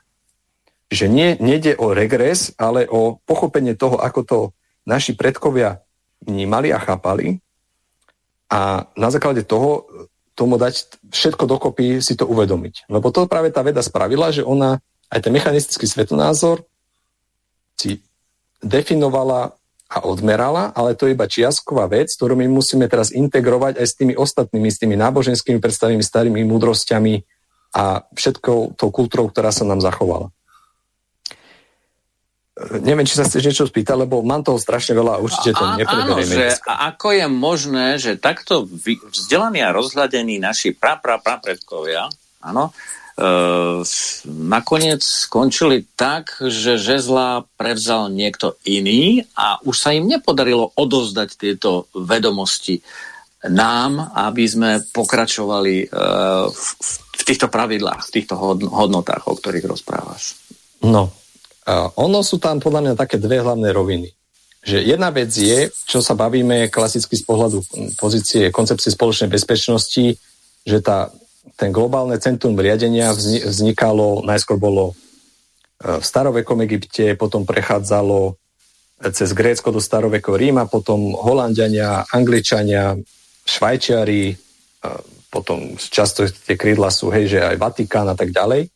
že 0.89 1.05
nie, 1.05 1.37
nejde 1.37 1.77
o 1.77 1.93
regres, 1.93 2.51
ale 2.57 2.89
o 2.89 3.21
pochopenie 3.21 3.77
toho, 3.77 4.01
ako 4.01 4.21
to 4.25 4.37
naši 4.89 5.13
predkovia 5.13 5.85
vnímali 6.25 6.73
a 6.73 6.81
chápali 6.81 7.37
a 8.49 8.89
na 8.97 9.09
základe 9.13 9.45
toho 9.45 9.85
tomu 10.33 10.57
dať 10.57 10.97
všetko 11.13 11.45
dokopy, 11.45 12.01
si 12.01 12.17
to 12.17 12.25
uvedomiť. 12.25 12.89
Lebo 12.89 13.13
to 13.13 13.29
práve 13.29 13.53
tá 13.53 13.61
veda 13.61 13.85
spravila, 13.85 14.33
že 14.33 14.41
ona 14.41 14.81
aj 15.13 15.19
ten 15.21 15.35
mechanistický 15.35 15.85
svetonázor 15.85 16.65
si 17.77 18.01
definovala 18.63 19.53
a 19.89 20.05
odmerala, 20.05 20.69
ale 20.77 20.93
to 20.93 21.09
je 21.09 21.17
iba 21.17 21.25
čiastková 21.25 21.89
vec, 21.89 22.13
ktorú 22.13 22.37
my 22.37 22.45
musíme 22.45 22.85
teraz 22.85 23.09
integrovať 23.09 23.81
aj 23.81 23.87
s 23.89 23.93
tými 23.97 24.13
ostatnými, 24.13 24.69
s 24.69 24.77
tými 24.77 24.93
náboženskými 24.93 25.57
predstavými, 25.57 26.05
starými 26.05 26.45
múdrosťami 26.45 27.25
a 27.73 28.05
všetkou 28.13 28.77
tou 28.77 28.89
kultúrou, 28.93 29.33
ktorá 29.33 29.49
sa 29.49 29.65
nám 29.65 29.81
zachovala 29.81 30.29
neviem, 32.83 33.07
či 33.07 33.15
sa 33.15 33.23
chceš 33.23 33.43
niečo 33.47 33.65
spýtať, 33.71 33.95
lebo 33.95 34.19
mám 34.19 34.43
toho 34.43 34.59
strašne 34.59 34.91
veľa 34.91 35.19
a 35.19 35.21
určite 35.23 35.55
to 35.55 35.63
nepreberieme. 35.79 36.27
Áno, 36.27 36.27
že 36.27 36.45
ako 36.67 37.07
je 37.15 37.25
možné, 37.31 37.87
že 37.95 38.11
takto 38.19 38.67
vzdelaní 39.15 39.63
a 39.63 39.71
rozhľadení 39.71 40.43
naši 40.43 40.75
pra, 40.75 40.99
pra, 40.99 41.23
pra 41.23 41.39
predkovia, 41.39 42.11
áno, 42.43 42.75
e, 42.75 43.08
nakoniec 44.25 45.03
skončili 45.03 45.83
tak, 45.99 46.39
že 46.39 46.79
žezla 46.79 47.43
prevzal 47.59 48.07
niekto 48.07 48.55
iný 48.63 49.27
a 49.35 49.59
už 49.63 49.75
sa 49.75 49.91
im 49.91 50.07
nepodarilo 50.07 50.71
odozdať 50.75 51.29
tieto 51.35 51.91
vedomosti 51.91 52.79
nám, 53.47 54.11
aby 54.15 54.43
sme 54.47 54.71
pokračovali 54.91 55.75
e, 55.83 55.85
v, 56.51 57.21
týchto 57.23 57.47
pravidlách, 57.47 58.01
v 58.07 58.13
týchto 58.19 58.35
hodnotách, 58.67 59.31
o 59.31 59.35
ktorých 59.35 59.67
rozprávaš. 59.67 60.35
No, 60.83 61.11
ono 61.95 62.19
sú 62.25 62.41
tam 62.41 62.57
podľa 62.57 62.81
mňa 62.81 62.93
také 62.99 63.21
dve 63.21 63.39
hlavné 63.39 63.69
roviny. 63.71 64.09
Že 64.59 64.77
jedna 64.83 65.07
vec 65.13 65.31
je, 65.31 65.71
čo 65.87 66.03
sa 66.03 66.19
bavíme 66.19 66.67
klasicky 66.67 67.15
z 67.15 67.23
pohľadu 67.23 67.63
pozície 67.95 68.51
koncepcie 68.51 68.91
spoločnej 68.91 69.31
bezpečnosti, 69.31 70.19
že 70.67 70.77
tá, 70.83 71.07
ten 71.55 71.69
globálne 71.73 72.17
centrum 72.21 72.57
riadenia 72.57 73.13
vznikalo, 73.15 74.25
najskôr 74.25 74.57
bolo 74.59 74.91
e, 74.91 74.93
v 75.99 76.03
starovekom 76.03 76.59
Egypte, 76.65 77.15
potom 77.15 77.47
prechádzalo 77.47 78.35
cez 79.15 79.31
Grécko 79.31 79.71
do 79.71 79.79
starovekého 79.79 80.35
Ríma, 80.35 80.67
potom 80.67 81.15
Holandiania, 81.15 82.03
Angličania, 82.11 82.99
Švajčiari, 83.47 84.33
e, 84.33 84.35
potom 85.31 85.77
často 85.77 86.27
tie 86.27 86.59
krídla 86.59 86.91
sú, 86.91 87.13
hej, 87.13 87.31
že 87.31 87.39
aj 87.39 87.55
Vatikán 87.55 88.09
a 88.09 88.17
tak 88.17 88.33
ďalej. 88.35 88.67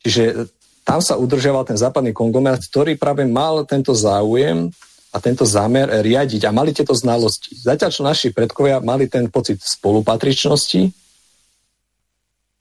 Čiže 0.00 0.48
tam 0.84 1.00
sa 1.00 1.16
udržiaval 1.16 1.64
ten 1.64 1.80
západný 1.80 2.12
konglomerát, 2.12 2.60
ktorý 2.60 2.96
práve 3.00 3.24
mal 3.24 3.64
tento 3.64 3.96
záujem 3.96 4.68
a 5.14 5.16
tento 5.22 5.46
zámer 5.46 5.88
riadiť 6.02 6.44
a 6.44 6.54
mali 6.54 6.74
tieto 6.74 6.92
znalosti. 6.92 7.56
Zatiaľ, 7.56 7.90
čo 7.90 8.02
naši 8.02 8.28
predkovia 8.34 8.82
mali 8.82 9.06
ten 9.08 9.30
pocit 9.30 9.62
spolupatričnosti 9.62 11.03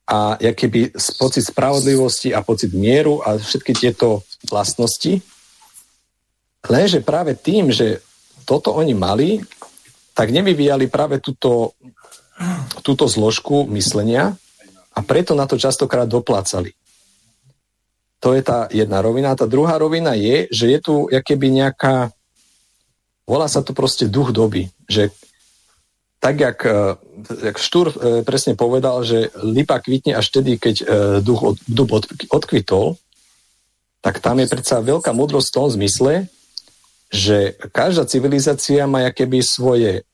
a 0.03 0.35
keby 0.35 0.91
pocit 1.15 1.47
spravodlivosti 1.47 2.35
a 2.35 2.43
pocit 2.43 2.75
mieru 2.75 3.23
a 3.23 3.39
všetky 3.39 3.71
tieto 3.71 4.27
vlastnosti. 4.51 5.23
Lenže 6.63 6.99
práve 6.99 7.39
tým, 7.39 7.71
že 7.71 8.03
toto 8.43 8.75
oni 8.75 8.91
mali, 8.91 9.39
tak 10.11 10.35
nevyvíjali 10.35 10.91
práve 10.91 11.23
túto, 11.23 11.71
túto 12.84 13.07
zložku 13.07 13.63
myslenia 13.71 14.35
a 14.93 14.99
preto 15.01 15.34
na 15.34 15.47
to 15.47 15.55
častokrát 15.55 16.05
doplácali. 16.05 16.75
To 18.23 18.31
je 18.31 18.43
tá 18.43 18.71
jedna 18.71 19.03
rovina. 19.03 19.35
Tá 19.35 19.47
druhá 19.47 19.75
rovina 19.75 20.15
je, 20.15 20.47
že 20.51 20.71
je 20.71 20.80
tu 20.80 20.95
keby 21.11 21.51
nejaká, 21.51 22.11
volá 23.27 23.51
sa 23.51 23.59
to 23.59 23.75
proste 23.75 24.07
duch 24.07 24.31
doby, 24.31 24.71
že 24.88 25.11
tak, 26.23 26.39
jak, 26.39 26.59
e, 26.63 26.95
jak 27.51 27.57
Štúr 27.59 27.91
e, 27.91 27.95
presne 28.23 28.55
povedal, 28.55 29.03
že 29.03 29.27
lipa 29.43 29.83
kvitne 29.83 30.15
až 30.15 30.31
vtedy, 30.31 30.55
keď 30.55 30.75
e, 30.79 30.85
duch 31.19 31.43
od, 31.43 31.57
dub 31.67 31.91
od, 31.91 32.07
odkvitol, 32.31 32.95
tak 33.99 34.23
tam 34.23 34.39
je 34.39 34.47
predsa 34.47 34.79
veľká 34.79 35.11
múdrosť 35.11 35.47
v 35.51 35.55
tom 35.59 35.67
zmysle, 35.67 36.13
že 37.11 37.59
každá 37.75 38.07
civilizácia 38.07 38.87
má 38.87 39.03
keby 39.11 39.43
svoje 39.43 40.07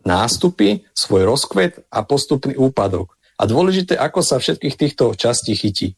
nástupy, 0.00 0.88
svoj 0.96 1.28
rozkvet 1.28 1.84
a 1.92 2.06
postupný 2.06 2.56
úpadok. 2.56 3.20
A 3.36 3.44
dôležité, 3.44 4.00
ako 4.00 4.24
sa 4.24 4.40
všetkých 4.40 4.78
týchto 4.80 5.12
častí 5.12 5.52
chytí. 5.52 5.92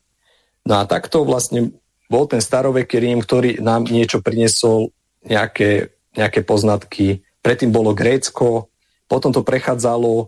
No 0.67 0.83
a 0.83 0.89
takto 0.91 1.23
vlastne 1.23 1.71
bol 2.11 2.27
ten 2.27 2.43
staroveký 2.43 2.99
Rím, 2.99 3.21
ktorý 3.23 3.63
nám 3.63 3.87
niečo 3.87 4.21
priniesol, 4.21 4.91
nejaké, 5.23 5.95
nejaké 6.17 6.45
poznatky. 6.45 7.25
Predtým 7.43 7.73
bolo 7.75 7.97
Grécko, 7.97 8.69
potom 9.11 9.31
to 9.35 9.45
prechádzalo 9.45 10.13
e, 10.23 10.25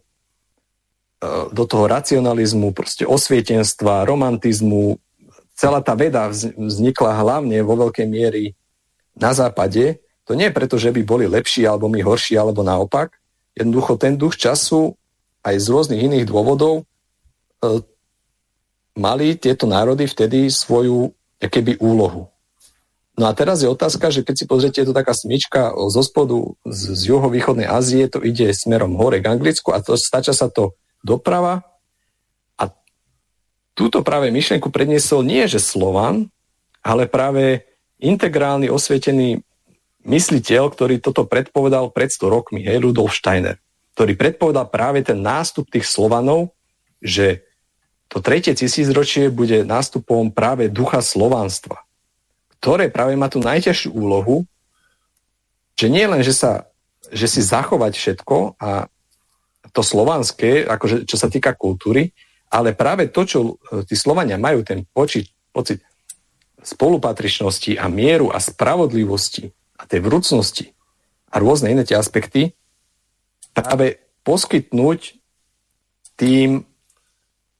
do 1.52 1.65
toho 1.65 1.85
racionalizmu, 1.86 2.73
proste 2.77 3.06
osvietenstva, 3.06 4.09
romantizmu. 4.09 4.98
Celá 5.55 5.78
tá 5.85 5.94
veda 5.94 6.28
vznikla 6.35 7.20
hlavne 7.20 7.62
vo 7.62 7.78
veľkej 7.86 8.06
miery 8.11 8.59
na 9.15 9.31
západe. 9.31 10.02
To 10.27 10.35
nie 10.35 10.51
je 10.51 10.56
preto, 10.56 10.77
že 10.81 10.90
by 10.90 11.01
boli 11.06 11.24
lepší 11.31 11.69
alebo 11.69 11.86
my 11.86 12.01
horší, 12.02 12.35
alebo 12.35 12.66
naopak. 12.66 13.15
Jednoducho 13.55 13.94
ten 14.01 14.19
duch 14.19 14.35
času 14.35 14.98
aj 15.47 15.55
z 15.61 15.66
rôznych 15.70 16.01
iných 16.01 16.27
dôvodov 16.27 16.89
E, 17.65 17.69
mali 18.94 19.35
tieto 19.35 19.66
národy 19.66 20.06
vtedy 20.06 20.47
svoju 20.52 21.11
keby 21.43 21.82
úlohu. 21.82 22.31
No 23.15 23.31
a 23.31 23.32
teraz 23.32 23.62
je 23.62 23.70
otázka, 23.70 24.11
že 24.11 24.27
keď 24.27 24.35
si 24.35 24.45
pozriete, 24.51 24.78
je 24.82 24.91
to 24.91 24.97
taká 24.97 25.15
smyčka 25.15 25.70
zo 25.70 26.03
spodu 26.03 26.59
z, 26.66 26.99
z 26.99 27.15
juhovýchodnej 27.15 27.70
Ázie, 27.70 28.11
to 28.11 28.19
ide 28.19 28.51
smerom 28.51 28.99
hore 28.99 29.23
k 29.23 29.31
Anglicku 29.31 29.70
a 29.70 29.78
to, 29.78 29.95
stača 29.95 30.35
sa 30.35 30.51
to 30.51 30.74
doprava. 31.07 31.62
A 32.59 32.74
túto 33.78 34.03
práve 34.03 34.35
myšlenku 34.35 34.66
predniesol 34.74 35.23
nie 35.23 35.47
že 35.47 35.62
Slovan, 35.62 36.27
ale 36.82 37.07
práve 37.07 37.70
integrálny 38.03 38.66
osvietený 38.66 39.47
mysliteľ, 40.03 40.74
ktorý 40.74 40.99
toto 40.99 41.24
predpovedal 41.24 41.95
pred 41.95 42.11
100 42.11 42.35
rokmi, 42.35 42.66
hej, 42.66 42.82
Rudolf 42.82 43.15
Steiner, 43.15 43.62
ktorý 43.95 44.19
predpovedal 44.19 44.69
práve 44.74 45.07
ten 45.07 45.23
nástup 45.23 45.70
tých 45.70 45.86
Slovanov, 45.86 46.51
že 46.99 47.47
to 48.11 48.20
tretie 48.20 48.53
tisícročie 48.53 49.31
bude 49.32 49.62
nástupom 49.62 50.35
práve 50.35 50.69
ducha 50.69 51.01
slovanstva, 51.01 51.82
ktoré 52.65 52.89
práve 52.89 53.12
má 53.12 53.28
tú 53.28 53.45
najťažšiu 53.45 53.93
úlohu, 53.93 54.49
že 55.77 55.93
nie 55.93 56.09
len, 56.09 56.24
že, 56.24 56.32
sa, 56.32 56.65
že 57.12 57.28
si 57.28 57.45
zachovať 57.45 57.93
všetko 57.93 58.57
a 58.57 58.89
to 59.69 59.85
slovanské, 59.85 60.65
akože 60.65 61.05
čo 61.05 61.20
sa 61.20 61.28
týka 61.28 61.53
kultúry, 61.53 62.16
ale 62.49 62.73
práve 62.73 63.12
to, 63.12 63.28
čo 63.28 63.39
e, 63.45 63.85
tí 63.85 63.93
Slovania 63.93 64.41
majú, 64.41 64.65
ten 64.65 64.89
počit, 64.89 65.28
pocit 65.53 65.85
spolupatričnosti 66.65 67.77
a 67.77 67.85
mieru 67.93 68.32
a 68.32 68.41
spravodlivosti 68.41 69.53
a 69.77 69.85
tej 69.85 70.01
vrúcnosti 70.01 70.73
a 71.28 71.36
rôzne 71.45 71.69
iné 71.69 71.85
tie 71.85 72.01
aspekty, 72.01 72.57
práve 73.53 74.01
poskytnúť 74.24 75.20
tým 76.16 76.65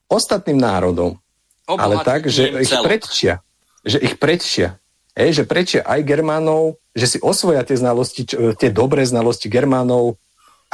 ostatným 0.09 0.57
národom, 0.57 1.21
Obohatný 1.69 1.85
ale 1.85 1.95
tak, 2.01 2.21
že 2.33 2.57
ich 2.57 2.73
celok. 2.73 2.89
predčia. 2.89 3.45
Že 3.85 3.99
ich 4.01 4.17
predčia. 4.17 4.81
Ej, 5.15 5.43
že 5.43 5.45
prečia 5.47 5.81
aj 5.86 6.03
Germánov, 6.03 6.82
že 6.91 7.07
si 7.07 7.19
osvoja 7.23 7.62
tie 7.62 7.78
znalosti, 7.78 8.27
tie 8.59 8.70
dobré 8.74 9.07
znalosti 9.07 9.47
Germánov, 9.47 10.19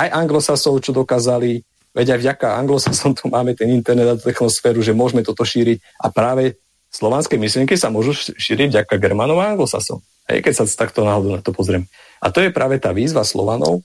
aj 0.00 0.08
anglosasov, 0.08 0.80
čo 0.80 0.96
dokázali, 0.96 1.60
veď 1.92 2.16
aj 2.16 2.18
vďaka 2.24 2.46
anglosasom 2.56 3.12
tu 3.12 3.28
máme 3.28 3.52
ten 3.52 3.68
internet 3.68 4.08
a 4.08 4.16
technosféru, 4.16 4.80
že 4.80 4.96
môžeme 4.96 5.20
toto 5.20 5.44
šíriť 5.44 5.84
a 6.00 6.08
práve 6.08 6.56
slovanské 6.88 7.36
myšlienky 7.36 7.76
sa 7.76 7.92
môžu 7.92 8.16
šíriť 8.16 8.80
vďaka 8.80 8.94
Germánov 8.96 9.44
a 9.44 9.52
anglosasom. 9.52 10.00
Hej, 10.24 10.40
keď 10.40 10.52
sa 10.56 10.64
takto 10.66 11.04
náhodou 11.04 11.36
na 11.36 11.42
to 11.44 11.52
pozriem. 11.52 11.84
A 12.22 12.32
to 12.32 12.40
je 12.40 12.48
práve 12.48 12.80
tá 12.80 12.96
výzva 12.96 13.26
Slovanov, 13.26 13.84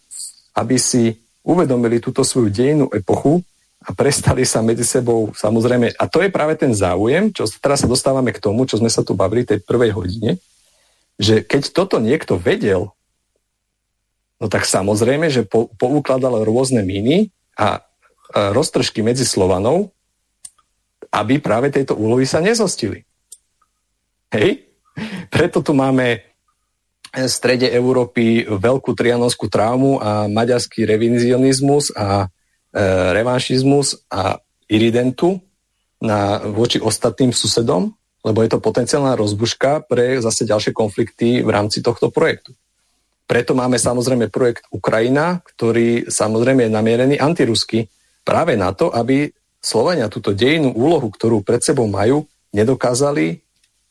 aby 0.55 0.79
si 0.79 1.19
uvedomili 1.43 1.99
túto 1.99 2.23
svoju 2.23 2.47
dejnú 2.47 2.85
epochu 2.95 3.43
a 3.85 3.93
prestali 3.93 4.41
sa 4.49 4.65
medzi 4.65 4.81
sebou 4.81 5.29
samozrejme, 5.37 5.93
a 5.93 6.05
to 6.09 6.25
je 6.25 6.33
práve 6.33 6.57
ten 6.57 6.73
záujem, 6.73 7.29
čo 7.29 7.45
teraz 7.61 7.85
sa 7.85 7.87
dostávame 7.89 8.33
k 8.33 8.41
tomu, 8.41 8.65
čo 8.65 8.81
sme 8.81 8.89
sa 8.89 9.05
tu 9.05 9.13
bavili 9.13 9.45
tej 9.45 9.61
prvej 9.61 9.93
hodine, 9.93 10.41
že 11.21 11.45
keď 11.45 11.69
toto 11.69 12.01
niekto 12.01 12.41
vedel, 12.41 12.89
no 14.41 14.45
tak 14.49 14.65
samozrejme, 14.65 15.29
že 15.29 15.45
po, 15.45 15.69
poukladal 15.77 16.41
rôzne 16.41 16.81
miny 16.81 17.29
a, 17.53 17.85
a 18.33 18.49
roztržky 18.57 19.05
medzi 19.05 19.21
Slovanov, 19.21 19.93
aby 21.13 21.37
práve 21.37 21.69
tejto 21.69 21.93
úlohy 21.93 22.25
sa 22.25 22.41
nezostili. 22.41 23.05
Hej? 24.33 24.65
Preto 25.29 25.61
tu 25.61 25.77
máme 25.77 26.25
v 27.15 27.31
strede 27.31 27.69
Európy 27.69 28.43
veľkú 28.49 28.91
trianonskú 28.91 29.47
traumu 29.47 30.01
a 30.01 30.27
maďarský 30.27 30.83
revizionizmus 30.83 31.93
a 31.95 32.27
E, 32.27 32.34
revanšizmus 33.15 34.03
a 34.11 34.43
iridentu 34.67 35.39
na, 36.03 36.43
voči 36.43 36.83
ostatným 36.83 37.31
susedom, 37.31 37.95
lebo 38.25 38.43
je 38.43 38.51
to 38.51 38.59
potenciálna 38.59 39.15
rozbuška 39.15 39.87
pre 39.87 40.19
zase 40.19 40.43
ďalšie 40.43 40.75
konflikty 40.75 41.39
v 41.39 41.49
rámci 41.49 41.79
tohto 41.79 42.11
projektu. 42.11 42.51
Preto 43.25 43.57
máme 43.57 43.79
samozrejme 43.81 44.29
projekt 44.29 44.69
Ukrajina, 44.69 45.41
ktorý 45.41 46.05
samozrejme 46.11 46.67
je 46.67 46.75
namierený 46.75 47.15
antirusky 47.17 47.89
práve 48.21 48.53
na 48.53 48.69
to, 48.75 48.93
aby 48.93 49.31
Slovania 49.61 50.11
túto 50.13 50.29
dejinú 50.35 50.77
úlohu, 50.77 51.09
ktorú 51.09 51.41
pred 51.41 51.61
sebou 51.63 51.89
majú, 51.89 52.29
nedokázali 52.53 53.41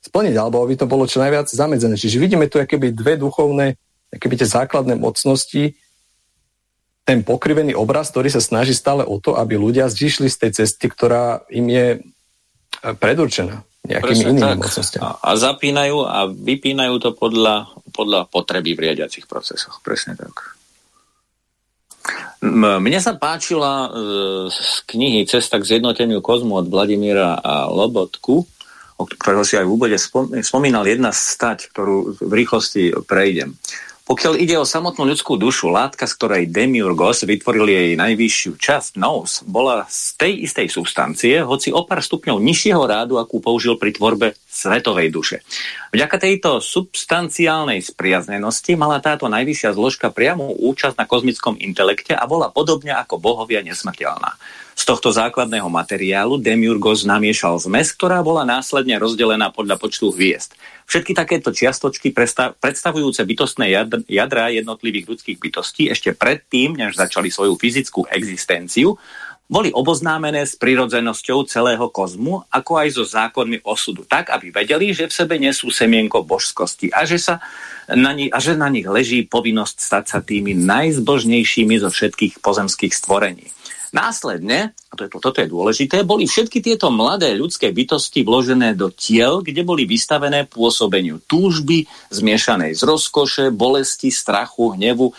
splniť, 0.06 0.34
alebo 0.38 0.62
aby 0.62 0.78
to 0.78 0.86
bolo 0.86 1.08
čo 1.08 1.18
najviac 1.18 1.50
zamedzené. 1.50 1.98
Čiže 1.98 2.22
vidíme 2.22 2.46
tu 2.46 2.62
akéby 2.62 2.94
dve 2.94 3.18
duchovné, 3.18 3.74
akéby 4.14 4.38
tie 4.38 4.46
základné 4.46 4.94
mocnosti, 4.94 5.74
ten 7.04 7.20
pokrivený 7.20 7.76
obraz, 7.76 8.08
ktorý 8.08 8.32
sa 8.32 8.40
snaží 8.40 8.72
stále 8.72 9.04
o 9.04 9.20
to, 9.20 9.36
aby 9.36 9.60
ľudia 9.60 9.92
zišli 9.92 10.32
z 10.32 10.36
tej 10.40 10.50
cesty, 10.64 10.88
ktorá 10.88 11.44
im 11.52 11.68
je 11.68 11.86
e, 11.96 11.98
predurčená 12.96 13.60
nejakými 13.84 14.24
Presne 14.24 14.32
inými 14.32 14.56
mocnostiami. 14.64 15.04
A, 15.04 15.08
a 15.20 15.30
zapínajú 15.36 16.08
a 16.08 16.18
vypínajú 16.32 16.94
to 17.04 17.10
podľa, 17.12 17.68
podľa 17.92 18.24
potreby 18.32 18.72
v 18.72 18.82
riadiacich 18.88 19.28
procesoch. 19.28 19.84
Presne 19.84 20.16
tak. 20.16 20.56
Mne 22.60 23.00
sa 23.00 23.16
páčila 23.16 23.88
e, 23.88 23.88
z 24.52 24.72
knihy 24.88 25.24
Cesta 25.28 25.60
k 25.60 25.68
zjednoteniu 25.68 26.24
kozmu 26.24 26.60
od 26.60 26.68
Vladimíra 26.68 27.40
a 27.40 27.68
Lobotku, 27.68 28.44
o 28.96 29.04
ktorého 29.04 29.44
si 29.44 29.56
aj 29.56 29.64
v 29.68 29.72
úvode 29.72 29.96
spomínal 30.44 30.84
jedna 30.84 31.12
stať, 31.12 31.72
ktorú 31.72 32.20
v 32.20 32.32
rýchlosti 32.32 32.92
prejdem. 33.08 33.56
Pokiaľ 34.04 34.36
ide 34.36 34.60
o 34.60 34.68
samotnú 34.68 35.08
ľudskú 35.08 35.40
dušu, 35.40 35.72
látka, 35.72 36.04
z 36.04 36.12
ktorej 36.20 36.52
Demiurgos 36.52 37.24
vytvoril 37.24 37.72
jej 37.72 37.90
najvyššiu 37.96 38.52
časť, 38.60 39.00
nos, 39.00 39.40
bola 39.48 39.88
z 39.88 40.20
tej 40.20 40.32
istej 40.44 40.68
substancie, 40.68 41.40
hoci 41.40 41.72
o 41.72 41.88
pár 41.88 42.04
stupňov 42.04 42.36
nižšieho 42.36 42.84
rádu, 42.84 43.16
akú 43.16 43.40
použil 43.40 43.80
pri 43.80 43.96
tvorbe 43.96 44.36
svetovej 44.44 45.08
duše. 45.08 45.40
Vďaka 45.96 46.20
tejto 46.20 46.60
substanciálnej 46.60 47.80
spriaznenosti 47.80 48.76
mala 48.76 49.00
táto 49.00 49.24
najvyššia 49.32 49.72
zložka 49.72 50.12
priamu 50.12 50.52
účasť 50.52 51.00
na 51.00 51.08
kozmickom 51.08 51.56
intelekte 51.56 52.12
a 52.12 52.28
bola 52.28 52.52
podobne 52.52 52.92
ako 52.92 53.16
bohovia 53.16 53.64
nesmrteľná. 53.64 54.36
Z 54.74 54.82
tohto 54.90 55.14
základného 55.14 55.70
materiálu 55.70 56.36
Demiurgos 56.42 57.06
namiešal 57.06 57.62
zmes, 57.62 57.94
ktorá 57.94 58.20
bola 58.26 58.42
následne 58.42 58.98
rozdelená 58.98 59.54
podľa 59.54 59.78
počtu 59.78 60.10
hviezd. 60.10 60.58
Všetky 60.90 61.14
takéto 61.14 61.54
čiastočky 61.54 62.12
predstavujúce 62.60 63.22
bytostné 63.24 63.70
jadra 64.10 64.52
jednotlivých 64.52 65.08
ľudských 65.08 65.38
bytostí 65.40 65.88
ešte 65.88 66.12
predtým, 66.12 66.76
než 66.76 66.98
začali 66.98 67.30
svoju 67.30 67.56
fyzickú 67.56 68.04
existenciu, 68.10 68.98
boli 69.44 69.68
oboznámené 69.70 70.40
s 70.40 70.56
prirodzenosťou 70.56 71.44
celého 71.44 71.86
kozmu, 71.92 72.48
ako 72.48 72.72
aj 72.80 72.88
so 72.96 73.04
zákonmi 73.04 73.60
osudu, 73.62 74.08
tak, 74.08 74.32
aby 74.32 74.48
vedeli, 74.48 74.96
že 74.96 75.04
v 75.06 75.16
sebe 75.16 75.36
nesú 75.36 75.68
semienko 75.68 76.24
božskosti 76.24 76.88
a 76.88 77.04
že, 77.04 77.20
sa 77.20 77.44
na 77.92 78.16
ni- 78.16 78.32
a 78.32 78.40
že 78.40 78.56
na 78.56 78.72
nich 78.72 78.88
leží 78.88 79.22
povinnosť 79.28 79.76
stať 79.76 80.04
sa 80.08 80.18
tými 80.24 80.56
najzbožnejšími 80.56 81.76
zo 81.76 81.92
všetkých 81.92 82.40
pozemských 82.40 82.96
stvorení. 82.96 83.52
Následne, 83.94 84.74
a 84.90 84.92
to 84.98 85.06
je, 85.06 85.10
toto 85.14 85.38
je 85.38 85.46
dôležité, 85.46 86.02
boli 86.02 86.26
všetky 86.26 86.58
tieto 86.58 86.90
mladé 86.90 87.30
ľudské 87.38 87.70
bytosti 87.70 88.26
vložené 88.26 88.74
do 88.74 88.90
tiel, 88.90 89.38
kde 89.38 89.62
boli 89.62 89.86
vystavené 89.86 90.50
pôsobeniu 90.50 91.22
túžby, 91.22 91.86
zmiešanej 92.10 92.74
z 92.74 92.82
rozkoše, 92.82 93.44
bolesti, 93.54 94.10
strachu, 94.10 94.74
hnevu 94.74 95.14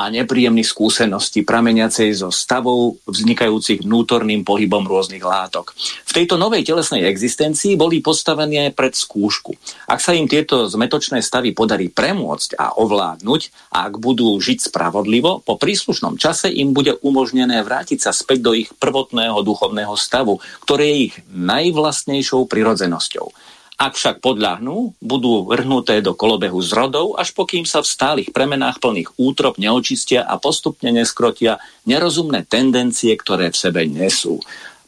a 0.00 0.08
nepríjemných 0.08 0.64
skúseností 0.64 1.44
prameniacej 1.44 2.24
zo 2.24 2.32
stavov 2.32 3.04
vznikajúcich 3.04 3.84
vnútorným 3.84 4.48
pohybom 4.48 4.88
rôznych 4.88 5.20
látok. 5.20 5.76
V 6.08 6.12
tejto 6.16 6.40
novej 6.40 6.64
telesnej 6.64 7.04
existencii 7.04 7.76
boli 7.76 8.00
postavené 8.00 8.72
pred 8.72 8.96
skúšku. 8.96 9.52
Ak 9.84 10.00
sa 10.00 10.16
im 10.16 10.24
tieto 10.24 10.64
zmetočné 10.64 11.20
stavy 11.20 11.52
podarí 11.52 11.92
premôcť 11.92 12.56
a 12.56 12.80
ovládnuť, 12.80 13.68
a 13.76 13.92
ak 13.92 14.00
budú 14.00 14.40
žiť 14.40 14.72
spravodlivo, 14.72 15.44
po 15.44 15.60
príslušnom 15.60 16.16
čase 16.16 16.48
im 16.48 16.72
bude 16.72 16.96
umožnené 17.04 17.60
vrátiť 17.60 18.00
sa 18.00 18.16
späť 18.16 18.40
do 18.40 18.52
ich 18.56 18.72
prvotného 18.80 19.44
duchovného 19.44 19.92
stavu, 20.00 20.40
ktoré 20.64 20.96
je 20.96 20.98
ich 21.12 21.16
najvlastnejšou 21.28 22.48
prirodzenosťou. 22.48 23.49
Ak 23.80 23.96
však 23.96 24.20
podľahnú, 24.20 25.00
budú 25.00 25.48
vrhnuté 25.48 26.04
do 26.04 26.12
kolobehu 26.12 26.60
zrodov, 26.60 27.16
až 27.16 27.32
pokým 27.32 27.64
sa 27.64 27.80
v 27.80 27.88
stálych 27.88 28.28
premenách 28.28 28.76
plných 28.76 29.16
útrop 29.16 29.56
neočistia 29.56 30.20
a 30.20 30.36
postupne 30.36 30.92
neskrotia 30.92 31.56
nerozumné 31.88 32.44
tendencie, 32.44 33.16
ktoré 33.16 33.48
v 33.48 33.56
sebe 33.56 33.88
nesú. 33.88 34.36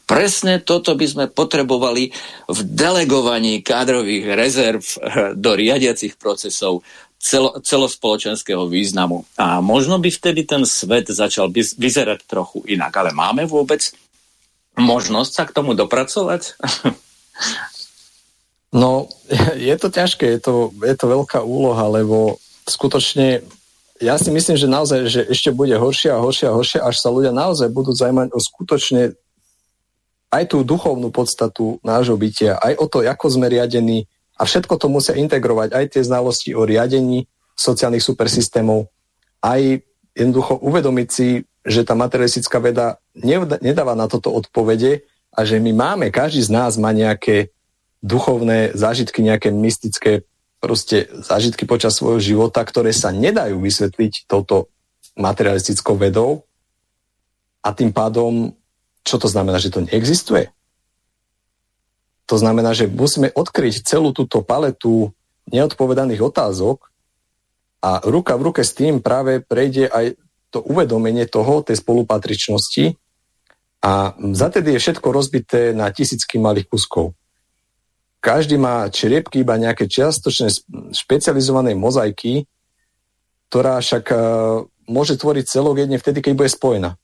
Presne 0.05 0.61
toto 0.61 0.93
by 0.93 1.09
sme 1.09 1.25
potrebovali 1.25 2.13
v 2.45 2.59
delegovaní 2.69 3.65
kádrových 3.65 4.25
rezerv 4.37 4.85
eh, 4.85 5.33
do 5.33 5.57
riadiacich 5.57 6.13
procesov 6.21 6.85
celo, 7.17 7.57
celospoločenského 7.65 8.69
významu. 8.69 9.25
A 9.41 9.57
možno 9.57 9.97
by 9.97 10.13
vtedy 10.13 10.45
ten 10.45 10.69
svet 10.69 11.09
začal 11.09 11.49
vyzerať 11.55 12.29
trochu 12.29 12.61
inak. 12.69 12.93
Ale 12.93 13.09
máme 13.09 13.49
vôbec 13.49 13.89
možnosť 14.77 15.31
sa 15.33 15.43
k 15.49 15.55
tomu 15.57 15.73
dopracovať? 15.73 16.61
No, 18.73 19.07
je 19.69 19.75
to 19.77 19.87
ťažké, 19.93 20.25
je 20.25 20.39
to, 20.41 20.53
je 20.81 20.95
to 20.97 21.05
veľká 21.05 21.45
úloha, 21.45 21.85
lebo 21.93 22.41
skutočne 22.65 23.45
ja 24.01 24.17
si 24.19 24.33
myslím, 24.33 24.57
že 24.57 24.67
naozaj, 24.67 24.99
že 25.07 25.21
ešte 25.29 25.53
bude 25.53 25.77
horšie 25.77 26.11
a 26.11 26.19
horšie 26.19 26.49
a 26.49 26.57
horšie, 26.57 26.79
až 26.81 26.95
sa 26.99 27.13
ľudia 27.13 27.31
naozaj 27.31 27.71
budú 27.71 27.93
zaujímať 27.93 28.33
o 28.33 28.39
skutočne 28.41 29.15
aj 30.33 30.43
tú 30.49 30.65
duchovnú 30.65 31.13
podstatu 31.13 31.77
nášho 31.85 32.17
bytia, 32.17 32.57
aj 32.57 32.73
o 32.81 32.85
to, 32.89 33.05
ako 33.05 33.25
sme 33.29 33.47
riadení 33.47 34.09
a 34.33 34.49
všetko 34.49 34.81
to 34.81 34.89
musia 34.89 35.13
integrovať, 35.13 35.77
aj 35.77 35.85
tie 35.93 36.01
znalosti 36.01 36.57
o 36.57 36.65
riadení 36.65 37.29
sociálnych 37.53 38.01
supersystémov, 38.01 38.89
aj 39.45 39.85
jednoducho 40.17 40.57
uvedomiť 40.57 41.07
si, 41.13 41.45
že 41.63 41.85
tá 41.85 41.93
materialistická 41.93 42.57
veda 42.57 42.97
nedáva 43.61 43.93
na 43.93 44.09
toto 44.09 44.33
odpovede 44.33 45.05
a 45.31 45.45
že 45.45 45.61
my 45.61 45.71
máme, 45.71 46.05
každý 46.09 46.43
z 46.43 46.51
nás 46.51 46.75
má 46.81 46.89
nejaké 46.91 47.53
duchovné 48.03 48.75
zážitky, 48.75 49.23
nejaké 49.23 49.49
mystické 49.49 50.27
proste 50.59 51.07
zážitky 51.23 51.63
počas 51.63 51.95
svojho 51.95 52.19
života, 52.19 52.59
ktoré 52.61 52.91
sa 52.91 53.15
nedajú 53.15 53.63
vysvetliť 53.63 54.27
touto 54.27 54.67
materialistickou 55.15 55.95
vedou? 55.95 56.43
A 57.63 57.71
tým 57.71 57.95
pádom, 57.95 58.51
čo 59.07 59.15
to 59.15 59.31
znamená, 59.31 59.55
že 59.63 59.71
to 59.71 59.87
neexistuje? 59.87 60.51
To 62.27 62.35
znamená, 62.35 62.75
že 62.75 62.91
musíme 62.91 63.31
odkryť 63.31 63.87
celú 63.87 64.11
túto 64.11 64.43
paletu 64.43 65.15
neodpovedaných 65.47 66.23
otázok 66.23 66.91
a 67.83 68.03
ruka 68.03 68.35
v 68.35 68.51
ruke 68.51 68.63
s 68.63 68.75
tým 68.75 69.03
práve 69.03 69.43
prejde 69.43 69.91
aj 69.91 70.15
to 70.51 70.63
uvedomenie 70.63 71.27
toho, 71.27 71.63
tej 71.63 71.83
spolupatričnosti. 71.83 72.95
A 73.83 74.15
zatedy 74.31 74.75
je 74.75 74.79
všetko 74.79 75.07
rozbité 75.11 75.75
na 75.75 75.91
tisícky 75.91 76.39
malých 76.39 76.71
kuskov 76.71 77.11
každý 78.23 78.55
má 78.55 78.87
čriepky 78.87 79.43
iba 79.43 79.59
nejaké 79.59 79.91
čiastočné 79.91 80.47
špecializované 80.95 81.75
mozaiky, 81.75 82.47
ktorá 83.51 83.83
však 83.83 84.05
uh, 84.15 84.63
môže 84.87 85.19
tvoriť 85.19 85.43
celok 85.43 85.83
jedne 85.83 85.99
vtedy, 85.99 86.23
keď 86.23 86.33
bude 86.39 86.47
spojená. 86.47 86.95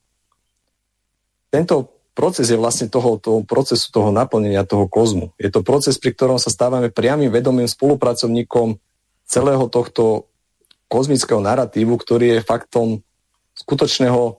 Tento 1.52 1.92
proces 2.16 2.48
je 2.48 2.56
vlastne 2.56 2.88
toho, 2.88 3.20
toho 3.20 3.44
procesu 3.44 3.92
toho 3.92 4.16
naplnenia 4.16 4.64
toho 4.64 4.88
kozmu. 4.88 5.36
Je 5.36 5.52
to 5.52 5.60
proces, 5.60 6.00
pri 6.00 6.16
ktorom 6.16 6.40
sa 6.40 6.48
stávame 6.48 6.88
priamým 6.88 7.36
vedomým 7.36 7.68
spolupracovníkom 7.68 8.80
celého 9.28 9.68
tohto 9.68 10.32
kozmického 10.88 11.44
narratívu, 11.44 12.00
ktorý 12.00 12.40
je 12.40 12.48
faktom 12.48 13.04
skutočného 13.60 14.39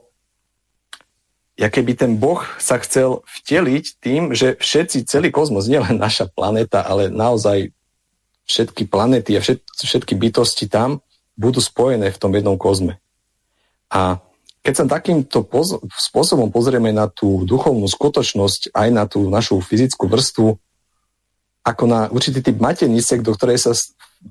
ja 1.60 1.68
keby 1.68 1.92
ten 1.92 2.16
Boh 2.16 2.40
sa 2.56 2.80
chcel 2.80 3.20
vteliť 3.44 3.84
tým, 4.00 4.32
že 4.32 4.56
všetci, 4.56 5.04
celý 5.04 5.28
kozmos, 5.28 5.68
nielen 5.68 6.00
naša 6.00 6.32
planéta, 6.32 6.80
ale 6.80 7.12
naozaj 7.12 7.68
všetky 8.48 8.88
planety 8.88 9.36
a 9.36 9.44
všet, 9.44 9.60
všetky 9.76 10.16
bytosti 10.16 10.72
tam 10.72 11.04
budú 11.36 11.60
spojené 11.60 12.08
v 12.08 12.20
tom 12.20 12.32
jednom 12.32 12.56
kozme. 12.56 12.96
A 13.92 14.24
keď 14.64 14.74
sa 14.74 14.84
takýmto 14.88 15.44
poz- 15.44 15.80
spôsobom 16.10 16.48
pozrieme 16.48 16.96
na 16.96 17.12
tú 17.12 17.44
duchovnú 17.44 17.84
skutočnosť, 17.84 18.72
aj 18.72 18.88
na 18.88 19.04
tú 19.04 19.28
našu 19.28 19.60
fyzickú 19.60 20.08
vrstvu, 20.08 20.56
ako 21.60 21.84
na 21.84 22.08
určitý 22.08 22.40
typ 22.40 22.56
matenice, 22.56 23.20
do 23.20 23.36
ktorej 23.36 23.60
sa 23.60 23.72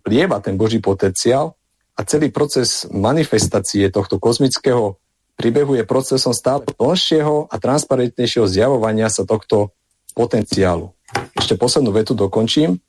plieva 0.02 0.42
ten 0.42 0.58
Boží 0.58 0.82
potenciál 0.82 1.54
a 1.94 2.02
celý 2.02 2.34
proces 2.34 2.90
manifestácie 2.90 3.86
tohto 3.94 4.18
kozmického 4.18 4.98
príbehu 5.40 5.80
je 5.80 5.88
procesom 5.88 6.36
stále 6.36 6.68
plnšieho 6.68 7.48
a 7.48 7.56
transparentnejšieho 7.56 8.44
zjavovania 8.44 9.07
sa 9.07 9.24
tohto 9.24 9.72
potenciálu. 10.11 10.91
Ešte 11.40 11.56
poslednú 11.56 11.95
vetu 11.95 12.11
dokončím. 12.11 12.84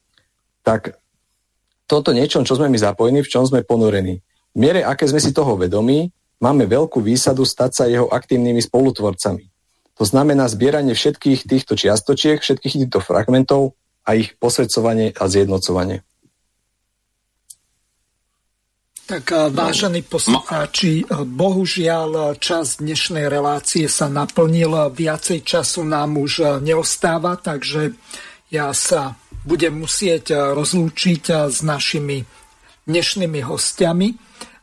Tak 0.66 0.98
toto 1.86 2.10
niečo, 2.10 2.42
čo 2.42 2.58
sme 2.58 2.66
my 2.66 2.78
zapojení, 2.78 3.22
v 3.22 3.30
čom 3.30 3.46
sme 3.46 3.62
ponorení. 3.62 4.18
V 4.50 4.56
miere, 4.58 4.82
aké 4.82 5.06
sme 5.06 5.22
si 5.22 5.30
toho 5.30 5.54
vedomí, 5.54 6.10
máme 6.42 6.66
veľkú 6.66 6.98
výsadu 6.98 7.46
stať 7.46 7.70
sa 7.70 7.84
jeho 7.86 8.10
aktívnymi 8.10 8.58
spolutvorcami. 8.66 9.46
To 10.00 10.04
znamená 10.08 10.50
zbieranie 10.50 10.96
všetkých 10.96 11.46
týchto 11.46 11.78
čiastočiek, 11.78 12.42
všetkých 12.42 12.74
týchto 12.82 12.98
fragmentov 12.98 13.78
a 14.02 14.18
ich 14.18 14.34
posvedcovanie 14.40 15.14
a 15.14 15.24
zjednocovanie. 15.28 16.02
Tak 19.10 19.50
vážení 19.50 20.06
poslucháči, 20.06 21.02
bohužiaľ 21.10 22.38
čas 22.38 22.78
dnešnej 22.78 23.26
relácie 23.26 23.90
sa 23.90 24.06
naplnil, 24.06 24.70
viacej 24.94 25.42
času 25.42 25.82
nám 25.82 26.14
už 26.14 26.62
neostáva, 26.62 27.34
takže 27.34 27.98
ja 28.54 28.70
sa 28.70 29.18
budem 29.42 29.82
musieť 29.82 30.54
rozlúčiť 30.54 31.50
s 31.50 31.58
našimi 31.58 32.22
dnešnými 32.86 33.42
hostiami. 33.42 34.14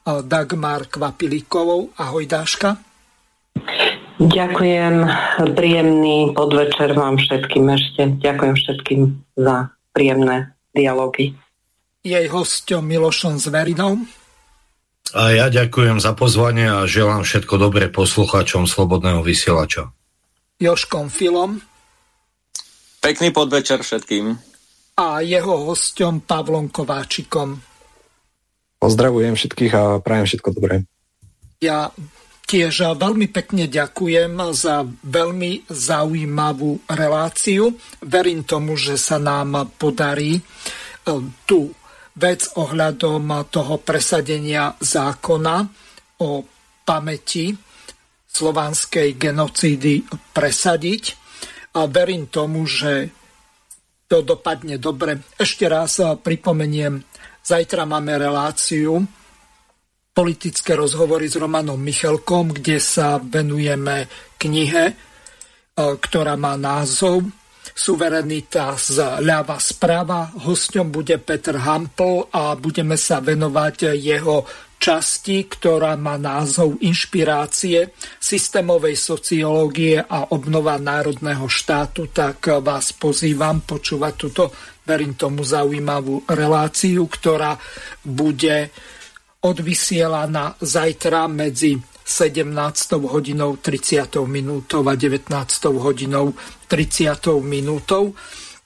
Dagmar 0.07 0.87
Kvapilíkovou. 0.87 1.99
Ahoj 1.99 2.23
Dáška. 2.23 2.79
Ďakujem, 4.15 4.95
príjemný 5.59 6.31
podvečer 6.31 6.95
vám 6.95 7.19
všetkým 7.19 7.67
ešte. 7.67 8.15
Ďakujem 8.23 8.55
všetkým 8.55 9.01
za 9.43 9.75
príjemné 9.91 10.55
dialógy. 10.71 11.35
Jej 11.99 12.31
hostom 12.31 12.87
Milošom 12.87 13.43
Zverinou. 13.43 14.07
A 15.15 15.31
ja 15.31 15.47
ďakujem 15.47 16.03
za 16.03 16.11
pozvanie 16.11 16.67
a 16.67 16.83
želám 16.83 17.23
všetko 17.23 17.55
dobré 17.55 17.87
poslucháčom 17.87 18.67
Slobodného 18.67 19.23
vysielača. 19.23 19.87
Joškom 20.59 21.07
Filom. 21.07 21.63
Pekný 22.99 23.31
podvečer 23.31 23.85
všetkým. 23.87 24.35
A 24.97 25.21
jeho 25.23 25.69
hostom 25.69 26.19
Pavlom 26.19 26.67
Kováčikom. 26.67 27.61
Pozdravujem 28.81 29.37
všetkých 29.37 29.73
a 29.77 29.83
prajem 30.03 30.25
všetko 30.27 30.49
dobré. 30.57 30.83
Ja 31.63 31.93
tiež 32.49 32.97
veľmi 32.97 33.31
pekne 33.31 33.71
ďakujem 33.71 34.33
za 34.51 34.83
veľmi 34.87 35.71
zaujímavú 35.71 36.83
reláciu. 36.89 37.79
Verím 38.03 38.43
tomu, 38.43 38.75
že 38.75 38.99
sa 38.99 39.21
nám 39.21 39.71
podarí 39.79 40.35
eh, 40.35 40.43
tu 41.47 41.71
vec 42.17 42.57
ohľadom 42.57 43.47
toho 43.53 43.77
presadenia 43.81 44.73
zákona 44.81 45.55
o 46.25 46.43
pamäti 46.81 47.53
slovanskej 48.25 49.17
genocídy 49.17 50.01
presadiť. 50.33 51.03
A 51.77 51.85
verím 51.85 52.25
tomu, 52.33 52.65
že 52.65 53.13
to 54.09 54.25
dopadne 54.25 54.81
dobre. 54.81 55.21
Ešte 55.37 55.69
raz 55.69 56.01
pripomeniem, 56.01 57.05
zajtra 57.45 57.85
máme 57.85 58.17
reláciu 58.17 59.05
politické 60.09 60.73
rozhovory 60.73 61.29
s 61.29 61.37
Romanom 61.37 61.77
Michalkom, 61.77 62.49
kde 62.49 62.81
sa 62.81 63.21
venujeme 63.21 64.09
knihe 64.41 65.07
ktorá 65.77 66.33
má 66.33 66.57
názov 66.57 67.21
Suverenita 67.73 68.77
z 68.77 69.23
ľava 69.23 69.57
správa. 69.57 70.29
Hosťom 70.31 70.91
bude 70.91 71.17
Petr 71.19 71.59
Hampel 71.59 72.29
a 72.31 72.55
budeme 72.55 72.95
sa 72.95 73.19
venovať 73.19 73.97
jeho 73.97 74.45
časti, 74.77 75.49
ktorá 75.49 75.97
má 75.97 76.21
názov 76.21 76.77
Inšpirácie 76.85 77.97
systémovej 78.21 78.93
sociológie 78.93 79.97
a 79.97 80.31
obnova 80.37 80.77
národného 80.77 81.49
štátu, 81.49 82.13
tak 82.13 82.61
vás 82.61 82.93
pozývam 82.93 83.65
počúvať 83.65 84.13
túto, 84.13 84.53
verím 84.85 85.17
tomu, 85.17 85.41
zaujímavú 85.41 86.29
reláciu, 86.29 87.09
ktorá 87.09 87.57
bude 88.05 88.69
odvysielaná 89.41 90.57
zajtra 90.61 91.25
medzi 91.25 91.81
17. 92.07 92.55
hodinou 93.03 93.59
30. 93.59 94.23
minútou 94.31 94.85
a 94.87 94.95
19. 94.95 95.27
hodinou 95.75 96.31
30. 96.67 97.41
minútou. 97.41 98.13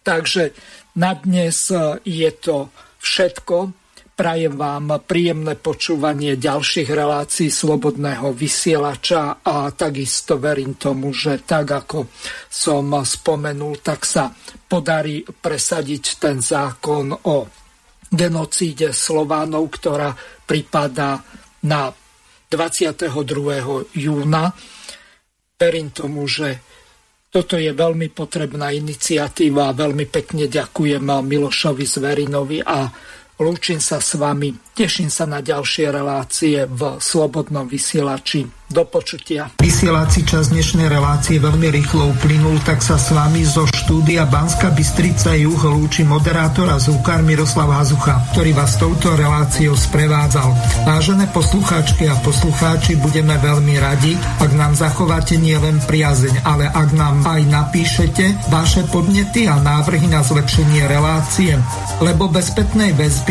Takže 0.01 0.51
na 0.97 1.13
dnes 1.15 1.71
je 2.03 2.31
to 2.41 2.73
všetko. 2.99 3.77
Prajem 4.11 4.53
vám 4.53 5.01
príjemné 5.01 5.57
počúvanie 5.57 6.37
ďalších 6.37 6.93
relácií 6.93 7.49
Slobodného 7.49 8.35
vysielača 8.37 9.41
a 9.41 9.71
takisto 9.73 10.37
verím 10.37 10.77
tomu, 10.77 11.09
že 11.09 11.41
tak 11.41 11.73
ako 11.85 12.05
som 12.45 13.01
spomenul, 13.01 13.81
tak 13.81 14.05
sa 14.05 14.29
podarí 14.67 15.25
presadiť 15.25 16.21
ten 16.21 16.37
zákon 16.37 17.17
o 17.17 17.49
genocíde 18.11 18.93
Slovánov, 18.93 19.63
ktorá 19.73 20.13
pripadá 20.45 21.23
na 21.65 21.89
22. 22.51 23.95
júna. 23.95 24.53
Verím 25.55 25.89
tomu, 25.89 26.27
že 26.27 26.61
toto 27.31 27.55
je 27.55 27.71
veľmi 27.71 28.11
potrebná 28.11 28.75
iniciatíva 28.75 29.71
a 29.71 29.77
veľmi 29.77 30.03
pekne 30.11 30.51
ďakujem 30.51 31.07
Milošovi 31.07 31.85
Zverinovi 31.87 32.59
a 32.59 32.91
lúčim 33.41 33.81
sa 33.81 33.97
s 33.97 34.15
vami. 34.15 34.53
Teším 34.71 35.11
sa 35.11 35.27
na 35.27 35.43
ďalšie 35.43 35.91
relácie 35.91 36.63
v 36.63 37.01
Slobodnom 37.01 37.67
vysielači 37.67 38.47
do 38.71 38.87
počutia. 38.87 39.51
Vysielací 39.59 40.23
čas 40.23 40.47
dnešnej 40.47 40.87
relácie 40.87 41.43
veľmi 41.43 41.67
rýchlo 41.75 42.15
uplynul, 42.15 42.55
tak 42.63 42.79
sa 42.79 42.95
s 42.95 43.11
vami 43.11 43.43
zo 43.43 43.67
štúdia 43.67 44.23
Banska 44.23 44.71
Bystrica 44.71 45.35
Juh 45.35 45.59
lúči 45.59 46.07
moderátor 46.07 46.71
a 46.71 46.79
zúkar 46.79 47.19
Miroslav 47.19 47.67
Hazucha, 47.67 48.31
ktorý 48.31 48.55
vás 48.55 48.79
touto 48.79 49.11
reláciou 49.11 49.75
sprevádzal. 49.75 50.55
Vážené 50.87 51.27
poslucháčky 51.35 52.07
a 52.07 52.15
poslucháči, 52.23 52.95
budeme 52.95 53.35
veľmi 53.43 53.75
radi, 53.75 54.15
ak 54.39 54.55
nám 54.55 54.79
zachováte 54.79 55.35
nielen 55.35 55.83
priazeň, 55.83 56.47
ale 56.47 56.71
ak 56.71 56.95
nám 56.95 57.27
aj 57.27 57.41
napíšete 57.43 58.47
vaše 58.47 58.87
podnety 58.87 59.51
a 59.51 59.59
návrhy 59.59 60.07
na 60.07 60.23
zlepšenie 60.23 60.87
relácie, 60.87 61.59
lebo 61.99 62.31
bez 62.31 62.55
spätnej 62.55 62.95
väzby 62.95 63.30